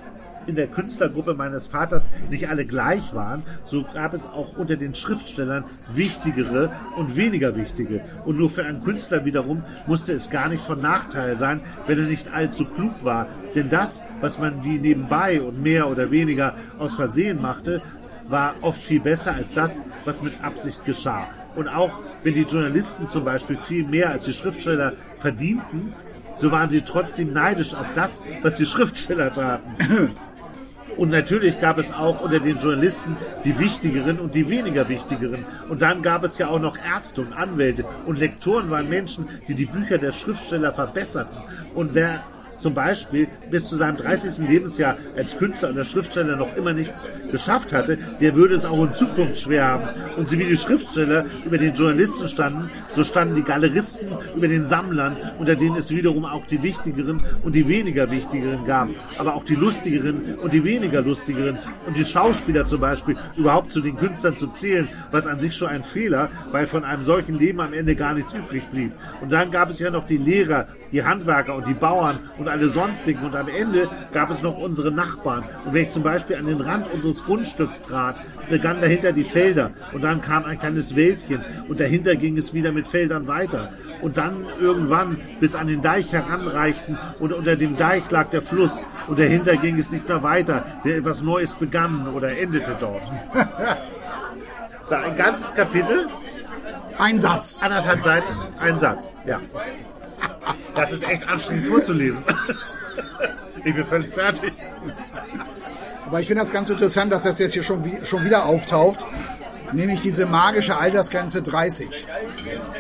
in 0.47 0.55
der 0.55 0.67
Künstlergruppe 0.67 1.35
meines 1.35 1.67
Vaters 1.67 2.11
nicht 2.31 2.49
alle 2.49 2.65
gleich 2.65 3.15
waren, 3.15 3.43
so 3.67 3.85
gab 3.95 4.15
es 4.15 4.27
auch 4.27 4.57
unter 4.57 4.77
den 4.77 4.95
Schriftstellern 4.95 5.65
wichtigere 5.95 6.73
und 6.97 7.17
weniger 7.17 7.57
wichtige. 7.57 8.03
Und 8.25 8.39
nur 8.39 8.51
für 8.51 8.65
einen 8.65 8.83
Künstler 8.83 9.25
wiederum 9.25 9.65
musste 9.87 10.13
es 10.13 10.31
gar 10.31 10.49
nicht 10.49 10.63
von 10.63 10.81
Nachteil 10.81 11.37
sein, 11.37 11.61
wenn 11.87 11.99
er 11.99 12.07
nicht 12.07 12.33
allzu 12.33 12.65
klug 12.65 13.05
war. 13.05 13.27
Denn 13.55 13.69
das, 13.69 14.03
was 14.21 14.39
man 14.39 14.65
wie 14.65 14.79
nebenbei 14.79 15.41
und 15.41 15.63
mehr 15.63 15.89
oder 15.89 16.11
weniger 16.11 16.55
aus 16.79 16.95
Versehen 16.95 17.41
machte, 17.41 17.83
war 18.25 18.55
oft 18.61 18.83
viel 18.83 19.01
besser 19.01 19.35
als 19.35 19.53
das, 19.53 19.83
was 20.05 20.23
mit 20.23 20.43
Absicht 20.43 20.85
geschah. 20.85 21.27
Und 21.55 21.69
auch 21.69 22.01
wenn 22.23 22.35
die 22.35 22.43
Journalisten 22.43 23.09
zum 23.09 23.25
Beispiel 23.25 23.57
viel 23.57 23.87
mehr 23.87 24.11
als 24.11 24.25
die 24.25 24.33
Schriftsteller 24.33 24.95
verdienten, 25.19 25.93
so 26.37 26.51
waren 26.51 26.71
sie 26.71 26.81
trotzdem 26.81 27.33
neidisch 27.33 27.75
auf 27.75 27.93
das, 27.93 28.23
was 28.43 28.57
die 28.57 28.67
Schriftsteller 28.67 29.33
taten. 29.33 30.17
Und 30.97 31.11
natürlich 31.11 31.61
gab 31.61 31.79
es 31.79 31.93
auch 31.93 32.21
unter 32.21 32.41
den 32.41 32.59
Journalisten 32.59 33.17
die 33.45 33.59
wichtigeren 33.59 34.19
und 34.19 34.35
die 34.35 34.49
weniger 34.49 34.89
wichtigeren. 34.89 35.45
Und 35.69 35.83
dann 35.83 36.03
gab 36.03 36.25
es 36.25 36.39
ja 36.39 36.49
auch 36.49 36.61
noch 36.61 36.77
Ärzte 36.77 37.23
und 37.23 37.33
Anwälte 37.33 37.85
und 38.07 38.19
Lektoren 38.19 38.71
waren 38.71 38.89
Menschen, 38.89 39.29
die 39.49 39.55
die 39.55 39.67
Bücher 39.67 39.99
der 39.99 40.13
Schriftsteller 40.13 40.73
verbesserten. 40.73 41.37
Und 41.75 41.95
wer 41.95 42.23
zum 42.57 42.75
Beispiel 42.75 43.29
bis 43.51 43.69
zu 43.69 43.77
seinem 43.77 43.97
30. 43.97 44.49
Lebensjahr 44.49 44.97
als 45.17 45.37
Künstler 45.37 45.71
und 45.71 45.79
als 45.79 45.91
Schriftsteller 45.91 46.37
noch 46.37 46.57
immer 46.57 46.73
nichts 46.73 47.11
geschafft 47.31 47.73
hatte, 47.73 47.99
der 48.21 48.35
würde 48.35 48.55
es 48.55 48.65
auch 48.65 48.83
in 48.85 48.95
Zukunft 48.95 49.39
schwer 49.39 49.65
haben. 49.65 49.89
Und 50.17 50.29
so 50.29 50.39
wie 50.39 50.45
die 50.45 50.57
Schriftsteller 50.57 51.25
über 51.45 51.59
den 51.59 51.75
Journalisten 51.75 52.29
standen, 52.29 52.71
so 52.91 53.05
standen 53.05 53.35
die 53.35 53.43
Galeristen 53.43 54.09
über 54.37 54.49
den 54.49 54.63
Sammlern, 54.63 55.17
unter 55.39 55.57
denen 55.57 55.77
es 55.77 55.91
wiederum 55.91 56.25
auch 56.25 56.47
die 56.47 56.63
wichtigeren 56.63 57.23
und 57.43 57.55
die 57.55 57.67
weniger 57.69 58.11
wichtigeren 58.11 58.65
gab. 58.65 58.89
Aber 59.19 59.35
auch 59.35 59.45
die 59.45 59.55
lustigeren 59.55 60.37
und 60.37 60.53
die 60.53 60.65
weniger 60.65 61.03
lustigeren. 61.03 61.59
Und 61.87 61.97
die 61.97 62.05
Schauspieler 62.05 62.65
zum 62.65 62.81
Beispiel 62.81 63.17
überhaupt 63.37 63.71
zu 63.71 63.81
den 63.81 63.97
Künstlern 63.97 64.37
zu 64.37 64.49
zählen, 64.49 64.89
was 65.11 65.27
an 65.27 65.39
sich 65.39 65.55
schon 65.55 65.69
ein 65.69 65.83
Fehler, 65.83 66.31
weil 66.51 66.67
von 66.67 66.85
einem 66.85 67.03
solchen 67.03 67.39
Leben 67.39 67.61
am 67.61 67.73
Ende 67.73 67.97
gar 67.97 68.15
nichts 68.15 68.33
übrig 68.33 68.69
blieb. 68.71 68.93
Und 69.21 69.33
dann 69.33 69.51
gab 69.51 69.71
es 69.71 69.79
ja 69.79 69.91
noch 69.91 70.05
die 70.05 70.17
Lehrer, 70.17 70.69
die 70.93 71.03
Handwerker 71.05 71.55
und 71.55 71.67
die 71.67 71.75
Bauern 71.75 72.21
und 72.39 72.49
alle 72.49 72.69
sonstigen. 72.69 73.25
Und 73.25 73.35
am 73.35 73.49
Ende 73.49 73.89
gab 74.13 74.31
es 74.31 74.43
noch 74.43 74.57
unsere 74.59 74.93
Nachbarn. 74.93 75.45
Und 75.65 75.75
wenn 75.75 75.83
ich 75.83 75.91
zum 75.91 76.03
Beispiel 76.03 76.37
an 76.37 76.47
den 76.47 76.61
Rand 76.61 76.93
unseres 76.93 77.25
Grundstücks 77.25 77.81
trat, 77.81 78.17
begannen 78.49 78.81
dahinter 78.81 79.13
die 79.13 79.25
Felder. 79.25 79.71
Und 79.93 80.03
dann 80.03 80.21
kam 80.21 80.45
ein 80.45 80.59
kleines 80.59 80.95
Wäldchen. 80.95 81.41
Und 81.69 81.81
dahinter 81.81 82.17
ging 82.17 82.37
es 82.37 82.55
wieder 82.55 82.73
mit 82.73 82.87
Feldern 82.87 83.27
weiter. 83.27 83.71
Und 84.03 84.19
dann 84.19 84.45
irgendwann 84.61 85.19
bis 85.41 85.55
an 85.55 85.67
den 85.67 85.81
Deich 85.81 86.13
heranreichten. 86.13 86.99
Und 87.19 87.33
unter 87.33 87.57
dem 87.57 87.77
Deich 87.77 88.11
lag 88.11 88.29
der 88.31 88.43
Fluss. 88.43 88.87
Und 89.09 89.19
dahinter 89.19 89.57
ging 89.57 89.79
es 89.79 89.91
nicht 89.91 90.07
mehr 90.09 90.23
weiter. 90.23 90.65
Der 90.85 90.99
etwas 90.99 91.23
Neues 91.23 91.55
begann 91.55 92.09
oder 92.09 92.37
endete 92.37 92.77
dort. 92.79 93.11
So, 94.85 94.97
ein 94.97 95.17
ganzes 95.17 95.55
Kapitel 95.55 96.09
Ein 96.99 97.19
Satz. 97.19 97.59
anderthalb 97.63 98.01
Seiten, 98.03 98.27
ein 98.61 98.79
Satz. 98.79 99.15
Ja. 99.25 99.41
Das 100.75 100.93
ist 100.93 101.07
echt 101.09 101.29
anstrengend 101.29 101.67
vorzulesen. 101.67 102.25
Ich 103.65 103.75
bin 103.75 103.85
völlig 103.85 104.13
fertig. 104.13 104.53
Aber 106.07 106.21
ich 106.21 106.27
finde 106.27 106.43
das 106.43 106.53
ganz 106.53 106.69
interessant, 106.71 107.13
dass 107.13 107.23
das 107.23 107.39
jetzt 107.39 107.53
hier 107.53 107.63
schon, 107.63 107.85
wie- 107.85 108.05
schon 108.05 108.25
wieder 108.25 108.47
auftaucht. 108.47 109.05
Nämlich 109.73 110.01
diese 110.01 110.27
magische 110.27 110.77
Altersgrenze 110.79 111.41
30. 111.43 111.89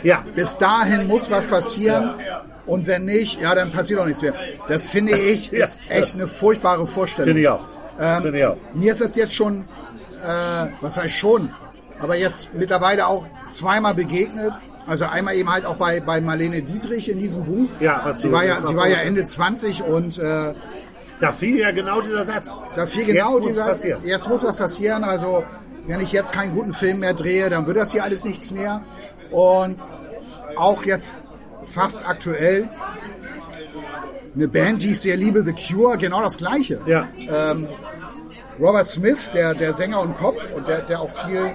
Ja, 0.03 0.25
Bis 0.35 0.59
dahin 0.59 1.07
muss 1.07 1.31
was 1.31 1.47
passieren. 1.47 2.15
Und 2.67 2.87
wenn 2.87 3.05
nicht, 3.07 3.41
ja, 3.41 3.55
dann 3.55 3.73
passiert 3.73 3.99
auch 4.01 4.07
nichts 4.07 4.21
mehr. 4.23 4.35
Das 4.69 4.87
finde 4.89 5.13
ich 5.19 5.53
ist 5.53 5.81
Ja. 5.89 5.97
echt 5.97 6.15
eine 6.15 6.27
furchtbare 6.27 6.87
Vorstellung. 6.87 7.29
finde 7.29 7.41
ich 7.43 7.49
auch. 7.49 7.65
finde 8.23 8.39
ich 8.39 8.45
auch. 8.45 8.57
Mir 8.75 8.93
ist 8.93 9.01
das 9.01 9.15
jetzt 9.17 9.35
schon, 9.35 9.61
äh, 10.23 10.67
was 10.81 10.97
heißt 10.99 11.15
schon, 11.15 11.53
aber 12.01 12.17
jetzt 12.17 12.49
mittlerweile 12.53 13.07
auch 13.07 13.25
zweimal 13.51 13.95
begegnet. 13.95 14.53
Also 14.87 15.05
einmal 15.07 15.35
eben 15.37 15.53
halt 15.53 15.65
auch 15.65 15.77
bei, 15.77 16.01
bei 16.01 16.21
Marlene 16.21 16.63
Dietrich 16.63 17.09
in 17.09 17.19
diesem 17.19 17.45
Buch. 17.45 17.69
Ja, 17.81 18.01
was 18.05 18.21
sie 18.21 18.33
war 18.33 18.45
ja, 18.45 18.61
sie 18.63 18.75
war 18.77 18.89
ja 18.89 18.99
Ende 18.99 19.25
20 19.25 19.83
und 19.85 20.19
äh, 20.19 20.55
Da 21.21 21.33
fiel 21.33 21.59
ja 21.59 21.71
genau 21.71 22.01
dieser 22.01 22.25
Satz. 22.25 22.51
da 22.75 22.87
fiel 22.87 23.05
genau 23.05 23.39
Jetzt 23.39 23.49
dieser, 23.49 23.65
passieren. 23.67 24.01
jetzt 24.05 24.29
muss 24.29 24.43
was 24.45 24.57
passieren. 24.57 25.05
Also 25.05 25.45
wenn 25.87 26.01
ich 26.01 26.13
jetzt 26.13 26.33
keinen 26.33 26.55
guten 26.55 26.75
Film 26.75 26.99
mehr 27.01 27.15
drehe, 27.15 27.49
dann 27.51 27.67
wird 27.67 27.77
das 27.77 27.93
hier 27.93 28.03
alles 28.05 28.25
nichts 28.25 28.51
mehr. 28.51 28.83
Und 29.31 29.77
auch 30.57 30.85
jetzt 30.85 31.15
fast 31.65 32.07
aktuell 32.09 32.69
eine 34.35 34.49
Band, 34.49 34.83
die 34.83 34.93
ich 34.93 35.01
sehr 35.01 35.17
liebe, 35.17 35.43
The 35.45 35.53
Cure, 35.55 35.97
genau 35.99 36.23
das 36.23 36.39
Gleiche. 36.39 36.81
Ja, 36.87 37.07
Robert 38.61 38.87
Smith, 38.87 39.31
der, 39.33 39.55
der 39.55 39.73
Sänger 39.75 40.01
und 40.01 40.15
Kopf 40.17 40.49
und 40.55 40.69
der, 40.69 40.81
der 40.83 41.01
auch 41.01 41.11
viel, 41.11 41.53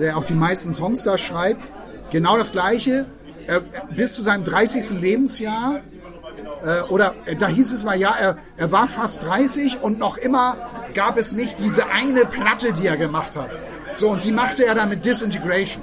der 0.00 0.16
auch 0.16 0.24
die 0.24 0.34
meisten 0.34 0.72
Songs 0.72 1.02
da 1.02 1.16
schreibt, 1.18 1.68
genau 2.14 2.38
das 2.38 2.52
Gleiche. 2.52 3.06
Er, 3.46 3.60
bis 3.60 4.14
zu 4.14 4.22
seinem 4.22 4.44
30. 4.44 5.00
Lebensjahr, 5.00 5.80
äh, 6.64 6.82
oder 6.88 7.14
äh, 7.26 7.34
da 7.34 7.48
hieß 7.48 7.72
es 7.72 7.84
mal, 7.84 7.98
ja, 7.98 8.14
er, 8.18 8.38
er 8.56 8.70
war 8.70 8.86
fast 8.86 9.24
30 9.24 9.82
und 9.82 9.98
noch 9.98 10.16
immer 10.16 10.56
gab 10.94 11.18
es 11.18 11.32
nicht 11.32 11.58
diese 11.58 11.86
eine 11.88 12.24
Platte, 12.24 12.72
die 12.72 12.86
er 12.86 12.96
gemacht 12.96 13.36
hat. 13.36 13.50
So, 13.94 14.10
und 14.10 14.24
die 14.24 14.30
machte 14.30 14.64
er 14.64 14.76
dann 14.76 14.88
mit 14.90 15.04
Disintegration. 15.04 15.82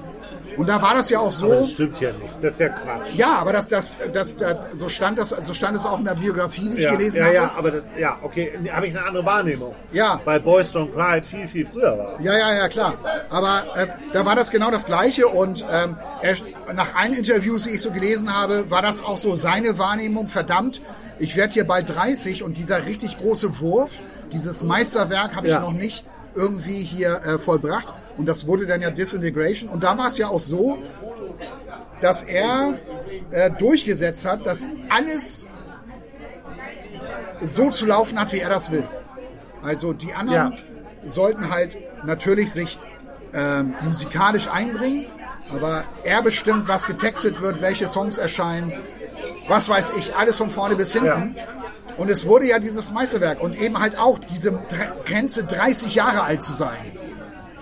Und 0.57 0.67
da 0.67 0.81
war 0.81 0.93
das 0.93 1.09
ja 1.09 1.19
auch 1.19 1.31
so. 1.31 1.45
aber 1.47 1.55
das 1.61 1.71
stimmt 1.71 1.99
ja 2.01 2.11
nicht. 2.11 2.33
Das 2.41 2.53
ist 2.53 2.59
ja 2.59 2.69
Quatsch. 2.69 3.15
Ja, 3.15 3.37
aber 3.37 3.53
das, 3.53 3.67
das, 3.69 3.97
das, 4.13 4.37
das, 4.37 4.57
so, 4.73 4.89
stand 4.89 5.17
das, 5.17 5.29
so 5.29 5.53
stand 5.53 5.75
es 5.75 5.85
auch 5.85 5.99
in 5.99 6.05
der 6.05 6.15
Biografie, 6.15 6.69
die 6.69 6.77
ich 6.77 6.83
ja, 6.83 6.91
gelesen 6.91 7.19
ja, 7.19 7.25
hatte. 7.25 7.35
ja, 7.35 7.51
aber 7.55 7.71
das, 7.71 7.83
ja, 7.97 8.17
okay, 8.21 8.59
habe 8.71 8.87
ich 8.87 8.97
eine 8.97 9.05
andere 9.05 9.25
Wahrnehmung. 9.25 9.73
Ja. 9.91 10.19
Weil 10.25 10.39
Boys 10.39 10.73
Don't 10.73 10.91
Cry 10.93 11.21
viel, 11.21 11.47
viel 11.47 11.65
früher 11.65 11.97
war. 11.97 12.21
Ja, 12.21 12.37
ja, 12.37 12.53
ja, 12.55 12.67
klar. 12.67 12.95
Aber 13.29 13.63
äh, 13.75 13.87
da 14.13 14.25
war 14.25 14.35
das 14.35 14.51
genau 14.51 14.71
das 14.71 14.85
Gleiche 14.85 15.27
und 15.27 15.65
ähm, 15.71 15.97
er, 16.21 16.35
nach 16.73 16.95
allen 16.95 17.13
Interviews, 17.13 17.63
die 17.63 17.71
ich 17.71 17.81
so 17.81 17.91
gelesen 17.91 18.35
habe, 18.35 18.69
war 18.69 18.81
das 18.81 19.03
auch 19.03 19.17
so 19.17 19.35
seine 19.35 19.77
Wahrnehmung. 19.77 20.27
Verdammt, 20.27 20.81
ich 21.19 21.35
werde 21.35 21.53
hier 21.53 21.65
bald 21.65 21.89
30 21.95 22.43
und 22.43 22.57
dieser 22.57 22.85
richtig 22.85 23.17
große 23.17 23.59
Wurf, 23.59 23.99
dieses 24.31 24.63
Meisterwerk 24.63 25.35
habe 25.35 25.47
ich 25.47 25.53
Ja. 25.53 25.59
noch 25.59 25.73
nicht 25.73 26.05
irgendwie 26.35 26.81
hier 26.83 27.21
äh, 27.25 27.37
vollbracht. 27.37 27.93
Und 28.21 28.27
das 28.27 28.45
wurde 28.45 28.67
dann 28.67 28.83
ja 28.83 28.91
Disintegration. 28.91 29.67
Und 29.67 29.83
da 29.83 29.97
war 29.97 30.05
es 30.07 30.17
ja 30.19 30.27
auch 30.27 30.39
so, 30.39 30.77
dass 32.01 32.21
er 32.21 32.75
äh, 33.31 33.49
durchgesetzt 33.49 34.27
hat, 34.27 34.45
dass 34.45 34.67
alles 34.89 35.47
so 37.43 37.71
zu 37.71 37.87
laufen 37.87 38.19
hat, 38.19 38.31
wie 38.31 38.39
er 38.41 38.49
das 38.49 38.69
will. 38.71 38.83
Also 39.63 39.93
die 39.93 40.13
anderen 40.13 40.53
Ja. 40.53 40.57
sollten 41.09 41.49
halt 41.49 41.75
natürlich 42.05 42.51
sich 42.51 42.77
ähm, 43.33 43.73
musikalisch 43.81 44.47
einbringen, 44.47 45.07
aber 45.51 45.83
er 46.03 46.21
bestimmt, 46.21 46.67
was 46.67 46.85
getextet 46.85 47.41
wird, 47.41 47.59
welche 47.59 47.87
Songs 47.87 48.19
erscheinen, 48.19 48.71
was 49.47 49.67
weiß 49.67 49.93
ich, 49.97 50.15
alles 50.15 50.37
von 50.37 50.51
vorne 50.51 50.75
bis 50.75 50.93
hinten. 50.93 51.35
Und 51.97 52.11
es 52.11 52.27
wurde 52.27 52.45
ja 52.45 52.59
dieses 52.59 52.91
Meisterwerk 52.91 53.41
und 53.41 53.59
eben 53.59 53.79
halt 53.79 53.97
auch 53.97 54.19
diese 54.19 54.59
Grenze 55.05 55.43
30 55.43 55.95
Jahre 55.95 56.21
alt 56.21 56.43
zu 56.43 56.53
sein. 56.53 56.77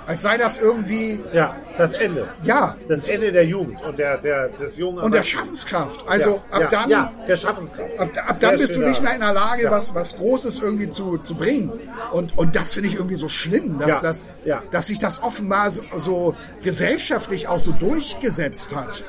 Als 0.09 0.23
sei 0.23 0.37
das 0.39 0.57
irgendwie, 0.57 1.19
Ja, 1.33 1.55
das 1.77 1.93
Ende. 1.93 2.27
ja, 2.43 2.75
Das 2.87 3.07
Ende 3.09 3.31
der 3.31 3.45
Jugend 3.45 3.79
und 3.83 3.99
der, 3.99 4.17
der, 4.17 4.47
des 4.49 4.75
jungen 4.75 5.03
und 5.03 5.13
der. 5.13 5.21
Schaffenskraft. 5.21 6.03
Also 6.07 6.31
ja, 6.31 6.55
ab 6.55 6.61
ja, 6.61 6.67
dann, 6.67 6.89
Ja, 6.89 7.13
der 7.27 7.35
Schaffenskraft. 7.35 7.99
ab, 7.99 8.09
ab 8.27 8.37
dann 8.39 8.57
bist 8.57 8.75
du 8.75 8.79
nicht 8.79 9.03
mehr 9.03 9.13
in 9.13 9.19
der 9.21 9.33
Lage, 9.33 9.65
Ja. 9.65 9.71
was, 9.71 9.93
was 9.93 10.15
Großes 10.17 10.59
irgendwie 10.59 10.89
zu, 10.89 11.19
zu 11.19 11.35
bringen. 11.35 11.71
Und, 12.11 12.35
und 12.39 12.55
das 12.55 12.73
finde 12.73 12.89
ich 12.89 12.95
irgendwie 12.95 13.17
so 13.17 13.29
schlimm, 13.29 13.77
dass, 13.77 14.01
das, 14.01 14.29
dass 14.71 14.87
sich 14.87 14.97
das 14.97 15.21
offenbar 15.21 15.69
so, 15.69 15.83
so 15.97 16.35
gesellschaftlich 16.63 17.47
auch 17.47 17.59
so 17.59 17.71
durchgesetzt 17.71 18.75
hat. 18.75 19.03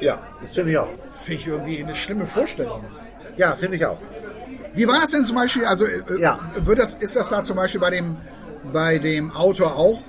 Ja, 0.00 0.22
das 0.40 0.54
finde 0.54 0.70
ich 0.70 0.78
auch. 0.78 0.88
Finde 1.24 1.40
ich 1.40 1.46
irgendwie 1.48 1.82
eine 1.82 1.94
schlimme 1.96 2.26
Vorstellung. 2.28 2.84
Ja, 3.36 3.56
finde 3.56 3.76
ich 3.76 3.84
auch. 3.86 3.98
Wie 4.74 4.86
war 4.86 5.00
das 5.00 5.10
denn 5.10 5.24
zum 5.24 5.36
Beispiel? 5.36 5.64
Also 5.64 5.86
äh, 5.86 6.02
Ja. 6.20 6.38
wird 6.58 6.78
das, 6.78 6.94
ist 6.94 7.16
das 7.16 7.30
da 7.30 7.40
zum 7.42 7.56
Beispiel 7.56 7.80
bei 7.80 7.90
dem, 7.90 8.16
bei 8.72 8.98
dem 8.98 9.30
Autor 9.32 9.76
auch 9.76 10.00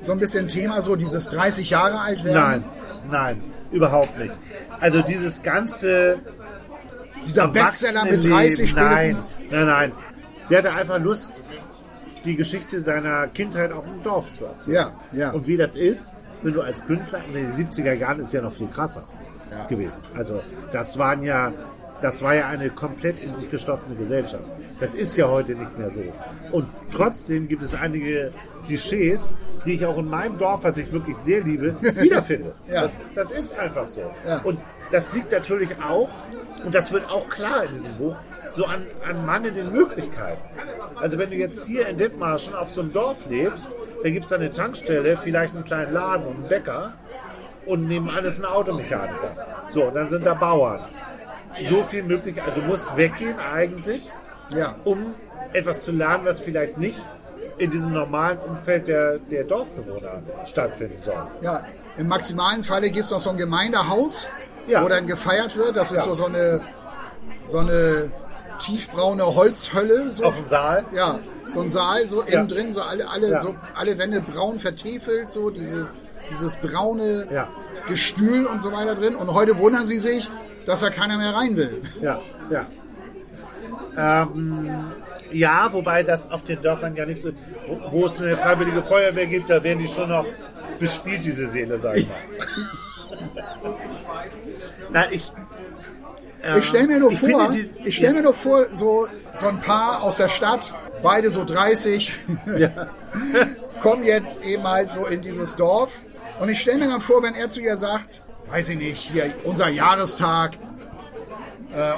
so 0.00 0.12
ein 0.12 0.18
bisschen 0.18 0.48
Thema, 0.48 0.82
so 0.82 0.96
dieses 0.96 1.28
30 1.28 1.70
Jahre 1.70 2.00
alt 2.00 2.24
werden? 2.24 2.64
Nein, 3.10 3.36
nein, 3.38 3.42
überhaupt 3.70 4.18
nicht. 4.18 4.34
Also 4.80 5.02
dieses 5.02 5.42
ganze 5.42 6.18
Dieser 7.26 7.48
Bestseller 7.48 8.04
mit 8.04 8.24
30 8.24 8.30
Erwachsenenleben, 8.30 8.66
spätestens. 8.66 9.34
Nein, 9.38 9.48
nein, 9.50 9.66
nein. 9.66 9.92
Der 10.48 10.58
hatte 10.58 10.72
einfach 10.72 10.98
Lust, 10.98 11.44
die 12.24 12.36
Geschichte 12.36 12.80
seiner 12.80 13.28
Kindheit 13.28 13.72
auf 13.72 13.84
dem 13.84 14.02
Dorf 14.02 14.32
zu 14.32 14.46
erzählen. 14.46 14.76
Ja, 15.12 15.18
ja. 15.18 15.30
Und 15.30 15.46
wie 15.46 15.56
das 15.56 15.76
ist, 15.76 16.16
wenn 16.42 16.54
du 16.54 16.62
als 16.62 16.84
Künstler, 16.84 17.20
in 17.26 17.34
den 17.34 17.52
70er 17.52 17.92
Jahren 17.92 18.20
ist 18.20 18.32
ja 18.32 18.42
noch 18.42 18.52
viel 18.52 18.68
krasser 18.68 19.04
gewesen. 19.68 20.02
Also 20.16 20.40
das 20.72 20.98
waren 20.98 21.22
ja, 21.22 21.52
das 22.02 22.22
war 22.22 22.34
ja 22.34 22.48
eine 22.48 22.70
komplett 22.70 23.22
in 23.22 23.34
sich 23.34 23.50
geschlossene 23.50 23.94
Gesellschaft. 23.94 24.44
Das 24.78 24.94
ist 24.94 25.16
ja 25.16 25.28
heute 25.28 25.54
nicht 25.54 25.78
mehr 25.78 25.90
so. 25.90 26.02
Und 26.50 26.66
trotzdem 26.90 27.48
gibt 27.48 27.62
es 27.62 27.74
einige 27.74 28.32
Klischees, 28.64 29.34
die 29.66 29.74
ich 29.74 29.86
auch 29.86 29.98
in 29.98 30.08
meinem 30.08 30.38
Dorf, 30.38 30.64
was 30.64 30.78
ich 30.78 30.92
wirklich 30.92 31.16
sehr 31.16 31.42
liebe, 31.42 31.74
wiederfinde. 31.82 32.54
Ja. 32.68 32.82
das, 32.82 33.00
das 33.14 33.30
ist 33.30 33.58
einfach 33.58 33.84
so. 33.84 34.02
Ja. 34.26 34.40
Und 34.44 34.60
das 34.90 35.12
liegt 35.12 35.32
natürlich 35.32 35.70
auch, 35.82 36.10
und 36.64 36.74
das 36.74 36.92
wird 36.92 37.08
auch 37.10 37.28
klar 37.28 37.64
in 37.64 37.72
diesem 37.72 37.96
Buch, 37.96 38.16
so 38.52 38.64
an, 38.64 38.86
an 39.08 39.24
mangelnden 39.24 39.72
Möglichkeiten. 39.72 40.42
Also 40.96 41.18
wenn 41.18 41.30
du 41.30 41.36
jetzt 41.36 41.66
hier 41.66 41.86
in 41.86 41.96
Dithmarschen 41.96 42.54
auf 42.54 42.68
so 42.68 42.80
einem 42.80 42.92
Dorf 42.92 43.26
lebst, 43.28 43.74
da 44.02 44.10
gibt 44.10 44.24
es 44.24 44.32
eine 44.32 44.52
Tankstelle, 44.52 45.16
vielleicht 45.16 45.54
einen 45.54 45.64
kleinen 45.64 45.92
Laden 45.92 46.26
und 46.26 46.36
einen 46.36 46.48
Bäcker 46.48 46.94
und 47.66 47.86
nebenan 47.86 48.24
ist 48.24 48.40
ein 48.40 48.46
Automechaniker. 48.46 49.36
So, 49.68 49.84
und 49.84 49.94
dann 49.94 50.08
sind 50.08 50.26
da 50.26 50.34
Bauern. 50.34 50.80
So 51.68 51.82
viel 51.84 52.02
möglich, 52.02 52.40
also 52.42 52.60
du 52.60 52.66
musst 52.66 52.96
weggehen 52.96 53.36
eigentlich, 53.52 54.10
Ja. 54.54 54.74
um 54.84 55.14
etwas 55.52 55.80
zu 55.82 55.92
lernen, 55.92 56.24
was 56.24 56.40
vielleicht 56.40 56.78
nicht 56.78 56.98
in 57.58 57.70
diesem 57.70 57.92
normalen 57.92 58.38
Umfeld 58.38 58.88
der, 58.88 59.18
der 59.18 59.44
Dorfbewohner 59.44 60.22
stattfinden 60.46 60.98
soll. 60.98 61.26
Ja, 61.42 61.64
im 61.98 62.08
maximalen 62.08 62.64
Falle 62.64 62.90
gibt 62.90 63.04
es 63.04 63.10
noch 63.10 63.20
so 63.20 63.30
ein 63.30 63.36
Gemeindehaus, 63.36 64.30
Ja. 64.66 64.82
wo 64.82 64.88
dann 64.88 65.06
gefeiert 65.06 65.56
wird. 65.56 65.76
Das 65.76 65.92
ist 65.92 66.06
Ja. 66.06 66.14
so, 66.14 66.14
so 66.14 66.26
eine 66.26 66.60
so 67.44 67.58
eine 67.58 68.10
tiefbraune 68.58 69.24
Holzhölle. 69.34 70.12
So. 70.12 70.24
Auf 70.24 70.36
dem 70.36 70.44
Saal. 70.46 70.84
Ja, 70.92 71.18
so 71.48 71.62
ein 71.62 71.68
Saal, 71.68 72.06
so 72.06 72.22
Ja. 72.22 72.28
innen 72.40 72.48
drin, 72.48 72.72
so 72.74 72.82
alle, 72.82 73.08
alle, 73.08 73.30
Ja. 73.30 73.40
so 73.40 73.54
alle 73.74 73.98
Wände 73.98 74.20
braun 74.20 74.58
vertefelt, 74.58 75.30
so 75.30 75.50
diese, 75.50 75.90
dieses 76.30 76.56
braune 76.56 77.26
Ja. 77.30 77.48
Gestühl 77.88 78.46
und 78.46 78.60
so 78.60 78.72
weiter 78.72 78.94
drin. 78.94 79.16
Und 79.16 79.32
heute 79.34 79.58
wundern 79.58 79.84
sie 79.84 79.98
sich, 79.98 80.30
dass 80.70 80.80
da 80.80 80.90
keiner 80.90 81.18
mehr 81.18 81.34
rein 81.34 81.56
will. 81.56 81.82
Ja, 82.00 82.20
ja. 82.50 82.66
Ähm, 83.96 84.70
ja, 85.32 85.68
wobei 85.72 86.02
das 86.02 86.30
auf 86.30 86.42
den 86.44 86.60
Dörfern 86.62 86.96
ja 86.96 87.06
nicht 87.06 87.20
so, 87.20 87.30
wo, 87.68 87.80
wo 87.92 88.06
es 88.06 88.20
eine 88.20 88.36
freiwillige 88.36 88.82
Feuerwehr 88.82 89.26
gibt, 89.26 89.50
da 89.50 89.62
werden 89.62 89.80
die 89.80 89.88
schon 89.88 90.08
noch 90.08 90.26
bespielt, 90.78 91.24
diese 91.24 91.46
Seele, 91.46 91.76
sag 91.78 91.96
ich 91.96 92.08
mal. 92.08 92.16
Nein, 94.90 95.08
ich. 95.12 95.32
ähm, 96.42 96.58
Ich 96.58 96.64
stelle 96.66 96.86
mir 96.86 96.98
nur 97.00 97.12
vor, 97.12 97.50
die- 97.50 97.70
ich 97.84 98.00
mir 98.00 98.22
nur 98.22 98.34
vor, 98.34 98.66
so, 98.72 99.08
so 99.34 99.48
ein 99.48 99.60
Paar 99.60 100.02
aus 100.02 100.16
der 100.16 100.28
Stadt, 100.28 100.72
beide 101.02 101.30
so 101.30 101.44
30, 101.44 102.12
kommen 103.82 104.04
jetzt 104.04 104.42
eben 104.42 104.64
halt 104.64 104.92
so 104.92 105.06
in 105.06 105.22
dieses 105.22 105.56
Dorf. 105.56 106.00
Und 106.40 106.48
ich 106.48 106.60
stelle 106.60 106.78
mir 106.78 106.88
dann 106.88 107.00
vor, 107.00 107.22
wenn 107.22 107.34
er 107.34 107.50
zu 107.50 107.60
ihr 107.60 107.76
sagt, 107.76 108.22
weiß 108.50 108.68
ich 108.70 108.78
nicht, 108.78 109.10
hier 109.10 109.32
unser 109.44 109.68
Jahrestag, 109.68 110.52
äh, 111.74 111.92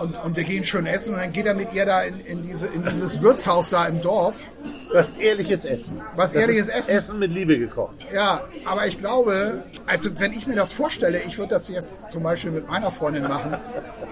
und, 0.00 0.14
und 0.24 0.36
wir 0.36 0.44
gehen 0.44 0.64
schön 0.64 0.86
essen 0.86 1.14
und 1.14 1.20
dann 1.20 1.32
geht 1.32 1.44
er 1.44 1.54
mit 1.54 1.72
ihr 1.72 1.84
da 1.84 2.02
in, 2.02 2.20
in, 2.20 2.42
diese, 2.42 2.68
in 2.68 2.84
dieses 2.84 3.20
Wirtshaus 3.20 3.70
da 3.70 3.86
im 3.86 4.00
Dorf. 4.00 4.50
Was 4.92 5.16
ehrliches 5.16 5.64
Essen. 5.64 6.00
Was 6.14 6.32
Das 6.32 6.42
ehrliches 6.42 6.68
Essen. 6.68 6.96
Essen 6.96 7.18
mit 7.18 7.32
Liebe 7.32 7.58
gekocht. 7.58 7.96
Ja, 8.12 8.42
aber 8.64 8.86
ich 8.86 8.96
glaube, 8.96 9.64
also 9.86 10.10
wenn 10.18 10.32
ich 10.32 10.46
mir 10.46 10.54
das 10.54 10.72
vorstelle, 10.72 11.20
ich 11.22 11.36
würde 11.36 11.50
das 11.50 11.68
jetzt 11.68 12.10
zum 12.10 12.22
Beispiel 12.22 12.52
mit 12.52 12.68
meiner 12.68 12.90
Freundin 12.92 13.24
machen 13.24 13.56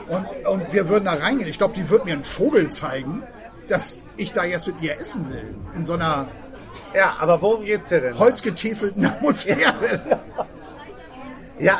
und, 0.08 0.26
und 0.46 0.72
wir 0.72 0.88
würden 0.88 1.04
da 1.06 1.12
reingehen. 1.14 1.48
Ich 1.48 1.58
glaube, 1.58 1.74
die 1.74 1.88
wird 1.88 2.04
mir 2.04 2.14
einen 2.14 2.24
Vogel 2.24 2.68
zeigen, 2.70 3.22
dass 3.68 4.14
ich 4.18 4.32
da 4.32 4.44
jetzt 4.44 4.66
mit 4.66 4.82
ihr 4.82 5.00
essen 5.00 5.30
will. 5.32 5.54
In 5.74 5.84
so 5.84 5.94
einer 5.94 6.28
Ja, 6.94 7.16
aber 7.20 7.40
worum 7.40 7.64
geht's 7.64 7.88
hier 7.88 8.00
denn? 8.00 8.18
holzgetäfelten 8.18 9.06
Atmosphäre. 9.06 9.60
Ja, 9.60 9.74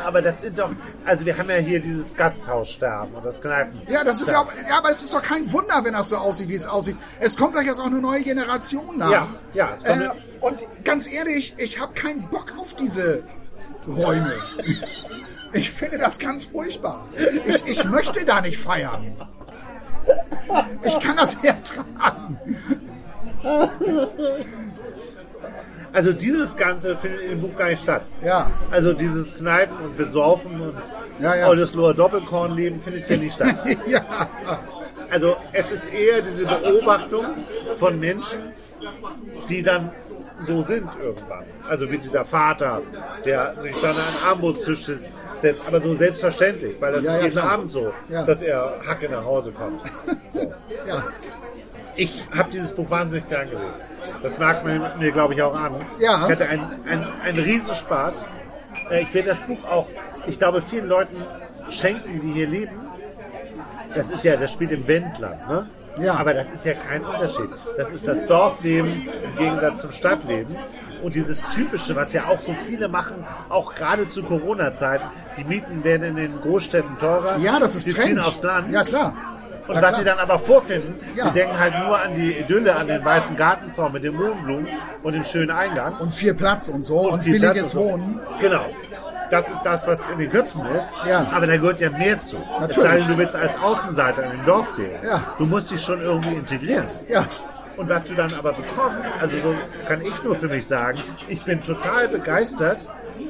aber 0.05 0.23
das 0.23 0.41
sind 0.41 0.59
doch, 0.59 0.71
also 1.05 1.25
wir 1.27 1.37
haben 1.37 1.51
ja 1.51 1.57
hier 1.57 1.81
dieses 1.81 2.15
Gasthaussterben 2.15 3.15
und 3.15 3.25
das 3.25 3.41
Kneipen. 3.41 3.81
Ja, 3.89 4.05
das 4.05 4.21
ist 4.23 4.31
ja, 4.31 4.41
auch- 4.41 4.53
ja, 4.69 4.79
aber 4.79 4.91
es 4.91 5.03
ist 5.03 5.13
doch 5.13 5.23
kein 5.23 5.51
Wunder, 5.53 5.81
wenn 5.85 5.93
das 5.93 6.09
so 6.09 6.17
aussieht, 6.17 6.49
wie 6.49 6.55
es 6.55 6.67
aussieht. 6.67 6.97
Es 7.21 7.37
kommt 7.37 7.53
gleich 7.53 7.67
jetzt 7.67 7.81
auch 7.81 7.87
eine 7.87 8.01
neue 8.01 8.23
Generation 8.23 8.97
nach. 8.99 9.11
Ja, 9.11 9.29
ja, 9.55 9.71
es 9.77 9.85
kommt 9.85 10.03
äh, 10.03 10.09
und 10.41 10.65
ganz 10.85 11.07
ehrlich, 11.13 11.55
ich 11.59 11.79
habe 11.81 11.93
keinen 11.95 12.23
Bock 12.29 12.53
auf 12.59 12.75
diese 12.75 13.23
Räume. 13.87 14.33
Ich 15.53 15.71
finde 15.71 15.97
das 15.97 16.19
ganz 16.19 16.45
furchtbar. 16.47 17.07
Ich, 17.47 17.65
ich 17.67 17.85
möchte 17.85 18.27
da 18.27 18.43
nicht 18.43 18.59
feiern. 18.59 19.17
Ich 20.83 20.99
kann 21.01 21.17
das 21.17 21.35
nicht 21.37 21.47
ertragen. 21.47 22.39
Also 25.93 26.13
dieses 26.13 26.57
Ganze 26.57 26.97
findet 26.97 27.23
im 27.23 27.41
Buch 27.41 27.57
gar 27.57 27.69
nicht 27.69 27.83
statt. 27.83 28.03
Ja. 28.23 28.51
Also 28.71 28.93
dieses 28.93 29.35
Kneipen 29.35 29.77
und 29.79 29.97
Besaufen 29.97 30.61
und 30.61 30.75
Ja, 31.21 31.35
ja. 31.35 31.49
Oldesloher 31.49 31.95
Doppelkornleben 31.95 32.81
findet 32.81 33.07
hier 33.07 33.19
nicht 33.19 33.35
statt. 33.35 33.57
Ja. 33.87 34.01
Also 35.11 35.37
es 35.53 35.71
ist 35.71 35.93
eher 35.93 36.21
diese 36.21 36.45
Beobachtung 36.45 37.27
von 37.77 37.99
Menschen, 38.01 38.41
die 39.49 39.63
dann 39.63 39.91
so 40.41 40.63
sind 40.63 40.89
irgendwann. 41.01 41.45
Also 41.69 41.91
wie 41.91 41.99
dieser 41.99 42.25
Vater, 42.25 42.83
der 43.25 43.55
sich 43.57 43.75
dann 43.81 43.93
an 43.93 43.97
einen 43.97 44.31
Armbrusttisch 44.33 44.91
setzt, 45.39 45.67
aber 45.67 45.81
so 45.81 45.95
selbstverständlich, 45.95 46.75
weil 46.81 46.93
das 46.95 47.05
Ja, 47.05 47.15
ist 47.17 47.23
jeden 47.23 47.33
klar. 47.33 47.53
Abend 47.53 47.71
so, 47.71 47.93
dass 48.09 48.43
er 48.43 48.75
Hacke 48.87 49.09
nach 49.09 49.25
Hause 49.25 49.53
kommt. 49.53 49.81
So. 50.33 50.41
ja. 50.97 51.05
Ich 51.97 52.23
habe 52.37 52.51
dieses 52.51 52.73
Buch 52.73 52.91
wahnsinnig 52.91 53.29
gern 53.29 53.49
gelesen. 53.51 53.83
Das 54.23 54.39
merkt 54.39 54.65
man 54.65 54.99
mir, 54.99 55.13
glaube 55.13 55.35
ich, 55.35 55.43
auch 55.43 55.55
an. 55.55 55.77
Ja. 55.99 56.25
Ich 56.27 56.31
hatte 56.33 56.47
einen, 56.49 56.65
einen, 56.89 57.07
einen 57.25 57.39
Riesenspaß. 57.39 58.31
Äh, 58.91 59.03
Ich 59.03 59.15
werde 59.15 59.29
das 59.29 59.41
Buch 59.41 59.65
auch, 59.65 59.89
ich 60.27 60.39
glaube, 60.39 60.61
vielen 60.63 60.87
Leuten 60.89 61.17
schenken, 61.71 62.21
die 62.21 62.33
hier 62.33 62.47
leben. 62.47 62.73
Das 63.95 64.11
ist 64.11 64.25
ja, 64.25 64.37
das 64.37 64.53
spielt 64.53 64.73
im 64.73 64.87
Wendland, 64.87 65.49
ne? 65.49 65.67
Ja. 65.99 66.15
Aber 66.17 66.35
das 66.35 66.51
ist 66.51 66.67
ja 66.67 66.75
kein 66.75 67.03
Unterschied. 67.03 67.49
Das 67.79 67.91
ist 67.91 68.07
das 68.07 68.27
Dorfleben 68.27 69.09
im 69.25 69.37
Gegensatz 69.39 69.81
zum 69.81 69.91
Stadtleben. 69.93 70.55
Und 71.03 71.15
dieses 71.15 71.43
Typische, 71.49 71.97
was 71.97 72.13
ja 72.13 72.27
auch 72.27 72.39
so 72.41 72.53
viele 72.53 72.89
machen, 72.89 73.25
auch 73.49 73.75
gerade 73.75 74.07
zu 74.07 74.23
Corona-Zeiten, 74.23 75.05
die 75.39 75.45
Mieten 75.45 75.85
werden 75.85 76.03
in 76.03 76.17
den 76.17 76.41
Großstädten 76.43 76.99
teurer. 76.99 77.39
ja, 77.39 77.59
das 77.59 77.77
ist 77.77 77.87
die 77.87 77.93
Trend. 77.95 78.07
ziehen 78.09 78.19
aufs 78.19 78.43
Land. 78.43 78.71
Ja, 78.73 78.83
klar. 78.85 79.15
Und 79.69 79.75
ja, 79.75 79.83
was 79.83 79.89
klar. 79.89 79.95
sie 80.01 80.05
dann 80.05 80.19
aber 80.19 80.39
vorfinden, 80.39 80.95
Ja. 81.15 81.27
die 81.29 81.33
denken 81.35 81.59
halt 81.59 81.75
nur 81.79 81.99
an 82.01 82.15
die 82.15 82.33
Idylle, 82.39 82.77
an 82.77 82.87
den 82.89 83.05
weißen 83.05 83.35
Gartenzaun 83.37 83.93
mit 83.93 84.05
den 84.05 84.15
Mohnblumen 84.15 84.69
und 85.03 85.13
dem 85.13 85.25
schönen 85.25 85.51
Eingang. 85.51 85.97
Und 85.99 86.13
viel 86.15 86.35
Platz 86.35 86.69
und 86.69 86.83
so 86.85 87.11
und, 87.11 87.23
viel 87.25 87.33
billiges 87.41 87.73
Platz 87.73 87.75
und 87.75 87.81
so. 87.83 87.91
Wohnen. 87.93 88.21
Genau. 88.41 88.65
Das 89.31 89.49
ist 89.51 89.63
das, 89.63 89.87
was 89.89 90.07
in 90.07 90.19
den 90.19 90.31
Köpfen 90.31 90.65
ist. 90.67 90.95
Ja. 91.05 91.27
Aber 91.33 91.47
da 91.49 91.57
gehört 91.57 91.81
ja 91.81 91.91
mehr 91.91 92.17
zu. 92.19 92.37
Es 92.37 92.61
Natürlich. 92.61 92.77
sei 92.77 92.97
denn, 92.99 93.09
du 93.09 93.19
willst 93.19 93.35
als 93.35 93.57
Außenseiter 93.61 94.23
in 94.25 94.31
den 94.31 94.45
Dorf 94.45 94.77
gehen. 94.77 95.01
Ja. 95.03 95.21
Du 95.37 95.47
musst 95.47 95.71
dich 95.73 95.83
schon 95.83 96.01
irgendwie 96.01 96.35
integrieren. 96.35 96.87
Ja. 97.09 97.25
Und 97.77 97.89
was 97.89 98.05
du 98.05 98.15
dann 98.15 98.33
aber 98.35 98.53
bekommst, 98.53 99.11
also 99.21 99.37
so 99.43 99.55
kann 99.87 100.01
ich 100.01 100.23
nur 100.23 100.35
für 100.37 100.47
mich 100.49 100.67
sagen, 100.67 100.99
ich 101.29 101.43
bin 101.45 101.61
total 101.61 102.09
begeistert 102.09 102.87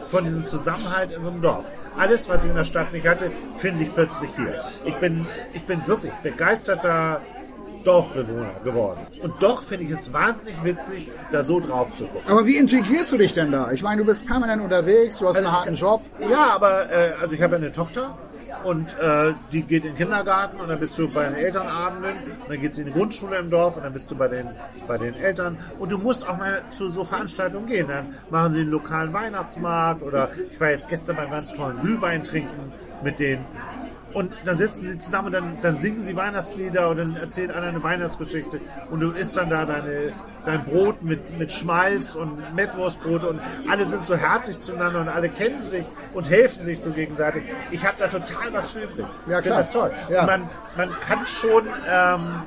von 0.09 0.25
diesem 0.25 0.45
Zusammenhalt 0.45 1.11
in 1.11 1.23
so 1.23 1.31
einem 1.31 1.43
Dorf. 1.43 1.71
Alles, 1.97 2.29
was 2.29 2.45
ich 2.45 2.51
in 2.51 2.57
der 2.57 2.65
Stadt 2.65 2.93
nicht 2.93 3.07
hatte, 3.07 3.31
finde 3.57 3.85
ich 3.85 3.95
plötzlich 3.95 4.31
hier. 4.37 4.65
Ich 4.85 4.97
bin, 4.97 5.27
ich 5.53 5.63
bin 5.65 5.87
wirklich 5.87 6.13
begeisterter 6.23 7.21
Dorfbewohner 7.85 8.53
geworden. 8.65 9.07
Und 9.23 9.41
doch 9.41 9.63
finde 9.63 9.85
ich 9.85 9.91
es 9.91 10.13
wahnsinnig 10.13 10.63
witzig, 10.65 11.11
da 11.31 11.43
so 11.43 11.61
drauf 11.61 11.95
zu 11.95 12.07
gucken. 12.07 12.31
Aber 12.31 12.45
wie 12.45 12.57
integrierst 12.57 13.13
du 13.13 13.19
dich 13.19 13.33
denn 13.33 13.53
da? 13.53 13.71
Ich 13.71 13.83
meine, 13.83 14.03
du 14.03 14.07
bist 14.07 14.27
permanent 14.27 14.63
unterwegs, 14.63 15.19
du 15.19 15.29
hast 15.29 15.39
einen 15.39 15.53
harten 15.53 15.75
Job. 15.75 16.03
Ja, 16.29 16.51
aber 16.55 16.91
äh, 16.91 17.13
also 17.21 17.35
ich 17.37 17.43
habe 17.43 17.57
eine 17.57 17.73
Tochter 17.73 18.19
und 18.65 18.99
äh, 18.99 19.35
die 19.53 19.63
geht 19.63 19.85
in 19.85 19.91
den 19.93 19.97
Kindergarten 19.97 20.61
und 20.61 20.69
dann 20.69 20.79
bist 20.79 20.99
du 20.99 21.09
bei 21.09 21.25
den 21.25 21.35
Elternabenden 21.35 22.17
und 22.41 22.49
dann 22.49 22.61
geht 22.61 22.73
sie 22.73 22.83
in 22.83 22.89
die 22.89 22.93
Grundschule 22.93 23.39
im 23.39 23.51
Dorf 23.51 23.77
und 23.77 23.85
dann 23.85 23.93
bist 23.93 24.11
du 24.11 24.17
bei 24.17 24.29
den, 24.29 24.49
bei 24.87 24.99
den 24.99 25.15
Eltern 25.15 25.59
und 25.79 25.93
du 25.93 25.99
musst 25.99 26.29
auch 26.29 26.37
mal 26.37 26.63
zu 26.69 26.89
so 26.89 27.05
Veranstaltungen 27.05 27.67
gehen. 27.67 27.89
Dann 27.89 28.15
machen 28.31 28.53
sie 28.53 28.61
einen 28.61 28.71
lokalen 28.71 29.13
Weihnachtsmarkt 29.13 30.03
oder 30.03 30.31
ich 30.51 30.61
war 30.61 30.71
jetzt 30.71 30.89
gestern 30.89 31.17
beim 31.17 31.31
ganz 31.31 31.53
tollen 31.53 31.81
Glühwein 31.81 32.25
trinken 32.25 32.73
mit 33.03 33.21
den 33.21 33.39
und 34.17 34.33
dann 34.47 34.57
sitzen 34.57 34.87
sie 34.87 34.97
zusammen 34.97 35.27
und 35.27 35.33
dann, 35.33 35.61
dann 35.61 35.79
singen 35.79 36.03
sie 36.03 36.17
Weihnachtslieder 36.17 36.89
und 36.89 36.97
dann 36.97 37.17
erzählt 37.17 37.51
einer 37.51 37.67
eine 37.67 37.83
Weihnachtsgeschichte 37.83 38.61
und 38.91 39.01
du 39.01 39.11
isst 39.11 39.37
dann 39.37 39.51
da 39.51 39.67
deine, 39.67 40.15
dein 40.47 40.65
Brot 40.65 41.03
mit, 41.03 41.39
mit 41.39 41.53
Schmalz 41.53 42.15
und 42.15 42.55
Mettwurstbrot 42.55 43.25
und 43.25 43.41
alle 43.69 43.85
sind 43.85 44.07
so 44.07 44.17
herzlich 44.17 44.59
zueinander 44.59 45.03
und 45.03 45.11
alle 45.11 45.29
kennen 45.29 45.61
sich 45.61 45.85
und 46.15 46.31
helfen 46.31 46.65
sich 46.65 46.81
so 46.81 46.93
gegenseitig. 46.93 47.43
Ich 47.71 47.85
habe 47.87 47.97
da 47.99 48.09
total 48.09 48.55
was 48.55 48.71
für 48.71 48.85
übrig. 48.85 49.05
Ja, 49.27 49.39
Ich 49.41 49.43
finde 49.43 49.43
klar. 49.43 49.57
das 49.59 49.71
toll. 49.71 49.93
Ja. 50.09 50.21
Und 50.21 50.27
man, 50.29 50.51
man 50.79 50.91
kann 51.01 51.27
schon, 51.27 51.67
ähm, 51.87 52.43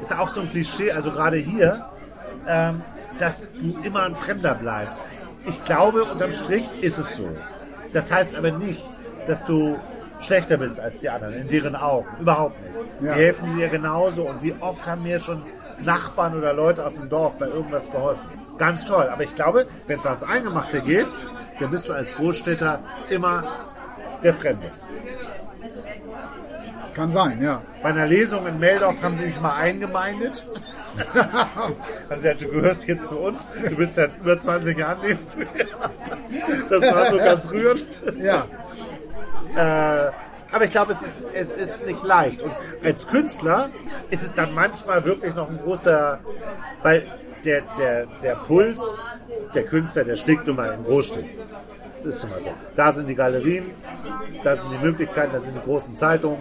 ist 0.00 0.16
auch 0.16 0.28
so 0.28 0.42
ein 0.42 0.50
Klischee, 0.50 0.92
also 0.92 1.10
gerade 1.10 1.38
hier, 1.38 1.84
ähm, 2.46 2.80
dass 3.18 3.54
du 3.54 3.76
immer 3.82 4.04
ein 4.04 4.14
Fremder 4.14 4.54
bleibst. 4.54 5.02
Ich 5.46 5.64
glaube, 5.64 6.04
unterm 6.04 6.30
Strich 6.30 6.80
ist 6.80 6.98
es 6.98 7.16
so. 7.16 7.28
Das 7.92 8.12
heißt 8.12 8.36
aber 8.36 8.52
nicht, 8.52 8.84
dass 9.26 9.44
du 9.44 9.80
schlechter 10.20 10.56
bist 10.56 10.80
als 10.80 10.98
die 10.98 11.08
anderen, 11.08 11.34
in 11.34 11.48
deren 11.48 11.76
Augen. 11.76 12.08
Überhaupt 12.20 12.56
nicht. 12.62 12.74
Ja. 13.02 13.14
Die 13.14 13.20
helfen 13.20 13.56
dir 13.56 13.68
genauso. 13.68 14.28
Und 14.28 14.42
wie 14.42 14.54
oft 14.60 14.86
haben 14.86 15.02
mir 15.02 15.18
schon 15.18 15.42
Nachbarn 15.84 16.36
oder 16.36 16.52
Leute 16.52 16.84
aus 16.84 16.94
dem 16.94 17.08
Dorf 17.08 17.38
bei 17.38 17.46
irgendwas 17.46 17.90
geholfen. 17.90 18.28
Ganz 18.58 18.84
toll. 18.84 19.08
Aber 19.08 19.22
ich 19.22 19.34
glaube, 19.34 19.66
wenn 19.86 19.98
es 19.98 20.06
ans 20.06 20.24
Eingemachte 20.24 20.80
geht, 20.80 21.06
dann 21.60 21.70
bist 21.70 21.88
du 21.88 21.92
als 21.92 22.14
Großstädter 22.14 22.80
immer 23.08 23.44
der 24.22 24.34
Fremde. 24.34 24.70
Kann 26.94 27.10
sein, 27.12 27.40
ja. 27.40 27.62
Bei 27.82 27.90
einer 27.90 28.06
Lesung 28.06 28.46
in 28.46 28.58
Meldorf 28.58 29.02
haben 29.02 29.14
sie 29.14 29.26
mich 29.26 29.40
mal 29.40 29.54
eingemeindet. 29.54 30.44
Also, 32.08 32.28
du 32.40 32.48
gehörst 32.48 32.88
jetzt 32.88 33.08
zu 33.08 33.18
uns. 33.18 33.48
Du 33.68 33.76
bist 33.76 33.94
seit 33.94 34.16
über 34.16 34.36
20 34.36 34.76
Jahren 34.76 35.00
lebst 35.06 35.36
du. 35.36 35.44
Das 36.68 36.92
war 36.92 37.10
so 37.10 37.18
ganz 37.18 37.48
rührend. 37.52 37.86
Ja, 38.18 38.46
Äh, 39.58 40.10
aber 40.50 40.64
ich 40.64 40.70
glaube, 40.70 40.92
es 40.92 41.02
ist, 41.02 41.22
es 41.34 41.50
ist 41.50 41.86
nicht 41.86 42.02
leicht. 42.02 42.40
Und 42.40 42.52
als 42.82 43.06
Künstler 43.06 43.68
ist 44.10 44.24
es 44.24 44.32
dann 44.34 44.54
manchmal 44.54 45.04
wirklich 45.04 45.34
noch 45.34 45.50
ein 45.50 45.58
großer, 45.62 46.20
weil 46.82 47.04
der, 47.44 47.62
der, 47.76 48.06
der 48.22 48.36
Puls 48.36 48.80
der 49.54 49.64
Künstler, 49.64 50.04
der 50.04 50.16
schlägt 50.16 50.46
nun 50.46 50.56
mal 50.56 50.72
in 50.72 50.84
Großstädten. 50.84 51.30
Das 51.94 52.04
ist 52.06 52.22
nun 52.22 52.32
mal 52.32 52.40
so. 52.40 52.50
Da 52.76 52.92
sind 52.92 53.08
die 53.08 53.14
Galerien, 53.14 53.72
da 54.44 54.56
sind 54.56 54.70
die 54.70 54.78
Möglichkeiten, 54.78 55.32
da 55.32 55.40
sind 55.40 55.56
die 55.56 55.64
großen 55.68 55.96
Zeitungen. 55.96 56.38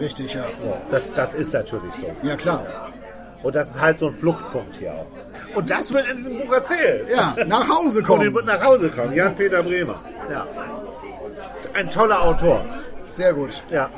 richtig, 0.00 0.34
ja. 0.34 0.44
So, 0.60 0.76
das, 0.90 1.04
das 1.14 1.34
ist 1.34 1.52
natürlich 1.52 1.94
so. 1.94 2.06
Ja, 2.22 2.36
klar. 2.36 2.64
Und 3.42 3.54
das 3.54 3.70
ist 3.70 3.80
halt 3.80 3.98
so 3.98 4.08
ein 4.08 4.14
Fluchtpunkt 4.14 4.76
hier 4.76 4.92
auch. 4.92 5.06
Und 5.56 5.70
das 5.70 5.92
wird 5.92 6.08
in 6.08 6.16
diesem 6.16 6.38
Buch 6.38 6.52
erzählt. 6.52 7.08
Ja, 7.10 7.34
nach 7.46 7.68
Hause 7.68 8.00
Und 8.00 8.06
kommen. 8.06 8.34
wird 8.34 8.46
nach 8.46 8.62
Hause 8.62 8.90
kommen. 8.90 9.12
Jan-Peter 9.14 9.62
Bremer. 9.62 9.98
Ja, 10.30 10.46
Ein 11.74 11.90
toller 11.90 12.22
Autor. 12.22 12.60
sehr 13.00 13.32
gut. 13.34 13.60
Ja. 13.70 13.88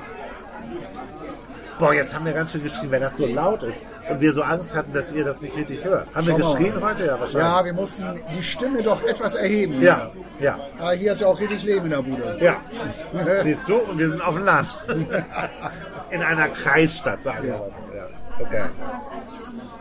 Boah, 1.78 1.92
jetzt 1.94 2.14
haben 2.14 2.24
wir 2.26 2.32
ganz 2.32 2.52
schön 2.52 2.62
geschrien, 2.62 2.90
wenn 2.92 3.00
das 3.02 3.16
so 3.16 3.26
laut 3.26 3.62
ist 3.64 3.84
und 4.08 4.20
wir 4.20 4.32
so 4.32 4.42
Angst 4.42 4.76
hatten, 4.76 4.92
dass 4.92 5.10
ihr 5.10 5.24
das 5.24 5.42
nicht 5.42 5.56
richtig 5.56 5.84
hört. 5.84 6.06
Haben 6.14 6.26
wir 6.26 6.34
Schauen 6.34 6.42
wir 6.42 6.58
geschrien 6.58 6.80
mal. 6.80 6.90
heute? 6.90 7.06
Ja, 7.06 7.14
Ja, 7.14 7.20
wahrscheinlich. 7.20 7.64
wir 7.64 7.72
mussten 7.72 8.20
die 8.36 8.42
Stimme 8.42 8.82
doch 8.82 9.02
etwas 9.02 9.34
erheben. 9.34 9.82
Ja, 9.82 10.10
ja, 10.38 10.58
Aber 10.78 10.92
hier 10.92 11.12
ist 11.12 11.22
ja 11.22 11.26
auch 11.26 11.40
richtig 11.40 11.64
Leben 11.64 11.86
in 11.86 11.90
der 11.90 12.02
Bude. 12.02 12.36
ja. 12.40 12.56
Siehst 13.42 13.68
du? 13.68 13.76
Und 13.78 13.98
wir 13.98 14.08
sind 14.08 14.24
auf 14.24 14.34
dem 14.34 14.44
Land. 14.44 14.78
In 16.10 16.22
einer 16.22 16.48
Kreisstadt, 16.50 17.22
sagen 17.22 17.42
wir 17.44 17.50
Ja. 17.54 17.58
mal. 17.58 17.70
Ja. 17.96 18.06
Okay. 18.38 18.62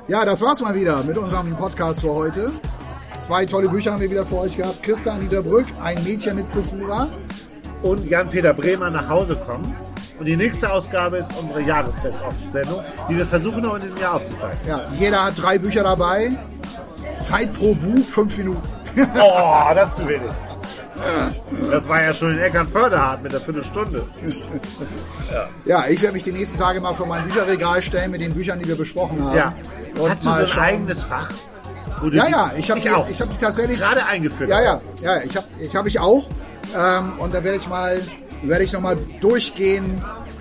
Ja, 0.07 0.26
das 0.26 0.41
war's 0.41 0.61
mal 0.61 0.73
wieder 0.73 1.03
mit 1.03 1.18
unserem 1.18 1.55
Podcast 1.55 2.01
für 2.01 2.11
heute. 2.13 2.51
Zwei 3.18 3.45
tolle 3.45 3.68
Bücher 3.69 3.91
haben 3.91 4.01
wir 4.01 4.09
wieder 4.09 4.26
für 4.26 4.38
euch 4.39 4.55
gehabt. 4.57 4.81
Christa 4.81 5.18
Niederbrück, 5.18 5.65
ein 5.84 6.01
Mädchen 6.03 6.38
mit 6.38 6.49
Kultura. 6.51 7.09
Und 7.84 8.06
Jan-Peter 8.08 8.53
Bremer 8.53 8.90
nach 8.90 9.08
Hause 9.10 9.36
kommen. 9.36 9.76
Und 10.20 10.26
die 10.26 10.38
nächste 10.38 10.72
Ausgabe 10.72 11.18
ist 11.18 11.32
unsere 11.40 11.62
Jahresbest-of-Sendung, 11.62 12.82
die 13.10 13.18
wir 13.18 13.26
versuchen 13.26 13.64
noch 13.64 13.76
in 13.76 13.82
diesem 13.82 13.99
Jahr 13.99 14.14
aufzuzeichnen. 14.16 14.68
Ja, 14.68 14.91
jeder 14.95 15.26
hat 15.26 15.41
drei 15.41 15.58
Bücher 15.58 15.84
dabei. 15.84 16.30
Zeit 17.18 17.53
pro 17.53 17.74
Buch, 17.74 18.06
fünf 18.06 18.38
Minuten. 18.38 18.62
Oh, 19.22 19.74
das 19.74 19.91
ist 19.91 19.95
zu 19.98 20.08
wenig. 20.08 20.30
Das 21.70 21.88
war 21.88 22.03
ja 22.03 22.14
schon 22.14 22.32
in 22.32 22.40
Eckernförde 22.40 22.99
hart 23.02 23.24
mit 23.24 23.32
der 23.32 23.40
Viertelstunde. 23.40 24.06
Ja, 25.66 25.86
ich 25.88 26.02
werde 26.02 26.14
mich 26.14 26.24
die 26.24 26.34
nächsten 26.34 26.60
Tage 26.60 26.82
mal 26.82 26.94
vor 26.94 27.08
mein 27.08 27.24
Bücherregal 27.24 27.82
stellen 27.82 28.12
mit 28.12 28.22
den 28.22 28.34
Büchern, 28.34 28.60
die 28.60 28.68
wir 28.68 28.76
besprochen 28.76 29.24
haben. 29.24 29.36
Ja. 29.38 29.53
Hast 30.08 30.26
du 30.26 30.30
so 30.30 30.36
ein 30.36 30.48
schauen. 30.48 30.64
eigenes 30.64 31.03
Fach? 31.03 31.32
Du 32.10 32.18
Ja, 32.18 32.28
ja, 32.28 32.52
ich 32.57 32.69
habe 32.69 32.80
ich 32.80 32.90
auch. 32.91 33.07
ich 33.10 33.22
hab 33.22 33.30
die 33.30 33.38
tatsächlich 33.38 33.78
gerade 33.80 34.06
eingeführt. 34.06 34.49
Ja, 34.49 34.61
ja, 34.61 34.80
ja, 35.02 35.22
ich 35.22 35.36
habe 35.36 35.48
ich, 35.60 35.76
hab 35.76 35.86
ich 35.88 35.99
auch. 35.99 36.28
Ähm, 36.76 37.14
und 37.19 37.34
da 37.34 37.44
werde 37.44 37.57
ich 37.57 37.68
mal, 37.68 38.02
werde 38.44 38.64
ich 38.64 38.73
noch 38.73 38.82
mal 38.82 38.98
durchgehen, 39.19 39.95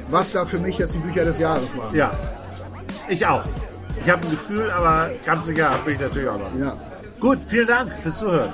was 0.08 0.32
da 0.32 0.44
für 0.46 0.58
mich 0.58 0.78
jetzt 0.78 0.94
die 0.94 0.98
Bücher 0.98 1.24
des 1.24 1.38
Jahres 1.38 1.76
waren. 1.76 1.94
Ja, 1.94 2.12
ich 3.08 3.26
auch. 3.26 3.42
Ich 4.02 4.08
habe 4.08 4.22
ein 4.24 4.30
Gefühl, 4.30 4.70
aber 4.70 5.10
ganz 5.26 5.48
egal, 5.48 5.72
bin 5.84 5.94
ich 5.94 6.00
natürlich 6.00 6.28
auch 6.28 6.38
noch. 6.38 6.54
Ja. 6.58 6.72
Gut, 7.18 7.38
vielen 7.46 7.66
Dank 7.66 7.98
fürs 8.00 8.18
Zuhören. 8.18 8.48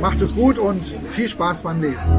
Macht 0.00 0.20
es 0.20 0.34
gut 0.34 0.58
und 0.58 0.94
viel 1.08 1.28
Spaß 1.28 1.60
beim 1.60 1.80
Lesen. 1.80 2.12